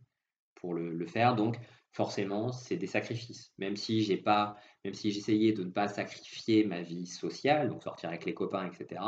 pour 0.55 0.75
le, 0.75 1.07
faire. 1.07 1.37
Donc 1.37 1.59
forcément, 1.93 2.53
c'est 2.53 2.77
des 2.77 2.87
sacrifices. 2.87 3.53
Même 3.59 3.77
si 3.77 4.03
j'ai 4.03 4.17
pas, 4.17 4.57
même 4.85 4.95
si 4.95 5.11
j'essayais 5.11 5.53
de 5.53 5.63
ne 5.63 5.71
pas 5.71 5.89
sacrifier 5.89 6.65
ma 6.65 6.81
vie 6.81 7.07
sociale, 7.07 7.69
donc 7.69 7.83
sortir 7.83 8.09
avec 8.09 8.25
les 8.25 8.35
copains, 8.35 8.67
etc. 8.67 9.03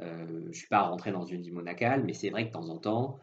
Euh, 0.00 0.48
je 0.50 0.58
suis 0.58 0.68
pas 0.68 0.82
rentré 0.82 1.12
dans 1.12 1.24
une 1.24 1.42
vie 1.42 1.50
monacale, 1.50 2.04
mais 2.04 2.14
c'est 2.14 2.30
vrai 2.30 2.44
que 2.44 2.48
de 2.48 2.52
temps 2.52 2.68
en 2.70 2.78
temps, 2.78 3.18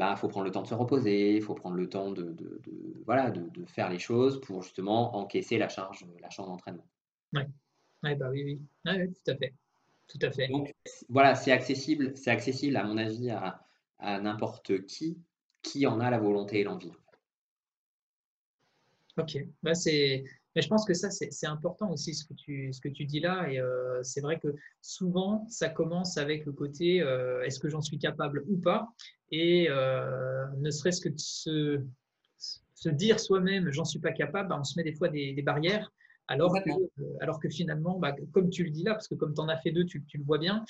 bah, 0.00 0.16
faut 0.16 0.28
prendre 0.28 0.46
le 0.46 0.50
temps 0.50 0.62
de 0.62 0.66
se 0.66 0.72
reposer, 0.72 1.36
il 1.36 1.42
faut 1.42 1.54
prendre 1.54 1.76
le 1.76 1.86
temps 1.86 2.10
de, 2.10 2.32
de, 2.32 2.58
voilà, 3.04 3.30
de, 3.30 3.66
faire 3.66 3.90
les 3.90 3.98
choses 3.98 4.40
pour 4.40 4.62
justement 4.62 5.14
encaisser 5.14 5.58
la 5.58 5.68
charge, 5.68 6.06
la 6.22 6.30
charge 6.30 6.48
d'entraînement. 6.48 6.86
Oui, 7.34 7.42
ouais, 8.02 8.14
bah 8.14 8.30
oui, 8.30 8.42
oui. 8.44 8.60
tout 8.86 9.30
à 9.30 9.36
fait. 9.36 9.52
Tout 10.08 10.18
à 10.22 10.30
fait. 10.30 10.48
Donc 10.48 10.74
voilà, 11.10 11.34
c'est 11.34 11.52
accessible, 11.52 12.16
c'est 12.16 12.30
accessible 12.30 12.78
à 12.78 12.84
mon 12.84 12.96
avis 12.96 13.28
à, 13.28 13.62
à 13.98 14.18
n'importe 14.20 14.86
qui 14.86 15.18
qui 15.60 15.86
en 15.86 16.00
a 16.00 16.08
la 16.08 16.18
volonté 16.18 16.60
et 16.60 16.64
l'envie. 16.64 16.92
Ok, 19.18 19.36
bah, 19.62 19.74
c'est, 19.74 20.24
mais 20.54 20.62
je 20.62 20.68
pense 20.68 20.84
que 20.84 20.94
ça, 20.94 21.10
c'est 21.10 21.46
important 21.46 21.90
aussi 21.92 22.14
ce 22.14 22.24
que 22.24 22.34
tu, 22.34 22.72
ce 22.72 22.80
que 22.80 22.88
tu 22.88 23.04
dis 23.04 23.20
là. 23.20 23.50
Et 23.50 23.60
euh, 23.60 24.02
c'est 24.02 24.20
vrai 24.20 24.38
que 24.40 24.48
souvent, 24.80 25.46
ça 25.48 25.68
commence 25.68 26.16
avec 26.18 26.44
le 26.44 26.52
côté 26.52 27.00
euh, 27.00 27.42
est-ce 27.42 27.60
que 27.60 27.68
j'en 27.68 27.80
suis 27.80 27.98
capable 27.98 28.44
ou 28.48 28.58
pas? 28.58 28.88
Et 29.30 29.68
euh, 29.70 30.44
ne 30.58 30.70
serait-ce 30.70 31.00
que 31.00 31.08
de 31.08 31.18
se, 31.18 31.80
se 32.74 32.88
dire 32.88 33.20
soi-même 33.20 33.70
j'en 33.70 33.84
suis 33.84 34.00
pas 34.00 34.12
capable, 34.12 34.48
bah, 34.48 34.58
on 34.58 34.64
se 34.64 34.76
met 34.76 34.84
des 34.84 34.94
fois 34.94 35.08
des, 35.08 35.40
barrières. 35.42 35.92
Alors 36.26 36.54
que, 36.54 36.70
alors 37.20 37.40
que 37.40 37.48
finalement, 37.48 37.98
bah, 37.98 38.14
comme 38.32 38.50
tu 38.50 38.64
le 38.64 38.70
dis 38.70 38.84
là, 38.84 38.94
parce 38.94 39.08
que 39.08 39.16
comme 39.16 39.34
tu 39.34 39.40
en 39.40 39.48
as 39.48 39.58
fait 39.58 39.72
deux, 39.72 39.84
tu, 39.84 40.04
tu 40.04 40.18
le 40.18 40.24
vois 40.24 40.38
bien, 40.38 40.64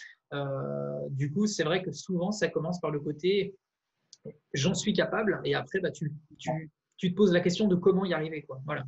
du 1.10 1.32
coup, 1.32 1.46
c'est 1.46 1.64
vrai 1.64 1.82
que 1.82 1.92
souvent, 1.92 2.32
ça 2.32 2.48
commence 2.48 2.80
par 2.80 2.90
le 2.90 3.00
côté 3.00 3.54
j'en 4.52 4.74
suis 4.74 4.92
capable, 4.92 5.40
et 5.44 5.54
après, 5.54 5.80
bah, 5.80 5.90
tu, 5.90 6.12
tu, 6.38 6.70
tu 7.00 7.10
te 7.10 7.16
poses 7.16 7.32
la 7.32 7.40
question 7.40 7.66
de 7.66 7.76
comment 7.76 8.04
y 8.04 8.12
arriver. 8.12 8.42
Quoi. 8.42 8.60
Voilà. 8.66 8.84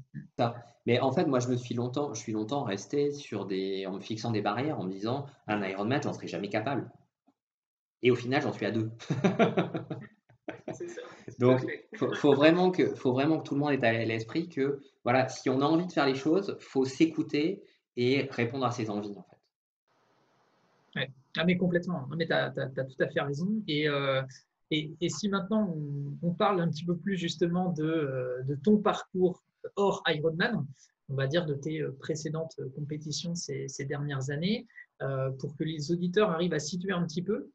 Mais 0.84 1.00
en 1.00 1.12
fait, 1.12 1.24
moi, 1.24 1.40
je 1.40 1.48
me 1.48 1.56
suis 1.56 1.74
longtemps, 1.74 2.12
je 2.12 2.20
suis 2.20 2.32
longtemps 2.32 2.62
resté 2.62 3.10
sur 3.10 3.46
des, 3.46 3.86
en 3.86 3.94
me 3.94 4.00
fixant 4.00 4.30
des 4.30 4.42
barrières, 4.42 4.78
en 4.78 4.84
me 4.84 4.90
disant, 4.90 5.24
un 5.46 5.66
Ironman, 5.66 6.02
j'en 6.02 6.12
serai 6.12 6.28
jamais 6.28 6.50
capable. 6.50 6.90
Et 8.02 8.10
au 8.10 8.14
final, 8.14 8.42
j'en 8.42 8.52
suis 8.52 8.66
à 8.66 8.70
deux. 8.70 8.90
Donc, 11.38 11.66
faut, 11.96 12.14
faut, 12.14 12.34
vraiment 12.34 12.70
que, 12.70 12.94
faut 12.94 13.12
vraiment 13.12 13.38
que 13.38 13.48
tout 13.48 13.54
le 13.54 13.60
monde 13.60 13.72
ait 13.72 13.82
à 13.82 14.04
l'esprit 14.04 14.50
que, 14.50 14.82
voilà, 15.04 15.28
si 15.30 15.48
on 15.48 15.62
a 15.62 15.64
envie 15.64 15.86
de 15.86 15.92
faire 15.92 16.06
les 16.06 16.14
choses, 16.14 16.58
faut 16.60 16.84
s'écouter 16.84 17.62
et 17.96 18.28
répondre 18.30 18.66
à 18.66 18.72
ses 18.72 18.90
envies, 18.90 19.16
en 19.16 19.22
fait. 19.22 21.00
Ouais. 21.00 21.10
Ah, 21.38 21.44
mais 21.46 21.56
complètement. 21.56 22.06
mais 22.14 22.26
tu 22.26 22.34
as, 22.34 22.50
tout 22.50 23.02
à 23.02 23.08
fait 23.08 23.20
raison. 23.22 23.48
Et, 23.66 23.88
euh, 23.88 24.20
et, 24.72 25.08
si 25.10 25.28
maintenant 25.28 25.76
on, 26.22 26.32
parle 26.32 26.60
un 26.60 26.68
petit 26.68 26.84
peu 26.84 26.96
plus 26.96 27.16
justement 27.16 27.72
de, 27.72 27.84
euh, 27.84 28.56
ton 28.64 28.78
parcours 28.78 29.42
hors 29.76 30.02
Ironman, 30.08 30.66
on 31.08 31.14
va 31.14 31.26
dire 31.26 31.44
de 31.44 31.54
tes 31.54 31.82
euh, 31.82 31.94
précédentes 32.00 32.58
compétitions 32.74 33.34
ces, 33.34 33.68
dernières 33.86 34.30
années, 34.30 34.66
euh, 35.02 35.30
pour 35.32 35.54
que 35.56 35.64
les 35.64 35.92
auditeurs 35.92 36.30
arrivent 36.30 36.54
à 36.54 36.58
situer 36.58 36.92
un 36.92 37.04
petit 37.04 37.22
peu, 37.22 37.50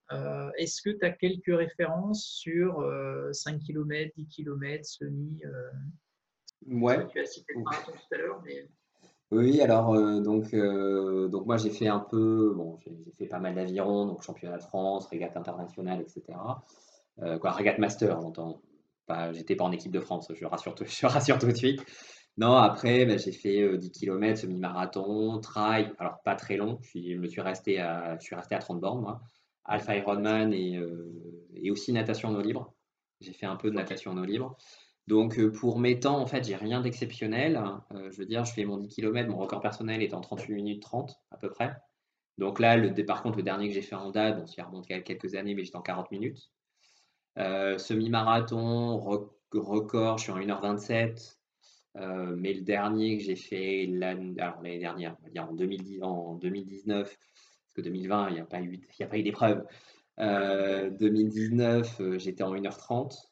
est-ce 0.58 0.82
que 0.82 0.92
tu 0.92 1.06
as 1.06 1.12
quelques 1.12 1.46
références 1.48 2.24
sur 2.24 2.86
5 3.32 3.60
km, 3.62 4.12
10 4.16 4.28
km, 4.28 4.86
semi 4.86 5.42
Ouais. 6.68 7.08
Tu 7.08 7.20
as 7.20 7.26
cité 7.26 7.54
le 7.56 7.64
marathon 7.64 7.94
tout 7.94 8.16
à 8.16 8.18
l'heure, 8.18 8.42
mais... 8.46 8.68
Oui, 9.30 9.60
alors 9.60 9.94
donc, 10.22 10.56
donc 10.56 11.46
moi 11.46 11.58
j'ai 11.58 11.70
fait 11.70 11.88
un 11.88 12.00
peu, 12.00 12.54
bon, 12.56 12.80
j'ai 12.86 13.12
fait 13.12 13.26
pas 13.26 13.40
mal 13.40 13.56
d'aviron, 13.56 14.06
donc 14.06 14.22
championnat 14.24 14.58
de 14.58 14.64
France, 14.64 15.08
régate 15.08 15.36
internationale, 15.36 16.02
etc. 16.02 16.38
Euh, 17.22 17.38
quoi, 17.40 17.52
Regat 17.52 17.78
Master, 17.78 18.22
j'entends. 18.22 18.62
J'étais 19.32 19.56
pas 19.56 19.64
en 19.64 19.72
équipe 19.72 19.92
de 19.92 20.02
France, 20.02 20.32
je 20.36 20.46
rassure, 20.46 20.76
je 20.86 21.06
rassure 21.06 21.40
tout 21.40 21.48
de 21.48 21.56
suite. 21.56 21.82
Non, 22.38 22.56
après, 22.56 23.06
ben, 23.06 23.18
j'ai 23.18 23.32
fait 23.32 23.78
10 23.78 23.92
km, 23.92 24.40
semi-marathon, 24.40 25.40
trail, 25.40 25.94
alors 25.98 26.22
pas 26.24 26.36
très 26.36 26.56
long, 26.58 26.80
je, 26.94 27.16
me 27.16 27.28
suis 27.28 27.42
resté 27.42 27.80
à, 27.80 28.18
je 28.20 28.24
suis 28.24 28.36
resté 28.36 28.54
à 28.54 28.60
30 28.60 28.80
bornes, 28.80 29.02
moi. 29.02 29.22
Alpha 29.66 29.96
Ironman 29.96 30.54
et, 30.54 30.78
euh, 30.78 31.12
et 31.56 31.72
aussi 31.72 31.92
natation 31.94 32.30
en 32.30 32.36
eau 32.36 32.42
libre. 32.42 32.74
J'ai 33.22 33.34
fait 33.34 33.46
un 33.46 33.56
peu 33.56 33.70
de 33.70 33.76
natation 33.76 34.12
en 34.12 34.18
eau 34.18 34.24
libre. 34.24 34.56
Donc 35.08 35.40
euh, 35.40 35.52
pour 35.52 35.80
mes 35.80 36.00
temps, 36.00 36.20
en 36.20 36.26
fait, 36.28 36.46
j'ai 36.46 36.56
rien 36.56 36.82
d'exceptionnel. 36.82 37.62
je 37.92 38.18
veux 38.18 38.26
dire, 38.26 38.46
je 38.46 38.54
fais 38.54 38.66
mon 38.66 38.78
10 38.78 38.90
km, 38.90 39.30
mon 39.30 39.38
record 39.38 39.62
personnel 39.62 40.02
est 40.04 40.14
en 40.14 40.22
38 40.22 40.54
minutes 40.54 40.82
30 40.82 41.20
à 41.32 41.38
peu 41.38 41.50
près. 41.50 41.76
Donc 42.38 42.60
là, 42.60 42.78
le, 42.78 42.94
par 43.06 43.24
contre, 43.24 43.38
le 43.38 43.44
dernier 43.44 43.68
que 43.68 43.74
j'ai 43.74 43.82
fait 43.82 43.96
en 43.96 44.12
date, 44.12 44.38
bon, 44.38 44.46
ça 44.46 44.64
remonte 44.64 44.90
à 44.92 45.00
quelques 45.00 45.36
années, 45.36 45.56
mais 45.56 45.64
j'étais 45.64 45.78
en 45.78 45.82
40 45.82 46.12
minutes. 46.12 46.52
Semi-marathon, 47.38 48.98
record, 49.54 50.18
je 50.18 50.24
suis 50.24 50.32
en 50.32 50.40
1h27. 50.40 51.38
mais 52.36 52.54
le 52.54 52.62
dernier 52.62 53.18
que 53.18 53.24
j'ai 53.24 53.36
fait 53.36 53.86
l'année 53.88 54.34
dernière, 54.34 55.18
on 55.22 55.24
va 55.24 55.30
dire 55.30 55.50
en, 55.50 55.54
2010, 55.54 56.04
en 56.04 56.36
2019, 56.36 57.08
parce 57.08 57.74
que 57.76 57.82
2020, 57.82 58.30
il 58.30 58.34
n'y 58.36 58.40
a 58.40 58.46
pas 58.46 58.62
eu, 58.62 58.80
a 59.00 59.06
pas 59.06 59.18
eu 59.18 59.24
d'épreuve. 59.24 59.66
2019, 60.18 62.02
j'étais 62.18 62.44
en 62.44 62.56
1h30. 62.56 63.30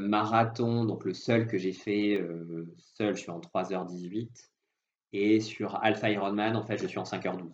Marathon, 0.00 0.84
donc 0.84 1.04
le 1.04 1.14
seul 1.14 1.46
que 1.46 1.58
j'ai 1.58 1.72
fait, 1.72 2.20
seul, 2.96 3.16
je 3.16 3.22
suis 3.22 3.30
en 3.30 3.40
3h18. 3.40 4.50
Et 5.12 5.40
sur 5.40 5.76
Alpha 5.76 6.10
Ironman, 6.10 6.56
en 6.56 6.64
fait, 6.64 6.76
je 6.76 6.88
suis 6.88 6.98
en 6.98 7.04
5h12. 7.04 7.52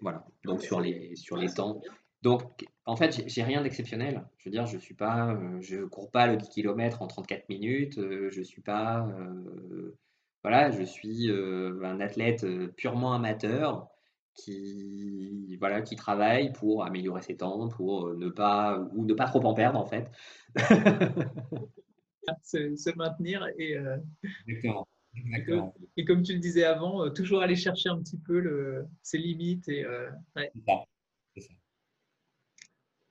Voilà, 0.00 0.24
donc 0.44 0.62
sur 0.62 0.80
les, 0.80 1.16
sur 1.16 1.36
les 1.36 1.52
temps. 1.52 1.80
Donc, 2.22 2.64
en 2.84 2.96
fait, 2.96 3.22
j'ai 3.26 3.42
rien 3.42 3.62
d'exceptionnel. 3.62 4.24
Je 4.38 4.44
veux 4.46 4.50
dire, 4.50 4.66
je 4.66 4.76
suis 4.78 4.94
pas, 4.94 5.34
euh, 5.34 5.60
je 5.60 5.84
cours 5.84 6.10
pas 6.10 6.26
le 6.26 6.36
10 6.36 6.48
km 6.48 7.02
en 7.02 7.06
34 7.06 7.48
minutes. 7.48 7.98
Euh, 7.98 8.28
je 8.30 8.42
suis 8.42 8.62
pas, 8.62 9.06
euh, 9.06 9.96
voilà, 10.42 10.70
je 10.72 10.82
suis 10.82 11.30
un 11.30 12.00
athlète 12.00 12.44
purement 12.76 13.12
amateur 13.14 13.88
qui, 14.34 15.56
voilà, 15.60 15.82
qui 15.82 15.94
travaille 15.94 16.52
pour 16.52 16.84
améliorer 16.84 17.22
ses 17.22 17.36
temps, 17.36 17.68
pour 17.68 18.12
ne 18.14 18.28
pas 18.28 18.80
ou 18.94 19.04
ne 19.04 19.14
pas 19.14 19.26
trop 19.26 19.44
en 19.44 19.54
perdre 19.54 19.78
en 19.78 19.86
fait. 19.86 20.10
se, 22.42 22.96
maintenir 22.96 23.46
et. 23.58 23.76
Exactement. 25.14 25.74
Et 25.96 26.04
comme 26.04 26.22
tu 26.22 26.32
le 26.32 26.40
disais 26.40 26.64
avant, 26.64 27.08
toujours 27.10 27.42
aller 27.42 27.54
chercher 27.54 27.90
un 27.90 27.98
petit 27.98 28.18
peu 28.18 28.40
le, 28.40 28.86
ses 29.02 29.18
limites 29.18 29.68
et. 29.68 29.86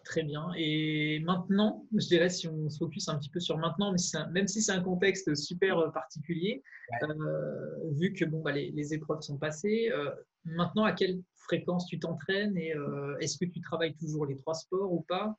Très 0.03 0.23
bien. 0.23 0.51
Et 0.57 1.19
maintenant, 1.19 1.85
je 1.95 2.07
dirais, 2.07 2.29
si 2.29 2.47
on 2.47 2.69
se 2.69 2.79
focus 2.79 3.07
un 3.07 3.19
petit 3.19 3.29
peu 3.29 3.39
sur 3.39 3.57
maintenant, 3.57 3.91
mais 3.91 3.99
même 4.31 4.47
si 4.47 4.61
c'est 4.61 4.71
un 4.71 4.81
contexte 4.81 5.35
super 5.35 5.77
euh, 5.77 5.89
particulier, 5.89 6.63
euh, 7.03 7.91
vu 7.91 8.13
que 8.13 8.25
bon, 8.25 8.41
bah, 8.41 8.51
les, 8.51 8.93
épreuves 8.93 9.21
sont 9.21 9.37
passées, 9.37 9.89
euh, 9.91 10.09
maintenant, 10.43 10.85
à 10.85 10.93
quelle 10.93 11.21
fréquence 11.35 11.85
tu 11.85 11.99
t'entraînes 11.99 12.57
et 12.57 12.73
est-ce 13.19 13.37
que 13.37 13.45
tu 13.45 13.61
travailles 13.61 13.95
toujours 13.95 14.25
les 14.25 14.35
trois 14.35 14.53
sports 14.53 14.91
ou 14.91 15.01
pas? 15.01 15.35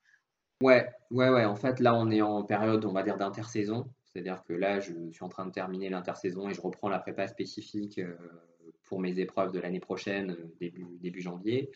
Ouais, 0.60 0.88
ouais, 1.10 1.30
ouais. 1.30 1.44
En 1.44 1.56
fait, 1.56 1.80
là, 1.80 1.94
on 1.94 2.10
est 2.10 2.22
en 2.22 2.44
période, 2.44 2.84
on 2.84 2.92
va 2.92 3.02
dire, 3.02 3.16
d'intersaison. 3.16 3.86
C'est-à-dire 4.04 4.42
que 4.44 4.52
là, 4.52 4.78
je 4.78 4.92
suis 5.10 5.24
en 5.24 5.28
train 5.28 5.46
de 5.46 5.52
terminer 5.52 5.88
l'intersaison 5.88 6.48
et 6.48 6.54
je 6.54 6.60
reprends 6.60 6.88
la 6.88 6.98
prépa 6.98 7.26
spécifique 7.26 8.00
pour 8.84 9.00
mes 9.00 9.18
épreuves 9.18 9.52
de 9.52 9.58
l'année 9.58 9.80
prochaine, 9.80 10.36
début, 10.60 10.86
début 11.00 11.20
janvier. 11.20 11.70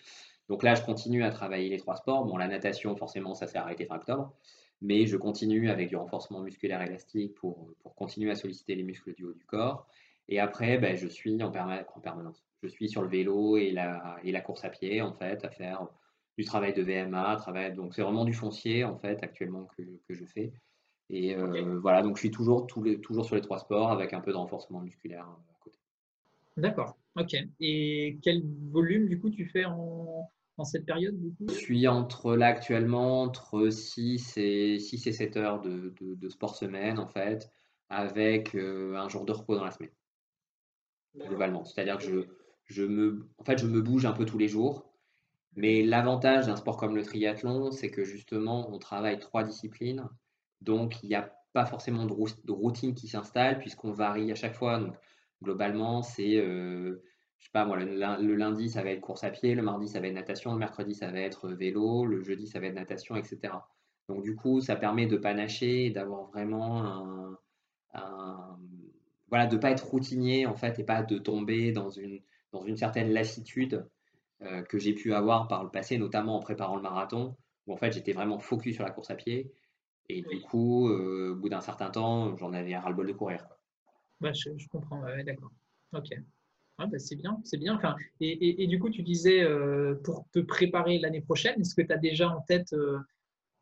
Donc 0.49 0.63
là, 0.63 0.75
je 0.75 0.83
continue 0.83 1.25
à 1.25 1.31
travailler 1.31 1.69
les 1.69 1.79
trois 1.79 1.97
sports. 1.97 2.25
Bon, 2.25 2.37
la 2.37 2.47
natation, 2.47 2.95
forcément, 2.97 3.35
ça 3.35 3.47
s'est 3.47 3.59
arrêté 3.59 3.85
fin 3.85 3.97
octobre. 3.97 4.33
Mais 4.83 5.07
je 5.07 5.17
continue 5.17 5.71
avec 5.71 5.89
du 5.89 5.97
renforcement 5.97 6.41
musculaire 6.41 6.83
élastique 6.83 7.35
pour, 7.35 7.71
pour 7.83 7.95
continuer 7.95 8.31
à 8.31 8.35
solliciter 8.35 8.75
les 8.75 8.83
muscles 8.83 9.15
du 9.15 9.25
haut 9.25 9.33
du 9.33 9.45
corps. 9.45 9.87
Et 10.29 10.39
après, 10.41 10.79
ben, 10.79 10.97
je 10.97 11.09
suis 11.09 11.43
en, 11.43 11.51
permanence. 11.51 12.45
Je 12.63 12.69
suis 12.69 12.89
sur 12.89 13.03
le 13.03 13.09
vélo 13.09 13.57
et 13.57 13.71
la, 13.71 14.19
et 14.23 14.33
la 14.33 14.41
course 14.41 14.65
à 14.65 14.69
pied, 14.69 15.01
en 15.01 15.13
fait, 15.13 15.45
à 15.45 15.51
faire 15.51 15.87
du 16.37 16.45
travail 16.45 16.75
de 16.75 16.83
VMA. 16.83 17.37
Travail, 17.37 17.75
donc, 17.75 17.95
c'est 17.95 18.03
vraiment 18.03 18.25
du 18.25 18.35
foncier, 18.35 18.85
en 18.85 18.97
fait, 18.97 19.23
actuellement, 19.23 19.67
que, 19.77 19.83
que 20.09 20.15
je 20.15 20.25
fais. 20.25 20.53
Et 21.09 21.37
euh, 21.37 21.79
voilà, 21.79 22.03
donc 22.03 22.17
je 22.17 22.21
suis 22.21 22.31
toujours, 22.31 22.67
tous 22.67 22.83
les, 22.83 23.01
toujours 23.01 23.25
sur 23.25 23.37
les 23.37 23.41
trois 23.41 23.59
sports 23.59 23.93
avec 23.93 24.13
un 24.13 24.21
peu 24.21 24.33
de 24.33 24.37
renforcement 24.37 24.81
musculaire 24.81 25.27
euh, 25.29 25.53
à 25.53 25.59
côté. 25.61 25.79
D'accord, 26.57 26.97
ok. 27.17 27.37
Et 27.61 28.19
quel 28.23 28.43
volume, 28.71 29.09
du 29.09 29.21
coup, 29.21 29.31
tu 29.31 29.47
fais 29.47 29.65
en, 29.65 30.29
cette 30.65 30.87
période 30.87 31.19
du 31.19 31.35
Je 31.49 31.55
suis 31.55 31.87
entre 31.87 32.35
là 32.35 32.47
actuellement 32.47 33.23
entre 33.23 33.69
6 33.69 34.35
et, 34.39 34.79
6 34.79 35.07
et 35.07 35.13
7 35.13 35.37
heures 35.37 35.61
de, 35.61 35.95
de, 36.01 36.29
sport 36.29 36.57
semaine 36.57 36.99
en 36.99 37.07
fait, 37.07 37.51
avec 37.91 38.55
euh, 38.55 38.97
un 38.97 39.09
jour 39.09 39.25
de 39.25 39.33
repos 39.33 39.55
dans 39.55 39.65
la 39.65 39.71
semaine. 39.71 39.93
Globalement. 41.17 41.65
C'est-à-dire 41.65 41.99
que 41.99 42.05
je, 42.05 42.21
je, 42.65 42.83
me, 42.83 43.29
en 43.39 43.45
fait, 43.45 43.59
je 43.59 43.67
me 43.67 43.81
bouge 43.81 44.07
un 44.07 44.13
peu 44.13 44.25
tous 44.25 44.39
les 44.39 44.49
jours. 44.49 44.93
Mais 45.57 45.83
l'avantage 45.83 46.47
d'un 46.47 46.57
sport 46.57 46.77
comme 46.77 46.95
le 46.95 47.03
triathlon, 47.03 47.71
c'est 47.73 47.91
que 47.91 48.05
justement, 48.05 48.71
on 48.71 48.79
travaille 48.79 49.19
trois 49.19 49.43
disciplines. 49.43 50.07
Donc, 50.61 51.03
il 51.03 51.09
n'y 51.09 51.15
a 51.15 51.35
pas 51.55 51.65
forcément 51.65 52.05
de, 52.05 52.53
routine 52.53 52.95
qui 52.95 53.09
s'installe 53.09 53.59
puisqu'on 53.59 53.93
varie 53.93 54.31
à 54.31 54.35
chaque 54.35 54.55
fois. 54.55 54.79
Donc, 54.79 54.95
globalement, 55.43 56.03
c'est 56.03 56.37
euh, 56.37 57.03
je 57.39 57.45
sais 57.45 57.53
pas 57.53 57.65
moi, 57.65 57.79
le, 57.79 58.35
lundi, 58.35 58.71
ça 58.71 58.83
va 58.83 58.91
être 58.91 59.01
course 59.01 59.25
à 59.25 59.31
pied, 59.31 59.55
le 59.55 59.63
mardi, 59.63 59.89
ça 59.89 60.01
va 60.01 60.09
être 60.09 60.15
natation, 60.15 60.53
le 60.53 60.59
mercredi, 60.59 60.95
ça 60.95 61.11
va 61.11 61.21
être 61.21 61.49
vélo, 61.49 62.07
le 62.07 62.23
jeudi, 62.23 62.47
ça 62.47 62.61
va 62.61 62.67
être 62.67 62.75
natation, 62.75 63.17
etc. 63.17 63.55
Donc, 64.09 64.23
du 64.23 64.35
coup, 64.35 64.61
ça 64.61 64.77
permet 64.77 65.07
de 65.07 65.17
panacher 65.17 65.87
et 65.87 65.91
d'avoir 65.91 66.27
vraiment 66.31 67.39
un, 67.93 68.59
voilà, 69.29 69.47
de 69.47 69.57
pas 69.57 69.71
être 69.71 69.87
routinier, 69.87 70.47
en 70.47 70.55
fait, 70.55 70.79
et 70.79 70.85
pas 70.85 71.03
de 71.03 71.19
tomber 71.19 71.73
dans 71.73 71.91
une, 71.91 72.21
dans 72.53 72.63
une 72.63 72.77
certaine 72.77 73.11
lassitude 73.11 73.87
euh, 74.43 74.63
que 74.63 74.79
j'ai 74.79 74.95
pu 74.95 75.13
avoir 75.13 75.49
par 75.49 75.65
le 75.65 75.71
passé, 75.71 75.99
notamment 75.99 76.37
en 76.37 76.41
préparant 76.41 76.77
le 76.77 76.83
marathon, 76.83 77.37
où 77.67 77.73
en 77.73 77.77
fait, 77.77 77.93
j'étais 77.93 78.13
vraiment 78.13 78.39
focus 78.39 78.77
sur 78.77 78.85
la 78.85 78.91
course 78.91 79.11
à 79.11 79.15
pied. 79.15 79.53
Et 80.09 80.23
du 80.23 80.41
coup, 80.41 80.89
euh, 80.89 81.33
au 81.33 81.37
bout 81.37 81.49
d'un 81.49 81.61
certain 81.61 81.91
temps, 81.91 82.37
j'en 82.37 82.53
avais 82.53 82.77
ras-le-bol 82.77 83.09
de 83.09 83.13
courir. 83.13 83.49
Bah, 84.21 84.33
je, 84.33 84.69
comprends, 84.69 85.03
d'accord. 85.25 85.51
Ok. 85.93 86.11
Ah 86.79 86.87
bah, 86.87 86.99
c'est 86.99 87.17
bien, 87.17 87.41
c'est 87.45 87.57
bien. 87.57 87.75
Enfin, 87.75 87.97
et, 88.21 88.67
du 88.67 88.79
coup, 88.79 88.91
tu 88.91 89.03
disais 89.03 89.43
euh, 89.43 89.95
pour 90.05 90.27
te 90.33 90.41
préparer 90.41 90.99
l'année 90.99 91.23
prochaine, 91.23 91.61
est-ce 91.61 91.75
que 91.75 91.83
tu 91.83 91.93
as 91.93 91.97
déjà 91.97 92.29
en 92.29 92.41
tête 92.43 92.75
euh, 92.75 92.99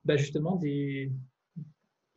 bah, 0.04 0.16
justement 0.16 0.56
des, 0.56 1.12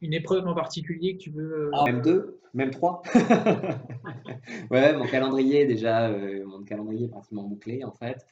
une 0.02 0.14
épreuve 0.14 0.48
en 0.48 0.56
particulier 0.56 1.18
que 1.18 1.22
tu 1.22 1.30
veux 1.30 1.68
euh, 1.68 1.72
ah, 1.74 1.84
Même 1.86 2.02
deux, 2.02 2.40
même 2.56 2.72
trois. 2.72 3.04
ouais, 4.72 4.96
mon 4.98 5.06
calendrier 5.06 5.66
déjà, 5.66 6.10
mon 6.10 6.64
calendrier 6.64 7.06
est 7.06 7.10
pratiquement 7.10 7.44
bouclé 7.44 7.84
en 7.84 7.92
fait. 7.92 8.26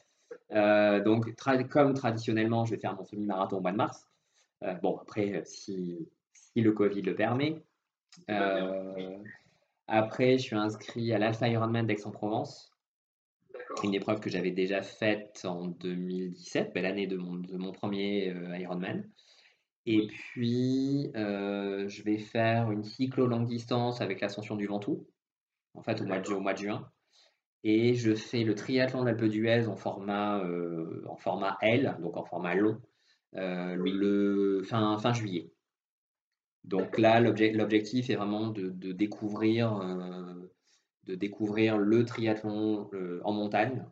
donc, 1.04 1.32
comme 1.68 1.94
traditionnellement, 1.94 2.64
je 2.64 2.72
vais 2.72 2.80
faire 2.80 2.96
mon 2.96 3.04
semi-marathon 3.04 3.58
au 3.58 3.60
mois 3.60 3.72
de 3.72 3.76
mars. 3.76 4.08
bon, 4.82 4.96
après, 4.96 5.42
si, 5.44 6.08
si, 6.34 6.60
le 6.62 6.72
Covid 6.72 7.02
le 7.02 7.14
permet. 7.14 7.62
Après, 9.88 10.36
je 10.38 10.42
suis 10.42 10.56
inscrit 10.56 11.12
à 11.12 11.18
l'Alpha 11.18 11.48
Ironman 11.48 11.86
d'Aix-en-Provence. 11.86 12.72
Une 13.84 13.94
épreuve 13.94 14.20
que 14.20 14.30
j'avais 14.30 14.50
déjà 14.50 14.82
faite 14.82 15.42
en 15.44 15.66
2017, 15.68 16.72
ben, 16.74 16.82
l'année 16.82 17.06
de 17.06 17.16
mon, 17.16 17.34
de 17.34 17.56
mon 17.56 17.72
premier 17.72 18.30
euh, 18.30 18.58
Ironman. 18.58 19.08
Et 19.86 20.08
puis, 20.08 21.12
euh, 21.14 21.88
je 21.88 22.02
vais 22.02 22.18
faire 22.18 22.72
une 22.72 22.82
cyclo 22.82 23.26
longue 23.26 23.46
distance 23.46 24.00
avec 24.00 24.20
l'ascension 24.20 24.56
du 24.56 24.66
Ventoux, 24.66 25.06
en 25.74 25.82
fait, 25.82 26.00
au 26.00 26.04
mois, 26.04 26.18
de, 26.18 26.32
au 26.32 26.40
mois 26.40 26.54
de 26.54 26.58
juin. 26.58 26.90
Et 27.62 27.94
je 27.94 28.14
fais 28.14 28.42
le 28.42 28.54
triathlon 28.54 29.04
d'Alpe 29.04 29.24
d'Huez 29.24 29.68
en 29.68 29.76
format, 29.76 30.40
euh, 30.40 31.04
en 31.08 31.16
format 31.16 31.56
L, 31.60 31.96
donc 32.00 32.16
en 32.16 32.24
format 32.24 32.54
long, 32.54 32.80
le 33.34 34.62
fin, 34.64 34.98
fin 34.98 35.12
juillet. 35.12 35.52
Donc 36.66 36.98
là, 36.98 37.20
l'objectif 37.20 38.10
est 38.10 38.16
vraiment 38.16 38.48
de, 38.48 38.70
découvrir, 38.92 39.76
euh, 39.76 40.34
de 41.04 41.14
découvrir 41.14 41.78
le 41.78 42.04
triathlon 42.04 42.90
euh, 42.92 43.20
en 43.24 43.32
montagne, 43.32 43.84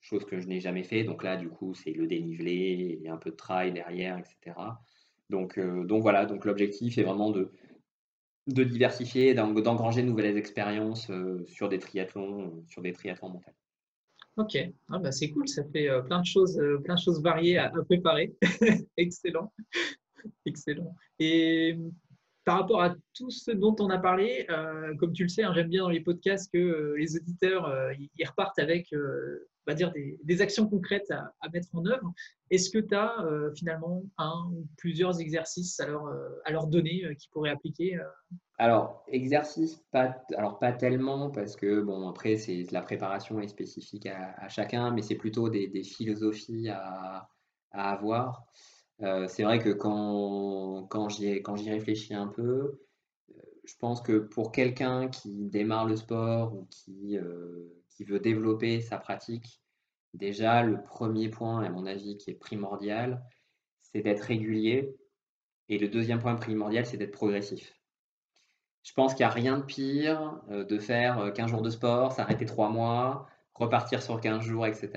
chose 0.00 0.24
que 0.24 0.40
je 0.40 0.48
n'ai 0.48 0.58
jamais 0.58 0.82
fait. 0.82 1.04
Donc 1.04 1.22
là, 1.22 1.36
du 1.36 1.50
coup, 1.50 1.74
c'est 1.74 1.92
le 1.92 2.06
dénivelé, 2.06 2.96
il 2.98 3.04
y 3.04 3.08
a 3.08 3.12
un 3.12 3.18
peu 3.18 3.30
de 3.30 3.36
trail 3.36 3.72
derrière, 3.72 4.18
etc. 4.18 4.56
Donc, 5.28 5.58
euh, 5.58 5.84
donc 5.84 6.02
voilà, 6.02 6.24
donc 6.24 6.46
l'objectif 6.46 6.96
est 6.96 7.02
vraiment 7.02 7.30
de, 7.30 7.52
diversifier, 8.46 9.34
d'engranger 9.34 10.02
de 10.02 10.08
nouvelles 10.08 10.38
expériences 10.38 11.10
sur 11.46 11.68
des 11.68 11.78
triathlons, 11.78 12.64
sur 12.68 12.80
des 12.80 12.92
triathlons 12.92 13.28
en 13.28 13.32
montagne. 13.32 13.54
Ok, 14.38 14.56
ah 14.88 14.98
bah 14.98 15.12
c'est 15.12 15.28
cool, 15.28 15.46
ça 15.46 15.62
fait 15.64 15.90
plein 16.06 16.20
de 16.20 16.26
choses, 16.26 16.58
plein 16.84 16.94
de 16.94 17.00
choses 17.00 17.22
variées 17.22 17.58
à, 17.58 17.66
à 17.66 17.84
préparer. 17.84 18.34
Excellent, 18.96 19.52
excellent. 20.46 20.96
Et 21.18 21.76
par 22.44 22.58
rapport 22.58 22.82
à 22.82 22.94
tout 23.14 23.30
ce 23.30 23.50
dont 23.50 23.76
on 23.78 23.88
a 23.90 23.98
parlé, 23.98 24.46
euh, 24.50 24.96
comme 24.96 25.12
tu 25.12 25.22
le 25.22 25.28
sais, 25.28 25.42
hein, 25.42 25.52
j'aime 25.54 25.68
bien 25.68 25.82
dans 25.82 25.88
les 25.88 26.00
podcasts 26.00 26.52
que 26.52 26.58
euh, 26.58 26.96
les 26.98 27.16
auditeurs 27.16 27.66
euh, 27.66 27.92
ils 27.94 28.26
repartent 28.26 28.58
avec 28.58 28.92
va 29.64 29.74
dire 29.74 29.92
des, 29.92 30.42
actions 30.42 30.66
concrètes 30.66 31.12
à, 31.12 31.48
mettre 31.52 31.68
en 31.72 31.86
œuvre. 31.86 32.12
Est-ce 32.50 32.68
que 32.68 32.78
tu 32.78 32.94
as 32.96 33.24
finalement 33.54 34.02
un 34.18 34.50
ou 34.52 34.66
plusieurs 34.76 35.20
exercices 35.20 35.78
à 35.78 35.86
leur, 35.86 36.66
donner 36.66 37.14
qui 37.16 37.28
pourraient 37.28 37.50
appliquer 37.50 37.96
Alors, 38.58 39.04
exercice, 39.06 39.80
pas, 39.92 40.16
alors 40.36 40.58
pas 40.58 40.72
tellement, 40.72 41.30
parce 41.30 41.54
que 41.54 41.80
bon, 41.80 42.08
après, 42.08 42.38
c'est 42.38 42.66
la 42.72 42.82
préparation 42.82 43.40
est 43.40 43.46
spécifique 43.46 44.06
à, 44.06 44.48
chacun, 44.48 44.90
mais 44.90 45.02
c'est 45.02 45.14
plutôt 45.14 45.48
des, 45.48 45.84
philosophies 45.84 46.68
à 46.68 47.28
avoir. 47.70 48.44
Euh, 49.02 49.26
c'est 49.28 49.42
vrai 49.42 49.58
que 49.58 49.70
quand, 49.70 50.86
quand 50.88 51.08
j'y 51.08 51.40
réfléchis 51.70 52.14
un 52.14 52.28
peu, 52.28 52.80
euh, 53.30 53.42
je 53.64 53.74
pense 53.78 54.00
que 54.00 54.18
pour 54.18 54.52
quelqu'un 54.52 55.08
qui 55.08 55.48
démarre 55.50 55.86
le 55.86 55.96
sport 55.96 56.54
ou 56.54 56.66
qui, 56.70 57.18
euh, 57.18 57.68
qui 57.88 58.04
veut 58.04 58.20
développer 58.20 58.80
sa 58.80 58.98
pratique, 58.98 59.60
déjà 60.14 60.62
le 60.62 60.82
premier 60.82 61.28
point, 61.28 61.62
à 61.64 61.70
mon 61.70 61.86
avis, 61.86 62.16
qui 62.16 62.30
est 62.30 62.34
primordial, 62.34 63.24
c'est 63.80 64.02
d'être 64.02 64.22
régulier. 64.22 64.94
Et 65.68 65.78
le 65.78 65.88
deuxième 65.88 66.20
point 66.20 66.36
primordial, 66.36 66.86
c'est 66.86 66.96
d'être 66.96 67.12
progressif. 67.12 67.74
Je 68.84 68.92
pense 68.92 69.14
qu'il 69.14 69.24
n'y 69.24 69.30
a 69.30 69.34
rien 69.34 69.58
de 69.58 69.64
pire 69.64 70.40
euh, 70.50 70.64
de 70.64 70.78
faire 70.78 71.32
15 71.32 71.50
jours 71.50 71.62
de 71.62 71.70
sport, 71.70 72.12
s'arrêter 72.12 72.44
3 72.46 72.68
mois, 72.68 73.26
repartir 73.54 74.02
sur 74.02 74.20
15 74.20 74.42
jours, 74.42 74.66
etc. 74.66 74.90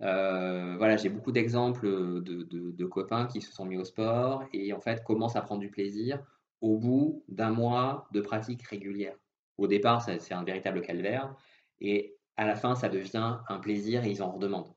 voilà, 0.00 0.96
j'ai 0.96 1.08
beaucoup 1.08 1.32
d'exemples 1.32 1.86
de, 2.22 2.42
de, 2.42 2.86
copains 2.86 3.26
qui 3.26 3.40
se 3.40 3.52
sont 3.52 3.64
mis 3.64 3.76
au 3.76 3.84
sport 3.84 4.44
et 4.52 4.72
en 4.72 4.80
fait 4.80 5.04
commencent 5.04 5.36
à 5.36 5.42
prendre 5.42 5.60
du 5.60 5.70
plaisir 5.70 6.22
au 6.60 6.78
bout 6.78 7.24
d'un 7.28 7.50
mois 7.50 8.08
de 8.12 8.20
pratique 8.20 8.62
régulière. 8.62 9.16
Au 9.58 9.66
départ, 9.66 10.02
c'est 10.02 10.34
un 10.34 10.44
véritable 10.44 10.80
calvaire 10.80 11.34
et 11.80 12.16
à 12.36 12.46
la 12.46 12.56
fin, 12.56 12.74
ça 12.74 12.88
devient 12.88 13.38
un 13.48 13.58
plaisir 13.58 14.04
et 14.04 14.10
ils 14.10 14.22
en 14.22 14.30
redemandent. 14.30 14.72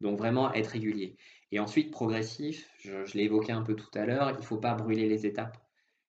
Donc 0.00 0.18
vraiment 0.18 0.52
être 0.52 0.68
régulier. 0.68 1.16
Et 1.50 1.58
ensuite, 1.58 1.90
progressif, 1.90 2.70
je, 2.80 3.16
l'ai 3.16 3.24
évoqué 3.24 3.52
un 3.52 3.62
peu 3.62 3.74
tout 3.74 3.90
à 3.94 4.04
l'heure, 4.04 4.30
il 4.30 4.36
ne 4.36 4.42
faut 4.42 4.58
pas 4.58 4.74
brûler 4.74 5.08
les 5.08 5.26
étapes. 5.26 5.56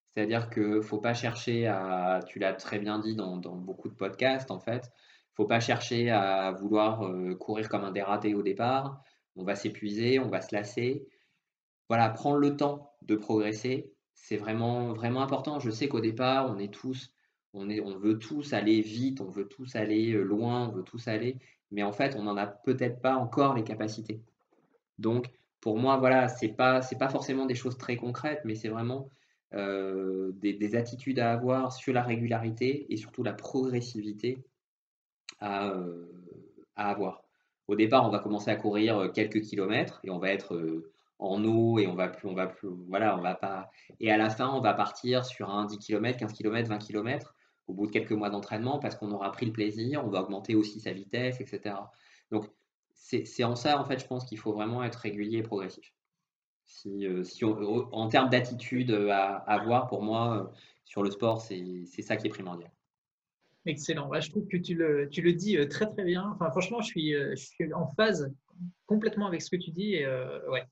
C'est-à-dire 0.10 0.50
qu'il 0.50 0.70
ne 0.70 0.82
faut 0.82 1.00
pas 1.00 1.14
chercher 1.14 1.68
à, 1.68 2.20
tu 2.28 2.40
l'as 2.40 2.54
très 2.54 2.80
bien 2.80 3.00
dit 3.00 3.16
dans, 3.16 3.38
beaucoup 3.38 3.88
de 3.88 3.94
podcasts 3.94 4.52
en 4.52 4.60
fait, 4.60 4.92
faut 5.40 5.46
pas 5.46 5.62
chercher 5.62 6.10
à 6.10 6.52
vouloir 6.52 7.04
euh, 7.04 7.34
courir 7.34 7.70
comme 7.70 7.86
un 7.86 7.94
dératé 7.94 8.36
au 8.36 8.42
départ. 8.42 9.02
On 9.38 9.46
va 9.46 9.56
s'épuiser, 9.56 10.20
on 10.20 10.28
va 10.28 10.42
se 10.42 10.54
lasser. 10.54 11.08
Voilà, 11.88 12.10
prendre 12.10 12.40
le 12.40 12.58
temps 12.58 12.92
de 13.04 13.16
progresser, 13.16 13.90
c'est 14.14 14.36
vraiment, 14.36 14.92
vraiment 14.92 15.22
important. 15.22 15.62
Je 15.62 15.70
sais 15.70 15.88
qu'au 15.88 16.02
départ, 16.02 16.52
on 16.52 16.60
est 16.60 16.74
tous 16.74 17.14
on, 17.54 17.70
est, 17.70 17.80
on 17.80 17.98
veut 17.98 18.20
tous 18.20 18.52
aller 18.52 18.82
vite, 18.82 19.22
on 19.22 19.30
veut 19.30 19.48
tous 19.48 19.78
aller 19.78 20.12
euh, 20.12 20.24
loin, 20.24 20.68
on 20.68 20.72
veut 20.74 20.84
tous 20.84 21.08
aller, 21.08 21.38
mais 21.72 21.84
en 21.84 21.94
fait, 21.94 22.18
on 22.18 22.24
n'en 22.24 22.36
a 22.36 22.46
peut-être 22.46 23.00
pas 23.02 23.16
encore 23.16 23.56
les 23.56 23.64
capacités. 23.64 24.20
Donc, 24.98 25.32
pour 25.62 25.78
moi, 25.78 25.96
voilà, 25.96 26.28
c'est 26.28 26.50
pas, 26.50 26.82
c'est 26.82 26.98
pas 26.98 27.08
forcément 27.08 27.46
des 27.46 27.56
choses 27.56 27.78
très 27.78 27.96
concrètes, 27.96 28.42
mais 28.44 28.56
c'est 28.56 28.68
vraiment 28.68 29.10
euh, 29.54 30.34
des, 30.34 30.76
attitudes 30.76 31.20
à 31.20 31.32
avoir 31.32 31.72
sur 31.72 31.94
la 31.94 32.04
régularité 32.04 32.92
et 32.92 32.98
surtout 32.98 33.24
la 33.24 33.34
progressivité 33.34 34.44
à, 35.40 35.70
euh, 35.70 36.06
à, 36.76 36.90
avoir. 36.90 37.24
Au 37.68 37.76
départ, 37.76 38.06
on 38.06 38.10
va 38.10 38.20
commencer 38.20 38.50
à 38.50 38.56
courir 38.56 39.12
quelques 39.14 39.42
kilomètres 39.42 40.00
et 40.04 40.10
on 40.10 40.18
va 40.18 40.30
être 40.32 40.84
en 41.20 41.44
eau 41.44 41.80
et 41.80 41.88
on 41.88 41.94
va 41.96 42.08
plus, 42.08 42.28
on 42.28 42.34
va 42.34 42.48
plus, 42.48 42.70
voilà, 42.88 43.18
on 43.18 43.22
va 43.22 43.36
pas. 43.36 43.70
Et 44.00 44.12
à 44.12 44.18
la 44.18 44.30
fin, 44.30 44.50
on 44.50 44.62
va 44.62 44.74
partir 44.74 45.26
sur 45.26 45.50
un 45.50 45.66
10 45.66 45.78
km, 45.78 46.18
15 46.18 46.34
km, 46.34 46.70
20 46.70 46.78
km 46.80 47.36
au 47.68 47.74
bout 47.74 47.86
de 47.86 47.92
quelques 47.92 48.12
mois 48.12 48.30
d'entraînement 48.30 48.80
parce 48.80 48.96
qu'on 48.96 49.12
aura 49.12 49.32
pris 49.32 49.46
le 49.46 49.52
plaisir, 49.52 50.04
on 50.04 50.10
va 50.10 50.22
augmenter 50.24 50.56
aussi 50.56 50.80
sa 50.80 50.92
vitesse, 50.92 51.40
etc. 51.40 51.76
Donc, 52.32 52.50
c'est 52.94 53.44
en 53.44 53.56
ça, 53.56 53.80
en 53.80 53.86
fait, 53.86 54.00
je 54.00 54.08
pense 54.08 54.26
qu'il 54.26 54.38
faut 54.38 54.54
vraiment 54.54 54.84
être 54.84 54.96
régulier 54.98 55.38
et 55.38 55.44
progressif. 55.44 55.94
Si, 56.66 57.06
euh, 57.06 57.24
en 57.92 58.08
termes 58.08 58.30
d'attitude 58.30 58.92
à 58.92 59.38
avoir, 59.38 59.88
pour 59.88 60.04
moi, 60.04 60.38
euh, 60.38 60.44
sur 60.86 61.04
le 61.04 61.12
sport, 61.12 61.42
c'est 61.42 62.02
ça 62.02 62.16
qui 62.18 62.28
est 62.28 62.30
primordial. 62.30 62.72
Excellent. 63.70 64.10
je 64.20 64.30
trouve 64.30 64.48
que 64.48 64.58
tu 64.58 64.74
le, 64.76 65.08
tu 65.10 65.22
le, 65.22 65.34
dis 65.34 65.58
euh, 65.58 65.68
très 65.68 65.86
très 65.86 66.04
bien. 66.04 66.30
Enfin, 66.34 66.50
franchement, 66.52 66.82
je 66.82 66.88
suis, 66.88 67.14
je 67.14 67.36
suis 67.36 67.74
en 67.74 67.88
phase 67.88 68.34
complètement 68.88 69.28
avec 69.28 69.42
ce 69.42 69.50
que 69.50 69.56
tu 69.56 69.72
dis. 69.72 69.96
Et, 69.96 70.08
ouais, 70.50 70.64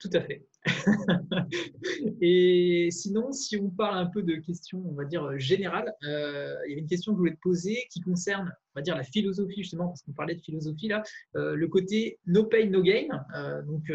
tout 0.00 0.10
à 0.14 0.20
fait. 0.22 0.46
et 2.22 2.88
sinon, 2.90 3.32
si 3.32 3.58
on 3.58 3.68
parle 3.68 3.98
un 3.98 4.06
peu 4.06 4.22
de 4.22 4.34
questions, 4.36 4.82
on 4.86 4.94
va 4.94 5.04
dire 5.04 5.24
euh, 5.24 5.38
générales, 5.38 5.92
euh, 6.04 6.54
il 6.66 6.70
y 6.70 6.72
avait 6.72 6.80
une 6.80 6.88
question 6.88 7.12
que 7.12 7.16
je 7.16 7.18
voulais 7.18 7.34
te 7.34 7.40
poser 7.40 7.86
qui 7.90 8.00
concerne, 8.00 8.50
on 8.74 8.80
va 8.80 8.82
dire, 8.82 8.96
la 8.96 9.02
philosophie, 9.02 9.62
justement, 9.62 9.88
parce 9.88 10.02
qu'on 10.02 10.12
parlait 10.12 10.34
de 10.34 10.40
philosophie 10.40 10.88
là, 10.88 11.02
euh, 11.36 11.54
le 11.54 11.68
côté 11.68 12.18
no 12.26 12.44
pain, 12.44 12.70
no 12.70 12.82
gain. 12.82 13.08
donc, 13.66 13.92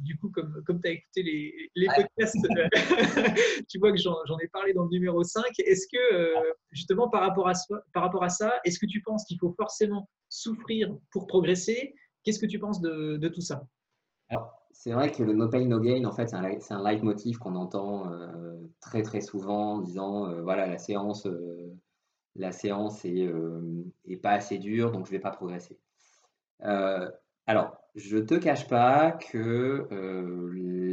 du 0.00 0.18
coup, 0.18 0.28
comme, 0.28 0.62
comme 0.66 0.80
tu 0.80 0.88
as 0.88 0.92
écouté 0.92 1.22
les, 1.22 1.70
les 1.74 1.86
podcasts, 1.86 2.36
tu 3.68 3.78
vois 3.78 3.92
que 3.92 3.98
j'en 3.98 4.38
ai 4.42 4.48
parlé 4.48 4.74
dans 4.74 4.84
le 4.84 4.90
numéro 4.90 5.24
5. 5.24 5.42
Est-ce 5.60 5.86
que, 5.90 6.34
justement, 6.70 7.08
par 7.08 7.22
rapport 7.22 7.48
à, 7.48 7.54
par 7.94 8.02
rapport 8.02 8.24
à 8.24 8.28
ça, 8.28 8.60
est-ce 8.64 8.78
que 8.78 8.86
tu 8.86 9.00
penses 9.00 9.24
qu'il 9.24 9.38
faut 9.38 9.54
forcément 9.58 10.08
souffrir 10.28 10.94
pour 11.12 11.26
progresser? 11.26 11.94
Qu'est-ce 12.24 12.40
que 12.40 12.46
tu 12.46 12.58
penses 12.58 12.82
de, 12.82 13.16
de 13.16 13.28
tout 13.28 13.40
ça? 13.40 13.66
C'est 14.78 14.92
vrai 14.92 15.10
que 15.10 15.22
le 15.22 15.32
no 15.32 15.48
pain, 15.48 15.64
no 15.64 15.80
gain, 15.80 16.04
en 16.04 16.12
fait, 16.12 16.28
c'est 16.28 16.36
un, 16.36 16.44
un 16.44 16.90
leitmotiv 16.90 17.38
qu'on 17.38 17.56
entend 17.56 18.12
euh, 18.12 18.54
très 18.80 19.02
très 19.02 19.20
souvent 19.20 19.76
en 19.76 19.80
disant 19.80 20.28
euh, 20.28 20.42
voilà, 20.42 20.66
la 20.66 20.78
séance, 20.78 21.26
euh, 21.26 21.74
la 22.36 22.52
séance 22.52 23.04
est, 23.04 23.26
pas 24.22 24.32
assez 24.32 24.58
dure, 24.58 24.92
donc 24.92 25.06
je 25.06 25.10
vais 25.10 25.18
pas 25.18 25.30
progresser. 25.30 25.78
alors, 26.60 27.76
je 27.94 28.18
te 28.18 28.34
cache 28.34 28.68
pas 28.68 29.12
que 29.12 29.88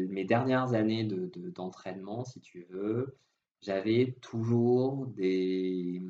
mes 0.10 0.24
dernières 0.24 0.74
années 0.74 1.04
d'entraînement, 1.04 2.22
de, 2.22 2.28
si 2.28 2.40
tu 2.40 2.66
veux, 2.70 3.18
j'avais 3.62 4.16
toujours 4.22 5.08
des, 5.08 6.02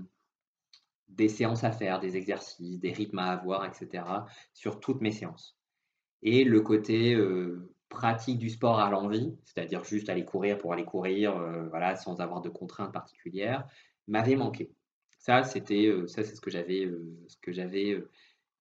des 1.10 1.28
séances 1.28 1.64
à 1.64 1.72
faire, 1.72 2.00
des 2.00 2.18
exercices, 2.18 2.80
des 2.80 2.92
rythmes 2.94 3.20
à 3.20 3.32
avoir, 3.32 3.66
etc., 3.66 4.04
sur 4.54 4.80
toutes 4.80 5.02
mes 5.02 5.12
séances. 5.12 5.58
Et 6.24 6.44
le 6.44 6.62
côté 6.62 7.16
pratique 7.94 8.40
du 8.40 8.50
sport 8.50 8.80
à 8.80 8.90
l'envie, 8.90 9.34
c'est-à-dire 9.46 9.84
juste 9.86 10.10
aller 10.10 10.26
courir 10.26 10.58
pour 10.58 10.74
aller 10.74 10.84
courir, 10.84 11.38
euh, 11.38 11.68
voilà, 11.70 11.96
sans 11.96 12.20
avoir 12.20 12.42
de 12.42 12.50
contraintes 12.50 12.92
particulières, 12.92 13.66
m'avait 14.08 14.36
manqué. 14.36 14.74
Ça, 15.20 15.44
c'était, 15.44 15.86
euh, 15.86 16.08
ça, 16.08 16.24
c'est 16.24 16.36
ce 16.36 16.42
que 16.42 16.50
j'avais, 16.52 16.86
euh, 16.86 17.16
ce 17.28 17.38
que 17.38 17.54
j'avais 17.54 18.04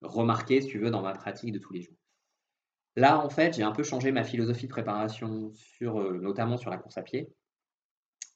remarqué, 0.02 0.60
si 0.60 0.68
tu 0.68 0.78
veux, 0.78 0.90
dans 0.90 1.02
ma 1.02 1.14
pratique 1.14 1.50
de 1.50 1.58
tous 1.58 1.72
les 1.72 1.82
jours. 1.82 1.96
Là, 2.94 3.18
en 3.18 3.30
fait, 3.30 3.54
j'ai 3.54 3.62
un 3.62 3.72
peu 3.72 3.82
changé 3.82 4.12
ma 4.12 4.22
philosophie 4.22 4.66
de 4.66 4.72
préparation 4.72 5.50
sur, 5.54 6.12
notamment 6.20 6.58
sur 6.58 6.70
la 6.70 6.76
course 6.76 6.98
à 6.98 7.02
pied. 7.02 7.32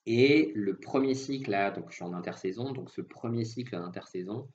Et 0.07 0.53
le 0.55 0.79
premier 0.79 1.15
cycle, 1.15 1.51
là, 1.51 1.71
donc 1.71 1.91
je 1.91 1.97
suis 1.97 2.05
en 2.05 2.15
intersaison, 2.15 2.73
donc 2.73 2.91
ce 2.91 3.03
premier 3.03 3.45
cycle 3.45 3.73
d'intersaison, 3.77 4.49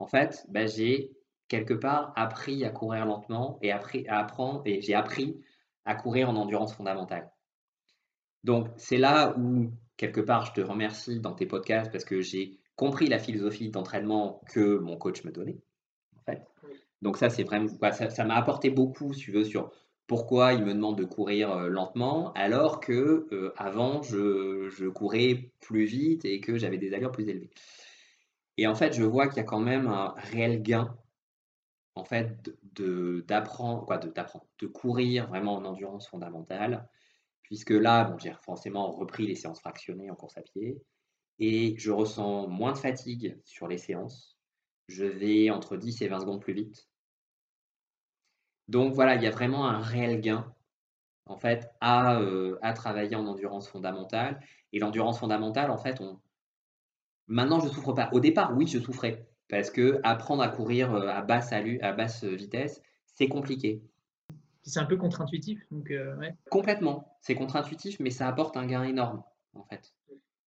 en 0.00 0.08
fait, 0.08 0.44
bah, 0.48 0.66
j'ai 0.66 1.12
quelque 1.48 1.74
part 1.74 2.12
appris 2.16 2.64
à 2.64 2.70
courir 2.70 3.06
lentement 3.06 3.58
et 3.62 3.70
appris 3.72 4.06
à 4.08 4.18
apprendre 4.18 4.62
et 4.64 4.80
j'ai 4.80 4.94
appris 4.94 5.40
à 5.84 5.94
courir 5.94 6.30
en 6.30 6.36
endurance 6.36 6.74
fondamentale. 6.74 7.30
Donc, 8.42 8.68
c'est 8.76 8.98
là 8.98 9.34
où, 9.38 9.70
quelque 9.96 10.20
part, 10.20 10.46
je 10.46 10.52
te 10.52 10.60
remercie 10.60 11.20
dans 11.20 11.32
tes 11.32 11.46
podcasts 11.46 11.90
parce 11.90 12.04
que 12.04 12.20
j'ai 12.20 12.58
compris 12.76 13.06
la 13.06 13.18
philosophie 13.18 13.70
d'entraînement 13.70 14.40
que 14.48 14.78
mon 14.78 14.96
coach 14.96 15.24
me 15.24 15.32
donnait. 15.32 15.60
En 16.18 16.22
fait. 16.24 16.42
Donc, 17.02 17.16
ça, 17.16 17.30
c'est 17.30 17.44
vraiment, 17.44 17.68
ça 17.90 18.24
m'a 18.24 18.36
apporté 18.36 18.70
beaucoup, 18.70 19.12
si 19.12 19.20
tu 19.20 19.32
veux, 19.32 19.44
sur 19.44 19.70
pourquoi 20.06 20.52
il 20.52 20.64
me 20.64 20.74
demande 20.74 20.98
de 20.98 21.04
courir 21.04 21.50
euh, 21.50 21.68
lentement 21.68 22.32
alors 22.34 22.80
que 22.80 23.26
euh, 23.32 23.54
avant 23.56 24.02
je, 24.02 24.68
je, 24.68 24.86
courais 24.86 25.50
plus 25.60 25.84
vite 25.84 26.26
et 26.26 26.40
que 26.40 26.58
j'avais 26.58 26.76
des 26.76 26.92
allures 26.92 27.12
plus 27.12 27.26
élevées. 27.26 27.50
Et 28.58 28.66
en 28.66 28.74
fait, 28.74 28.92
je 28.92 29.02
vois 29.02 29.28
qu'il 29.28 29.38
y 29.38 29.40
a 29.40 29.44
quand 29.44 29.60
même 29.60 29.86
un 29.86 30.14
réel 30.18 30.62
gain 30.62 30.94
en 31.96 32.04
fait, 32.04 32.50
d'apprendre, 33.26 33.86
quoi, 33.86 33.98
de, 33.98 34.08
d'apprendre, 34.08 34.46
de 34.60 34.66
courir 34.66 35.28
vraiment 35.28 35.54
en 35.54 35.64
endurance 35.64 36.08
fondamentale, 36.08 36.88
puisque 37.42 37.70
là, 37.70 38.04
bon, 38.04 38.18
j'ai 38.18 38.32
forcément 38.42 38.90
repris 38.92 39.26
les 39.26 39.36
séances 39.36 39.60
fractionnées 39.60 40.10
en 40.10 40.16
course 40.16 40.36
à 40.36 40.42
pied, 40.42 40.82
et 41.38 41.76
je 41.78 41.90
ressens 41.90 42.48
moins 42.48 42.72
de 42.72 42.78
fatigue 42.78 43.38
sur 43.44 43.68
les 43.68 43.78
séances. 43.78 44.38
Je 44.88 45.04
vais 45.04 45.50
entre 45.50 45.76
10 45.76 46.02
et 46.02 46.08
20 46.08 46.20
secondes 46.20 46.40
plus 46.40 46.52
vite. 46.52 46.88
Donc 48.68 48.94
voilà, 48.94 49.14
il 49.16 49.22
y 49.22 49.26
a 49.26 49.30
vraiment 49.30 49.66
un 49.66 49.80
réel 49.80 50.20
gain 50.20 50.54
en 51.26 51.36
fait 51.36 51.70
à, 51.80 52.18
euh, 52.20 52.58
à 52.62 52.72
travailler 52.72 53.16
en 53.16 53.26
endurance 53.26 53.68
fondamentale. 53.68 54.40
Et 54.72 54.78
l'endurance 54.78 55.18
fondamentale, 55.18 55.70
en 55.70 55.78
fait, 55.78 56.00
on... 56.00 56.20
maintenant 57.26 57.60
je 57.60 57.66
ne 57.66 57.70
souffre 57.70 57.92
pas. 57.92 58.10
Au 58.12 58.20
départ, 58.20 58.54
oui, 58.56 58.66
je 58.66 58.78
souffrais. 58.78 59.26
Parce 59.48 59.70
que 59.70 60.00
apprendre 60.02 60.42
à 60.42 60.48
courir 60.48 60.94
euh, 60.94 61.08
à 61.08 61.22
basse, 61.22 61.52
à 61.52 61.92
basse 61.92 62.24
vitesse, 62.24 62.80
c'est 63.06 63.28
compliqué. 63.28 63.82
C'est 64.62 64.80
un 64.80 64.86
peu 64.86 64.96
contre-intuitif. 64.96 65.60
Donc 65.70 65.90
euh, 65.90 66.16
Complètement. 66.50 67.16
C'est 67.20 67.34
contre-intuitif, 67.34 68.00
mais 68.00 68.10
ça 68.10 68.26
apporte 68.26 68.56
un 68.56 68.66
gain 68.66 68.84
énorme, 68.84 69.22
en 69.54 69.64
fait. 69.64 69.94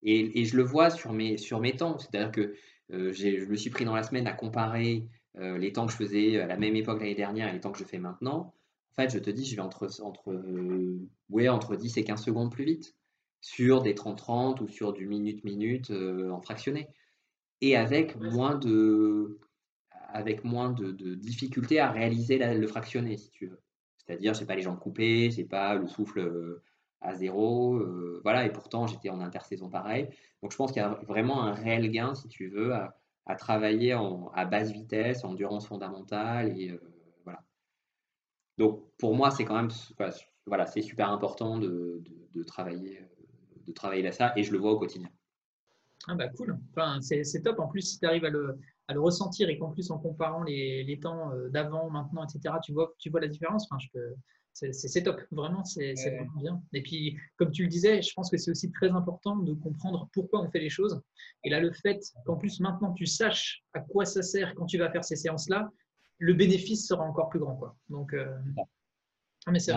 Et, 0.02 0.44
je 0.44 0.56
le 0.56 0.62
vois 0.62 0.90
sur 0.90 1.12
mes, 1.12 1.36
sur 1.36 1.60
mes 1.60 1.76
temps. 1.76 1.98
C'est-à-dire 1.98 2.32
que 2.32 2.54
euh, 2.92 3.12
je 3.12 3.46
me 3.46 3.56
suis 3.56 3.70
pris 3.70 3.84
dans 3.84 3.94
la 3.94 4.02
semaine 4.02 4.26
à 4.26 4.32
comparer 4.32 5.06
les 5.34 5.72
temps 5.72 5.86
que 5.86 5.92
je 5.92 5.96
faisais 5.96 6.40
à 6.40 6.48
la 6.48 6.56
même 6.56 6.74
époque 6.74 6.98
l'année 6.98 7.14
dernière 7.14 7.48
et 7.48 7.52
les 7.52 7.60
temps 7.60 7.70
que 7.70 7.78
je 7.78 7.84
fais 7.84 7.98
maintenant. 7.98 8.54
En 8.90 9.02
fait, 9.02 9.12
je 9.12 9.20
te 9.20 9.30
dis, 9.30 9.44
je 9.44 9.54
vais 9.54 9.62
entre, 9.62 9.88
entre, 10.02 10.34
ouais, 11.30 11.48
entre 11.48 11.76
10 11.76 11.96
et 11.96 12.02
15 12.02 12.24
secondes 12.24 12.50
plus 12.50 12.64
vite 12.64 12.96
sur 13.40 13.80
des 13.80 13.94
30-30 13.94 14.60
ou 14.64 14.66
sur 14.66 14.92
du 14.92 15.06
minute-minute 15.06 15.92
en 15.92 16.40
fractionné 16.40 16.88
et 17.60 17.76
avec 17.76 18.16
moins 18.16 18.56
de, 18.56 19.38
avec 20.08 20.44
moins 20.44 20.70
de, 20.70 21.14
difficultés 21.14 21.80
à 21.80 21.90
réaliser 21.90 22.38
le 22.38 22.66
fractionné, 22.66 23.16
si 23.16 23.30
tu 23.30 23.46
veux. 23.46 23.60
C'est-à-dire, 23.98 24.32
n'ai 24.38 24.46
pas 24.46 24.56
les 24.56 24.62
jambes 24.62 24.78
coupées, 24.78 25.30
n'ai 25.36 25.44
pas 25.44 25.74
le 25.74 25.86
souffle 25.86 26.20
euh, 26.20 26.62
à 27.00 27.14
zéro, 27.14 27.76
euh, 27.76 28.20
voilà, 28.22 28.46
et 28.46 28.52
pourtant 28.52 28.86
j'étais 28.86 29.10
en 29.10 29.20
intersaison 29.20 29.68
pareil. 29.68 30.08
Donc 30.42 30.52
je 30.52 30.56
pense 30.56 30.72
qu'il 30.72 30.80
y 30.80 30.84
a 30.84 31.00
vraiment 31.06 31.42
un 31.42 31.52
réel 31.52 31.90
gain, 31.90 32.14
si 32.14 32.28
tu 32.28 32.48
veux, 32.48 32.72
à, 32.72 32.94
travailler 33.36 33.92
à 34.34 34.44
basse 34.46 34.70
vitesse, 34.72 35.24
en 35.24 35.32
endurance 35.32 35.66
fondamentale, 35.66 36.58
et 36.58 36.70
euh, 36.70 36.80
voilà. 37.24 37.44
Donc 38.56 38.82
pour 38.96 39.14
moi, 39.14 39.30
c'est 39.30 39.44
quand 39.44 39.56
même, 39.56 39.70
voilà, 40.46 40.64
c'est 40.64 40.80
super 40.80 41.10
important 41.10 41.58
de, 41.58 42.02
de, 42.34 42.42
travailler, 42.42 43.06
de 43.66 43.72
travailler 43.72 44.02
là 44.02 44.12
ça 44.12 44.32
et 44.36 44.42
je 44.42 44.52
le 44.52 44.58
vois 44.58 44.72
au 44.72 44.78
quotidien. 44.78 45.10
Ah 46.06 46.14
bah 46.14 46.28
cool, 46.28 46.58
enfin, 46.70 47.00
c'est 47.00 47.42
top. 47.42 47.58
En 47.58 47.68
plus, 47.68 47.82
si 47.82 47.98
tu 47.98 48.06
arrives 48.06 48.24
à 48.24 48.30
le, 48.30 48.58
à 48.86 48.94
le, 48.94 49.00
ressentir 49.00 49.48
et 49.48 49.58
qu'en 49.58 49.72
plus, 49.72 49.90
en 49.90 49.98
comparant 49.98 50.42
les, 50.42 50.84
les 50.84 51.00
temps 51.00 51.32
d'avant, 51.50 51.90
maintenant, 51.90 52.24
etc., 52.24 52.54
tu 52.62 52.72
vois, 52.72 52.94
tu 52.98 53.10
vois 53.10 53.20
la 53.20 53.28
différence. 53.28 53.66
Enfin, 53.70 53.78
je 53.78 53.88
peux, 53.92 54.14
c'est 54.72 55.02
top, 55.02 55.20
vraiment, 55.30 55.64
c'est 55.64 55.94
vraiment 55.94 56.32
bien. 56.36 56.62
Et 56.72 56.82
puis, 56.82 57.16
comme 57.36 57.50
tu 57.50 57.62
le 57.62 57.68
disais, 57.68 58.02
je 58.02 58.12
pense 58.14 58.30
que 58.30 58.36
c'est 58.36 58.50
aussi 58.50 58.70
très 58.72 58.90
important 58.90 59.36
de 59.36 59.54
comprendre 59.54 60.08
pourquoi 60.12 60.42
on 60.42 60.50
fait 60.50 60.60
les 60.60 60.68
choses. 60.68 61.00
Et 61.44 61.50
là, 61.50 61.60
le 61.60 61.72
fait 61.72 62.00
qu'en 62.24 62.36
plus 62.36 62.60
maintenant 62.60 62.92
tu 62.92 63.06
saches 63.06 63.62
à 63.72 63.80
quoi 63.80 64.04
ça 64.04 64.22
sert 64.22 64.54
quand 64.54 64.66
tu 64.66 64.78
vas 64.78 64.90
faire 64.90 65.04
ces 65.04 65.16
séances-là, 65.16 65.70
le 66.18 66.34
bénéfice 66.34 66.86
sera 66.86 67.04
encore 67.04 67.28
plus 67.28 67.38
grand. 67.38 67.56
Quoi. 67.56 67.76
Donc, 67.88 68.12
euh... 68.14 68.36
mais 69.48 69.60
c'est 69.60 69.72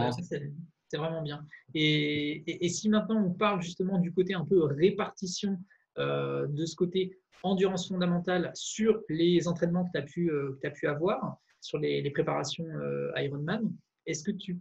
vraiment 0.97 1.21
bien. 1.21 1.45
Et, 1.73 2.65
et, 2.65 2.69
si 2.69 2.89
maintenant 2.89 3.23
on 3.23 3.31
parle 3.31 3.61
justement 3.61 3.99
du 3.99 4.11
côté 4.11 4.33
un 4.33 4.45
peu 4.45 4.63
répartition 4.63 5.59
euh, 5.97 6.47
de 6.47 6.65
ce 6.65 6.75
côté 6.75 7.21
endurance 7.43 7.87
fondamentale 7.87 8.51
sur 8.53 9.01
les 9.09 9.47
entraînements 9.47 9.85
que 9.85 9.91
tu 9.93 9.97
as, 9.97 10.03
pu, 10.03 10.31
euh, 10.31 10.59
pu 10.73 10.87
avoir, 10.87 11.37
sur 11.59 11.77
les, 11.77 12.09
préparations 12.11 12.65
euh, 12.65 13.11
Ironman, 13.17 13.71
est-ce 14.05 14.23
que 14.23 14.31
tu 14.31 14.59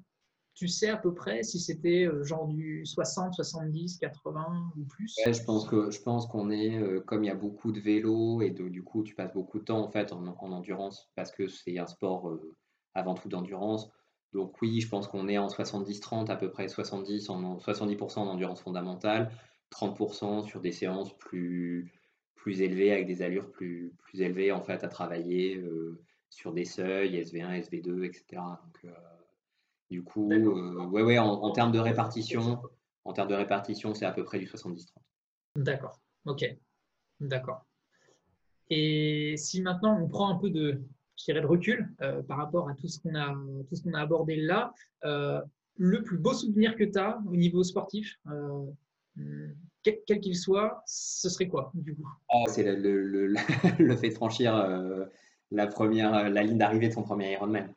sais 0.69 0.91
à 0.91 0.97
peu 0.97 1.15
près 1.15 1.43
si 1.43 1.59
c'était 1.59 2.07
euh, 2.07 2.23
genre 2.23 2.47
du 2.47 2.85
60, 2.85 3.35
70, 3.35 3.99
80 3.99 4.73
ou 4.77 4.85
plus? 4.85 5.15
Je 5.25 5.43
pense 5.45 5.67
que 5.67 5.91
je 5.91 6.01
pense 6.03 6.27
qu'on 6.27 6.51
est 6.51 6.79
comme 7.07 7.25
il 7.25 7.29
y 7.29 7.31
a 7.31 7.35
beaucoup 7.35 7.73
de 7.73 7.81
vélos 7.81 8.43
et 8.43 8.51
du 8.51 8.83
coup 8.83 9.03
tu 9.03 9.15
passes 9.15 9.33
beaucoup 9.33 9.59
de 9.59 9.65
temps 9.65 9.83
en 9.83 9.91
fait 9.91 10.13
en, 10.13 10.27
endurance 10.27 11.11
parce 11.15 11.33
que 11.33 11.49
c'est 11.49 11.79
un 11.79 11.87
sport 11.87 12.39
avant 12.95 13.15
tout 13.15 13.29
d'endurance. 13.29 13.89
Donc 14.33 14.61
oui, 14.63 14.81
je 14.81 14.89
pense 14.89 15.09
qu'on 15.09 15.29
est 15.29 15.39
en 15.39 15.49
70-30 15.49 16.31
à 16.31 16.37
peu 16.37 16.51
près 16.51 16.69
70 16.69 17.31
en 17.31 17.57
70% 17.57 18.19
en 18.19 18.29
endurance 18.29 18.61
fondamentale, 18.61 19.33
30% 19.71 20.47
sur 20.47 20.61
des 20.61 20.73
séances 20.73 21.17
plus 21.19 21.93
plus 22.35 22.63
élevées 22.63 22.93
avec 22.93 23.07
des 23.07 23.23
allures 23.23 23.51
plus 23.51 23.93
plus 23.99 24.23
élevées 24.23 24.53
en 24.53 24.63
fait 24.63 24.85
à 24.85 24.89
travailler 24.89 25.63
sur 26.31 26.53
des 26.53 26.65
seuils 26.65 27.21
SV1, 27.21 27.61
SV2, 27.61 28.05
etc. 28.05 28.41
Donc, 28.63 28.93
du 29.91 30.05
coup, 30.05 30.31
euh, 30.31 30.87
ouais, 30.87 31.03
ouais, 31.03 31.19
en, 31.19 31.51
termes 31.51 31.73
de 31.73 31.81
répartition, 31.81 32.63
en 33.05 33.13
termes 33.13 33.29
de 33.29 33.35
répartition, 33.35 33.93
c'est 33.93 34.07
à 34.07 34.13
peu 34.13 34.23
près 34.23 34.39
du 34.39 34.47
70-30. 34.47 34.87
D'accord. 35.57 36.01
Ok. 36.27 36.45
D'accord. 37.19 37.67
Et 38.71 39.35
si 39.37 39.61
maintenant 39.61 40.01
on 40.01 40.07
prend 40.07 40.33
un 40.33 40.37
peu 40.37 40.49
de, 40.49 40.81
je 41.17 41.33
de 41.33 41.45
recul 41.45 41.93
euh, 42.03 42.23
par 42.23 42.39
rapport 42.39 42.69
à 42.69 42.75
tout 42.75 42.87
ce 42.87 43.01
qu'on 43.01 43.17
a, 43.17 43.35
tout 43.69 43.75
ce 43.75 43.83
qu'on 43.83 43.95
a 43.95 44.01
abordé 44.01 44.37
là, 44.37 44.73
euh, 45.05 45.43
le 45.77 46.05
plus 46.05 46.19
beau 46.19 46.33
souvenir 46.33 46.77
que 46.77 46.85
tu 46.85 46.99
as 46.99 47.21
au 47.27 47.35
niveau 47.35 47.65
sportif, 47.65 48.21
quel 49.83 50.21
qu'il 50.21 50.37
soit, 50.37 50.83
ce 50.87 51.29
serait 51.29 51.49
quoi 51.49 51.71
du 51.75 51.95
coup? 51.95 52.07
Oh, 52.33 52.45
C'est 52.49 52.63
le, 52.63 52.77
le, 52.77 53.27
le, 53.79 53.97
fait 53.97 54.09
de 54.11 54.15
franchir 54.15 55.09
la 55.51 55.67
première, 55.67 56.29
la 56.29 56.43
ligne 56.43 56.59
d'arrivée 56.59 56.89
de 56.89 56.95
son 56.95 57.03
premier 57.03 57.33
Ironman 57.33 57.73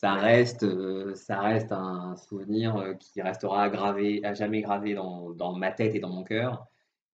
ça 0.00 0.14
reste, 0.14 0.62
euh, 0.62 1.14
ça 1.14 1.40
reste 1.40 1.72
un 1.72 2.16
souvenir 2.16 2.76
euh, 2.76 2.94
qui 2.94 3.20
restera 3.20 3.68
gravé, 3.68 4.24
à 4.24 4.32
jamais 4.32 4.62
gravé 4.62 4.94
dans, 4.94 5.30
dans 5.30 5.54
ma 5.54 5.72
tête 5.72 5.94
et 5.94 6.00
dans 6.00 6.08
mon 6.08 6.24
cœur, 6.24 6.66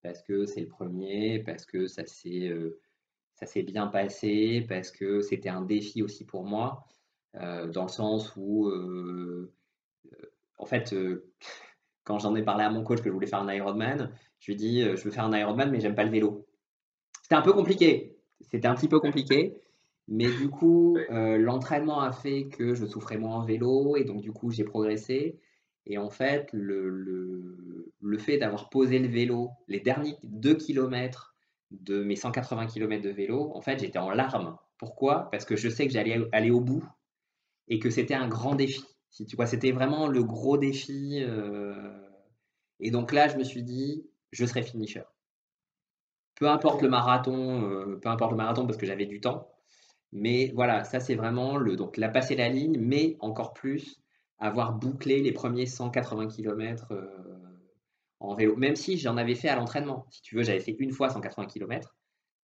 parce 0.03 0.23
que 0.23 0.45
c'est 0.45 0.61
le 0.61 0.69
premier, 0.69 1.39
parce 1.39 1.65
que 1.65 1.87
ça 1.87 2.05
s'est 2.05 2.47
euh, 2.47 2.79
ça 3.33 3.45
s'est 3.45 3.63
bien 3.63 3.87
passé, 3.87 4.65
parce 4.69 4.89
que 4.89 5.19
c'était 5.19 5.49
un 5.49 5.61
défi 5.61 6.01
aussi 6.01 6.25
pour 6.25 6.43
moi, 6.43 6.87
dans 7.35 7.83
le 7.83 7.87
sens 7.87 8.33
où, 8.35 8.71
en 10.57 10.65
fait, 10.65 10.95
quand 12.07 12.19
j'en 12.19 12.35
ai 12.35 12.41
parlé 12.41 12.63
à 12.63 12.69
mon 12.69 12.83
coach 12.83 12.99
que 12.99 13.09
je 13.09 13.13
voulais 13.13 13.27
faire 13.27 13.41
un 13.41 13.53
Ironman, 13.53 14.11
je 14.39 14.45
lui 14.45 14.53
ai 14.53 14.55
dit, 14.55 14.81
je 14.81 15.03
veux 15.03 15.11
faire 15.11 15.25
un 15.25 15.37
Ironman, 15.37 15.69
mais 15.69 15.81
j'aime 15.81 15.93
pas 15.93 16.05
le 16.05 16.09
vélo. 16.09 16.47
C'était 17.21 17.35
un 17.35 17.41
peu 17.41 17.51
compliqué. 17.51 18.15
C'était 18.49 18.69
un 18.69 18.75
petit 18.75 18.87
peu 18.87 19.01
compliqué. 19.01 19.61
Mais 20.07 20.31
du 20.31 20.49
coup, 20.49 20.97
euh, 21.11 21.37
l'entraînement 21.37 21.99
a 21.99 22.13
fait 22.13 22.47
que 22.47 22.73
je 22.73 22.85
souffrais 22.85 23.17
moins 23.17 23.35
en 23.35 23.43
vélo 23.43 23.97
et 23.97 24.05
donc 24.05 24.21
du 24.21 24.31
coup, 24.31 24.51
j'ai 24.51 24.63
progressé. 24.63 25.37
Et 25.85 25.97
en 25.97 26.09
fait, 26.09 26.47
le, 26.53 26.87
le, 26.87 27.91
le 28.01 28.17
fait 28.17 28.37
d'avoir 28.37 28.69
posé 28.69 28.99
le 28.99 29.09
vélo, 29.09 29.49
les 29.67 29.81
derniers 29.81 30.15
2 30.23 30.55
km 30.55 31.35
de 31.71 32.01
mes 32.01 32.15
180 32.15 32.67
km 32.67 33.03
de 33.03 33.09
vélo, 33.09 33.51
en 33.53 33.61
fait, 33.61 33.79
j'étais 33.79 33.99
en 33.99 34.11
larmes. 34.11 34.55
Pourquoi? 34.77 35.29
Parce 35.31 35.43
que 35.43 35.57
je 35.57 35.67
sais 35.67 35.85
que 35.85 35.91
j'allais 35.91 36.17
aller 36.31 36.51
au 36.51 36.61
bout 36.61 36.85
et 37.67 37.79
que 37.79 37.89
c'était 37.89 38.13
un 38.13 38.29
grand 38.29 38.55
défi. 38.55 38.85
Si 39.09 39.25
tu 39.25 39.35
vois, 39.35 39.45
c'était 39.45 39.71
vraiment 39.71 40.07
le 40.07 40.23
gros 40.23 40.57
défi. 40.57 41.19
Euh, 41.21 41.73
et 42.79 42.91
donc 42.91 43.11
là, 43.11 43.27
je 43.27 43.37
me 43.37 43.43
suis 43.43 43.63
dit, 43.63 44.05
je 44.31 44.45
serai 44.45 44.63
finisher. 44.63 45.03
Peu 46.35 46.49
importe 46.49 46.81
le 46.81 46.89
marathon, 46.89 47.63
euh, 47.63 47.95
peu 47.97 48.09
importe 48.09 48.31
le 48.31 48.37
marathon 48.37 48.65
parce 48.65 48.77
que 48.77 48.85
j'avais 48.85 49.07
du 49.07 49.19
temps. 49.19 49.49
Mais 50.11 50.51
voilà, 50.55 50.83
ça 50.83 50.99
c'est 50.99 51.15
vraiment 51.15 51.57
le 51.57 51.75
donc 51.75 51.97
la 51.97 52.09
passer 52.09 52.35
la 52.35 52.47
ligne, 52.49 52.77
mais 52.79 53.17
encore 53.19 53.53
plus 53.53 54.01
avoir 54.39 54.73
bouclé 54.73 55.21
les 55.21 55.31
premiers 55.31 55.65
180 55.65 56.27
km 56.27 56.91
euh, 56.91 57.07
en 58.19 58.35
vélo. 58.35 58.55
Même 58.55 58.75
si 58.75 58.97
j'en 58.97 59.17
avais 59.17 59.35
fait 59.35 59.49
à 59.49 59.55
l'entraînement. 59.55 60.05
Si 60.11 60.21
tu 60.21 60.35
veux, 60.35 60.43
j'avais 60.43 60.59
fait 60.59 60.75
une 60.79 60.91
fois 60.91 61.09
180 61.09 61.47
km. 61.47 61.95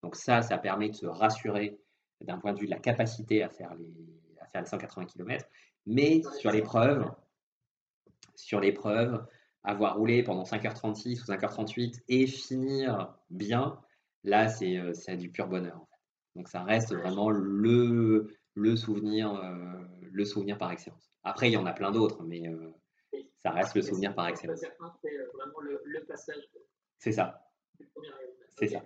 Donc 0.02 0.16
ça, 0.16 0.42
ça 0.42 0.58
permet 0.58 0.90
de 0.90 0.94
se 0.94 1.06
rassurer 1.06 1.78
d'un 2.20 2.38
point 2.38 2.52
de 2.52 2.58
vue 2.58 2.66
de 2.66 2.70
la 2.70 2.78
capacité 2.78 3.42
à 3.42 3.48
faire 3.48 3.74
les, 3.74 3.92
à 4.40 4.46
faire 4.46 4.60
les 4.62 4.68
180 4.68 5.06
km. 5.06 5.46
Mais 5.86 6.22
sur 6.38 6.50
l'épreuve, 6.50 7.10
sur 8.34 8.60
l'épreuve, 8.60 9.24
avoir 9.62 9.96
roulé 9.96 10.22
pendant 10.22 10.44
5h36 10.44 11.22
ou 11.22 11.24
5h38 11.24 12.02
et 12.08 12.26
finir 12.26 13.14
bien, 13.30 13.78
là, 14.22 14.48
c'est 14.48 14.76
euh, 14.78 15.16
du 15.16 15.30
pur 15.30 15.48
bonheur. 15.48 15.86
Donc 16.36 16.48
ça 16.48 16.62
reste 16.62 16.94
vraiment 16.94 17.30
le, 17.30 18.28
le, 18.54 18.76
souvenir, 18.76 19.34
euh, 19.34 19.54
le 20.10 20.24
souvenir 20.24 20.58
par 20.58 20.70
excellence. 20.72 21.18
Après, 21.22 21.48
il 21.48 21.52
y 21.52 21.56
en 21.56 21.66
a 21.66 21.72
plein 21.72 21.92
d'autres, 21.92 22.22
mais 22.24 22.48
euh, 22.48 22.72
ça 23.42 23.50
reste 23.50 23.74
le 23.74 23.82
souvenir 23.82 24.14
par 24.14 24.28
excellence. 24.28 24.60
C'est 24.60 25.16
vraiment 25.34 25.60
le, 25.60 26.04
passage. 26.06 26.42
C'est 26.98 27.12
ça. 27.12 27.48
C'est 28.58 28.68
ça. 28.68 28.82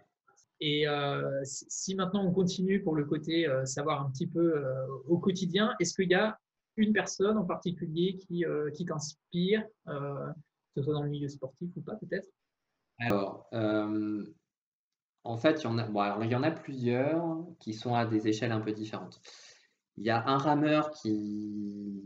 Et 0.61 0.89
euh, 0.89 1.41
si 1.45 1.95
maintenant 1.95 2.25
on 2.25 2.33
continue 2.33 2.83
pour 2.83 2.97
le 2.97 3.05
côté 3.05 3.47
savoir 3.65 4.05
un 4.05 4.11
petit 4.11 4.27
peu 4.27 4.63
au 5.07 5.19
quotidien, 5.19 5.75
est-ce 5.81 5.95
qu'il 5.95 6.11
y 6.11 6.15
a 6.15 6.39
une 6.79 6.93
personne 6.93 7.37
en 7.37 7.45
particulier 7.45 8.17
qui, 8.17 8.45
qui 8.75 8.85
t'inspire, 8.85 9.65
que 9.87 10.33
ce 10.77 10.83
soit 10.83 10.95
dans 10.95 11.03
le 11.03 11.11
milieu 11.11 11.29
sportif 11.29 11.71
ou 11.77 11.83
pas 11.83 11.97
peut-être? 11.97 12.29
Alors, 12.99 13.49
en 15.29 15.37
fait, 15.37 15.61
il 15.61 15.65
y, 15.65 15.67
en 15.67 15.79
a, 15.79 16.25
il 16.25 16.31
y 16.31 16.35
en 16.35 16.43
a 16.43 16.51
plusieurs 16.51 17.45
qui 17.61 17.75
sont 17.75 17.95
à 17.95 18.07
des 18.07 18.29
échelles 18.29 18.53
un 18.53 18.61
peu 18.61 18.73
différentes. 18.73 19.21
Il 19.99 20.05
y 20.05 20.11
a 20.11 20.27
un 20.27 20.39
rameur 20.39 20.91
qui. 20.91 22.03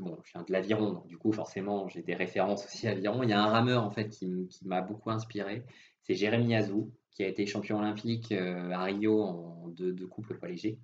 Bon, 0.00 0.18
je 0.22 0.32
viens 0.32 0.42
de 0.42 0.52
l'aviron, 0.52 0.92
donc 0.92 1.06
du 1.06 1.16
coup, 1.16 1.32
forcément, 1.32 1.88
j'ai 1.88 2.02
des 2.02 2.14
références 2.14 2.64
aussi 2.66 2.86
à 2.86 2.94
l'aviron. 2.94 3.22
Il 3.22 3.30
y 3.30 3.32
a 3.32 3.42
un 3.42 3.48
rameur, 3.48 3.82
en 3.82 3.90
fait, 3.90 4.08
qui, 4.10 4.48
m'a 4.64 4.82
beaucoup 4.82 5.10
inspiré. 5.10 5.64
C'est 6.02 6.14
Jérémy 6.14 6.54
Azou, 6.54 6.92
qui 7.10 7.24
a 7.24 7.26
été 7.26 7.46
champion 7.46 7.78
olympique 7.78 8.30
euh, 8.32 8.70
à 8.70 8.84
Rio 8.84 9.20
en 9.22 9.68
deux, 9.68 9.92
de 9.92 10.04
couple 10.04 10.38
poids 10.38 10.48
léger. 10.48 10.78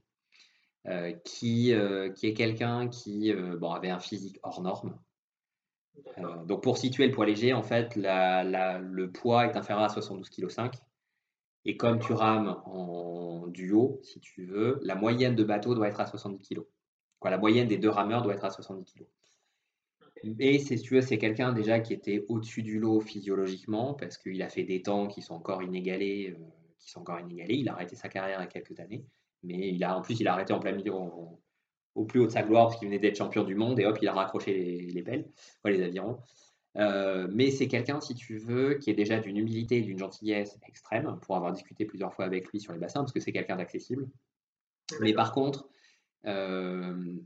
Euh, 0.86 1.12
qui, 1.24 1.72
euh, 1.72 2.10
qui 2.10 2.26
est 2.26 2.34
quelqu'un 2.34 2.88
qui 2.88 3.32
bon, 3.32 3.70
avait 3.70 3.88
un 3.88 4.00
physique 4.00 4.38
hors 4.42 4.60
norme. 4.60 4.98
donc, 6.44 6.62
pour 6.62 6.76
situer 6.76 7.06
le 7.06 7.12
poids 7.12 7.24
léger, 7.24 7.54
en 7.54 7.62
fait, 7.62 7.96
le 7.96 9.06
poids 9.06 9.46
est 9.46 9.56
inférieur 9.56 9.84
à 9.84 9.88
72,5 9.88 10.70
kg. 10.70 10.78
Et 11.64 11.78
comme 11.78 11.98
tu 11.98 12.12
rames 12.12 12.60
en 12.66 13.46
duo, 13.46 13.98
si 14.02 14.20
tu 14.20 14.44
veux, 14.44 14.78
la 14.82 14.94
moyenne 14.94 15.34
de 15.34 15.44
bateau 15.44 15.74
doit 15.74 15.88
être 15.88 16.00
à 16.00 16.06
70 16.06 16.46
kg. 16.46 16.62
Quoi, 17.18 17.30
la 17.30 17.38
moyenne 17.38 17.68
des 17.68 17.78
deux 17.78 17.88
rameurs 17.88 18.20
doit 18.22 18.34
être 18.34 18.44
à 18.44 18.50
70 18.50 18.92
kg. 18.92 19.06
Et 20.38 20.58
si 20.58 20.80
tu 20.80 20.94
veux, 20.94 21.00
c'est 21.00 21.18
quelqu'un 21.18 21.52
déjà 21.52 21.80
qui 21.80 21.92
était 21.92 22.24
au-dessus 22.28 22.62
du 22.62 22.78
lot 22.78 23.00
physiologiquement, 23.00 23.94
parce 23.94 24.18
qu'il 24.18 24.42
a 24.42 24.48
fait 24.48 24.64
des 24.64 24.82
temps 24.82 25.06
qui 25.06 25.22
sont 25.22 25.34
encore 25.34 25.62
inégalés, 25.62 26.34
euh, 26.38 26.44
qui 26.78 26.90
sont 26.90 27.00
encore 27.00 27.20
inégalés. 27.20 27.54
Il 27.56 27.68
a 27.68 27.72
arrêté 27.72 27.96
sa 27.96 28.08
carrière 28.08 28.38
il 28.40 28.44
y 28.44 28.44
a 28.44 28.46
quelques 28.46 28.78
années, 28.80 29.04
mais 29.44 29.70
il 29.70 29.84
a, 29.84 29.96
en 29.96 30.02
plus, 30.02 30.20
il 30.20 30.28
a 30.28 30.32
arrêté 30.32 30.52
en 30.52 30.60
plein 30.60 30.72
milieu, 30.72 30.92
au 31.94 32.04
plus 32.04 32.20
haut 32.20 32.26
de 32.26 32.32
sa 32.32 32.42
gloire, 32.42 32.66
parce 32.66 32.78
qu'il 32.78 32.88
venait 32.88 32.98
d'être 32.98 33.16
champion 33.16 33.44
du 33.44 33.54
monde, 33.54 33.78
et 33.78 33.86
hop, 33.86 33.98
il 34.02 34.08
a 34.08 34.12
raccroché 34.12 34.52
les, 34.52 34.86
les 34.90 35.02
belles, 35.02 35.30
les 35.64 35.82
avirons. 35.82 36.18
Euh, 36.76 37.28
mais 37.30 37.50
c'est 37.50 37.68
quelqu'un, 37.68 38.00
si 38.00 38.14
tu 38.14 38.38
veux, 38.38 38.74
qui 38.74 38.90
est 38.90 38.94
déjà 38.94 39.20
d'une 39.20 39.36
humilité 39.36 39.78
et 39.78 39.82
d'une 39.82 39.98
gentillesse 39.98 40.58
extrême, 40.66 41.18
pour 41.22 41.36
avoir 41.36 41.52
discuté 41.52 41.84
plusieurs 41.84 42.12
fois 42.12 42.24
avec 42.24 42.48
lui 42.48 42.60
sur 42.60 42.72
les 42.72 42.78
bassins, 42.78 43.00
parce 43.00 43.12
que 43.12 43.20
c'est 43.20 43.32
quelqu'un 43.32 43.56
d'accessible. 43.56 44.08
Mais 45.00 45.14
par 45.14 45.32
contre, 45.32 45.68
euh, 46.26 47.16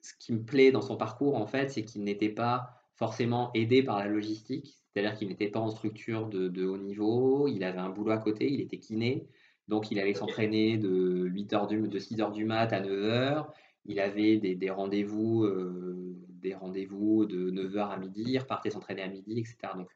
ce 0.00 0.12
qui 0.18 0.32
me 0.32 0.42
plaît 0.44 0.72
dans 0.72 0.82
son 0.82 0.96
parcours, 0.96 1.36
en 1.36 1.46
fait, 1.46 1.70
c'est 1.70 1.84
qu'il 1.84 2.04
n'était 2.04 2.30
pas 2.30 2.82
forcément 2.94 3.50
aidé 3.52 3.82
par 3.82 3.98
la 3.98 4.06
logistique, 4.06 4.78
c'est-à-dire 4.88 5.14
qu'il 5.18 5.28
n'était 5.28 5.48
pas 5.48 5.60
en 5.60 5.68
structure 5.68 6.26
de, 6.26 6.64
haut 6.64 6.78
niveau, 6.78 7.48
il 7.48 7.62
avait 7.64 7.78
un 7.78 7.90
boulot 7.90 8.12
à 8.12 8.18
côté, 8.18 8.50
il 8.50 8.62
était 8.62 8.78
kiné, 8.78 9.28
donc 9.68 9.90
il 9.90 9.98
allait 9.98 10.14
s'entraîner 10.14 10.78
de 10.78 11.26
8 11.26 11.52
heures 11.52 11.66
du, 11.66 11.88
de 11.88 11.98
6 11.98 12.20
heures 12.20 12.32
du 12.32 12.44
mat 12.44 12.72
à 12.72 12.80
9 12.80 12.90
heures, 12.92 13.52
il 13.84 14.00
avait 14.00 14.38
des, 14.38 14.70
rendez-vous 14.70 15.44
euh, 15.44 16.16
des 16.28 16.54
rendez-vous 16.54 17.24
de 17.26 17.50
9h 17.50 17.90
à 17.90 17.96
midi, 17.96 18.24
il 18.26 18.38
repartait 18.38 18.70
s'entraîner 18.70 19.02
à 19.02 19.08
midi, 19.08 19.38
etc. 19.38 19.56
Donc 19.76 19.88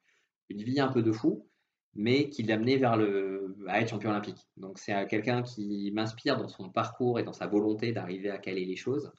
une 0.48 0.62
vie 0.62 0.80
un 0.80 0.88
peu 0.88 1.02
de 1.02 1.12
fou, 1.12 1.46
mais 1.94 2.28
qui 2.28 2.42
l'amenait 2.42 2.76
vers 2.76 2.96
le, 2.96 3.56
à 3.68 3.80
être 3.80 3.90
champion 3.90 4.10
olympique. 4.10 4.48
Donc 4.56 4.78
c'est 4.78 5.06
quelqu'un 5.06 5.42
qui 5.42 5.90
m'inspire 5.92 6.36
dans 6.36 6.48
son 6.48 6.70
parcours 6.70 7.18
et 7.18 7.22
dans 7.22 7.32
sa 7.32 7.46
volonté 7.46 7.92
d'arriver 7.92 8.30
à 8.30 8.38
caler 8.38 8.64
les 8.64 8.76
choses. 8.76 9.12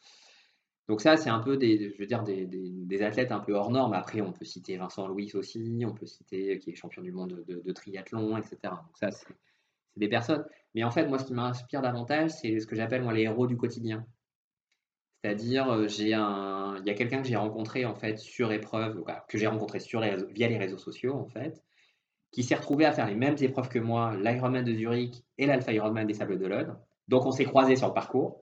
Donc 0.88 1.00
ça, 1.00 1.16
c'est 1.16 1.30
un 1.30 1.40
peu 1.40 1.58
des, 1.58 1.94
je 1.94 1.98
veux 1.98 2.06
dire, 2.06 2.24
des, 2.24 2.46
des, 2.46 3.02
athlètes 3.02 3.32
un 3.32 3.40
peu 3.40 3.54
hors 3.54 3.72
normes. 3.72 3.94
Après, 3.94 4.20
on 4.20 4.34
peut 4.34 4.46
citer 4.46 4.76
Vincent 4.78 5.08
Louis 5.08 5.32
aussi, 5.36 5.84
on 5.86 5.94
peut 5.94 6.06
citer 6.06 6.60
qui 6.60 6.72
est 6.72 6.76
champion 6.76 7.02
du 7.02 7.14
monde 7.14 7.46
de, 7.48 7.62
de 7.62 7.72
triathlon, 7.72 8.36
etc. 8.36 8.58
Donc 8.64 8.98
ça, 8.98 9.10
c'est 9.94 10.00
des 10.00 10.08
personnes. 10.10 10.46
Mais 10.74 10.84
en 10.84 10.92
fait, 10.92 11.06
moi, 11.08 11.20
ce 11.20 11.26
qui 11.26 11.34
m'inspire 11.34 11.82
davantage, 11.82 12.32
c'est 12.32 12.60
ce 12.60 12.68
que 12.68 12.76
j'appelle 12.76 13.04
moi 13.04 13.14
les 13.14 13.24
héros 13.24 13.48
du 13.48 13.58
quotidien. 13.58 14.06
C'est-à-dire, 15.24 15.70
euh, 15.72 15.88
j'ai 15.88 16.14
un, 16.14 16.78
il 16.80 16.88
y 16.88 16.90
a 16.90 16.94
quelqu'un 16.94 17.22
que 17.22 17.28
j'ai 17.28 17.36
rencontré 17.36 17.86
en 17.86 17.94
fait 17.94 18.18
sur 18.18 18.52
épreuve, 18.52 19.04
que 19.28 19.38
j'ai 19.38 19.48
rencontré 19.48 19.80
sur 19.80 20.02
via 20.02 20.48
les 20.48 20.58
réseaux 20.58 20.78
sociaux 20.78 21.14
en 21.14 21.26
fait, 21.26 21.62
qui 22.32 22.44
s'est 22.44 22.56
retrouvé 22.56 22.86
à 22.86 22.92
faire 22.92 23.08
les 23.08 23.16
mêmes 23.16 23.36
épreuves 23.40 23.70
que 23.70 23.80
moi, 23.80 24.16
l'Ironman 24.16 24.64
de 24.64 24.74
Zurich 24.74 25.24
et 25.38 25.46
l'Alpha 25.46 25.74
Ironman 25.74 26.08
des 26.08 26.14
Sables 26.14 26.40
d'Olonne. 26.40 26.76
Donc, 27.08 27.26
on 27.26 27.32
s'est 27.32 27.46
croisés 27.46 27.76
sur 27.76 27.88
le 27.88 27.94
parcours. 27.94 28.42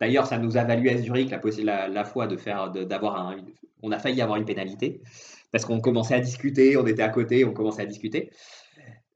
D'ailleurs, 0.00 0.26
ça 0.26 0.38
nous 0.38 0.56
a 0.56 0.64
valu 0.64 0.88
à 0.88 0.96
Zurich 0.96 1.30
la, 1.30 1.88
la, 1.88 2.04
fois 2.04 2.26
de 2.26 2.36
faire, 2.36 2.70
d'avoir 2.70 3.16
un, 3.16 3.36
on 3.82 3.92
a 3.92 3.98
failli 3.98 4.22
avoir 4.22 4.38
une 4.38 4.44
pénalité 4.44 5.02
parce 5.52 5.64
qu'on 5.64 5.80
commençait 5.80 6.14
à 6.14 6.20
discuter, 6.20 6.76
on 6.76 6.86
était 6.86 7.02
à 7.02 7.08
côté, 7.08 7.44
on 7.44 7.52
commençait 7.52 7.82
à 7.82 7.86
discuter. 7.86 8.30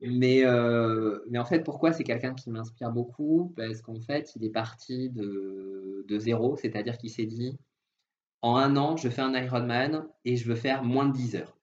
Mais, 0.07 0.45
euh, 0.45 1.21
mais 1.31 1.39
en 1.39 1.45
fait, 1.45 1.61
pourquoi 1.65 1.93
c'est 1.93 2.05
quelqu'un 2.05 2.35
qui 2.35 2.51
m'inspire 2.51 2.91
beaucoup? 2.93 3.53
Parce 3.57 3.81
qu'en 3.81 4.01
fait, 4.01 4.33
il 4.37 4.45
est 4.45 4.51
parti 4.51 5.11
de, 5.11 6.05
de 6.07 6.19
zéro, 6.19 6.57
c'est-à-dire 6.57 6.99
qu'il 6.99 7.11
s'est 7.11 7.27
dit 7.27 7.59
en 8.43 8.57
un 8.57 8.77
an, 8.77 8.97
je 8.99 9.09
fais 9.09 9.23
un 9.23 9.33
Ironman 9.35 10.07
et 10.27 10.37
je 10.37 10.47
veux 10.47 10.55
faire 10.55 10.85
moins 10.85 11.07
de 11.07 11.15
10 11.15 11.37
heures. 11.37 11.57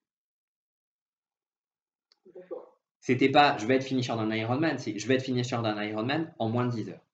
C'était 3.00 3.30
pas 3.30 3.58
je 3.60 3.68
vais 3.68 3.76
être 3.76 3.84
finisher 3.84 4.14
d'un 4.14 4.32
Ironman, 4.32 4.80
c'est 4.80 4.98
je 4.98 5.08
vais 5.08 5.16
être 5.16 5.24
finisher 5.24 5.58
d'un 5.62 5.80
Ironman 5.84 6.34
en 6.40 6.50
moins 6.50 6.66
de 6.66 6.72
10 6.72 6.90
heures. 6.90 7.06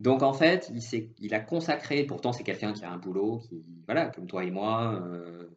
Donc 0.00 0.22
en 0.22 0.32
fait, 0.32 0.72
il, 0.74 1.10
il 1.20 1.34
a 1.34 1.40
consacré, 1.40 2.04
pourtant 2.04 2.32
c'est 2.32 2.42
quelqu'un 2.42 2.72
qui 2.72 2.84
a 2.84 2.90
un 2.90 2.98
boulot, 2.98 3.38
qui, 3.38 3.64
voilà, 3.86 4.06
comme 4.06 4.26
toi 4.26 4.44
et 4.44 4.50
moi, 4.50 5.00
euh, 5.00 5.48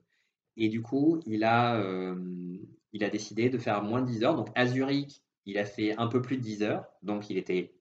et 0.58 0.70
du 0.70 0.82
coup, 0.84 1.20
il 1.26 1.44
a, 1.44 1.78
euh, 1.78 2.16
il 2.96 3.04
a 3.04 3.10
décidé 3.10 3.50
de 3.50 3.58
faire 3.58 3.84
moins 3.84 4.02
de 4.02 4.08
10 4.08 4.24
heures. 4.24 4.36
Donc 4.36 4.48
à 4.56 4.66
Zurich, 4.66 5.22
il 5.46 5.58
a 5.58 5.66
fait 5.66 5.98
un 5.98 6.08
peu 6.08 6.22
plus 6.22 6.38
de 6.38 6.42
10 6.42 6.64
heures, 6.64 6.86
donc 7.04 7.30
il 7.30 7.38
était 7.38 7.76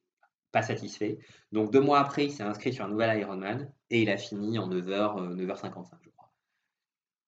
pas 0.50 0.62
satisfait. 0.62 1.20
Donc 1.52 1.70
deux 1.72 1.80
mois 1.80 2.00
après, 2.00 2.24
il 2.24 2.32
s'est 2.32 2.42
inscrit 2.42 2.72
sur 2.72 2.84
un 2.84 2.88
nouvel 2.88 3.20
Ironman 3.20 3.72
et 3.90 4.02
il 4.02 4.10
a 4.10 4.16
fini 4.16 4.58
en 4.58 4.68
9h, 4.68 5.36
9h55, 5.36 5.90
je 6.02 6.10
crois. 6.10 6.32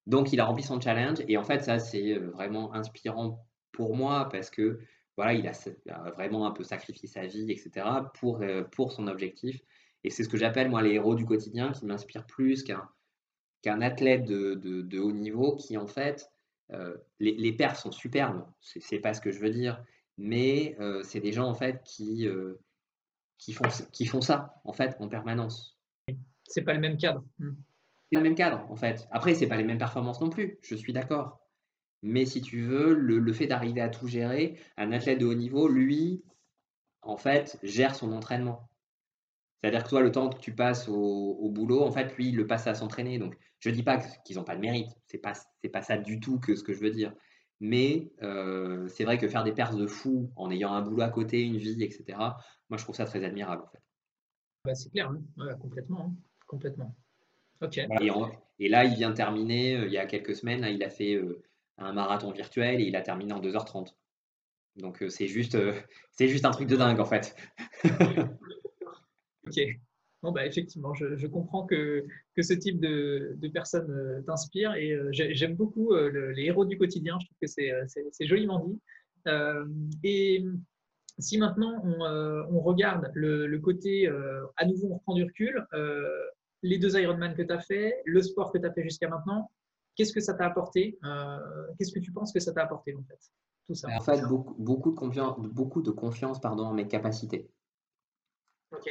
Donc 0.07 0.33
il 0.33 0.41
a 0.41 0.45
rempli 0.45 0.65
son 0.65 0.81
challenge 0.81 1.19
et 1.29 1.37
en 1.37 1.45
fait 1.45 1.63
ça 1.63 1.79
c'est 1.79 2.15
euh, 2.15 2.31
vraiment 2.31 2.75
inspirant 2.75 3.47
pour 3.71 3.95
moi 3.95 4.29
parce 4.31 4.51
que 4.51 4.81
voilà, 5.17 5.33
il 5.33 5.47
a, 5.47 6.11
vraiment 6.11 6.47
un 6.47 6.51
peu 6.51 6.65
sacrifié 6.65 7.09
sa 7.09 7.25
vie, 7.25 7.51
etc. 7.51 7.87
pour, 8.15 8.43
euh, 8.43 8.65
pour 8.65 8.93
son 8.93 9.07
objectif. 9.07 9.61
Et 10.05 10.11
c'est 10.11 10.25
ce 10.25 10.29
que 10.29 10.37
j'appelle 10.37 10.69
moi 10.71 10.83
les 10.83 10.95
héros 10.95 11.15
du 11.15 11.25
quotidien 11.25 11.73
qui 11.73 11.87
m'inspirent 11.87 12.27
plus 12.27 12.65
qu'un 12.65 13.81
athlète 13.81 14.25
de, 14.25 14.55
de, 14.55 14.99
haut 14.99 15.13
niveau 15.13 15.55
qui 15.55 15.77
en 15.79 15.87
fait 15.87 16.29
euh, 16.33 16.36
les, 16.71 17.37
les 17.37 17.53
perfs 17.53 17.79
sont 17.79 17.93
superbes, 17.93 18.45
c'est 18.61 18.99
pas 18.99 19.15
ce 19.15 19.21
que 19.21 19.31
je 19.31 19.39
veux 19.39 19.51
dire, 19.51 19.83
mais 20.19 20.77
euh, 20.81 21.03
c'est 21.03 21.21
des 21.21 21.33
gens 21.33 21.49
en 21.49 21.55
fait 21.55 21.83
qui, 21.85 22.27
euh, 22.27 22.61
qui, 23.39 23.53
font, 23.53 23.65
qui 23.93 24.07
font 24.07 24.21
ça 24.21 24.61
en 24.65 24.73
fait 24.73 24.97
en 25.01 25.09
permanence. 25.09 25.79
C'est 26.45 26.63
pas 26.63 26.75
le 26.75 26.81
même 26.81 26.97
cadre. 26.97 27.25
Hmm. 27.39 27.55
C'est 28.11 28.19
le 28.19 28.23
même 28.23 28.35
cadre 28.35 28.65
en 28.71 28.77
fait. 28.77 29.07
Après, 29.11 29.35
c'est 29.35 29.49
pas 29.49 29.57
les 29.57 29.65
mêmes 29.65 29.79
performances 29.79 30.21
non 30.21 30.31
plus, 30.31 30.59
je 30.63 30.75
suis 30.75 30.93
d'accord. 30.93 31.41
Mais 32.03 32.25
si 32.25 32.41
tu 32.41 32.63
veux, 32.63 32.95
le, 32.95 33.19
le 33.19 33.33
fait 33.33 33.47
d'arriver 33.47 33.81
à 33.81 33.89
tout 33.89 34.07
gérer, 34.07 34.59
un 34.77 34.93
athlète 34.93 35.19
de 35.19 35.27
haut 35.27 35.35
niveau, 35.35 35.67
lui, 35.67 36.23
en 37.03 37.17
fait, 37.17 37.59
gère 37.63 37.95
son 37.95 38.13
entraînement. 38.13 38.69
C'est-à-dire 39.61 39.83
que 39.83 39.89
toi, 39.89 40.03
le 40.03 40.13
temps 40.13 40.29
que 40.29 40.39
tu 40.39 40.55
passes 40.55 40.89
au, 40.89 41.51
boulot, 41.51 41.83
en 41.83 41.91
fait, 41.91 42.15
lui, 42.17 42.29
il 42.29 42.37
le 42.37 42.47
passe 42.47 42.67
à 42.67 42.75
s'entraîner. 42.75 43.19
Donc, 43.19 43.37
je 43.67 43.71
ne 43.73 43.75
dis 43.75 43.83
pas 43.83 43.99
qu'ils 44.25 44.37
n'ont 44.37 44.45
pas 44.45 44.55
de 44.55 44.61
mérite. 44.61 44.93
Ce 45.07 45.17
n'est 45.17 45.21
pas, 45.21 45.33
pas 45.73 45.83
ça 45.83 45.97
du 45.99 46.21
tout 46.21 46.39
que 46.39 46.55
ce 46.55 46.63
que 46.63 46.73
je 46.73 46.79
veux 46.79 46.93
dire. 46.93 47.13
Mais 47.59 48.13
euh, 48.23 48.87
c'est 48.87 49.03
vrai 49.03 49.19
que 49.19 49.27
faire 49.29 49.43
des 49.43 49.53
pertes 49.53 49.75
de 49.77 49.89
fou 49.89 50.31
en 50.37 50.53
ayant 50.53 50.73
un 50.73 50.83
boulot 50.83 51.03
à 51.03 51.09
côté, 51.09 51.43
une 51.43 51.57
vie, 51.57 51.83
etc., 51.83 52.17
moi, 52.69 52.79
je 52.79 52.85
trouve 52.85 52.95
ça 52.95 53.07
très 53.07 53.25
admirable, 53.25 53.63
en 53.63 53.67
fait. 53.67 53.83
Bah, 54.65 54.75
c'est 54.77 54.91
clair, 54.91 55.11
hein. 55.11 55.57
complètement. 55.61 56.07
Hein. 56.07 56.15
complètement. 56.47 56.95
Ok. 57.61 57.79
Et, 58.59 58.69
là, 58.69 58.85
il 58.85 58.95
vient 58.95 59.13
terminer, 59.13 59.77
euh, 59.77 59.87
il 59.87 59.93
y 59.93 59.99
a 59.99 60.07
quelques 60.07 60.37
semaines, 60.37 60.61
là, 60.61 60.71
il 60.71 60.83
a 60.85 60.91
fait 60.91 61.15
euh, 61.15 61.43
un 61.79 61.93
marathon 61.93 62.31
virtuel 62.31 62.81
et 62.81 62.85
il 62.85 62.95
a 62.95 63.03
terminé 63.03 63.33
en 63.33 63.41
2h30. 63.41 63.95
Donc, 64.77 65.03
c'est 65.09 65.27
juste, 65.27 65.59
c'est 66.13 66.29
juste 66.29 66.45
un 66.45 66.51
truc 66.53 66.69
de 66.69 66.77
dingue, 66.77 67.01
en 67.01 67.05
fait. 67.05 67.35
Ok. 69.47 69.61
Bon, 70.23 70.33
bah, 70.33 70.47
effectivement, 70.47 70.95
je, 70.95 71.27
comprends 71.27 71.67
que, 71.67 72.07
que, 72.35 72.43
ce 72.43 72.55
type 72.55 72.81
de, 72.81 73.35
de 73.37 73.49
personnes 73.49 73.91
euh, 73.91 74.23
t'inspire 74.23 74.75
et 74.75 74.93
euh, 74.93 75.11
j'aime 75.13 75.55
beaucoup 75.55 75.93
euh, 75.93 76.33
les 76.33 76.45
héros 76.45 76.65
du 76.65 76.79
quotidien. 76.79 77.19
Je 77.21 77.27
trouve 77.27 77.39
que 77.41 77.47
c'est 77.47 78.27
joliment 78.27 78.65
dit. 78.65 78.81
et 80.03 80.45
si 81.19 81.39
maintenant 81.39 81.83
on, 81.85 82.61
regarde 82.61 83.11
le, 83.15 83.57
côté, 83.59 84.09
à 84.57 84.67
nouveau, 84.67 84.89
on 84.91 84.95
reprend 84.95 85.15
du 85.15 85.25
recul, 85.25 85.67
les 86.63 86.79
deux 86.79 86.99
Ironman 86.99 87.35
que 87.35 87.43
tu 87.43 87.53
as 87.53 87.61
fait, 87.61 88.03
le 88.05 88.23
sport 88.23 88.53
que 88.53 88.59
tu 88.59 88.67
as 88.67 88.73
fait 88.73 88.83
jusqu'à 88.83 89.09
maintenant, 89.09 89.51
qu'est-ce 89.95 90.13
que 90.13 90.21
ça 90.21 90.35
t'a 90.35 90.47
apporté 90.47 90.99
Qu'est-ce 91.79 91.93
que 91.93 92.01
tu 92.01 92.13
penses 92.13 92.33
que 92.33 92.41
ça 92.41 92.53
t'a 92.53 92.63
apporté 92.63 92.95
en 92.95 93.03
fait? 93.05 93.19
Tout 93.67 93.75
ça. 93.75 93.89
En 93.97 94.01
fait, 94.01 94.23
beaucoup, 94.23 94.55
beaucoup 94.59 94.91
de 94.93 94.97
confiance, 94.97 95.37
beaucoup 95.41 95.83
de 95.83 95.91
confiance 95.91 96.41
pardon, 96.41 96.67
en 96.67 96.75
mes 96.75 96.87
capacités. 96.87 97.51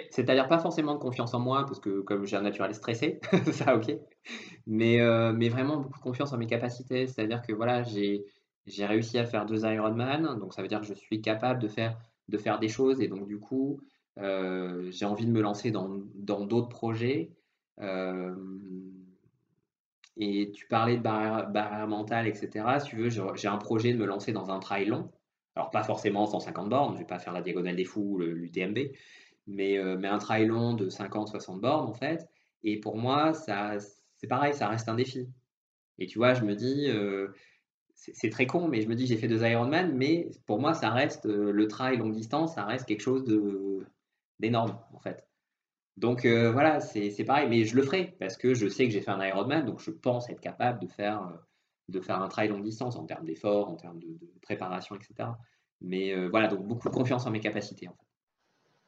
C'est-à-dire 0.09 0.47
pas 0.47 0.59
forcément 0.59 0.93
de 0.93 0.99
confiance 0.99 1.33
en 1.33 1.39
moi, 1.39 1.65
parce 1.65 1.79
que 1.79 2.01
comme 2.01 2.25
j'ai 2.25 2.37
un 2.37 2.41
naturel 2.41 2.73
stressé, 2.73 3.19
ça 3.51 3.75
ok. 3.75 3.91
Mais, 4.67 5.01
euh, 5.01 5.33
mais 5.33 5.49
vraiment 5.49 5.77
beaucoup 5.77 5.99
de 5.99 6.03
confiance 6.03 6.33
en 6.33 6.37
mes 6.37 6.47
capacités. 6.47 7.07
C'est-à-dire 7.07 7.41
que 7.41 7.53
voilà, 7.53 7.83
j'ai, 7.83 8.25
j'ai 8.65 8.85
réussi 8.85 9.17
à 9.17 9.25
faire 9.25 9.45
deux 9.45 9.65
Ironman, 9.65 10.39
donc 10.39 10.53
ça 10.53 10.61
veut 10.61 10.67
dire 10.67 10.79
que 10.79 10.87
je 10.87 10.93
suis 10.93 11.21
capable 11.21 11.61
de 11.61 11.67
faire, 11.67 11.97
de 12.29 12.37
faire 12.37 12.59
des 12.59 12.69
choses, 12.69 13.01
et 13.01 13.07
donc 13.07 13.27
du 13.27 13.39
coup, 13.39 13.81
euh, 14.19 14.89
j'ai 14.91 15.05
envie 15.05 15.25
de 15.25 15.31
me 15.31 15.41
lancer 15.41 15.71
dans, 15.71 15.89
dans 16.15 16.45
d'autres 16.45 16.69
projets. 16.69 17.31
Euh, 17.81 18.33
et 20.17 20.51
tu 20.53 20.65
parlais 20.67 20.95
de 20.97 21.01
barrière, 21.01 21.49
barrière, 21.49 21.87
mentale, 21.87 22.27
etc. 22.27 22.79
Si 22.79 22.89
tu 22.89 22.95
veux, 22.95 23.09
j'ai 23.09 23.47
un 23.47 23.57
projet 23.57 23.91
de 23.93 23.97
me 23.97 24.05
lancer 24.05 24.31
dans 24.31 24.49
un 24.49 24.59
trail 24.59 24.85
long. 24.85 25.11
Alors 25.55 25.71
pas 25.71 25.83
forcément 25.83 26.25
150 26.25 26.69
bornes, 26.69 26.93
je 26.95 26.99
vais 26.99 27.05
pas 27.05 27.19
faire 27.19 27.33
la 27.33 27.41
diagonale 27.41 27.75
des 27.75 27.85
fous, 27.85 28.17
l'UTMB, 28.19 28.77
mais, 29.47 29.77
euh, 29.77 29.97
mais 29.97 30.07
un 30.07 30.17
trail 30.17 30.45
long 30.45 30.73
de 30.73 30.89
50-60 30.89 31.59
bornes 31.59 31.87
en 31.87 31.93
fait. 31.93 32.27
Et 32.63 32.79
pour 32.79 32.97
moi, 32.97 33.33
c'est 33.33 34.27
pareil, 34.27 34.53
ça 34.53 34.67
reste 34.67 34.89
un 34.89 34.95
défi. 34.95 35.27
Et 35.99 36.07
tu 36.07 36.17
vois, 36.17 36.33
je 36.33 36.43
me 36.43 36.55
dis, 36.55 36.87
euh, 36.89 37.29
c'est 37.93 38.29
très 38.29 38.47
con, 38.47 38.67
mais 38.67 38.81
je 38.81 38.87
me 38.87 38.95
dis, 38.95 39.05
j'ai 39.07 39.17
fait 39.17 39.27
deux 39.27 39.43
Ironman, 39.43 39.93
mais 39.95 40.29
pour 40.45 40.59
moi, 40.59 40.73
ça 40.73 40.89
reste 40.89 41.25
euh, 41.25 41.51
le 41.51 41.67
trail 41.67 41.97
longue 41.97 42.13
distance, 42.13 42.55
ça 42.55 42.65
reste 42.65 42.85
quelque 42.87 43.01
chose 43.01 43.23
d'énorme 44.39 44.79
en 44.93 44.99
fait. 44.99 45.27
Donc 45.97 46.25
voilà, 46.25 46.81
c'est 46.81 47.23
pareil, 47.23 47.47
mais 47.49 47.63
je 47.63 47.75
le 47.75 47.81
ferai 47.83 48.15
parce 48.19 48.35
que 48.35 48.53
je 48.53 48.67
sais 48.67 48.85
que 48.85 48.91
j'ai 48.91 49.01
fait 49.01 49.11
un 49.11 49.25
Ironman, 49.25 49.65
donc 49.65 49.79
je 49.79 49.91
pense 49.91 50.29
être 50.29 50.41
capable 50.41 50.81
de 50.81 50.87
faire, 50.87 51.39
de 51.87 52.01
faire 52.01 52.21
un 52.21 52.27
trail 52.27 52.49
longue 52.49 52.63
distance 52.63 52.97
en 52.97 53.05
termes 53.05 53.25
d'effort, 53.25 53.69
en 53.69 53.75
termes 53.75 53.99
de, 53.99 54.07
de, 54.07 54.39
préparation, 54.41 54.95
etc. 54.95 55.29
Mais 55.79 56.13
voilà, 56.27 56.49
donc 56.49 56.67
beaucoup 56.67 56.89
de 56.89 56.93
confiance 56.93 57.25
en 57.25 57.31
mes 57.31 57.39
capacités 57.39 57.87
en 57.87 57.93
fait. 57.93 58.04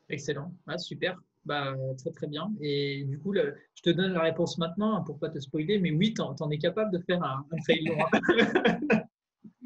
Excellent, 0.10 0.54
ah, 0.68 0.78
super, 0.78 1.20
bah, 1.46 1.76
très 1.98 2.12
très 2.12 2.28
bien. 2.28 2.52
Et 2.62 3.04
du 3.06 3.20
coup, 3.20 3.34
je 3.34 3.82
te 3.82 3.90
donne 3.90 4.14
la 4.14 4.22
réponse 4.22 4.58
maintenant 4.58 4.96
hein, 4.96 5.04
pour 5.06 5.20
pas 5.20 5.30
te 5.30 5.40
spoiler, 5.40 5.80
mais 5.80 5.92
oui, 5.92 6.14
tu 6.14 6.22
en, 6.22 6.50
es 6.50 6.58
capable 6.58 6.92
de 6.92 7.00
faire 7.00 7.24
un, 7.24 7.46
un 7.52 7.58
trail 7.58 7.90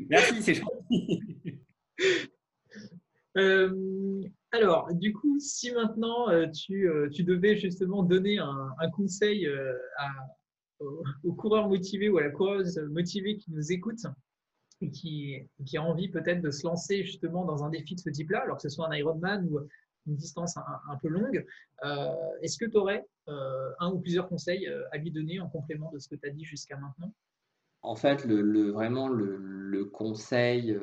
Merci, 0.09 0.41
c'est 0.41 0.55
gentil. 0.55 1.59
Euh, 3.37 4.21
alors, 4.51 4.93
du 4.93 5.13
coup, 5.13 5.39
si 5.39 5.71
maintenant 5.71 6.29
euh, 6.29 6.47
tu, 6.47 6.89
euh, 6.89 7.09
tu, 7.09 7.23
devais 7.23 7.55
justement 7.55 8.03
donner 8.03 8.39
un, 8.39 8.89
conseil 8.93 9.47
à, 9.97 10.11
aux, 10.79 11.33
coureurs 11.33 11.69
motivés 11.69 12.09
ou 12.09 12.17
à 12.17 12.23
la 12.23 12.29
coureuse 12.29 12.77
motivée 12.91 13.37
qui 13.37 13.51
nous 13.51 13.71
écoute 13.71 14.05
et 14.81 14.91
qui, 14.91 15.37
qui 15.65 15.77
a 15.77 15.81
envie 15.81 16.09
peut-être 16.09 16.41
de 16.41 16.51
se 16.51 16.67
lancer 16.67 17.03
justement 17.03 17.45
dans 17.45 17.63
un 17.63 17.69
défi 17.69 17.95
de 17.95 18.01
ce 18.01 18.09
type-là, 18.09 18.41
alors 18.41 18.57
que 18.57 18.63
ce 18.63 18.69
soit 18.69 18.87
un 18.87 18.95
Ironman 18.97 19.47
ou 19.49 19.59
une 20.07 20.15
distance 20.15 20.57
un, 20.57 20.97
peu 21.01 21.07
longue. 21.07 21.45
Euh, 21.83 22.07
est-ce 22.41 22.57
que 22.57 22.65
tu 22.65 22.77
aurais 22.77 23.05
euh, 23.27 23.71
un 23.79 23.91
ou 23.91 23.99
plusieurs 23.99 24.27
conseils 24.27 24.67
euh, 24.67 24.83
à 24.91 24.97
lui 24.97 25.11
donner 25.11 25.39
en 25.39 25.49
complément 25.49 25.91
de 25.91 25.99
ce 25.99 26.07
que 26.07 26.15
tu 26.15 26.27
as 26.27 26.31
dit 26.31 26.43
jusqu'à 26.43 26.77
maintenant? 26.77 27.13
En 27.83 27.95
fait, 27.95 28.25
le, 28.25 28.69
vraiment 28.69 29.07
le, 29.09 29.85
conseil 29.85 30.77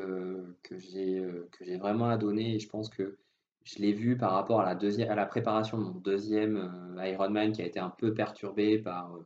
que 0.63 0.79
j'ai 0.79 1.77
vraiment 1.79 2.09
à 2.09 2.17
donner, 2.17 2.57
et 2.57 2.59
je 2.59 2.69
pense 2.69 2.89
que 2.89 3.19
je 3.63 3.79
l'ai 3.79 3.93
vu 3.93 4.17
par 4.17 4.33
rapport 4.33 4.61
à 4.61 4.65
la, 4.65 4.75
deuxième, 4.75 5.11
à 5.11 5.15
la 5.15 5.27
préparation 5.27 5.79
de 5.79 5.85
mon 5.85 5.95
deuxième 6.01 6.97
Ironman 6.99 7.53
qui 7.53 7.63
a 7.63 7.67
été 7.67 7.79
un 7.79 7.91
peu 7.91 8.15
perturbé 8.15 8.79
par 8.79 9.17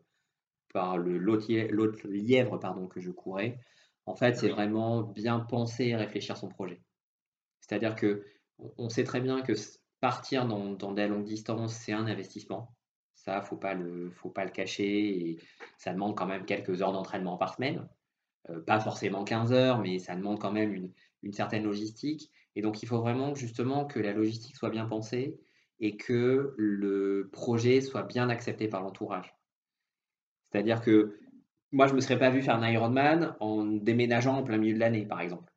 par 0.72 0.98
le 0.98 1.18
l'autre 1.18 2.08
lièvre 2.08 2.58
pardon, 2.58 2.86
que 2.86 3.00
je 3.00 3.10
courais, 3.10 3.58
en 4.06 4.16
fait, 4.16 4.36
c'est 4.36 4.48
vraiment 4.48 5.02
bien 5.02 5.40
penser 5.40 5.86
et 5.86 5.96
réfléchir 5.96 6.36
son 6.36 6.48
projet. 6.48 6.82
C'est-à-dire 7.60 7.94
que 7.94 8.24
on 8.78 8.88
sait 8.88 9.04
très 9.04 9.20
bien 9.20 9.42
que 9.42 9.52
partir 10.02 10.46
dans, 10.46 10.92
des 10.92 11.06
longues 11.06 11.24
distances, 11.24 11.74
c'est 11.74 11.92
un 11.92 12.06
investissement. 12.06 12.74
Ça, 13.14 13.40
faut 13.40 13.56
pas 13.56 13.72
le, 13.72 14.10
faut 14.10 14.30
pas 14.30 14.44
le 14.44 14.50
cacher. 14.50 15.28
Et 15.28 15.38
ça 15.78 15.92
demande 15.92 16.16
quand 16.16 16.26
même 16.26 16.44
quelques 16.44 16.82
heures 16.82 16.92
d'entraînement 16.92 17.36
par 17.36 17.54
semaine. 17.54 17.88
Euh, 18.50 18.60
pas 18.60 18.80
forcément 18.80 19.22
15 19.22 19.52
heures, 19.52 19.78
mais 19.78 20.00
ça 20.00 20.16
demande 20.16 20.40
quand 20.40 20.50
même 20.50 20.74
une, 20.74 20.92
une, 21.22 21.32
certaine 21.32 21.62
logistique. 21.62 22.32
Et 22.56 22.62
donc, 22.62 22.82
il 22.82 22.86
faut 22.86 23.00
vraiment 23.00 23.36
justement 23.36 23.84
que 23.84 24.00
la 24.00 24.12
logistique 24.12 24.56
soit 24.56 24.70
bien 24.70 24.86
pensée 24.86 25.38
et 25.78 25.96
que 25.96 26.52
le 26.58 27.30
projet 27.32 27.80
soit 27.80 28.02
bien 28.02 28.28
accepté 28.28 28.66
par 28.66 28.82
l'entourage. 28.82 29.36
C'est-à-dire 30.50 30.80
que 30.80 31.16
moi, 31.70 31.86
je 31.86 31.92
ne 31.92 31.96
me 31.96 32.00
serais 32.00 32.18
pas 32.18 32.30
vu 32.30 32.42
faire 32.42 32.56
un 32.56 32.68
Ironman 32.68 33.36
en 33.38 33.64
déménageant 33.64 34.38
en 34.38 34.42
plein 34.42 34.58
milieu 34.58 34.74
de 34.74 34.80
l'année, 34.80 35.06
par 35.06 35.20
exemple. 35.20 35.52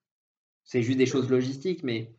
C'est 0.64 0.84
juste 0.84 1.00
des 1.00 1.08
choses 1.08 1.32
logistiques, 1.32 1.82
mais 1.82 2.14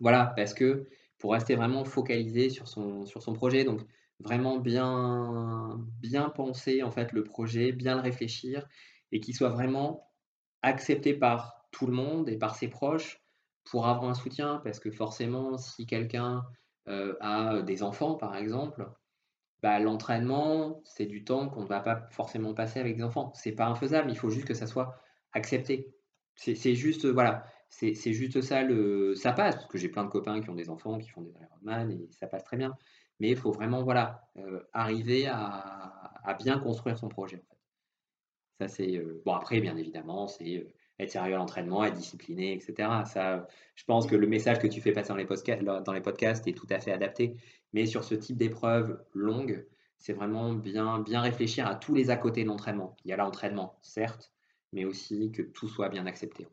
voilà, 0.00 0.32
parce 0.34 0.54
que 0.54 0.88
pour 1.18 1.32
rester 1.32 1.54
vraiment 1.54 1.84
focalisé 1.84 2.50
sur 2.50 2.68
son, 2.68 3.06
sur 3.06 3.22
son 3.22 3.32
projet, 3.32 3.64
donc 3.64 3.82
vraiment 4.20 4.58
bien, 4.58 5.78
bien 6.00 6.30
penser 6.30 6.82
en 6.82 6.90
fait 6.90 7.12
le 7.12 7.24
projet, 7.24 7.72
bien 7.72 7.96
le 7.96 8.00
réfléchir 8.00 8.66
et 9.12 9.20
qu'il 9.20 9.34
soit 9.34 9.50
vraiment 9.50 10.10
accepté 10.62 11.14
par 11.14 11.66
tout 11.70 11.86
le 11.86 11.92
monde 11.92 12.28
et 12.28 12.38
par 12.38 12.56
ses 12.56 12.68
proches 12.68 13.22
pour 13.64 13.86
avoir 13.86 14.10
un 14.10 14.14
soutien, 14.14 14.60
parce 14.64 14.78
que 14.78 14.90
forcément, 14.90 15.58
si 15.58 15.86
quelqu'un 15.86 16.44
euh, 16.88 17.14
a 17.20 17.62
des 17.62 17.82
enfants, 17.82 18.14
par 18.14 18.36
exemple, 18.36 18.88
bah, 19.62 19.78
l'entraînement, 19.80 20.80
c'est 20.84 21.06
du 21.06 21.24
temps 21.24 21.48
qu'on 21.48 21.62
ne 21.62 21.68
va 21.68 21.80
pas 21.80 22.06
forcément 22.10 22.54
passer 22.54 22.78
avec 22.78 22.96
des 22.96 23.02
enfants. 23.02 23.32
C'est 23.34 23.52
pas 23.52 23.66
infaisable, 23.66 24.10
il 24.10 24.16
faut 24.16 24.30
juste 24.30 24.46
que 24.46 24.54
ça 24.54 24.66
soit 24.66 24.96
accepté. 25.32 25.92
C'est 26.36 26.74
juste, 26.74 27.06
voilà, 27.06 27.46
c'est 27.68 28.12
juste 28.12 28.40
ça, 28.40 28.62
le, 28.62 29.14
ça 29.14 29.32
passe, 29.32 29.56
parce 29.56 29.66
que 29.66 29.78
j'ai 29.78 29.88
plein 29.88 30.04
de 30.04 30.10
copains 30.10 30.40
qui 30.40 30.50
ont 30.50 30.54
des 30.54 30.70
enfants, 30.70 30.98
qui 30.98 31.08
font 31.08 31.22
des 31.22 31.32
Ironman, 31.32 31.90
et 31.90 32.08
ça 32.12 32.26
passe 32.26 32.44
très 32.44 32.56
bien. 32.56 32.74
Mais 33.20 33.30
il 33.30 33.36
faut 33.36 33.52
vraiment, 33.52 33.82
voilà, 33.82 34.28
euh, 34.38 34.60
arriver 34.72 35.26
à, 35.26 36.36
bien 36.38 36.58
construire 36.58 36.98
son 36.98 37.08
projet. 37.08 37.42
Ça, 38.60 38.68
c'est, 38.68 38.96
euh, 38.96 39.22
après, 39.26 39.60
bien 39.60 39.76
évidemment, 39.76 40.26
c'est 40.28 40.58
euh, 40.58 40.72
être 40.98 41.10
sérieux 41.10 41.34
à 41.34 41.38
l'entraînement, 41.38 41.84
être 41.84 41.94
discipliné, 41.94 42.52
etc. 42.54 42.88
Ça, 43.04 43.46
je 43.74 43.84
pense 43.84 44.06
que 44.06 44.16
le 44.16 44.26
message 44.26 44.58
que 44.58 44.66
tu 44.66 44.80
fais 44.80 44.92
passer 44.92 45.08
dans 45.10 45.16
les, 45.16 45.26
podcasts, 45.26 45.62
dans 45.62 45.94
est 45.94 46.56
tout 46.56 46.66
à 46.70 46.80
fait 46.80 46.92
adapté. 46.92 47.36
Mais 47.72 47.86
sur 47.86 48.04
ce 48.04 48.14
type 48.14 48.36
d'épreuve 48.36 49.02
longue, 49.12 49.66
c'est 49.98 50.12
vraiment 50.12 50.52
bien, 50.54 51.00
bien 51.00 51.20
réfléchir 51.20 51.66
à 51.66 51.74
tous 51.74 51.94
les 51.94 52.10
à 52.10 52.16
côté 52.16 52.42
de 52.42 52.48
l'entraînement. 52.48 52.96
Il 53.04 53.10
y 53.10 53.12
a 53.12 53.16
l'entraînement, 53.16 53.78
certes, 53.82 54.32
mais 54.72 54.84
aussi 54.84 55.30
que 55.32 55.42
tout 55.42 55.68
soit 55.68 55.88
bien 55.88 56.06
accepté. 56.06 56.46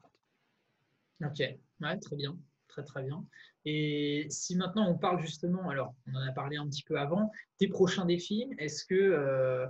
Ok, 1.21 1.39
ouais, 1.39 1.99
très 1.99 2.15
bien, 2.15 2.37
très 2.67 2.83
très 2.83 3.03
bien. 3.03 3.25
Et 3.65 4.27
si 4.29 4.55
maintenant 4.55 4.89
on 4.89 4.97
parle 4.97 5.21
justement, 5.21 5.69
alors 5.69 5.93
on 6.07 6.15
en 6.15 6.21
a 6.21 6.31
parlé 6.31 6.57
un 6.57 6.67
petit 6.67 6.83
peu 6.83 6.99
avant, 6.99 7.31
tes 7.57 7.67
prochains 7.67 8.05
défis, 8.05 8.49
est-ce 8.57 8.85
que 8.85 8.95
euh, 8.95 9.65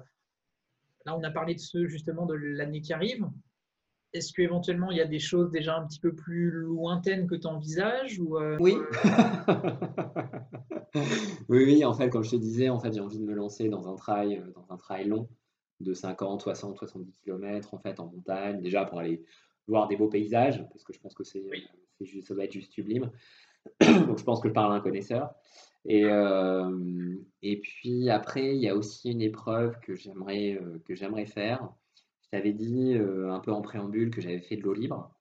là 1.05 1.15
on 1.15 1.23
a 1.23 1.31
parlé 1.31 1.53
de 1.53 1.59
ceux 1.59 1.87
justement 1.87 2.25
de 2.25 2.33
l'année 2.33 2.81
qui 2.81 2.93
arrive, 2.93 3.27
est-ce 4.13 4.31
qu'éventuellement 4.31 4.91
il 4.91 4.97
y 4.97 5.01
a 5.01 5.05
des 5.05 5.19
choses 5.19 5.51
déjà 5.51 5.75
un 5.77 5.85
petit 5.87 5.99
peu 5.99 6.13
plus 6.13 6.51
lointaines 6.51 7.27
que 7.27 7.35
tu 7.35 7.47
envisages 7.47 8.19
ou 8.19 8.37
euh, 8.37 8.57
Oui. 8.59 8.77
oui, 11.49 11.63
oui, 11.65 11.85
en 11.85 11.93
fait, 11.93 12.09
comme 12.09 12.23
je 12.23 12.31
te 12.31 12.35
disais, 12.35 12.69
en 12.69 12.79
fait, 12.79 12.93
j'ai 12.93 12.99
envie 12.99 13.17
de 13.17 13.25
me 13.25 13.33
lancer 13.33 13.69
dans 13.69 13.91
un 13.91 13.95
trail, 13.95 14.37
euh, 14.37 14.51
dans 14.51 14.71
un 14.71 14.77
trail 14.77 15.07
long 15.07 15.27
de 15.79 15.93
50, 15.93 16.41
60, 16.41 16.77
70 16.77 17.19
km 17.19 17.73
en 17.73 17.79
fait 17.79 17.99
en 17.99 18.05
montagne, 18.05 18.61
déjà 18.61 18.85
pour 18.85 18.99
aller 18.99 19.23
voir 19.67 19.87
des 19.87 19.95
beaux 19.95 20.09
paysages, 20.09 20.65
parce 20.69 20.83
que 20.83 20.93
je 20.93 20.99
pense 20.99 21.13
que 21.13 21.23
c'est, 21.23 21.43
ça 22.21 22.33
va 22.33 22.45
être 22.45 22.51
juste 22.51 22.73
sublime. 22.73 23.11
Donc 23.81 24.17
je 24.17 24.23
pense 24.23 24.41
que 24.41 24.49
je 24.49 24.53
parle 24.53 24.73
à 24.73 24.75
un 24.75 24.81
connaisseur. 24.81 25.33
Et, 25.85 26.05
euh, 26.05 27.15
et 27.41 27.59
puis 27.59 28.09
après, 28.09 28.55
il 28.55 28.61
y 28.61 28.69
a 28.69 28.75
aussi 28.75 29.11
une 29.11 29.21
épreuve 29.21 29.79
que 29.81 29.95
j'aimerais, 29.95 30.59
que 30.85 30.95
j'aimerais 30.95 31.25
faire 31.25 31.73
j'avais 32.33 32.51
dit 32.51 32.95
euh, 32.95 33.31
un 33.31 33.39
peu 33.39 33.51
en 33.51 33.61
préambule 33.61 34.09
que 34.09 34.19
j'avais 34.19 34.41
fait 34.41 34.57
de 34.57 34.63
l'eau 34.63 34.73
libre. 34.73 35.15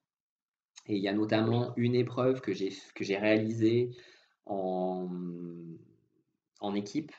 Et 0.87 0.97
il 0.97 1.03
y 1.03 1.09
a 1.09 1.13
notamment 1.13 1.75
une 1.77 1.95
épreuve 1.95 2.41
que 2.41 2.55
j'ai, 2.55 2.71
que 2.95 3.05
j'ai 3.05 3.19
réalisée 3.19 3.91
en, 4.47 5.09
en 6.61 6.75
équipe 6.75 7.13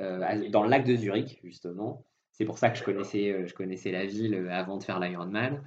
euh, 0.00 0.48
dans 0.48 0.62
le 0.62 0.70
lac 0.70 0.86
de 0.86 0.96
Zurich, 0.96 1.40
justement. 1.44 2.06
C'est 2.32 2.46
pour 2.46 2.56
ça 2.56 2.70
que 2.70 2.78
je 2.78 2.84
connaissais, 2.84 3.30
euh, 3.30 3.46
je 3.46 3.52
connaissais 3.52 3.92
la 3.92 4.06
ville 4.06 4.48
avant 4.50 4.78
de 4.78 4.82
faire 4.82 4.98
l'Ironman, 4.98 5.62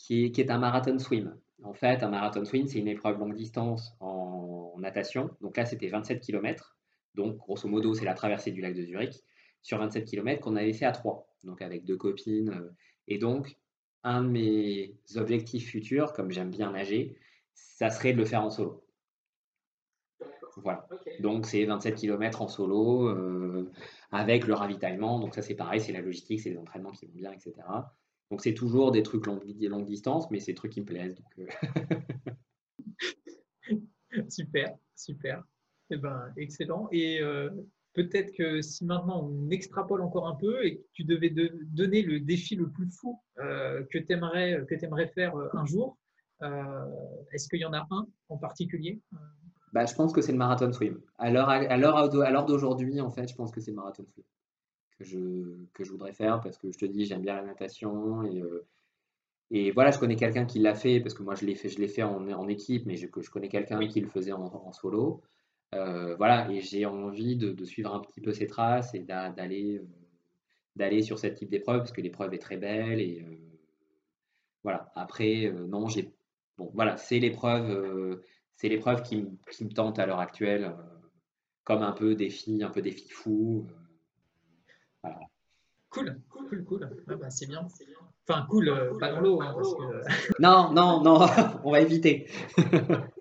qui 0.00 0.24
est, 0.24 0.30
qui 0.32 0.40
est 0.40 0.50
un 0.50 0.58
marathon 0.58 0.98
swim. 0.98 1.36
En 1.62 1.74
fait, 1.74 2.02
un 2.02 2.08
marathon 2.08 2.44
swim, 2.44 2.66
c'est 2.66 2.78
une 2.78 2.88
épreuve 2.88 3.18
longue 3.18 3.36
distance 3.36 3.94
en, 4.00 4.74
natation. 4.78 5.28
Donc 5.42 5.58
là, 5.58 5.66
c'était 5.66 5.88
27 5.88 6.20
km. 6.22 6.78
Donc, 7.14 7.36
grosso 7.36 7.68
modo, 7.68 7.92
c'est 7.92 8.06
la 8.06 8.14
traversée 8.14 8.50
du 8.50 8.62
lac 8.62 8.74
de 8.74 8.82
Zurich 8.82 9.22
sur 9.60 9.76
27 9.76 10.06
km 10.06 10.40
qu'on 10.40 10.56
avait 10.56 10.72
fait 10.72 10.86
à 10.86 10.92
trois. 10.92 11.28
Donc, 11.44 11.60
avec 11.60 11.84
deux 11.84 11.98
copines 11.98 12.72
et 13.08 13.18
donc, 13.18 13.58
un 14.02 14.22
de 14.22 14.28
mes 14.28 14.94
objectifs 15.16 15.68
futurs, 15.68 16.14
comme 16.14 16.30
j'aime 16.30 16.50
bien 16.50 16.70
nager, 16.70 17.18
ça 17.52 17.90
serait 17.90 18.14
de 18.14 18.18
le 18.18 18.24
faire 18.24 18.42
en 18.42 18.48
solo. 18.48 18.82
Voilà. 20.56 20.88
Donc, 21.18 21.44
c'est 21.44 21.62
27 21.66 21.94
km 21.94 22.40
en 22.40 22.48
solo 22.48 23.08
euh, 23.08 23.70
avec 24.12 24.46
le 24.46 24.54
ravitaillement. 24.54 25.18
Donc, 25.18 25.34
ça, 25.34 25.42
c'est 25.42 25.54
pareil, 25.54 25.80
c'est 25.82 25.92
la 25.92 26.00
logistique, 26.00 26.40
c'est 26.40 26.50
les 26.50 26.58
entraînements 26.58 26.92
qui 26.92 27.04
vont 27.04 27.12
bien, 27.12 27.32
etc. 27.32 27.52
Donc, 28.30 28.42
c'est 28.42 28.54
toujours 28.54 28.92
des 28.92 29.02
trucs 29.02 29.26
longue, 29.26 29.42
longue 29.60 29.86
distance, 29.86 30.30
mais 30.30 30.40
c'est 30.40 30.52
des 30.52 30.56
trucs 30.56 30.72
qui 30.72 30.80
me 30.80 30.86
plaisent. 30.86 31.20
Euh. 31.38 31.46
super, 34.28 34.76
super. 34.94 35.42
Eh 35.90 35.96
ben, 35.96 36.32
excellent. 36.36 36.88
Et 36.92 37.20
euh, 37.20 37.50
peut-être 37.94 38.32
que 38.36 38.62
si 38.62 38.84
maintenant 38.84 39.28
on 39.28 39.50
extrapole 39.50 40.02
encore 40.02 40.28
un 40.28 40.36
peu 40.36 40.64
et 40.64 40.76
que 40.76 40.82
tu 40.92 41.04
devais 41.04 41.30
donner 41.30 42.02
le 42.02 42.20
défi 42.20 42.54
le 42.54 42.70
plus 42.70 42.90
fou 42.90 43.20
euh, 43.38 43.82
que 43.90 43.98
tu 43.98 44.12
aimerais, 44.12 44.64
que 44.68 44.84
aimerais 44.84 45.08
faire 45.08 45.34
un 45.52 45.66
jour, 45.66 45.98
euh, 46.42 46.86
est-ce 47.32 47.48
qu'il 47.48 47.60
y 47.60 47.64
en 47.64 47.72
a 47.72 47.86
un 47.90 48.06
en 48.28 48.38
particulier 48.38 49.00
bah, 49.72 49.84
Je 49.84 49.94
pense 49.94 50.12
que 50.12 50.20
c'est 50.20 50.32
le 50.32 50.38
marathon 50.38 50.72
swim. 50.72 51.00
À 51.18 51.30
l'heure 51.30 52.46
d'aujourd'hui, 52.46 53.00
en 53.00 53.10
fait, 53.10 53.28
je 53.28 53.34
pense 53.34 53.50
que 53.50 53.60
c'est 53.60 53.72
le 53.72 53.76
marathon 53.76 54.06
swim 54.06 54.24
que 55.00 55.06
je, 55.06 55.18
que 55.72 55.82
je 55.82 55.90
voudrais 55.90 56.12
faire 56.12 56.40
parce 56.40 56.58
que 56.58 56.70
je 56.70 56.78
te 56.78 56.84
dis, 56.84 57.06
j'aime 57.06 57.22
bien 57.22 57.36
la 57.36 57.42
natation 57.42 58.22
et, 58.24 58.42
et 59.50 59.70
voilà, 59.72 59.90
je 59.90 59.98
connais 59.98 60.16
quelqu'un 60.16 60.44
qui 60.44 60.58
l'a 60.60 60.74
fait 60.74 61.00
parce 61.00 61.14
que 61.14 61.22
moi 61.22 61.34
je 61.34 61.44
l'ai 61.46 61.54
fait, 61.54 61.70
je 61.70 61.86
fait 61.86 62.02
en, 62.02 62.30
en, 62.30 62.48
équipe, 62.48 62.86
mais 62.86 62.96
je, 62.96 63.06
je 63.20 63.30
connais 63.30 63.48
quelqu'un 63.48 63.84
qui 63.88 64.00
le 64.00 64.08
faisait 64.08 64.32
en, 64.32 64.44
en 64.44 64.72
solo. 64.72 65.22
Euh, 65.74 66.16
voilà, 66.16 66.50
et 66.50 66.60
j'ai 66.60 66.84
envie 66.86 67.36
de, 67.36 67.64
suivre 67.64 67.94
un 67.94 68.00
petit 68.00 68.20
peu 68.20 68.32
ses 68.32 68.46
traces 68.46 68.94
et 68.94 69.00
d'aller 69.00 69.78
euh, 69.78 69.86
d'aller 70.76 71.02
sur 71.02 71.18
ce 71.18 71.28
type 71.28 71.48
d'épreuve 71.50 71.78
parce 71.78 71.92
que 71.92 72.00
l'épreuve 72.00 72.34
est 72.34 72.38
très 72.38 72.56
belle 72.56 73.00
et 73.00 73.22
euh, 73.22 73.36
voilà. 74.64 74.92
Après, 74.94 75.50
non, 75.68 75.88
j'ai 75.88 76.12
bon, 76.58 76.70
voilà, 76.74 76.96
c'est 76.96 77.18
l'épreuve, 77.18 78.20
c'est 78.56 78.68
l'épreuve 78.68 79.02
qui, 79.02 79.26
qui, 79.50 79.64
me 79.64 79.70
tente 79.70 79.98
à 79.98 80.06
l'heure 80.06 80.20
actuelle, 80.20 80.74
comme 81.64 81.82
un 81.82 81.92
peu 81.92 82.14
défi, 82.14 82.62
un 82.62 82.70
peu 82.70 82.82
défi 82.82 83.08
fou. 83.10 83.66
Voilà. 85.02 85.20
Cool, 85.90 86.20
cool, 86.28 86.64
cool, 86.64 86.90
ah 87.08 87.14
bah, 87.16 87.30
c'est 87.30 87.46
bien. 87.46 87.66
Enfin, 88.28 88.46
cool, 88.48 88.96
pas 89.00 89.10
dans 89.10 89.20
l'eau. 89.20 89.42
Hein, 89.42 89.56
non, 90.38 90.72
non, 90.72 91.02
non, 91.02 91.18
on 91.64 91.72
va 91.72 91.80
éviter. 91.80 92.30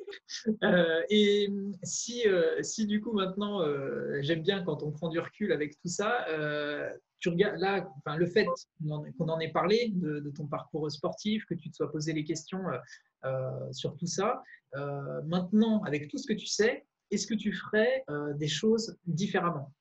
Euh, 0.63 1.01
et 1.09 1.49
si, 1.83 2.27
euh, 2.27 2.61
si 2.61 2.85
du 2.85 3.01
coup 3.01 3.11
maintenant, 3.11 3.61
euh, 3.61 4.19
j'aime 4.21 4.41
bien 4.41 4.63
quand 4.63 4.83
on 4.83 4.91
prend 4.91 5.09
du 5.09 5.19
recul 5.19 5.51
avec 5.51 5.79
tout 5.79 5.87
ça, 5.87 6.25
tu 7.19 7.29
regardes 7.29 7.59
là, 7.59 7.87
enfin, 7.97 8.17
le 8.17 8.25
fait 8.25 8.47
qu'on 8.81 9.29
en 9.29 9.39
ait 9.39 9.51
parlé 9.51 9.91
de, 9.93 10.31
ton 10.35 10.47
parcours 10.47 10.89
sportif, 10.91 11.45
que 11.45 11.53
tu 11.53 11.69
te 11.69 11.75
sois 11.75 11.91
posé 11.91 12.13
les 12.13 12.23
questions 12.23 12.63
sur 13.71 13.95
tout 13.97 14.07
ça, 14.07 14.41
maintenant, 15.25 15.83
avec 15.83 16.07
tout 16.07 16.17
ce 16.17 16.27
que 16.27 16.37
tu 16.37 16.47
sais, 16.47 16.85
est-ce 17.11 17.27
que 17.27 17.35
tu 17.35 17.51
ferais 17.51 18.05
des 18.35 18.47
choses 18.47 18.97
différemment 19.05 19.73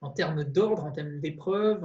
en 0.00 0.10
termes 0.10 0.44
d'ordre, 0.44 0.84
en 0.84 0.92
termes 0.92 1.20
d'épreuves 1.20 1.84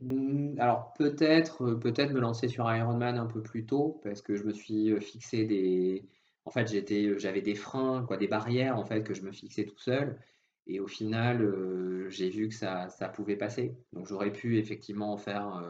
Mmh, 0.00 0.60
alors 0.60 0.92
peut-être, 0.94 1.62
euh, 1.64 1.78
peut-être 1.78 2.12
me 2.12 2.20
lancer 2.20 2.46
sur 2.48 2.72
Ironman 2.72 3.18
un 3.18 3.26
peu 3.26 3.42
plus 3.42 3.66
tôt 3.66 4.00
parce 4.04 4.22
que 4.22 4.36
je 4.36 4.44
me 4.44 4.52
suis, 4.52 4.92
euh, 4.92 5.00
fixé 5.00 5.44
des 5.44 6.08
en 6.44 6.50
fait, 6.50 6.68
j'étais, 6.68 7.04
euh, 7.06 7.18
j'avais 7.18 7.42
des 7.42 7.54
freins, 7.56 8.04
quoi, 8.06 8.16
des 8.16 8.28
barrières 8.28 8.78
en 8.78 8.84
fait 8.84 9.02
que 9.02 9.12
je 9.12 9.22
me 9.22 9.32
fixais 9.32 9.64
tout 9.64 9.78
seul 9.78 10.20
et 10.66 10.78
au 10.80 10.86
final, 10.86 12.08
j'ai 12.10 12.28
vu 12.30 12.48
que 12.48 12.54
ça 12.54 12.88
ça 12.90 13.08
pouvait 13.08 13.36
passer. 13.36 13.74
Donc 13.92 14.06
j'aurais 14.06 14.32
pu 14.32 14.58
effectivement 14.58 15.12
en 15.12 15.16
faire, 15.16 15.62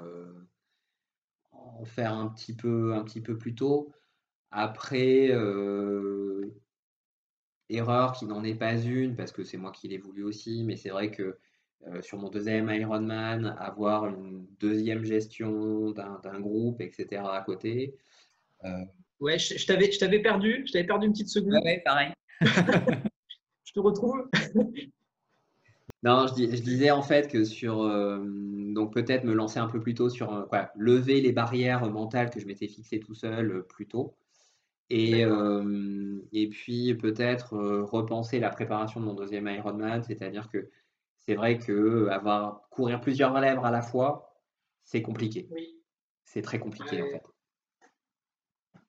en 1.52 1.85
faire 1.85 2.12
un 2.15 2.28
petit 2.28 2.55
peu 2.56 2.94
un 2.94 3.05
petit 3.05 3.20
peu 3.20 3.36
plus 3.39 3.55
tôt. 3.55 3.93
Après, 4.51 5.31
erreur 7.70 8.12
qui 8.12 8.27
n'en 8.27 8.45
est 8.45 8.55
pas 8.55 8.77
une 8.77 9.16
parce 9.16 9.32
que 9.32 9.45
c'est 9.45 9.57
moi 9.57 9.73
qui 9.73 9.89
l'ai 9.89 9.99
voulu 9.99 10.24
aussi, 10.24 10.65
mais 10.65 10.77
c'est 10.77 10.90
vrai 10.90 11.11
que 11.11 11.39
sur 12.01 12.19
mon 12.19 12.28
deuxième 12.28 12.69
Ironman, 12.70 13.57
avoir 13.59 14.07
une 14.07 14.47
deuxième 14.59 15.05
gestion 15.05 15.93
d'un 15.93 16.40
groupe, 16.40 16.81
etc. 16.81 17.23
à 17.31 17.43
côté. 17.43 17.95
Ouais, 19.20 19.39
je, 19.39 19.57
je 19.59 19.66
t'avais 19.66 20.20
perdu, 20.20 20.65
je 20.66 20.73
t'avais 20.73 20.86
perdu 20.86 21.07
une 21.07 21.12
petite 21.12 21.28
seconde. 21.28 21.61
Ouais, 21.65 21.82
pareil. 21.85 22.12
je 22.40 23.73
te 23.73 23.81
retrouve. 23.81 24.28
non, 26.03 26.27
je, 26.28 26.35
je, 26.35 26.62
disais 26.62 26.90
en 26.90 27.03
fait 27.03 27.28
que 27.28 27.45
sur, 27.45 27.78
donc 28.74 28.95
peut-être 28.95 29.24
me 29.24 29.35
lancer 29.35 29.59
un 29.59 29.66
peu 29.66 29.81
plus 29.81 29.95
tôt 29.95 30.09
sur, 30.09 30.47
quoi, 30.49 30.70
lever 30.77 31.20
les 31.20 31.32
barrières 31.32 31.89
mentales 31.90 32.31
que 32.31 32.39
je 32.39 32.47
m'étais 32.47 32.69
fixées 32.69 33.01
tout 33.01 33.15
seul 33.15 33.65
plus 33.69 33.86
tôt. 33.86 34.15
Et, 34.90 35.24
et 36.32 36.48
puis 36.48 36.94
peut-être 36.94 37.56
repenser 37.56 38.40
la 38.40 38.48
préparation 38.48 39.01
de 39.01 39.05
mon 39.05 39.15
deuxième 39.15 39.47
Ironman, 39.47 40.02
c'est-à-dire 40.02 40.48
que 40.48 40.70
c'est 41.19 41.35
vrai 41.35 41.59
que 41.59 42.09
avoir 42.09 42.69
courir 42.70 43.01
plusieurs 43.01 43.39
lèvres 43.39 43.66
à 43.66 43.70
la 43.70 43.82
fois, 43.82 44.35
c'est 44.85 45.02
compliqué. 45.02 45.47
Oui. 45.51 45.82
C'est 46.24 46.40
très 46.43 46.59
compliqué 46.59 47.02
en 47.02 47.06
fait. 47.06 47.23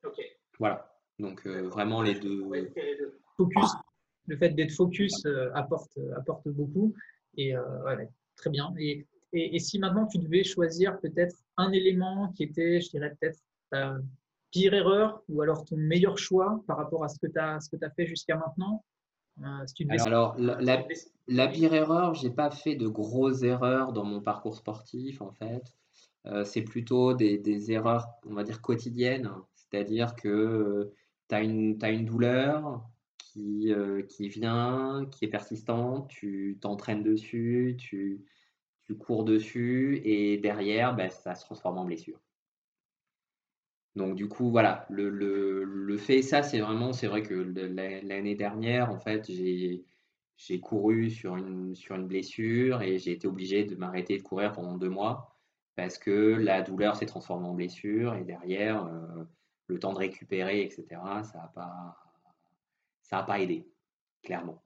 Ok. 0.05 0.21
Voilà. 0.57 0.89
Donc 1.19 1.45
vraiment 1.45 2.01
les 2.01 2.15
deux. 2.15 2.45
Focus. 3.35 3.71
Le 4.27 4.37
fait 4.37 4.51
d'être 4.51 4.71
focus 4.71 5.25
apporte, 5.53 5.97
apporte 6.15 6.47
beaucoup. 6.47 6.93
Et 7.35 7.57
ouais, 7.57 8.09
très 8.37 8.49
bien. 8.49 8.73
Et, 8.79 9.05
et, 9.33 9.55
et, 9.55 9.59
si 9.59 9.79
maintenant 9.79 10.07
tu 10.07 10.17
devais 10.17 10.43
choisir 10.43 10.99
peut-être 11.01 11.35
un 11.57 11.71
élément 11.71 12.31
qui 12.31 12.43
était, 12.43 12.79
je 12.79 12.89
dirais 12.89 13.15
peut-être 13.19 13.39
pire 14.51 14.73
erreur 14.73 15.23
ou 15.29 15.41
alors 15.41 15.65
ton 15.65 15.77
meilleur 15.77 16.17
choix 16.17 16.63
par 16.67 16.77
rapport 16.77 17.03
à 17.03 17.09
ce 17.09 17.19
que 17.19 17.27
tu 17.27 17.39
as, 17.39 17.59
ce 17.59 17.69
que 17.69 17.83
as 17.83 17.89
fait 17.91 18.05
jusqu'à 18.05 18.35
maintenant? 18.35 18.83
Euh, 19.41 19.65
Alors, 19.99 20.35
la, 20.37 20.85
la, 21.27 21.47
pire 21.47 21.73
erreur, 21.73 22.13
j'ai 22.13 22.29
pas 22.29 22.51
fait 22.51 22.75
de 22.75 22.87
grosses 22.87 23.43
erreurs 23.43 23.93
dans 23.93 24.03
mon 24.03 24.21
parcours 24.21 24.55
sportif 24.55 25.21
en 25.21 25.31
fait. 25.31 25.63
Euh, 26.25 26.43
c'est 26.43 26.63
plutôt 26.63 27.13
des, 27.13 27.37
des, 27.37 27.71
erreurs, 27.71 28.07
on 28.25 28.33
va 28.33 28.43
dire, 28.43 28.61
quotidiennes. 28.61 29.31
C'est-à-dire 29.55 30.15
que 30.15 30.91
tu 31.29 31.35
as 31.35 31.41
une, 31.41 31.77
as 31.81 31.91
une 31.91 32.05
douleur 32.05 32.83
qui, 33.17 33.71
euh, 33.71 34.01
qui 34.01 34.27
vient, 34.27 35.07
qui 35.11 35.25
est 35.25 35.29
persistante, 35.29 36.09
tu 36.09 36.57
t'entraînes 36.59 37.03
dessus, 37.03 37.77
tu, 37.79 38.25
tu 38.83 38.95
cours 38.95 39.23
dessus 39.23 40.01
et 40.03 40.37
derrière, 40.37 40.95
ben, 40.95 41.09
ça 41.09 41.35
se 41.35 41.45
transforme 41.45 41.77
en 41.77 41.85
blessure. 41.85 42.19
Donc 43.99 44.15
du 44.15 44.29
coup, 44.29 44.49
voilà, 44.49 44.85
le, 44.89 45.09
le, 45.09 45.65
le 45.65 45.97
fait, 45.97 46.21
ça 46.21 46.41
c'est 46.41 46.59
vraiment, 46.59 46.93
c'est 46.93 47.07
vrai 47.07 47.21
que 47.21 47.33
l'année 47.33 48.33
dernière, 48.35 48.89
en 48.91 48.97
fait, 48.97 49.29
j'ai 49.29 49.83
j'ai 50.37 50.61
couru 50.61 51.09
sur 51.09 51.35
une, 51.35 51.75
sur 51.75 51.95
une 51.97 52.07
blessure 52.07 52.81
et 52.81 52.97
j'ai 52.97 53.11
été 53.11 53.27
obligé 53.27 53.65
de 53.65 53.75
m'arrêter 53.75 54.17
de 54.17 54.23
courir 54.23 54.53
pendant 54.53 54.77
deux 54.77 54.87
mois 54.89 55.35
parce 55.75 55.97
que 55.97 56.11
la 56.11 56.61
douleur 56.61 56.95
s'est 56.95 57.07
transformée 57.07 57.47
en 57.47 57.53
blessure 57.53 58.15
et 58.15 58.23
derrière, 58.23 58.85
euh, 58.85 59.25
le 59.67 59.79
temps 59.79 59.91
de 59.91 59.99
récupérer, 59.99 60.61
etc., 60.61 60.85
ça 61.23 61.39
n'a 61.39 61.51
pas, 61.53 61.97
ça 63.01 63.19
a 63.19 63.23
pas 63.23 63.41
aidé, 63.41 63.67
clairement. 64.23 64.63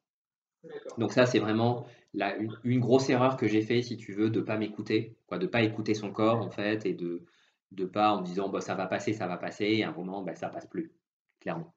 Donc 1.00 1.12
ça, 1.12 1.26
c'est 1.26 1.40
vraiment 1.40 1.88
la, 2.14 2.36
une, 2.38 2.56
une, 2.64 2.80
grosse 2.80 3.10
erreur 3.10 3.36
que 3.36 3.48
j'ai 3.48 3.64
fait, 3.64 3.82
si 3.82 3.98
tu 3.98 4.14
veux, 4.14 4.30
de 4.30 4.42
ne 4.42 4.46
pas 4.46 4.58
m'écouter, 4.58 5.16
quoi, 5.26 5.40
de 5.40 5.46
ne 5.46 5.50
pas 5.50 5.64
écouter 5.64 5.96
son 5.96 6.12
corps, 6.12 6.40
en 6.40 6.52
fait, 6.52 6.86
et 6.86 6.94
de, 6.94 7.26
de 7.74 7.86
pas 7.86 8.12
en 8.12 8.22
disant 8.22 8.50
bah, 8.50 8.62
ça 8.62 8.76
va 8.76 8.88
passer, 8.88 9.14
ça 9.14 9.28
va 9.28 9.38
passer, 9.38 9.66
et 9.66 9.84
à 9.84 9.90
un 9.90 9.94
moment, 9.94 10.22
bah, 10.22 10.36
ça 10.36 10.50
passe 10.50 10.68
plus, 10.68 10.92
clairement. 11.40 11.74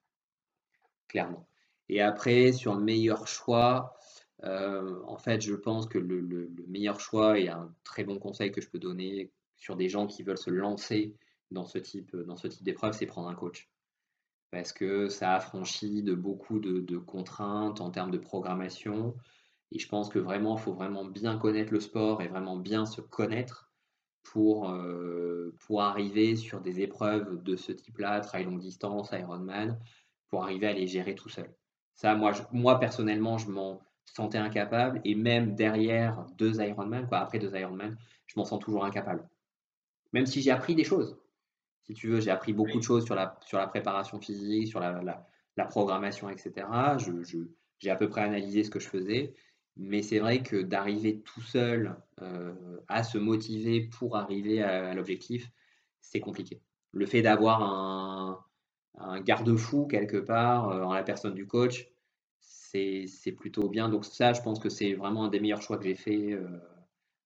Clairement. 1.08 1.48
Et 1.88 2.00
après, 2.00 2.52
sur 2.52 2.74
le 2.74 2.82
meilleur 2.82 3.26
choix, 3.28 3.96
euh, 4.44 5.00
en 5.06 5.16
fait, 5.16 5.40
je 5.40 5.54
pense 5.54 5.86
que 5.86 5.98
le, 5.98 6.50
meilleur 6.68 7.00
choix 7.00 7.38
et 7.38 7.48
un 7.48 7.74
très 7.84 8.04
bon 8.04 8.18
conseil 8.18 8.50
que 8.50 8.60
je 8.60 8.68
peux 8.68 8.78
donner 8.78 9.32
sur 9.56 9.76
des 9.76 9.88
gens 9.88 10.06
qui 10.06 10.22
veulent 10.22 10.38
se 10.38 10.50
lancer 10.50 11.16
dans 11.50 11.64
ce 11.64 11.78
type, 11.78 12.14
type 12.50 12.62
d'épreuve, 12.64 12.92
c'est 12.92 13.06
prendre 13.06 13.28
un 13.28 13.34
coach. 13.34 13.70
Parce 14.50 14.72
que 14.72 15.08
ça 15.08 15.34
affranchit 15.34 16.02
de 16.02 16.14
beaucoup 16.14 16.58
de, 16.58 16.80
de, 16.80 16.98
contraintes 16.98 17.80
en 17.80 17.90
termes 17.90 18.10
de 18.10 18.18
programmation. 18.18 19.14
Et 19.72 19.78
je 19.78 19.88
pense 19.88 20.08
que 20.08 20.18
vraiment, 20.18 20.56
il 20.56 20.62
faut 20.62 20.74
vraiment 20.74 21.04
bien 21.04 21.38
connaître 21.38 21.72
le 21.72 21.80
sport 21.80 22.22
et 22.22 22.28
vraiment 22.28 22.56
bien 22.56 22.84
se 22.86 23.00
connaître 23.00 23.65
pour, 24.32 24.70
euh, 24.70 25.54
pour 25.66 25.82
arriver 25.82 26.36
sur 26.36 26.60
des 26.60 26.80
épreuves 26.80 27.42
de 27.42 27.56
ce 27.56 27.72
type-là, 27.72 28.20
trail 28.20 28.44
longue 28.44 28.60
distance, 28.60 29.10
Ironman, 29.12 29.78
pour 30.28 30.42
arriver 30.42 30.66
à 30.66 30.72
les 30.72 30.86
gérer 30.86 31.14
tout 31.14 31.28
seul. 31.28 31.54
Ça, 31.94 32.14
moi, 32.14 32.32
moi 32.52 32.78
personnellement, 32.78 33.38
je 33.38 33.50
m'en 33.50 33.80
sentais 34.04 34.38
incapable 34.38 35.00
et 35.04 35.14
même 35.14 35.54
derrière 35.54 36.26
deux 36.36 36.60
Ironman, 36.60 37.06
quoi, 37.06 37.18
après 37.18 37.38
deux 37.38 37.54
Ironman, 37.54 37.96
je 38.26 38.34
m'en 38.36 38.44
sens 38.44 38.60
toujours 38.60 38.84
incapable. 38.84 39.28
Même 40.12 40.26
si 40.26 40.42
j'ai 40.42 40.50
appris 40.50 40.74
des 40.74 40.84
choses. 40.84 41.18
Si 41.84 41.94
tu 41.94 42.08
veux, 42.08 42.20
j'ai 42.20 42.30
appris 42.30 42.52
beaucoup 42.52 42.78
de 42.78 42.82
choses 42.82 43.04
sur 43.04 43.14
la, 43.14 43.38
sur 43.46 43.58
la 43.58 43.68
préparation 43.68 44.20
physique, 44.20 44.68
sur 44.68 44.80
la, 44.80 45.00
la, 45.56 45.64
programmation, 45.66 46.28
etc. 46.28 46.66
Je, 46.98 47.22
je, 47.22 47.38
j'ai 47.78 47.90
à 47.90 47.96
peu 47.96 48.08
près 48.08 48.22
analysé 48.22 48.64
ce 48.64 48.70
que 48.70 48.80
je 48.80 48.88
faisais. 48.88 49.34
Mais 49.76 50.02
c'est 50.02 50.18
vrai 50.18 50.42
que 50.42 50.56
d'arriver 50.56 51.20
tout 51.20 51.42
seul 51.42 51.96
euh, 52.22 52.54
à 52.88 53.02
se 53.02 53.18
motiver 53.18 53.82
pour 53.82 54.16
arriver 54.16 54.62
à, 54.62 54.94
l'objectif, 54.94 55.50
c'est 56.00 56.20
compliqué. 56.20 56.62
Le 56.92 57.04
fait 57.04 57.20
d'avoir 57.22 57.62
un, 57.62 58.42
garde-fou 59.20 59.86
quelque 59.86 60.16
part 60.16 60.70
euh, 60.70 60.82
en 60.82 60.94
la 60.94 61.02
personne 61.02 61.34
du 61.34 61.46
coach, 61.46 61.90
c'est 62.40 63.34
plutôt 63.36 63.68
bien. 63.68 63.90
Donc 63.90 64.06
ça, 64.06 64.32
je 64.32 64.40
pense 64.40 64.58
que 64.58 64.70
c'est 64.70 64.94
vraiment 64.94 65.24
un 65.24 65.28
des 65.28 65.40
meilleurs 65.40 65.60
choix 65.60 65.76
que 65.76 65.84
j'ai 65.84 65.94
fait. 65.94 66.32
Euh, 66.32 66.58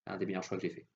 un 0.06 0.16
des 0.16 0.26
meilleurs 0.26 0.42
choix 0.42 0.56
que 0.56 0.64
j'ai 0.64 0.70
fait. 0.74 0.86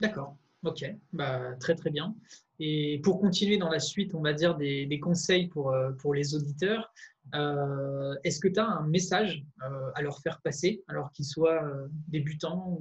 D'accord. 0.00 0.36
Ok, 0.64 0.84
bah, 1.12 1.56
très 1.58 1.74
très 1.74 1.90
bien. 1.90 2.14
Et 2.60 3.00
pour 3.02 3.20
continuer 3.20 3.58
dans 3.58 3.70
la 3.70 3.80
suite, 3.80 4.14
on 4.14 4.20
va 4.20 4.32
dire 4.32 4.54
des, 4.54 5.00
conseils 5.00 5.48
pour, 5.48 5.74
pour 5.98 6.14
les 6.14 6.36
auditeurs, 6.36 6.92
euh, 7.34 8.14
est-ce 8.24 8.40
que 8.40 8.48
tu 8.48 8.60
as 8.60 8.66
un 8.66 8.86
message 8.86 9.44
euh, 9.62 9.90
à 9.94 10.02
leur 10.02 10.20
faire 10.20 10.40
passer, 10.42 10.82
alors 10.88 11.12
qu'ils 11.12 11.24
soient 11.24 11.62
euh, 11.64 11.88
débutants 12.08 12.78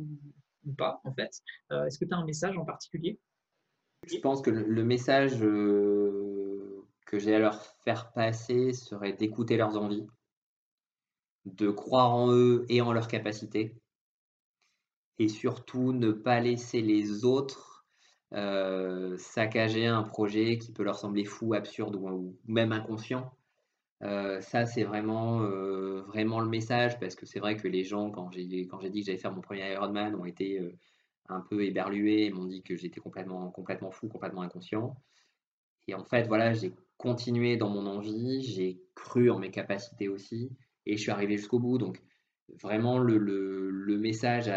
ou, 0.66 0.74
pas, 0.74 1.02
en 1.04 1.14
fait? 1.14 1.42
Est-ce 1.72 1.98
que 1.98 2.06
tu 2.06 2.14
as 2.14 2.18
un 2.18 2.26
message 2.26 2.58
en 2.58 2.66
particulier? 2.66 3.20
Je 4.08 4.18
pense 4.18 4.42
que 4.42 4.50
le, 4.50 4.84
message 4.84 5.40
que 5.40 7.20
j'ai 7.20 7.36
à 7.36 7.40
leur 7.40 7.62
faire 7.84 8.12
passer 8.12 8.74
serait 8.74 9.14
d'écouter 9.14 9.58
leurs 9.58 9.78
envies, 9.78 10.06
de 11.46 11.70
croire 11.70 12.14
en 12.14 12.32
eux 12.32 12.66
et 12.70 12.82
en 12.82 12.94
leurs 12.94 13.08
capacités, 13.08 13.76
et 15.18 15.28
surtout 15.28 15.94
ne 15.94 16.12
pas 16.12 16.40
laisser 16.40 16.82
les 16.82 17.26
autres 17.26 17.86
saccager 19.18 19.88
un 19.88 20.04
projet 20.04 20.58
qui 20.58 20.72
peut 20.72 20.84
leur 20.84 21.00
sembler 21.00 21.26
fou, 21.26 21.54
absurde 21.54 21.96
ou 21.96 22.38
même 22.46 22.72
inconscient 22.72 23.36
euh, 24.04 24.42
ça, 24.42 24.66
c'est 24.66 24.84
vraiment, 24.84 25.42
euh, 25.44 26.02
vraiment 26.08 26.40
le 26.40 26.50
message 26.50 27.00
parce 27.00 27.16
que 27.16 27.26
c'est 27.26 27.40
vrai 27.40 27.56
que 27.56 27.68
les 27.68 27.84
gens, 27.84 28.10
quand 28.10 28.32
j'ai, 28.32 28.46
dit 28.46 28.68
que 28.68 28.78
j'allais 29.06 29.18
faire 29.18 29.32
mon 29.32 29.42
premier 29.42 29.72
Ironman, 29.72 30.16
ont 30.16 30.26
été 30.26 30.60
euh, 30.60 30.72
un 31.30 31.42
peu 31.42 31.64
éberlués 31.64 32.32
m'ont 32.32 32.46
dit 32.46 32.64
que 32.64 32.76
j'étais 32.76 33.00
complètement, 33.00 33.52
complètement 33.52 33.92
fou, 33.92 34.08
complètement 34.08 34.42
inconscient. 34.42 34.96
Et 35.88 35.94
en 35.94 36.04
fait, 36.04 36.28
voilà, 36.28 36.54
j'ai 36.54 36.74
continué 36.98 37.58
dans 37.58 37.70
mon 37.70 37.86
envie, 37.86 38.42
j'ai 38.44 38.82
cru 38.96 39.30
en 39.30 39.40
mes 39.40 39.52
capacités 39.52 40.08
aussi 40.08 40.52
et 40.86 40.98
je 40.98 41.02
suis 41.02 41.12
arrivé 41.12 41.38
jusqu'au 41.38 41.60
bout. 41.60 41.78
Donc, 41.78 42.02
vraiment, 42.62 42.98
le, 42.98 43.18
le, 43.18 43.70
le 43.70 43.98
message, 43.98 44.52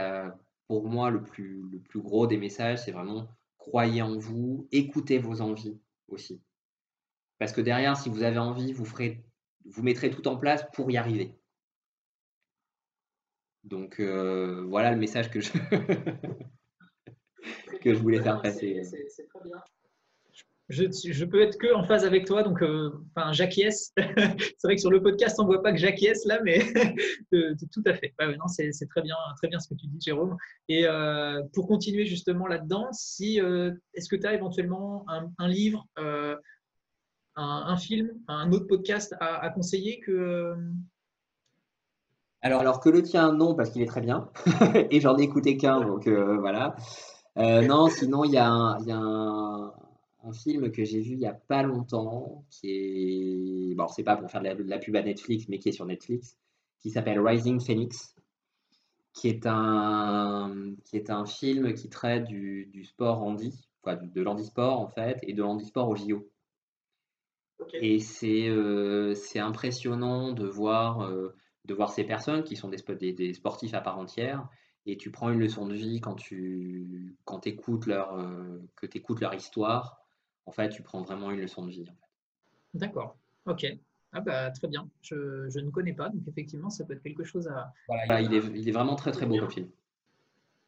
pour 0.68 0.88
moi, 0.88 1.10
le 1.10 1.22
plus, 1.22 1.62
le 1.70 1.78
plus 1.80 2.00
gros 2.00 2.26
des 2.26 2.36
messages, 2.38 2.82
c'est 2.84 2.92
vraiment 2.92 3.28
croyez 3.58 4.02
en 4.02 4.18
vous, 4.18 4.68
écoutez 4.72 5.18
vos 5.18 5.40
envies 5.40 5.78
aussi. 6.08 6.42
Parce 7.38 7.52
que 7.52 7.62
derrière, 7.62 7.96
si 7.96 8.10
vous 8.10 8.22
avez 8.22 8.38
envie, 8.38 8.72
vous 8.72 8.84
ferez 8.84 9.24
vous 9.64 9.82
mettrez 9.82 10.10
tout 10.10 10.26
en 10.28 10.36
place 10.36 10.64
pour 10.72 10.90
y 10.90 10.96
arriver. 10.96 11.34
Donc 13.64 13.98
euh, 13.98 14.64
voilà 14.68 14.90
le 14.90 14.98
message 14.98 15.30
que 15.30 15.40
je, 15.40 15.50
que 17.80 17.94
je 17.94 17.98
voulais 17.98 18.22
faire 18.22 18.42
passer. 18.42 18.82
C'est 18.84 19.26
très 19.26 19.40
bien. 19.42 19.56
Je, 20.70 20.84
je, 20.90 21.24
peux 21.26 21.42
être 21.42 21.58
que 21.58 21.74
en 21.74 21.84
phase 21.84 22.06
avec 22.06 22.24
toi, 22.24 22.42
donc 22.42 22.62
euh, 22.62 22.90
enfin 23.14 23.32
j'acquiesce. 23.32 23.92
c'est 23.96 24.64
vrai 24.64 24.76
que 24.76 24.80
sur 24.80 24.90
le 24.90 25.02
podcast 25.02 25.38
on 25.38 25.44
voit 25.44 25.62
pas 25.62 25.72
que 25.72 25.78
j'acquiesce 25.78 26.24
là, 26.24 26.40
mais 26.42 26.58
tout 27.32 27.82
à 27.84 27.94
fait. 27.94 28.14
non, 28.20 28.48
c'est 28.48 28.70
très 28.88 29.02
bien, 29.02 29.16
très 29.36 29.48
bien 29.48 29.60
ce 29.60 29.68
que 29.68 29.74
tu 29.74 29.86
dis, 29.86 30.00
Jérôme. 30.00 30.36
Et 30.68 30.86
euh, 30.86 31.42
pour 31.52 31.68
continuer 31.68 32.06
justement 32.06 32.46
là-dedans, 32.46 32.88
si 32.92 33.40
est-ce 33.94 34.08
que 34.08 34.16
tu 34.16 34.26
as 34.26 34.32
éventuellement 34.34 35.04
un, 35.08 35.30
un 35.38 35.48
livre, 35.48 35.86
un, 37.36 37.76
film, 37.76 38.10
un 38.28 38.52
autre 38.52 38.66
podcast 38.66 39.14
à, 39.20 39.48
conseiller 39.50 40.00
que. 40.00 40.12
Euh, 40.12 40.56
alors, 42.42 42.60
alors 42.60 42.80
que 42.80 42.90
le 42.90 43.02
tien, 43.02 43.32
non, 43.32 43.54
parce 43.54 43.70
qu'il 43.70 43.82
est 43.82 43.86
très 43.86 44.00
bien. 44.00 44.30
et 44.90 45.00
j'en 45.00 45.16
ai 45.16 45.22
écouté 45.22 45.56
qu'un, 45.56 45.80
donc 45.80 46.06
euh, 46.06 46.36
voilà. 46.38 46.76
Euh, 47.38 47.62
non, 47.62 47.88
sinon, 47.88 48.24
il 48.24 48.32
y 48.32 48.38
a 48.38 48.48
un, 48.48 49.72
film 50.32 50.72
que 50.72 50.84
j'ai 50.84 51.00
vu 51.00 51.12
il 51.12 51.18
n'y 51.18 51.26
a 51.26 51.34
pas 51.34 51.62
longtemps, 51.62 52.44
qui 52.50 52.70
est. 53.70 53.74
Bon, 53.74 53.88
c'est 53.88 54.02
pas 54.02 54.16
pour 54.16 54.30
faire 54.30 54.42
de 54.42 54.62
la, 54.62 54.78
pub 54.78 54.96
à 54.96 55.02
Netflix, 55.02 55.46
mais 55.48 55.58
qui 55.58 55.68
est 55.68 55.72
sur 55.72 55.86
Netflix, 55.86 56.36
qui 56.80 56.90
s'appelle 56.90 57.20
Rising 57.20 57.60
Phoenix. 57.60 58.14
qui 59.12 59.28
est 59.28 59.46
un, 59.46 60.74
qui 60.84 60.96
est 60.96 61.10
un 61.10 61.24
film 61.24 61.72
qui 61.74 61.88
traite 61.88 62.24
du, 62.24 62.66
du 62.66 62.84
sport 62.84 63.22
handi, 63.22 63.68
quoi, 63.82 63.96
de 63.96 64.22
l'handisport 64.22 64.80
en 64.80 64.88
fait, 64.88 65.18
et 65.22 65.34
de 65.34 65.42
l'handisport 65.42 65.88
au 65.88 65.96
JO. 65.96 66.28
Et 67.74 67.98
c'est 67.98 68.48
euh, 68.48 69.14
c'est 69.14 69.38
impressionnant 69.38 70.32
de 70.32 70.46
voir, 70.46 71.02
euh, 71.02 71.34
de 71.64 71.74
voir 71.74 71.90
ces 71.90 72.04
personnes 72.04 72.44
qui 72.44 72.56
sont 72.56 72.68
des, 72.68 72.78
des, 72.96 73.12
des, 73.12 73.34
sportifs 73.34 73.74
à 73.74 73.80
part 73.80 73.98
entière, 73.98 74.48
et 74.86 74.96
tu 74.96 75.10
prends 75.10 75.30
une 75.30 75.38
leçon 75.38 75.66
de 75.66 75.74
vie 75.74 76.00
quand 76.00 76.14
tu 76.14 77.16
quand 77.24 77.46
écoutes 77.46 77.86
leur, 77.86 78.14
euh, 78.14 78.60
que 78.76 78.86
écoutes 78.86 79.20
leur 79.20 79.34
histoire. 79.34 80.00
En 80.46 80.52
fait, 80.52 80.68
tu 80.68 80.82
prends 80.82 81.02
vraiment 81.02 81.30
une 81.30 81.40
leçon 81.40 81.64
de 81.64 81.70
vie. 81.70 81.84
En 81.88 81.94
fait. 81.94 82.86
D'accord, 82.86 83.16
ok. 83.46 83.66
Ah 84.12 84.20
bah, 84.20 84.50
très 84.52 84.68
bien, 84.68 84.88
je, 85.02 85.48
je, 85.48 85.58
ne 85.58 85.70
connais 85.70 85.92
pas, 85.92 86.08
donc 86.08 86.22
effectivement, 86.28 86.70
ça 86.70 86.84
peut 86.84 86.92
être 86.92 87.02
quelque 87.02 87.24
chose 87.24 87.48
à... 87.48 87.72
Voilà, 87.88 88.20
il, 88.20 88.32
est, 88.32 88.44
il 88.54 88.68
est 88.68 88.72
vraiment 88.72 88.94
très 88.94 89.10
très 89.10 89.26
beau 89.26 89.36
comme 89.38 89.50
film. 89.50 89.68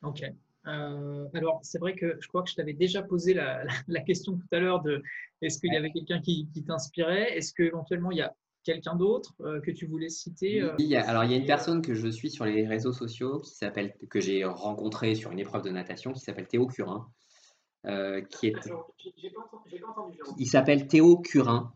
Ok. 0.02 0.24
Euh, 0.66 1.28
alors, 1.34 1.60
c'est 1.62 1.78
vrai 1.78 1.94
que 1.94 2.16
je 2.20 2.28
crois 2.28 2.42
que 2.42 2.50
je 2.50 2.56
t'avais 2.56 2.72
déjà 2.72 3.02
posé 3.02 3.34
la, 3.34 3.64
la, 3.88 4.00
question 4.00 4.36
tout 4.36 4.48
à 4.52 4.58
l'heure 4.58 4.82
de 4.82 5.02
est-ce 5.42 5.60
qu'il 5.60 5.72
y 5.72 5.76
avait 5.76 5.90
quelqu'un 5.90 6.20
qui, 6.20 6.48
qui 6.52 6.64
t'inspirait? 6.64 7.36
Est-ce 7.36 7.54
qu'éventuellement 7.54 8.10
il 8.10 8.18
y 8.18 8.22
a 8.22 8.34
quelqu'un 8.64 8.96
d'autre 8.96 9.34
euh, 9.42 9.60
que 9.60 9.70
tu 9.70 9.86
voulais 9.86 10.08
citer 10.08 10.60
euh? 10.60 10.74
oui, 10.78 10.96
Alors, 10.96 11.24
il 11.24 11.30
y 11.30 11.34
a 11.34 11.36
une 11.36 11.46
personne 11.46 11.82
que 11.82 11.94
je 11.94 12.08
suis 12.08 12.30
sur 12.30 12.44
les 12.44 12.66
réseaux 12.66 12.92
sociaux 12.92 13.38
qui 13.40 13.54
s'appelle, 13.54 13.94
que 14.10 14.20
j'ai 14.20 14.44
rencontré 14.44 15.14
sur 15.14 15.30
une 15.30 15.38
épreuve 15.38 15.62
de 15.62 15.70
natation 15.70 16.12
qui 16.12 16.20
s'appelle 16.20 16.48
Théo 16.48 16.66
Curin. 16.66 17.08
qui 17.84 18.48
est... 18.48 18.54
Il 20.38 20.46
s'appelle 20.46 20.88
Théo 20.88 21.18
Curin. 21.18 21.72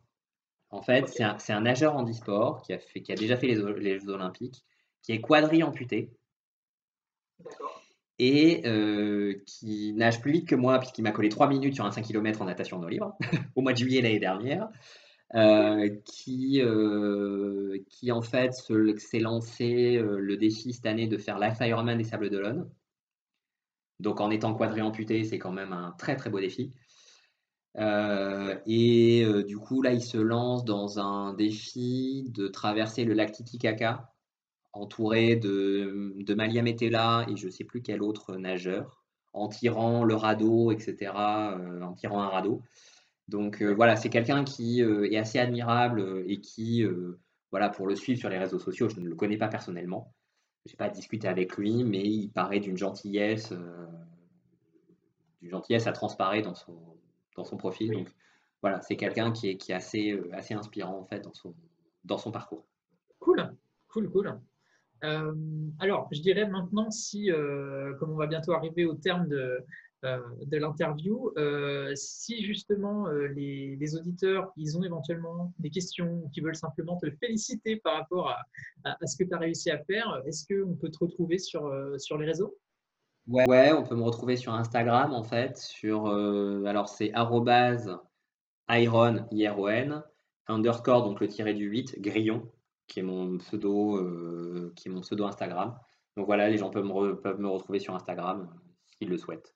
En 0.70 0.82
fait, 0.82 1.08
c'est 1.08 1.24
un, 1.24 1.36
un, 1.48 1.60
nageur 1.62 1.96
handisport 1.96 2.62
qui 2.62 2.72
a, 2.72 2.78
fait, 2.78 3.02
qui 3.02 3.12
a 3.12 3.16
déjà 3.16 3.36
fait 3.36 3.48
les, 3.48 3.56
les 3.80 3.98
Jeux 3.98 4.08
Olympiques, 4.08 4.64
qui 5.02 5.12
est 5.12 5.20
quadri 5.20 5.62
amputé. 5.64 6.12
Et 8.22 8.60
euh, 8.66 9.42
qui 9.46 9.94
nage 9.94 10.20
plus 10.20 10.30
vite 10.30 10.46
que 10.46 10.54
moi, 10.54 10.78
puisqu'il 10.78 11.00
m'a 11.00 11.10
collé 11.10 11.30
3 11.30 11.48
minutes 11.48 11.74
sur 11.74 11.86
un 11.86 11.90
5 11.90 12.02
km 12.02 12.42
en 12.42 12.44
natation 12.44 12.78
d'eau 12.78 12.88
libre, 12.88 13.16
au 13.56 13.62
mois 13.62 13.72
de 13.72 13.78
juillet 13.78 14.02
l'année 14.02 14.20
dernière. 14.20 14.68
Euh, 15.34 15.88
qui, 16.04 16.60
euh, 16.60 17.78
qui 17.88 18.10
en 18.12 18.20
fait 18.20 18.52
s'est 18.52 19.20
lancé 19.20 19.96
le 20.02 20.36
défi 20.36 20.72
cette 20.74 20.86
année 20.86 21.06
de 21.06 21.16
faire 21.16 21.38
l'Ironman 21.38 21.96
des 21.96 22.04
Sables 22.04 22.28
d'Olonne. 22.28 22.68
Donc 24.00 24.20
en 24.20 24.30
étant 24.30 24.52
quadri 24.54 24.82
amputé, 24.82 25.24
c'est 25.24 25.38
quand 25.38 25.52
même 25.52 25.72
un 25.72 25.94
très 25.96 26.14
très 26.14 26.28
beau 26.28 26.40
défi. 26.40 26.74
Et 28.66 29.24
du 29.46 29.56
coup, 29.56 29.80
là, 29.80 29.92
il 29.94 30.02
se 30.02 30.18
lance 30.18 30.66
dans 30.66 30.98
un 30.98 31.32
défi 31.32 32.26
de 32.34 32.48
traverser 32.48 33.04
le 33.04 33.14
lac 33.14 33.32
Titicaca, 33.32 34.09
entouré 34.72 35.36
de, 35.36 36.14
de 36.16 36.34
Malia 36.34 36.62
Metella 36.62 37.26
et 37.28 37.36
je 37.36 37.46
ne 37.46 37.50
sais 37.50 37.64
plus 37.64 37.82
quel 37.82 38.02
autre 38.02 38.36
nageur, 38.36 39.04
en 39.32 39.48
tirant 39.48 40.04
le 40.04 40.14
radeau, 40.14 40.72
etc., 40.72 41.12
euh, 41.16 41.82
en 41.82 41.94
tirant 41.94 42.20
un 42.20 42.28
radeau. 42.28 42.62
Donc 43.28 43.62
voilà, 43.62 43.94
c'est 43.94 44.10
quelqu'un 44.10 44.42
qui 44.42 44.80
est 44.80 45.16
assez 45.16 45.38
admirable 45.38 46.24
et 46.26 46.40
qui, 46.40 46.84
voilà, 47.52 47.68
pour 47.68 47.86
le 47.86 47.94
suivre 47.94 48.18
sur 48.18 48.28
les 48.28 48.38
réseaux 48.38 48.58
sociaux, 48.58 48.88
je 48.88 48.98
ne 48.98 49.08
le 49.08 49.14
connais 49.14 49.36
pas 49.36 49.46
personnellement. 49.46 50.12
Je 50.66 50.72
n'ai 50.72 50.76
pas 50.76 50.88
discuté 50.88 51.28
avec 51.28 51.56
lui, 51.56 51.84
mais 51.84 52.02
il 52.02 52.30
paraît 52.30 52.58
d'une 52.58 52.76
gentillesse, 52.76 53.52
d'une 55.40 55.50
gentillesse 55.50 55.86
à 55.86 55.92
transparaît 55.92 56.42
dans 56.42 56.56
son, 56.56 56.76
dans 57.36 57.44
son 57.44 57.56
profil. 57.56 57.92
Donc 57.92 58.08
voilà, 58.62 58.80
c'est 58.82 58.96
quelqu'un 58.96 59.32
qui 59.32 59.48
est, 59.48 59.56
qui 59.56 59.72
est 59.72 59.74
assez, 59.74 60.12
euh, 60.12 60.28
assez 60.32 60.54
inspirant 60.54 60.98
en 60.98 61.04
fait 61.04 61.20
dans 61.20 61.32
son, 61.32 61.54
dans 62.04 62.18
son 62.18 62.30
parcours. 62.30 62.66
Cool, 63.18 63.56
cool, 63.88 64.10
cool. 64.10 64.40
Euh, 65.04 65.32
alors, 65.78 66.08
je 66.12 66.20
dirais 66.20 66.48
maintenant, 66.48 66.90
si, 66.90 67.30
euh, 67.30 67.94
comme 67.94 68.10
on 68.10 68.16
va 68.16 68.26
bientôt 68.26 68.52
arriver 68.52 68.84
au 68.84 68.94
terme 68.94 69.28
de, 69.28 69.64
de 70.02 70.56
l'interview, 70.56 71.32
si 71.94 72.42
justement 72.42 73.06
les, 73.08 73.76
les, 73.76 73.96
auditeurs, 73.96 74.50
ils 74.56 74.78
ont 74.78 74.82
éventuellement 74.82 75.52
des 75.58 75.70
questions 75.70 76.28
qui 76.32 76.40
veulent 76.40 76.56
simplement 76.56 76.96
te 76.96 77.10
féliciter 77.10 77.76
par 77.76 77.96
rapport 77.98 78.34
à, 78.84 79.06
ce 79.06 79.16
que 79.16 79.24
tu 79.24 79.34
as 79.34 79.38
réussi 79.38 79.70
à 79.70 79.78
faire, 79.84 80.22
est-ce 80.26 80.46
qu'on 80.46 80.74
peut 80.74 80.90
te 80.90 80.98
retrouver 81.00 81.38
sur, 81.38 81.68
les 81.68 82.26
réseaux? 82.26 82.56
Ouais, 83.26 83.72
on 83.72 83.82
peut 83.82 83.94
me 83.94 84.02
retrouver 84.02 84.36
sur 84.36 84.54
Instagram 84.54 85.12
en 85.12 85.22
fait, 85.22 85.58
sur 85.58 86.08
euh, 86.08 86.64
alors 86.64 86.88
c'est 86.88 87.12
iron 88.70 89.26
IRON 89.30 90.02
underscore 90.48 91.04
donc 91.04 91.20
le 91.20 91.28
tiré 91.28 91.54
du 91.54 91.66
8 91.66 92.00
grillon 92.00 92.50
qui 92.90 93.00
est 93.00 93.02
mon 93.02 93.38
pseudo 93.38 93.96
euh, 93.96 94.72
qui 94.76 94.88
est 94.88 94.90
mon 94.90 95.00
pseudo 95.00 95.24
Instagram. 95.24 95.78
Donc 96.16 96.26
voilà, 96.26 96.50
les 96.50 96.58
gens 96.58 96.70
peuvent 96.70 96.84
me, 96.84 97.14
peuvent 97.14 97.40
me 97.40 97.48
retrouver 97.48 97.78
sur 97.78 97.94
Instagram 97.94 98.50
euh, 98.50 98.58
s'ils 98.98 99.08
le 99.08 99.16
souhaitent. 99.16 99.54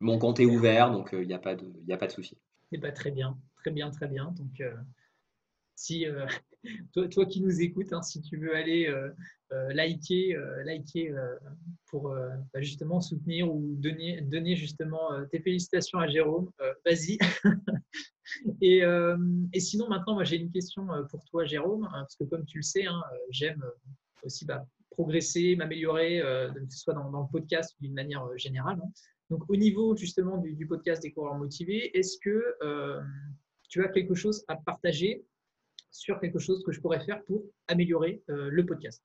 Mon 0.00 0.18
compte 0.18 0.40
est 0.40 0.46
ouvert 0.46 0.90
donc 0.90 1.10
il 1.12 1.26
n'y 1.26 1.34
a 1.34 1.38
pas 1.38 1.54
de 1.54 1.66
il 1.86 1.96
de 1.96 2.12
souci. 2.12 2.36
Eh 2.72 2.78
ben, 2.78 2.92
très 2.92 3.10
bien, 3.10 3.38
très 3.56 3.70
bien, 3.70 3.90
très 3.90 4.08
bien. 4.08 4.32
Donc 4.32 4.62
si 5.74 6.06
toi, 6.92 7.26
qui 7.26 7.40
nous 7.40 7.60
écoutes, 7.60 7.92
hein, 7.92 8.02
si 8.02 8.20
tu 8.20 8.36
veux 8.36 8.54
aller 8.54 8.92
euh, 9.52 9.72
liker, 9.72 10.36
euh, 10.36 10.62
liker 10.62 11.10
euh, 11.10 11.34
pour 11.88 12.14
bah, 12.54 12.60
justement 12.60 13.00
soutenir 13.00 13.52
ou 13.52 13.74
donner, 13.78 14.20
donner 14.20 14.54
justement 14.54 15.10
tes 15.30 15.40
félicitations 15.40 15.98
à 15.98 16.06
Jérôme. 16.06 16.50
Vas-y. 16.84 17.18
et, 18.60 18.82
et, 19.52 19.60
sinon, 19.60 19.88
maintenant, 19.88 20.14
moi, 20.14 20.24
j'ai 20.24 20.36
une 20.36 20.52
question 20.52 20.86
pour 21.10 21.24
toi, 21.24 21.44
Jérôme, 21.44 21.84
hein, 21.86 22.02
parce 22.02 22.14
que 22.14 22.24
comme 22.24 22.44
tu 22.44 22.58
le 22.58 22.62
sais, 22.62 22.86
hein, 22.86 23.02
j'aime 23.30 23.64
aussi 24.22 24.44
bah, 24.44 24.64
progresser, 24.90 25.56
m'améliorer, 25.56 26.20
que 26.54 26.72
ce 26.72 26.78
soit 26.78 26.94
dans, 26.94 27.10
le 27.10 27.30
podcast 27.32 27.74
ou 27.74 27.82
d'une 27.82 27.94
manière 27.94 28.24
générale. 28.36 28.80
Donc, 29.30 29.48
au 29.48 29.56
niveau 29.56 29.96
justement 29.96 30.38
du, 30.38 30.54
du 30.54 30.66
podcast 30.66 31.02
des 31.02 31.12
coureurs 31.12 31.36
motivés, 31.36 31.96
est-ce 31.98 32.18
que 32.18 33.00
tu 33.68 33.82
as 33.84 33.88
quelque 33.88 34.14
chose 34.14 34.44
à 34.46 34.54
partager 34.54 35.24
sur 35.90 36.20
quelque 36.20 36.38
chose 36.38 36.62
que 36.64 36.72
je 36.72 36.80
pourrais 36.80 37.00
faire 37.00 37.22
pour 37.24 37.42
améliorer 37.68 38.22
le 38.28 38.64
podcast 38.64 39.02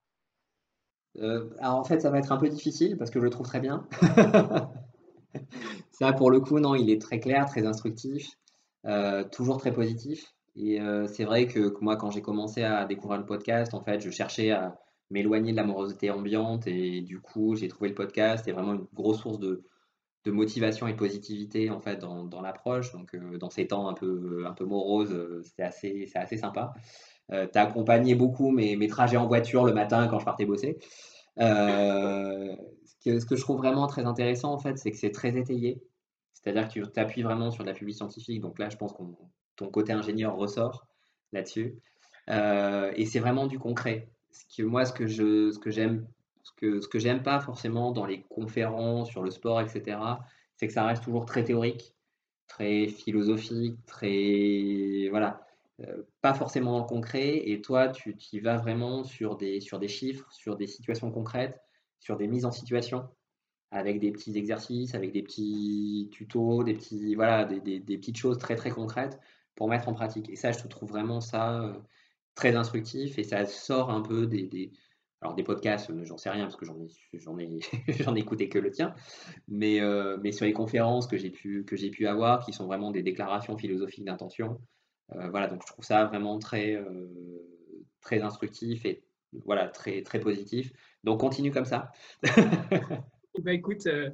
euh, 1.20 1.49
alors 1.60 1.76
en 1.76 1.84
fait, 1.84 2.02
ça 2.02 2.10
va 2.10 2.20
être 2.20 2.32
un 2.32 2.38
peu 2.38 2.49
difficile 2.49 2.98
parce 2.98 3.10
que 3.10 3.20
je 3.20 3.26
le 3.26 3.30
trouve 3.30 3.48
très 3.48 3.60
bien. 3.60 3.88
ça, 5.91 6.14
pour 6.14 6.32
le 6.32 6.40
coup, 6.40 6.60
non, 6.60 6.76
il 6.76 6.90
est 6.90 7.02
très 7.02 7.20
clair, 7.20 7.45
très 7.45 7.66
instructif, 7.66 8.32
euh, 8.86 9.24
toujours 9.24 9.57
très 9.57 9.74
positif. 9.74 10.34
Et 10.56 10.80
euh, 10.80 11.07
c'est 11.07 11.26
vrai 11.26 11.48
que, 11.48 11.74
moi, 11.82 11.98
quand 11.98 12.12
j'ai 12.12 12.22
commencé 12.22 12.64
à 12.64 12.86
découvrir 12.86 13.20
le 13.20 13.26
podcast, 13.26 13.74
en 13.74 13.82
fait, 13.82 13.99
je 13.99 14.10
cherchais 14.10 14.52
à 14.52 14.78
m'éloigner 15.10 15.52
de 15.52 15.57
l'amorosité 15.57 16.10
ambiante 16.10 16.68
et 16.68 17.02
du 17.02 17.20
coup, 17.20 17.56
j'ai 17.56 17.68
trouvé 17.68 17.90
le 17.90 17.95
podcast 17.95 18.48
et 18.48 18.52
vraiment 18.52 18.74
une 18.74 18.88
grosse 18.94 19.20
source 19.20 19.40
de, 19.40 19.64
de 20.26 20.31
motivation 20.31 20.88
et 20.88 20.95
positivité 20.95 21.69
en 21.69 21.80
fait 21.80 21.97
dans, 21.97 22.26
dans 22.26 22.41
l'approche. 22.41 22.91
Donc, 22.91 23.15
dans 23.15 23.49
ces 23.49 23.68
temps 23.68 23.88
un 23.88 23.93
peu, 23.93 24.43
un 24.45 24.53
peu 24.53 24.65
moroses, 24.65 25.15
c'est 25.56 25.64
assez, 25.64 26.10
assez 26.15 26.38
sympa. 26.38 26.73
Euh, 27.31 27.47
tu 27.52 27.57
as 27.57 27.64
accompagné 27.64 28.15
beaucoup 28.15 28.52
mes, 28.52 28.76
mes, 28.76 28.88
trajets 28.88 29.18
en 29.18 29.27
voiture 29.27 29.65
le 29.65 29.73
matin 29.73 30.07
quand 30.07 30.19
je 30.19 30.26
partais 30.26 30.45
bosser. 30.45 30.77
Euh, 31.39 32.56
ce, 33.03 33.26
que, 33.26 33.35
je 33.35 33.41
trouve 33.41 33.57
vraiment 33.57 33.88
très 33.88 34.06
intéressant, 34.06 34.53
en 34.53 34.60
fait, 34.60 34.77
c'est 34.77 34.91
que 34.91 34.97
c'est 34.97 35.11
très 35.11 35.38
étayé. 35.38 35.81
C'est-à-dire 36.34 36.68
que 36.68 36.73
tu 36.73 36.91
t'appuies 36.91 37.23
vraiment 37.23 37.52
sur 37.52 37.64
de 37.64 37.69
la 37.69 37.76
publicité 37.76 38.03
scientifique. 38.03 38.41
Donc 38.41 38.60
là, 38.60 38.69
je 38.69 38.77
pense 38.77 38.93
que 38.93 39.02
ton 39.56 39.69
côté 39.69 39.93
ingénieur 39.93 40.35
ressort 40.35 40.85
là-dessus. 41.31 41.80
Euh, 42.30 42.91
et 42.95 43.06
c'est 43.06 43.19
vraiment 43.19 43.47
du 43.47 43.57
concret. 43.57 44.10
Ce 44.31 44.43
que, 44.56 44.64
moi, 44.64 44.85
ce 44.85 44.93
que 44.93 45.07
je, 45.07 45.52
ce 45.52 45.60
que 45.60 45.72
j'aime, 45.72 46.07
ce 46.45 46.51
que, 46.55 46.80
ce 46.80 46.88
que 46.88 46.99
j'aime 46.99 47.23
pas 47.23 47.39
forcément 47.41 47.91
dans 47.91 48.05
les 48.05 48.22
conférences 48.30 49.09
sur 49.09 49.23
le 49.23 49.31
sport, 49.31 49.61
etc., 49.61 49.97
c'est 50.55 50.67
que 50.67 50.73
ça 50.73 50.85
reste 50.85 51.03
toujours 51.03 51.26
très 51.26 51.43
théorique, 51.43 51.95
très 52.47 52.88
philosophique, 52.88 53.84
très 53.85 55.07
voilà. 55.09 55.41
Euh, 55.81 56.03
pas 56.22 56.34
forcément 56.34 56.84
concret, 56.84 57.49
et 57.49 57.61
toi, 57.61 57.89
tu 57.89 58.15
y 58.31 58.39
vas 58.39 58.57
vraiment 58.57 59.03
sur 59.03 59.35
des, 59.35 59.59
sur 59.59 59.80
des 59.80 59.89
chiffres, 59.89 60.31
sur 60.31 60.55
des 60.55 60.67
situations 60.67 61.11
concrètes, 61.11 61.59
sur 61.99 62.15
des 62.15 62.27
mises 62.27 62.45
en 62.45 62.51
situation, 62.51 63.09
avec 63.72 63.99
des 63.99 64.11
petits 64.11 64.38
exercices, 64.38 64.95
avec 64.95 65.11
des 65.11 65.23
petits 65.23 66.09
tutos, 66.13 66.63
des, 66.63 66.76
petits, 66.76 67.15
voilà, 67.15 67.43
des, 67.43 67.59
des, 67.59 67.80
des 67.80 67.97
petites 67.97 68.17
choses 68.17 68.38
très 68.38 68.55
très 68.55 68.69
concrètes 68.69 69.19
pour 69.55 69.67
mettre 69.67 69.89
en 69.89 69.93
pratique. 69.93 70.30
Et 70.30 70.38
ça, 70.38 70.51
je 70.53 70.65
trouve 70.67 70.89
vraiment 70.89 71.19
ça 71.19 71.61
euh, 71.63 71.73
très 72.35 72.55
instructif, 72.55 73.17
et 73.19 73.23
ça 73.23 73.45
sort 73.45 73.89
un 73.89 74.01
peu 74.01 74.27
des 74.27 74.72
alors 75.22 75.36
des 75.36 75.44
podcasts, 75.44 75.90
euh, 75.90 76.04
j'en 76.04 76.18
sais 76.18 76.30
rien 76.30 76.44
parce 76.44 76.56
que 76.56 76.66
j'en 76.66 76.80
ai, 76.80 76.88
j'en 77.14 77.38
ai, 77.40 77.60
j'en 78.00 78.16
ai 78.16 78.20
écouté 78.20 78.50
que 78.50 78.60
le 78.60 78.72
tien, 78.72 78.94
mais, 79.48 79.80
mais 80.22 80.32
sur 80.32 80.46
les 80.46 80.54
conférences 80.54 81.08
que 81.08 81.18
j'ai 81.18 81.32
pu, 81.32 81.66
que 81.66 81.76
j'ai 81.76 81.90
pu 81.90 82.08
avoir, 82.08 82.46
qui 82.46 82.54
sont 82.54 82.66
vraiment 82.66 82.92
des 82.92 83.04
déclarations 83.04 83.58
philosophiques 83.58 84.06
d'intention, 84.06 84.60
euh, 85.14 85.30
voilà, 85.30 85.48
donc 85.48 85.62
je 85.62 85.72
trouve 85.72 85.86
ça 85.86 86.06
vraiment 86.06 86.40
très, 86.40 86.76
euh, 86.76 87.08
très 88.02 88.22
instructif 88.22 88.86
et 88.86 89.04
voilà, 89.46 89.68
très, 89.68 90.02
très 90.02 90.20
positif. 90.20 90.72
Donc 91.04 91.20
continue 91.20 91.52
comme 91.52 91.66
ça. 91.66 91.92
Bah, 93.44 93.52
écoute, 93.52 93.86
euh, 93.88 94.10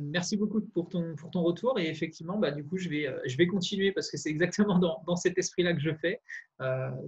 merci 0.00 0.38
beaucoup 0.38 0.62
pour 0.62 0.88
ton, 0.88 1.14
pour 1.16 1.30
ton 1.30 1.42
retour. 1.42 1.78
Et 1.78 1.90
effectivement, 1.90 2.38
bah, 2.38 2.50
du 2.50 2.64
coup, 2.64 2.78
je 2.78 2.88
vais, 2.88 3.06
je 3.26 3.36
vais 3.36 3.46
continuer 3.46 3.92
parce 3.92 4.10
que 4.10 4.16
c'est 4.16 4.30
exactement 4.30 4.78
dans, 4.78 5.02
dans 5.06 5.16
cet 5.16 5.36
esprit-là 5.36 5.74
que 5.74 5.80
je 5.80 5.92
fais. 5.92 6.22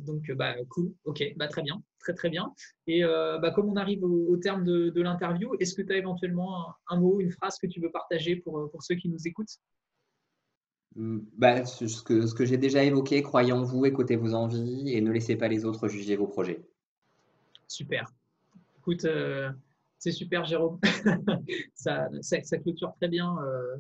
donc, 0.03 0.31
bah, 0.33 0.55
cool. 0.69 0.93
Ok, 1.05 1.25
bah, 1.37 1.49
très 1.49 1.63
bien. 1.63 1.83
Très 2.01 2.15
très 2.15 2.31
bien. 2.31 2.53
Et 2.87 3.03
bah, 3.03 3.53
comme 3.55 3.69
on 3.69 3.77
arrive 3.77 4.05
au, 4.05 4.37
terme 4.37 4.65
de, 4.65 5.01
l'interview, 5.01 5.55
est-ce 5.61 5.75
que 5.75 5.83
tu 5.83 5.93
as 5.93 5.97
éventuellement 5.97 6.75
un, 6.89 6.99
mot, 6.99 7.21
une 7.21 7.31
phrase 7.31 7.59
que 7.59 7.67
tu 7.67 7.81
veux 7.81 7.91
partager 7.91 8.37
pour, 8.37 8.71
pour 8.71 8.83
ceux 8.83 8.97
qui 8.97 9.09
nous 9.09 9.27
écoutent? 9.27 9.59
Mmh, 10.97 11.19
bah, 11.37 11.65
ce 11.65 12.03
que, 12.03 12.27
ce 12.27 12.35
que 12.35 12.45
j'ai 12.45 12.59
déjà 12.59 12.83
évoqué, 12.83 13.23
croyez 13.23 13.53
en 13.53 13.63
vous, 13.63 13.87
écoutez 13.87 14.17
vos 14.17 14.35
envies 14.35 14.93
et 14.93 15.01
ne 15.01 15.13
laissez 15.13 15.37
pas 15.37 15.49
les 15.49 15.65
autres 15.65 15.89
juger 15.89 16.17
vos 16.17 16.27
projets. 16.27 16.63
Super. 17.69 18.13
Écoute, 18.79 19.07
c'est 20.01 20.13
super, 20.13 20.47
Jérôme. 20.47 20.81
ça, 21.75 22.09
ça, 22.23 22.59
clôture 22.59 22.95
très 22.97 23.09
bien 23.09 23.37
euh, 23.45 23.77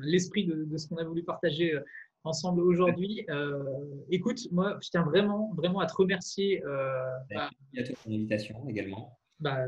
l'esprit 0.00 0.46
de, 0.46 0.74
ce 0.78 0.88
qu'on 0.88 0.96
a 0.96 1.04
voulu 1.04 1.22
partager 1.22 1.74
euh, 1.74 1.80
ensemble 2.24 2.62
aujourd'hui. 2.62 3.24
Euh, 3.30 3.62
écoute, 4.10 4.40
moi, 4.52 4.78
je 4.82 4.90
tiens 4.90 5.02
vraiment, 5.02 5.52
vraiment 5.56 5.80
à 5.80 5.86
te 5.86 5.94
remercier. 5.94 6.62
Merci 7.30 7.78
à 7.78 7.82
toi 7.84 7.96
pour 8.02 8.12
l'invitation 8.12 8.68
également. 8.68 9.18
Bah, 9.40 9.66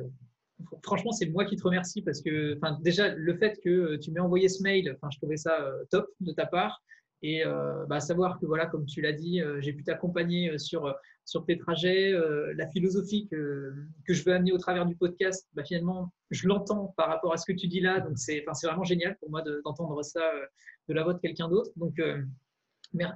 franchement, 0.82 1.12
c'est 1.12 1.26
moi 1.26 1.44
qui 1.44 1.56
te 1.56 1.62
remercie 1.62 2.02
parce 2.02 2.20
que, 2.20 2.58
déjà, 2.82 3.14
le 3.14 3.36
fait 3.36 3.60
que 3.62 3.96
tu 3.96 4.10
m'aies 4.10 4.20
envoyé 4.20 4.48
ce 4.48 4.62
mail, 4.62 4.96
je 5.10 5.16
trouvais 5.18 5.36
ça 5.36 5.56
top 5.90 6.06
de 6.20 6.32
ta 6.32 6.46
part. 6.46 6.82
Et 7.22 7.42
bah, 7.88 8.00
savoir 8.00 8.38
que, 8.40 8.46
voilà, 8.46 8.66
comme 8.66 8.86
tu 8.86 9.02
l'as 9.02 9.12
dit, 9.12 9.42
j'ai 9.60 9.72
pu 9.72 9.84
t'accompagner 9.84 10.58
sur 10.58 10.94
sur 11.30 11.44
tes 11.44 11.56
trajets, 11.56 12.12
euh, 12.12 12.52
la 12.56 12.66
philosophie 12.66 13.28
que, 13.28 13.72
que, 14.04 14.12
je 14.12 14.24
veux 14.24 14.34
amener 14.34 14.50
au 14.50 14.58
travers 14.58 14.84
du 14.84 14.96
podcast, 14.96 15.48
bah, 15.54 15.62
finalement, 15.62 16.12
je 16.30 16.48
l'entends 16.48 16.92
par 16.96 17.08
rapport 17.08 17.32
à 17.32 17.36
ce 17.36 17.46
que 17.46 17.56
tu 17.56 17.68
dis 17.68 17.78
là. 17.78 18.00
Donc, 18.00 18.18
c'est 18.18 18.44
enfin, 18.48 18.68
vraiment 18.68 18.82
génial 18.82 19.16
pour 19.18 19.30
moi 19.30 19.42
d'entendre 19.64 20.02
ça 20.02 20.20
euh, 20.20 20.46
de 20.88 20.94
la 20.94 21.04
voix 21.04 21.14
de 21.14 21.20
quelqu'un 21.20 21.48
d'autre. 21.48 21.70
Donc, 21.76 22.00
euh, 22.00 22.20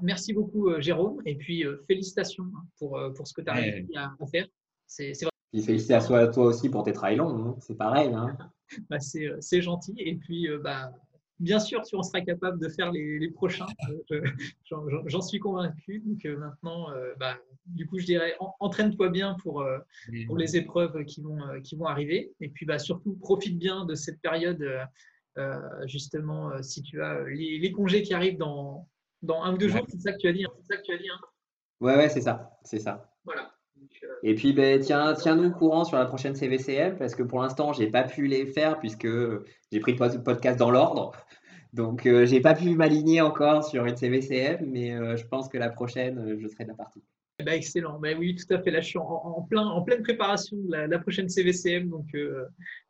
merci 0.01 0.33
beaucoup, 0.33 0.81
Jérôme. 0.81 1.21
Et 1.27 1.35
puis, 1.35 1.65
félicitations 1.89 2.45
hein, 2.45 2.65
pour, 2.79 3.01
pour 3.17 3.27
ce 3.27 3.35
que 3.35 3.43
tu 3.43 3.51
as 3.51 3.55
réussi 3.55 3.97
à, 3.97 4.15
faire. 4.31 4.47
C'est 4.87 5.13
félicitations 5.53 6.15
à 6.15 6.29
toi 6.29 6.47
aussi 6.47 6.69
pour 6.69 6.85
tes 6.85 6.93
trails 6.93 7.17
longs. 7.17 7.49
Hein. 7.49 7.57
C'est 7.61 7.77
pareil. 7.77 8.13
Hein. 8.15 8.37
bah, 8.91 9.01
c'est 9.01 9.61
gentil. 9.61 9.95
Et 9.99 10.15
puis, 10.15 10.49
bah, 10.63 10.93
bien 11.41 11.59
sûr, 11.59 11.85
si 11.85 11.95
on 11.95 12.03
sera 12.03 12.21
capable 12.21 12.61
de 12.61 12.69
faire 12.69 12.93
les, 12.93 13.31
prochains, 13.31 13.67
euh, 14.13 14.23
j'en 15.07 15.21
suis 15.21 15.39
convaincu. 15.39 16.01
Donc 16.05 16.25
euh, 16.25 16.37
maintenant, 16.37 16.91
euh, 16.93 17.15
bah, 17.19 17.37
du 17.67 17.87
coup, 17.87 17.99
je 17.99 18.05
dirais, 18.05 18.37
entraîne-toi 18.61 19.09
bien 19.09 19.37
pour, 19.43 19.65
pour 20.27 20.37
les 20.37 20.57
épreuves 20.57 21.05
qui 21.05 21.23
vont, 21.23 21.39
qui 21.63 21.77
vont 21.77 21.87
arriver. 21.87 22.33
Et 22.41 22.49
puis, 22.49 22.67
bah, 22.67 22.79
surtout, 22.79 23.15
profite 23.17 23.59
bien 23.59 23.85
de 23.85 23.95
cette 23.95 24.21
période, 24.21 24.65
justement, 25.87 26.63
si 26.63 26.83
tu 26.83 27.03
as 27.03 27.25
les, 27.29 27.73
congés 27.73 28.03
qui 28.03 28.15
arrivent 28.15 28.39
dans, 28.39 28.89
dans 29.23 29.43
un 29.43 29.55
ou 29.55 29.59
deux 29.59 29.69
jours, 29.69 29.87
c'est 29.89 30.01
ça 30.01 30.13
que 30.13 30.19
tu 30.19 30.29
as 30.29 30.33
dit. 30.33 30.45
Hein, 30.45 30.51
c'est 30.61 30.75
ça 30.75 30.77
que 30.77 30.83
tu 30.83 30.93
as 30.93 30.99
dit. 30.99 31.09
Hein. 31.09 31.21
Ouais, 31.81 31.97
ouais, 31.97 32.09
c'est 32.09 32.21
ça. 32.21 32.59
C'est 32.63 32.79
ça. 32.79 33.11
Voilà. 33.25 33.54
Et 34.23 34.35
puis, 34.35 34.53
ben, 34.53 34.81
tiens, 34.81 35.15
tiens-nous 35.15 35.49
au 35.49 35.53
courant 35.53 35.85
sur 35.85 35.99
la 35.99 36.07
prochaine 36.07 36.35
CVCM 36.35 36.97
parce 36.97 37.15
que 37.15 37.23
pour 37.23 37.43
l'instant, 37.43 37.73
j'ai 37.73 37.89
pas 37.89 38.05
pu 38.05 38.27
les 38.27 38.47
faire 38.47 38.79
puisque 38.79 39.09
j'ai 39.71 39.81
pris 39.81 39.93
le 39.93 40.23
podcast 40.23 40.59
dans 40.59 40.71
l'ordre. 40.71 41.13
Donc, 41.75 42.07
euh, 42.07 42.25
j'ai 42.25 42.41
pas 42.41 42.55
pu 42.55 42.71
m'aligner 42.77 43.21
encore 43.21 43.65
sur 43.65 43.85
une 43.85 43.97
CVCM, 43.97 44.65
mais 44.65 44.95
euh, 44.95 45.17
je 45.17 45.27
pense 45.27 45.49
que 45.49 45.59
la 45.59 45.71
prochaine, 45.71 46.19
euh, 46.19 46.39
je 46.41 46.47
serai 46.47 46.65
de 46.65 46.69
la 46.69 46.77
partie. 46.77 47.03
Eh 47.41 47.45
ben, 47.45 47.55
excellent. 47.55 47.99
Ben, 47.99 48.17
oui, 48.17 48.37
tout 48.37 48.55
à 48.55 48.63
fait. 48.63 48.71
Là, 48.71 48.81
je 48.81 48.87
suis 48.87 48.99
en, 48.99 49.43
plein, 49.51 49.67
en 49.67 49.83
pleine 49.83 50.03
préparation 50.03 50.57
de 50.57 50.71
la, 50.71 50.99
prochaine 51.01 51.29
CVCM, 51.29 51.89
donc 51.89 52.07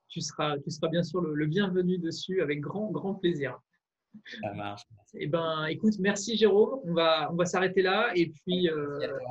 tu, 0.08 0.20
seras, 0.20 0.58
tu 0.58 0.70
seras 0.70 0.88
bien 0.88 1.02
sûr 1.02 1.22
le, 1.22 1.46
bienvenu 1.46 1.96
dessus 1.96 2.42
avec 2.42 2.60
grand, 2.60 2.90
grand 2.90 3.14
plaisir. 3.14 3.58
Ça 4.42 4.52
marche. 4.54 4.82
Eh 5.14 5.26
ben, 5.26 5.66
écoute, 5.66 5.94
merci 5.98 6.36
Jérôme. 6.36 6.80
On 6.84 6.94
va, 6.94 7.30
on 7.32 7.36
va 7.36 7.44
s'arrêter 7.46 7.82
là. 7.82 8.10
Et 8.14 8.30
puis, 8.30 8.68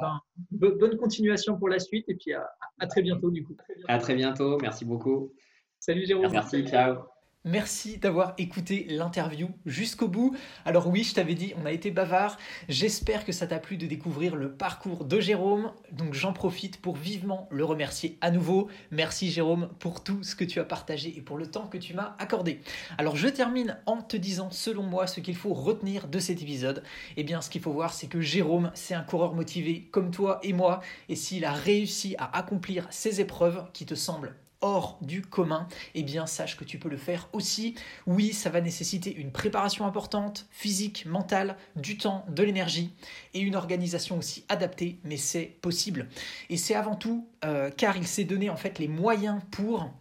ben, 0.01 0.19
bonne 0.51 0.97
continuation 0.97 1.57
pour 1.57 1.69
la 1.69 1.79
suite. 1.79 2.07
Et 2.09 2.15
puis, 2.15 2.33
à, 2.33 2.47
à 2.79 2.87
très 2.87 3.01
bientôt, 3.01 3.31
du 3.31 3.43
coup. 3.43 3.55
À 3.87 3.97
très 3.97 4.15
bientôt. 4.15 4.57
Merci 4.61 4.85
beaucoup. 4.85 5.33
Salut 5.79 6.05
Jérôme. 6.05 6.31
Merci, 6.31 6.65
ciao. 6.65 7.12
Merci 7.45 7.97
d'avoir 7.97 8.35
écouté 8.37 8.85
l'interview 8.87 9.49
jusqu'au 9.65 10.07
bout. 10.07 10.33
Alors 10.63 10.87
oui, 10.87 11.03
je 11.03 11.13
t'avais 11.13 11.35
dit, 11.35 11.53
on 11.61 11.65
a 11.65 11.73
été 11.73 11.91
bavard. 11.91 12.37
J'espère 12.69 13.25
que 13.25 13.33
ça 13.33 13.47
t'a 13.47 13.59
plu 13.59 13.75
de 13.75 13.85
découvrir 13.85 14.37
le 14.37 14.53
parcours 14.53 15.03
de 15.03 15.19
Jérôme. 15.19 15.73
Donc 15.91 16.13
j'en 16.13 16.31
profite 16.31 16.79
pour 16.79 16.95
vivement 16.95 17.49
le 17.51 17.65
remercier 17.65 18.17
à 18.21 18.31
nouveau. 18.31 18.69
Merci 18.91 19.29
Jérôme 19.29 19.67
pour 19.79 20.05
tout 20.05 20.23
ce 20.23 20.37
que 20.37 20.45
tu 20.45 20.61
as 20.61 20.63
partagé 20.63 21.17
et 21.17 21.21
pour 21.21 21.37
le 21.37 21.45
temps 21.45 21.67
que 21.67 21.77
tu 21.77 21.93
m'as 21.93 22.15
accordé. 22.17 22.61
Alors 22.97 23.17
je 23.17 23.27
termine 23.27 23.77
en 23.87 24.01
te 24.01 24.15
disant, 24.15 24.49
selon 24.49 24.83
moi, 24.83 25.05
ce 25.05 25.19
qu'il 25.19 25.35
faut 25.35 25.53
retenir 25.53 26.07
de 26.07 26.19
cet 26.19 26.41
épisode. 26.41 26.81
Eh 27.17 27.25
bien, 27.25 27.41
ce 27.41 27.49
qu'il 27.49 27.61
faut 27.61 27.73
voir, 27.73 27.91
c'est 27.91 28.07
que 28.07 28.21
Jérôme, 28.21 28.71
c'est 28.73 28.93
un 28.93 29.03
coureur 29.03 29.33
motivé 29.33 29.89
comme 29.91 30.11
toi 30.11 30.39
et 30.43 30.53
moi. 30.53 30.79
Et 31.09 31.17
s'il 31.17 31.43
a 31.43 31.51
réussi 31.51 32.15
à 32.17 32.37
accomplir 32.37 32.87
ces 32.89 33.19
épreuves 33.19 33.65
qui 33.73 33.85
te 33.85 33.95
semblent 33.95 34.33
hors 34.63 34.97
du 35.01 35.21
commun, 35.21 35.67
eh 35.93 36.03
bien 36.03 36.25
sache 36.25 36.57
que 36.57 36.63
tu 36.63 36.79
peux 36.79 36.89
le 36.89 36.97
faire 36.97 37.29
aussi. 37.33 37.75
Oui, 38.07 38.33
ça 38.33 38.49
va 38.49 38.61
nécessiter 38.61 39.13
une 39.13 39.31
préparation 39.31 39.85
importante, 39.85 40.47
physique, 40.51 41.05
mentale, 41.05 41.57
du 41.75 41.97
temps, 41.97 42.25
de 42.29 42.43
l'énergie 42.43 42.93
et 43.33 43.41
une 43.41 43.55
organisation 43.55 44.17
aussi 44.17 44.45
adaptée, 44.49 44.99
mais 45.03 45.17
c'est 45.17 45.57
possible. 45.61 46.07
Et 46.49 46.57
c'est 46.57 46.75
avant 46.75 46.95
tout 46.95 47.27
euh, 47.45 47.69
car 47.75 47.97
il 47.97 48.07
s'est 48.07 48.23
donné 48.23 48.49
en 48.49 48.55
fait 48.55 48.79
les 48.79 48.87
moyens 48.87 49.41
pour 49.51 49.91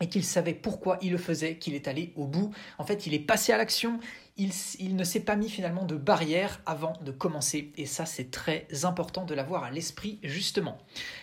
et 0.00 0.08
qu'il 0.08 0.24
savait 0.24 0.54
pourquoi 0.54 0.98
il 1.02 1.10
le 1.10 1.18
faisait, 1.18 1.56
qu'il 1.56 1.74
est 1.74 1.88
allé 1.88 2.12
au 2.14 2.26
bout. 2.26 2.54
En 2.78 2.84
fait, 2.84 3.08
il 3.08 3.14
est 3.14 3.18
passé 3.18 3.52
à 3.52 3.56
l'action, 3.56 3.98
il, 4.36 4.52
il, 4.78 4.94
ne 4.94 5.02
s'est 5.02 5.20
pas 5.20 5.34
mis 5.34 5.48
finalement 5.48 5.84
de 5.84 5.96
barrière 5.96 6.60
avant 6.66 6.92
de 7.04 7.10
commencer. 7.10 7.72
Et 7.76 7.84
ça, 7.84 8.06
c'est 8.06 8.30
très 8.30 8.68
important 8.84 9.24
de 9.24 9.34
l'avoir 9.34 9.64
à 9.64 9.72
l'esprit, 9.72 10.20
justement. 10.22 10.78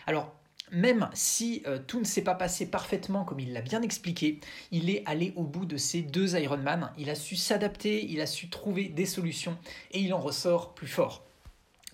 Alors, 0.08 0.35
même 0.72 1.10
si 1.14 1.64
euh, 1.68 1.80
tout 1.86 2.00
ne 2.00 2.06
s'est 2.06 2.24
pas 2.24 2.36
passé 2.36 2.66
parfaitement 2.70 3.24
comme 3.24 3.40
il 3.40 3.54
l'a 3.54 3.62
bien 3.62 3.82
expliqué, 3.82 4.40
il 4.72 4.90
est 4.90 5.04
allé 5.06 5.34
au 5.36 5.44
bout 5.44 5.66
de 5.66 5.78
ces 5.78 6.02
deux 6.02 6.36
Ironman, 6.36 6.92
il 6.98 7.10
a 7.10 7.16
su 7.16 7.36
s'adapter, 7.36 8.06
il 8.06 8.22
a 8.22 8.28
su 8.28 8.50
trouver 8.50 8.86
des 8.86 9.06
solutions 9.06 9.58
et 9.92 10.00
il 10.00 10.14
en 10.14 10.20
ressort 10.20 10.74
plus 10.74 10.88
fort. 10.88 11.24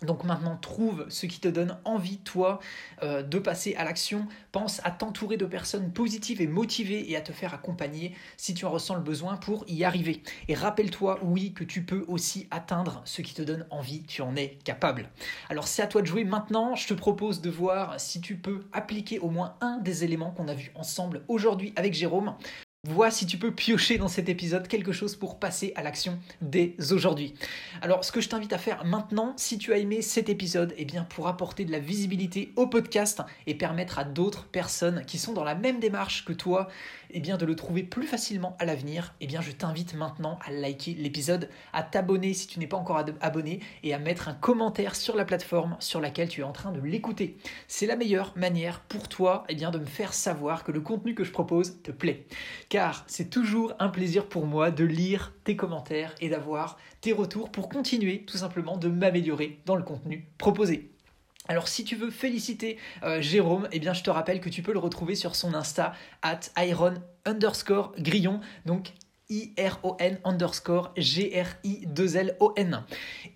Donc 0.05 0.23
maintenant, 0.23 0.57
trouve 0.57 1.05
ce 1.09 1.27
qui 1.27 1.39
te 1.39 1.47
donne 1.47 1.77
envie, 1.85 2.17
toi, 2.17 2.59
euh, 3.03 3.21
de 3.21 3.37
passer 3.37 3.75
à 3.75 3.83
l'action. 3.83 4.27
Pense 4.51 4.81
à 4.83 4.89
t'entourer 4.89 5.37
de 5.37 5.45
personnes 5.45 5.91
positives 5.91 6.41
et 6.41 6.47
motivées 6.47 7.11
et 7.11 7.15
à 7.15 7.21
te 7.21 7.31
faire 7.31 7.53
accompagner 7.53 8.15
si 8.35 8.55
tu 8.55 8.65
en 8.65 8.71
ressens 8.71 8.95
le 8.95 9.01
besoin 9.01 9.37
pour 9.37 9.63
y 9.67 9.83
arriver. 9.83 10.23
Et 10.47 10.55
rappelle-toi, 10.55 11.19
oui, 11.21 11.53
que 11.53 11.63
tu 11.63 11.83
peux 11.83 12.03
aussi 12.07 12.47
atteindre 12.49 13.01
ce 13.05 13.21
qui 13.21 13.35
te 13.35 13.43
donne 13.43 13.67
envie, 13.69 14.03
tu 14.03 14.23
en 14.23 14.35
es 14.35 14.57
capable. 14.63 15.09
Alors 15.49 15.67
c'est 15.67 15.83
à 15.83 15.87
toi 15.87 16.01
de 16.01 16.07
jouer 16.07 16.23
maintenant. 16.23 16.75
Je 16.75 16.87
te 16.87 16.93
propose 16.95 17.41
de 17.41 17.49
voir 17.49 17.99
si 17.99 18.21
tu 18.21 18.37
peux 18.37 18.63
appliquer 18.73 19.19
au 19.19 19.29
moins 19.29 19.55
un 19.61 19.77
des 19.77 20.03
éléments 20.03 20.31
qu'on 20.31 20.47
a 20.47 20.55
vus 20.55 20.71
ensemble 20.75 21.21
aujourd'hui 21.27 21.73
avec 21.75 21.93
Jérôme. 21.93 22.35
Vois 22.89 23.11
si 23.11 23.27
tu 23.27 23.37
peux 23.37 23.53
piocher 23.53 23.99
dans 23.99 24.07
cet 24.07 24.27
épisode 24.27 24.67
quelque 24.67 24.91
chose 24.91 25.15
pour 25.15 25.37
passer 25.37 25.71
à 25.75 25.83
l'action 25.83 26.17
dès 26.41 26.75
aujourd'hui. 26.89 27.35
Alors, 27.83 28.03
ce 28.03 28.11
que 28.11 28.21
je 28.21 28.27
t'invite 28.27 28.53
à 28.53 28.57
faire 28.57 28.85
maintenant, 28.85 29.35
si 29.37 29.59
tu 29.59 29.71
as 29.71 29.77
aimé 29.77 30.01
cet 30.01 30.29
épisode, 30.29 30.73
eh 30.77 30.85
bien, 30.85 31.03
pour 31.03 31.27
apporter 31.27 31.63
de 31.63 31.71
la 31.71 31.77
visibilité 31.77 32.51
au 32.55 32.65
podcast 32.65 33.21
et 33.45 33.53
permettre 33.53 33.99
à 33.99 34.03
d'autres 34.03 34.47
personnes 34.47 35.05
qui 35.05 35.19
sont 35.19 35.33
dans 35.33 35.43
la 35.43 35.53
même 35.53 35.79
démarche 35.79 36.25
que 36.25 36.33
toi, 36.33 36.69
bien, 37.19 37.37
de 37.37 37.45
le 37.45 37.55
trouver 37.55 37.83
plus 37.83 38.07
facilement 38.07 38.55
à 38.59 38.65
l'avenir, 38.65 39.13
eh 39.19 39.27
bien, 39.27 39.41
je 39.41 39.51
t'invite 39.51 39.93
maintenant 39.95 40.39
à 40.45 40.51
liker 40.51 40.93
l'épisode, 40.93 41.49
à 41.73 41.83
t'abonner 41.83 42.33
si 42.33 42.47
tu 42.47 42.59
n'es 42.59 42.67
pas 42.67 42.77
encore 42.77 43.03
abonné 43.19 43.59
et 43.83 43.93
à 43.93 43.99
mettre 43.99 44.29
un 44.29 44.33
commentaire 44.33 44.95
sur 44.95 45.15
la 45.15 45.25
plateforme 45.25 45.75
sur 45.79 45.99
laquelle 45.99 46.29
tu 46.29 46.41
es 46.41 46.45
en 46.45 46.53
train 46.53 46.71
de 46.71 46.79
l'écouter. 46.79 47.37
C'est 47.67 47.87
la 47.87 47.95
meilleure 47.95 48.33
manière 48.35 48.79
pour 48.81 49.07
toi, 49.09 49.43
eh 49.49 49.55
bien, 49.55 49.71
de 49.71 49.79
me 49.79 49.85
faire 49.85 50.13
savoir 50.13 50.63
que 50.63 50.71
le 50.71 50.81
contenu 50.81 51.15
que 51.15 51.23
je 51.23 51.31
propose 51.31 51.81
te 51.83 51.91
plaît 51.91 52.25
car 52.69 53.03
c'est 53.07 53.29
toujours 53.29 53.73
un 53.79 53.89
plaisir 53.89 54.27
pour 54.27 54.45
moi 54.45 54.71
de 54.71 54.85
lire 54.85 55.33
tes 55.43 55.55
commentaires 55.55 56.15
et 56.21 56.29
d'avoir 56.29 56.77
tes 57.01 57.11
retours 57.11 57.51
pour 57.51 57.69
continuer 57.69 58.23
tout 58.25 58.37
simplement 58.37 58.77
de 58.77 58.87
m'améliorer 58.87 59.59
dans 59.65 59.75
le 59.75 59.83
contenu 59.83 60.27
proposé. 60.37 60.91
Alors 61.47 61.67
si 61.67 61.83
tu 61.83 61.95
veux 61.95 62.11
féliciter 62.11 62.77
euh, 63.03 63.21
Jérôme, 63.21 63.67
eh 63.71 63.79
bien 63.79 63.93
je 63.93 64.03
te 64.03 64.09
rappelle 64.09 64.41
que 64.41 64.49
tu 64.49 64.61
peux 64.61 64.73
le 64.73 64.79
retrouver 64.79 65.15
sur 65.15 65.35
son 65.35 65.53
Insta 65.53 65.93
at 66.21 66.39
iron 66.57 66.93
underscore 67.25 67.93
grillon, 67.97 68.41
donc 68.65 68.93
I-R-O-N 69.31 70.19
underscore 70.25 70.91
G-R-I-2-L-O-N. 70.97 72.83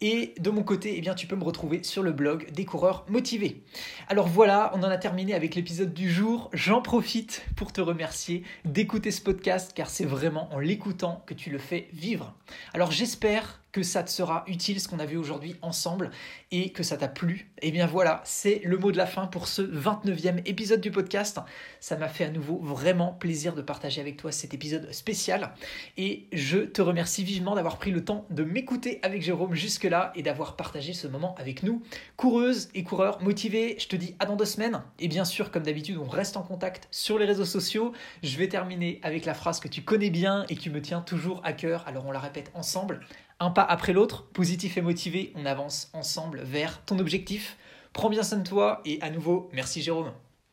Et 0.02 0.36
de 0.40 0.50
mon 0.50 0.62
côté, 0.62 0.96
eh 0.98 1.02
bien, 1.02 1.16
tu 1.16 1.26
peux 1.26 1.38
me 1.38 1.44
retrouver 1.44 1.84
sur 1.84 2.04
le 2.04 2.12
blog 2.12 2.52
des 2.52 2.66
coureurs 2.66 3.06
motivés. 3.08 3.64
Alors 4.10 4.28
voilà, 4.28 4.72
on 4.76 4.84
en 4.84 4.90
a 4.90 4.98
terminé 4.98 5.34
avec 5.34 5.56
l'épisode 5.56 5.94
du 5.94 6.12
jour. 6.12 6.50
J'en 6.54 6.82
profite 6.82 7.46
pour 7.56 7.72
te 7.72 7.80
remercier 7.80 8.44
d'écouter 8.66 9.10
ce 9.10 9.22
podcast 9.22 9.72
car 9.74 9.90
c'est 9.90 10.06
vraiment 10.06 10.54
en 10.54 10.60
l'écoutant 10.60 11.24
que 11.26 11.34
tu 11.34 11.50
le 11.50 11.58
fais 11.58 11.88
vivre. 11.94 12.36
Alors 12.74 12.92
j'espère 12.92 13.62
que 13.76 13.84
ça 13.84 14.04
te 14.04 14.10
sera 14.10 14.46
utile 14.48 14.80
ce 14.80 14.88
qu'on 14.88 15.00
a 15.00 15.06
vu 15.06 15.18
aujourd'hui 15.18 15.58
ensemble 15.62 16.10
et 16.50 16.70
que 16.70 16.82
ça 16.82 16.96
t'a 16.96 17.10
plu. 17.10 17.52
Et 17.62 17.68
eh 17.68 17.72
bien 17.72 17.88
voilà, 17.88 18.22
c'est 18.24 18.62
le 18.64 18.78
mot 18.78 18.94
de 18.94 18.96
la 18.96 19.06
fin 19.06 19.28
pour 19.28 19.50
ce 19.50 19.62
29e 19.62 20.42
épisode 20.46 20.80
du 20.80 20.92
podcast. 20.92 21.42
Ça 21.82 21.98
m'a 21.98 22.08
fait 22.08 22.24
à 22.24 22.30
nouveau 22.30 22.58
vraiment 22.60 23.12
plaisir 23.12 23.54
de 23.54 23.62
partager 23.62 24.00
avec 24.00 24.16
toi 24.16 24.32
cet 24.32 24.54
épisode 24.54 24.94
spécial 24.94 25.54
et 25.98 26.28
je 26.32 26.60
te 26.60 26.82
remercie 26.82 27.26
vivement 27.26 27.54
d'avoir 27.54 27.78
pris 27.78 27.92
le 27.92 28.06
temps 28.06 28.26
de 28.30 28.46
m'écouter 28.46 29.02
avec 29.04 29.22
Jérôme 29.22 29.56
jusque-là 29.56 30.14
et 30.16 30.24
d'avoir 30.24 30.56
partagé 30.56 30.94
ce 30.94 31.10
moment 31.10 31.36
avec 31.38 31.62
nous. 31.62 31.84
Coureuse 32.16 32.70
et 32.76 32.84
coureur 32.86 33.22
motivés, 33.22 33.76
je 33.78 33.90
te 33.90 33.98
dis 33.98 34.16
à 34.20 34.26
dans 34.26 34.38
deux 34.38 34.46
semaines 34.46 34.84
et 35.00 35.10
bien 35.10 35.26
sûr 35.26 35.52
comme 35.52 35.64
d'habitude 35.64 35.98
on 35.98 36.08
reste 36.08 36.38
en 36.38 36.44
contact 36.44 36.88
sur 36.92 37.20
les 37.20 37.26
réseaux 37.26 37.44
sociaux. 37.44 37.92
Je 38.24 38.38
vais 38.38 38.48
terminer 38.48 39.02
avec 39.04 39.26
la 39.26 39.34
phrase 39.34 39.60
que 39.60 39.68
tu 39.68 39.82
connais 39.82 40.12
bien 40.12 40.46
et 40.48 40.56
qui 40.56 40.70
me 40.70 40.82
tient 40.82 41.02
toujours 41.02 41.42
à 41.44 41.52
cœur, 41.52 41.84
alors 41.88 42.06
on 42.06 42.14
la 42.14 42.20
répète 42.20 42.52
ensemble. 42.54 43.02
Un 43.40 43.50
pas 43.52 43.64
après 43.64 43.92
l'autre, 43.92 44.28
positif 44.28 44.78
et 44.78 44.82
motivé, 44.82 45.34
on 45.36 45.46
avance 45.46 45.90
ensemble 45.94 46.42
vers 46.42 46.84
ton 46.86 47.00
objectif. 47.00 47.58
Prends 47.92 48.10
bien 48.10 48.24
soin 48.24 48.38
de 48.38 48.48
toi 48.48 48.82
et 48.86 49.02
à 49.02 49.10
nouveau, 49.10 49.50
merci 49.52 49.82
Jérôme. 49.82 50.12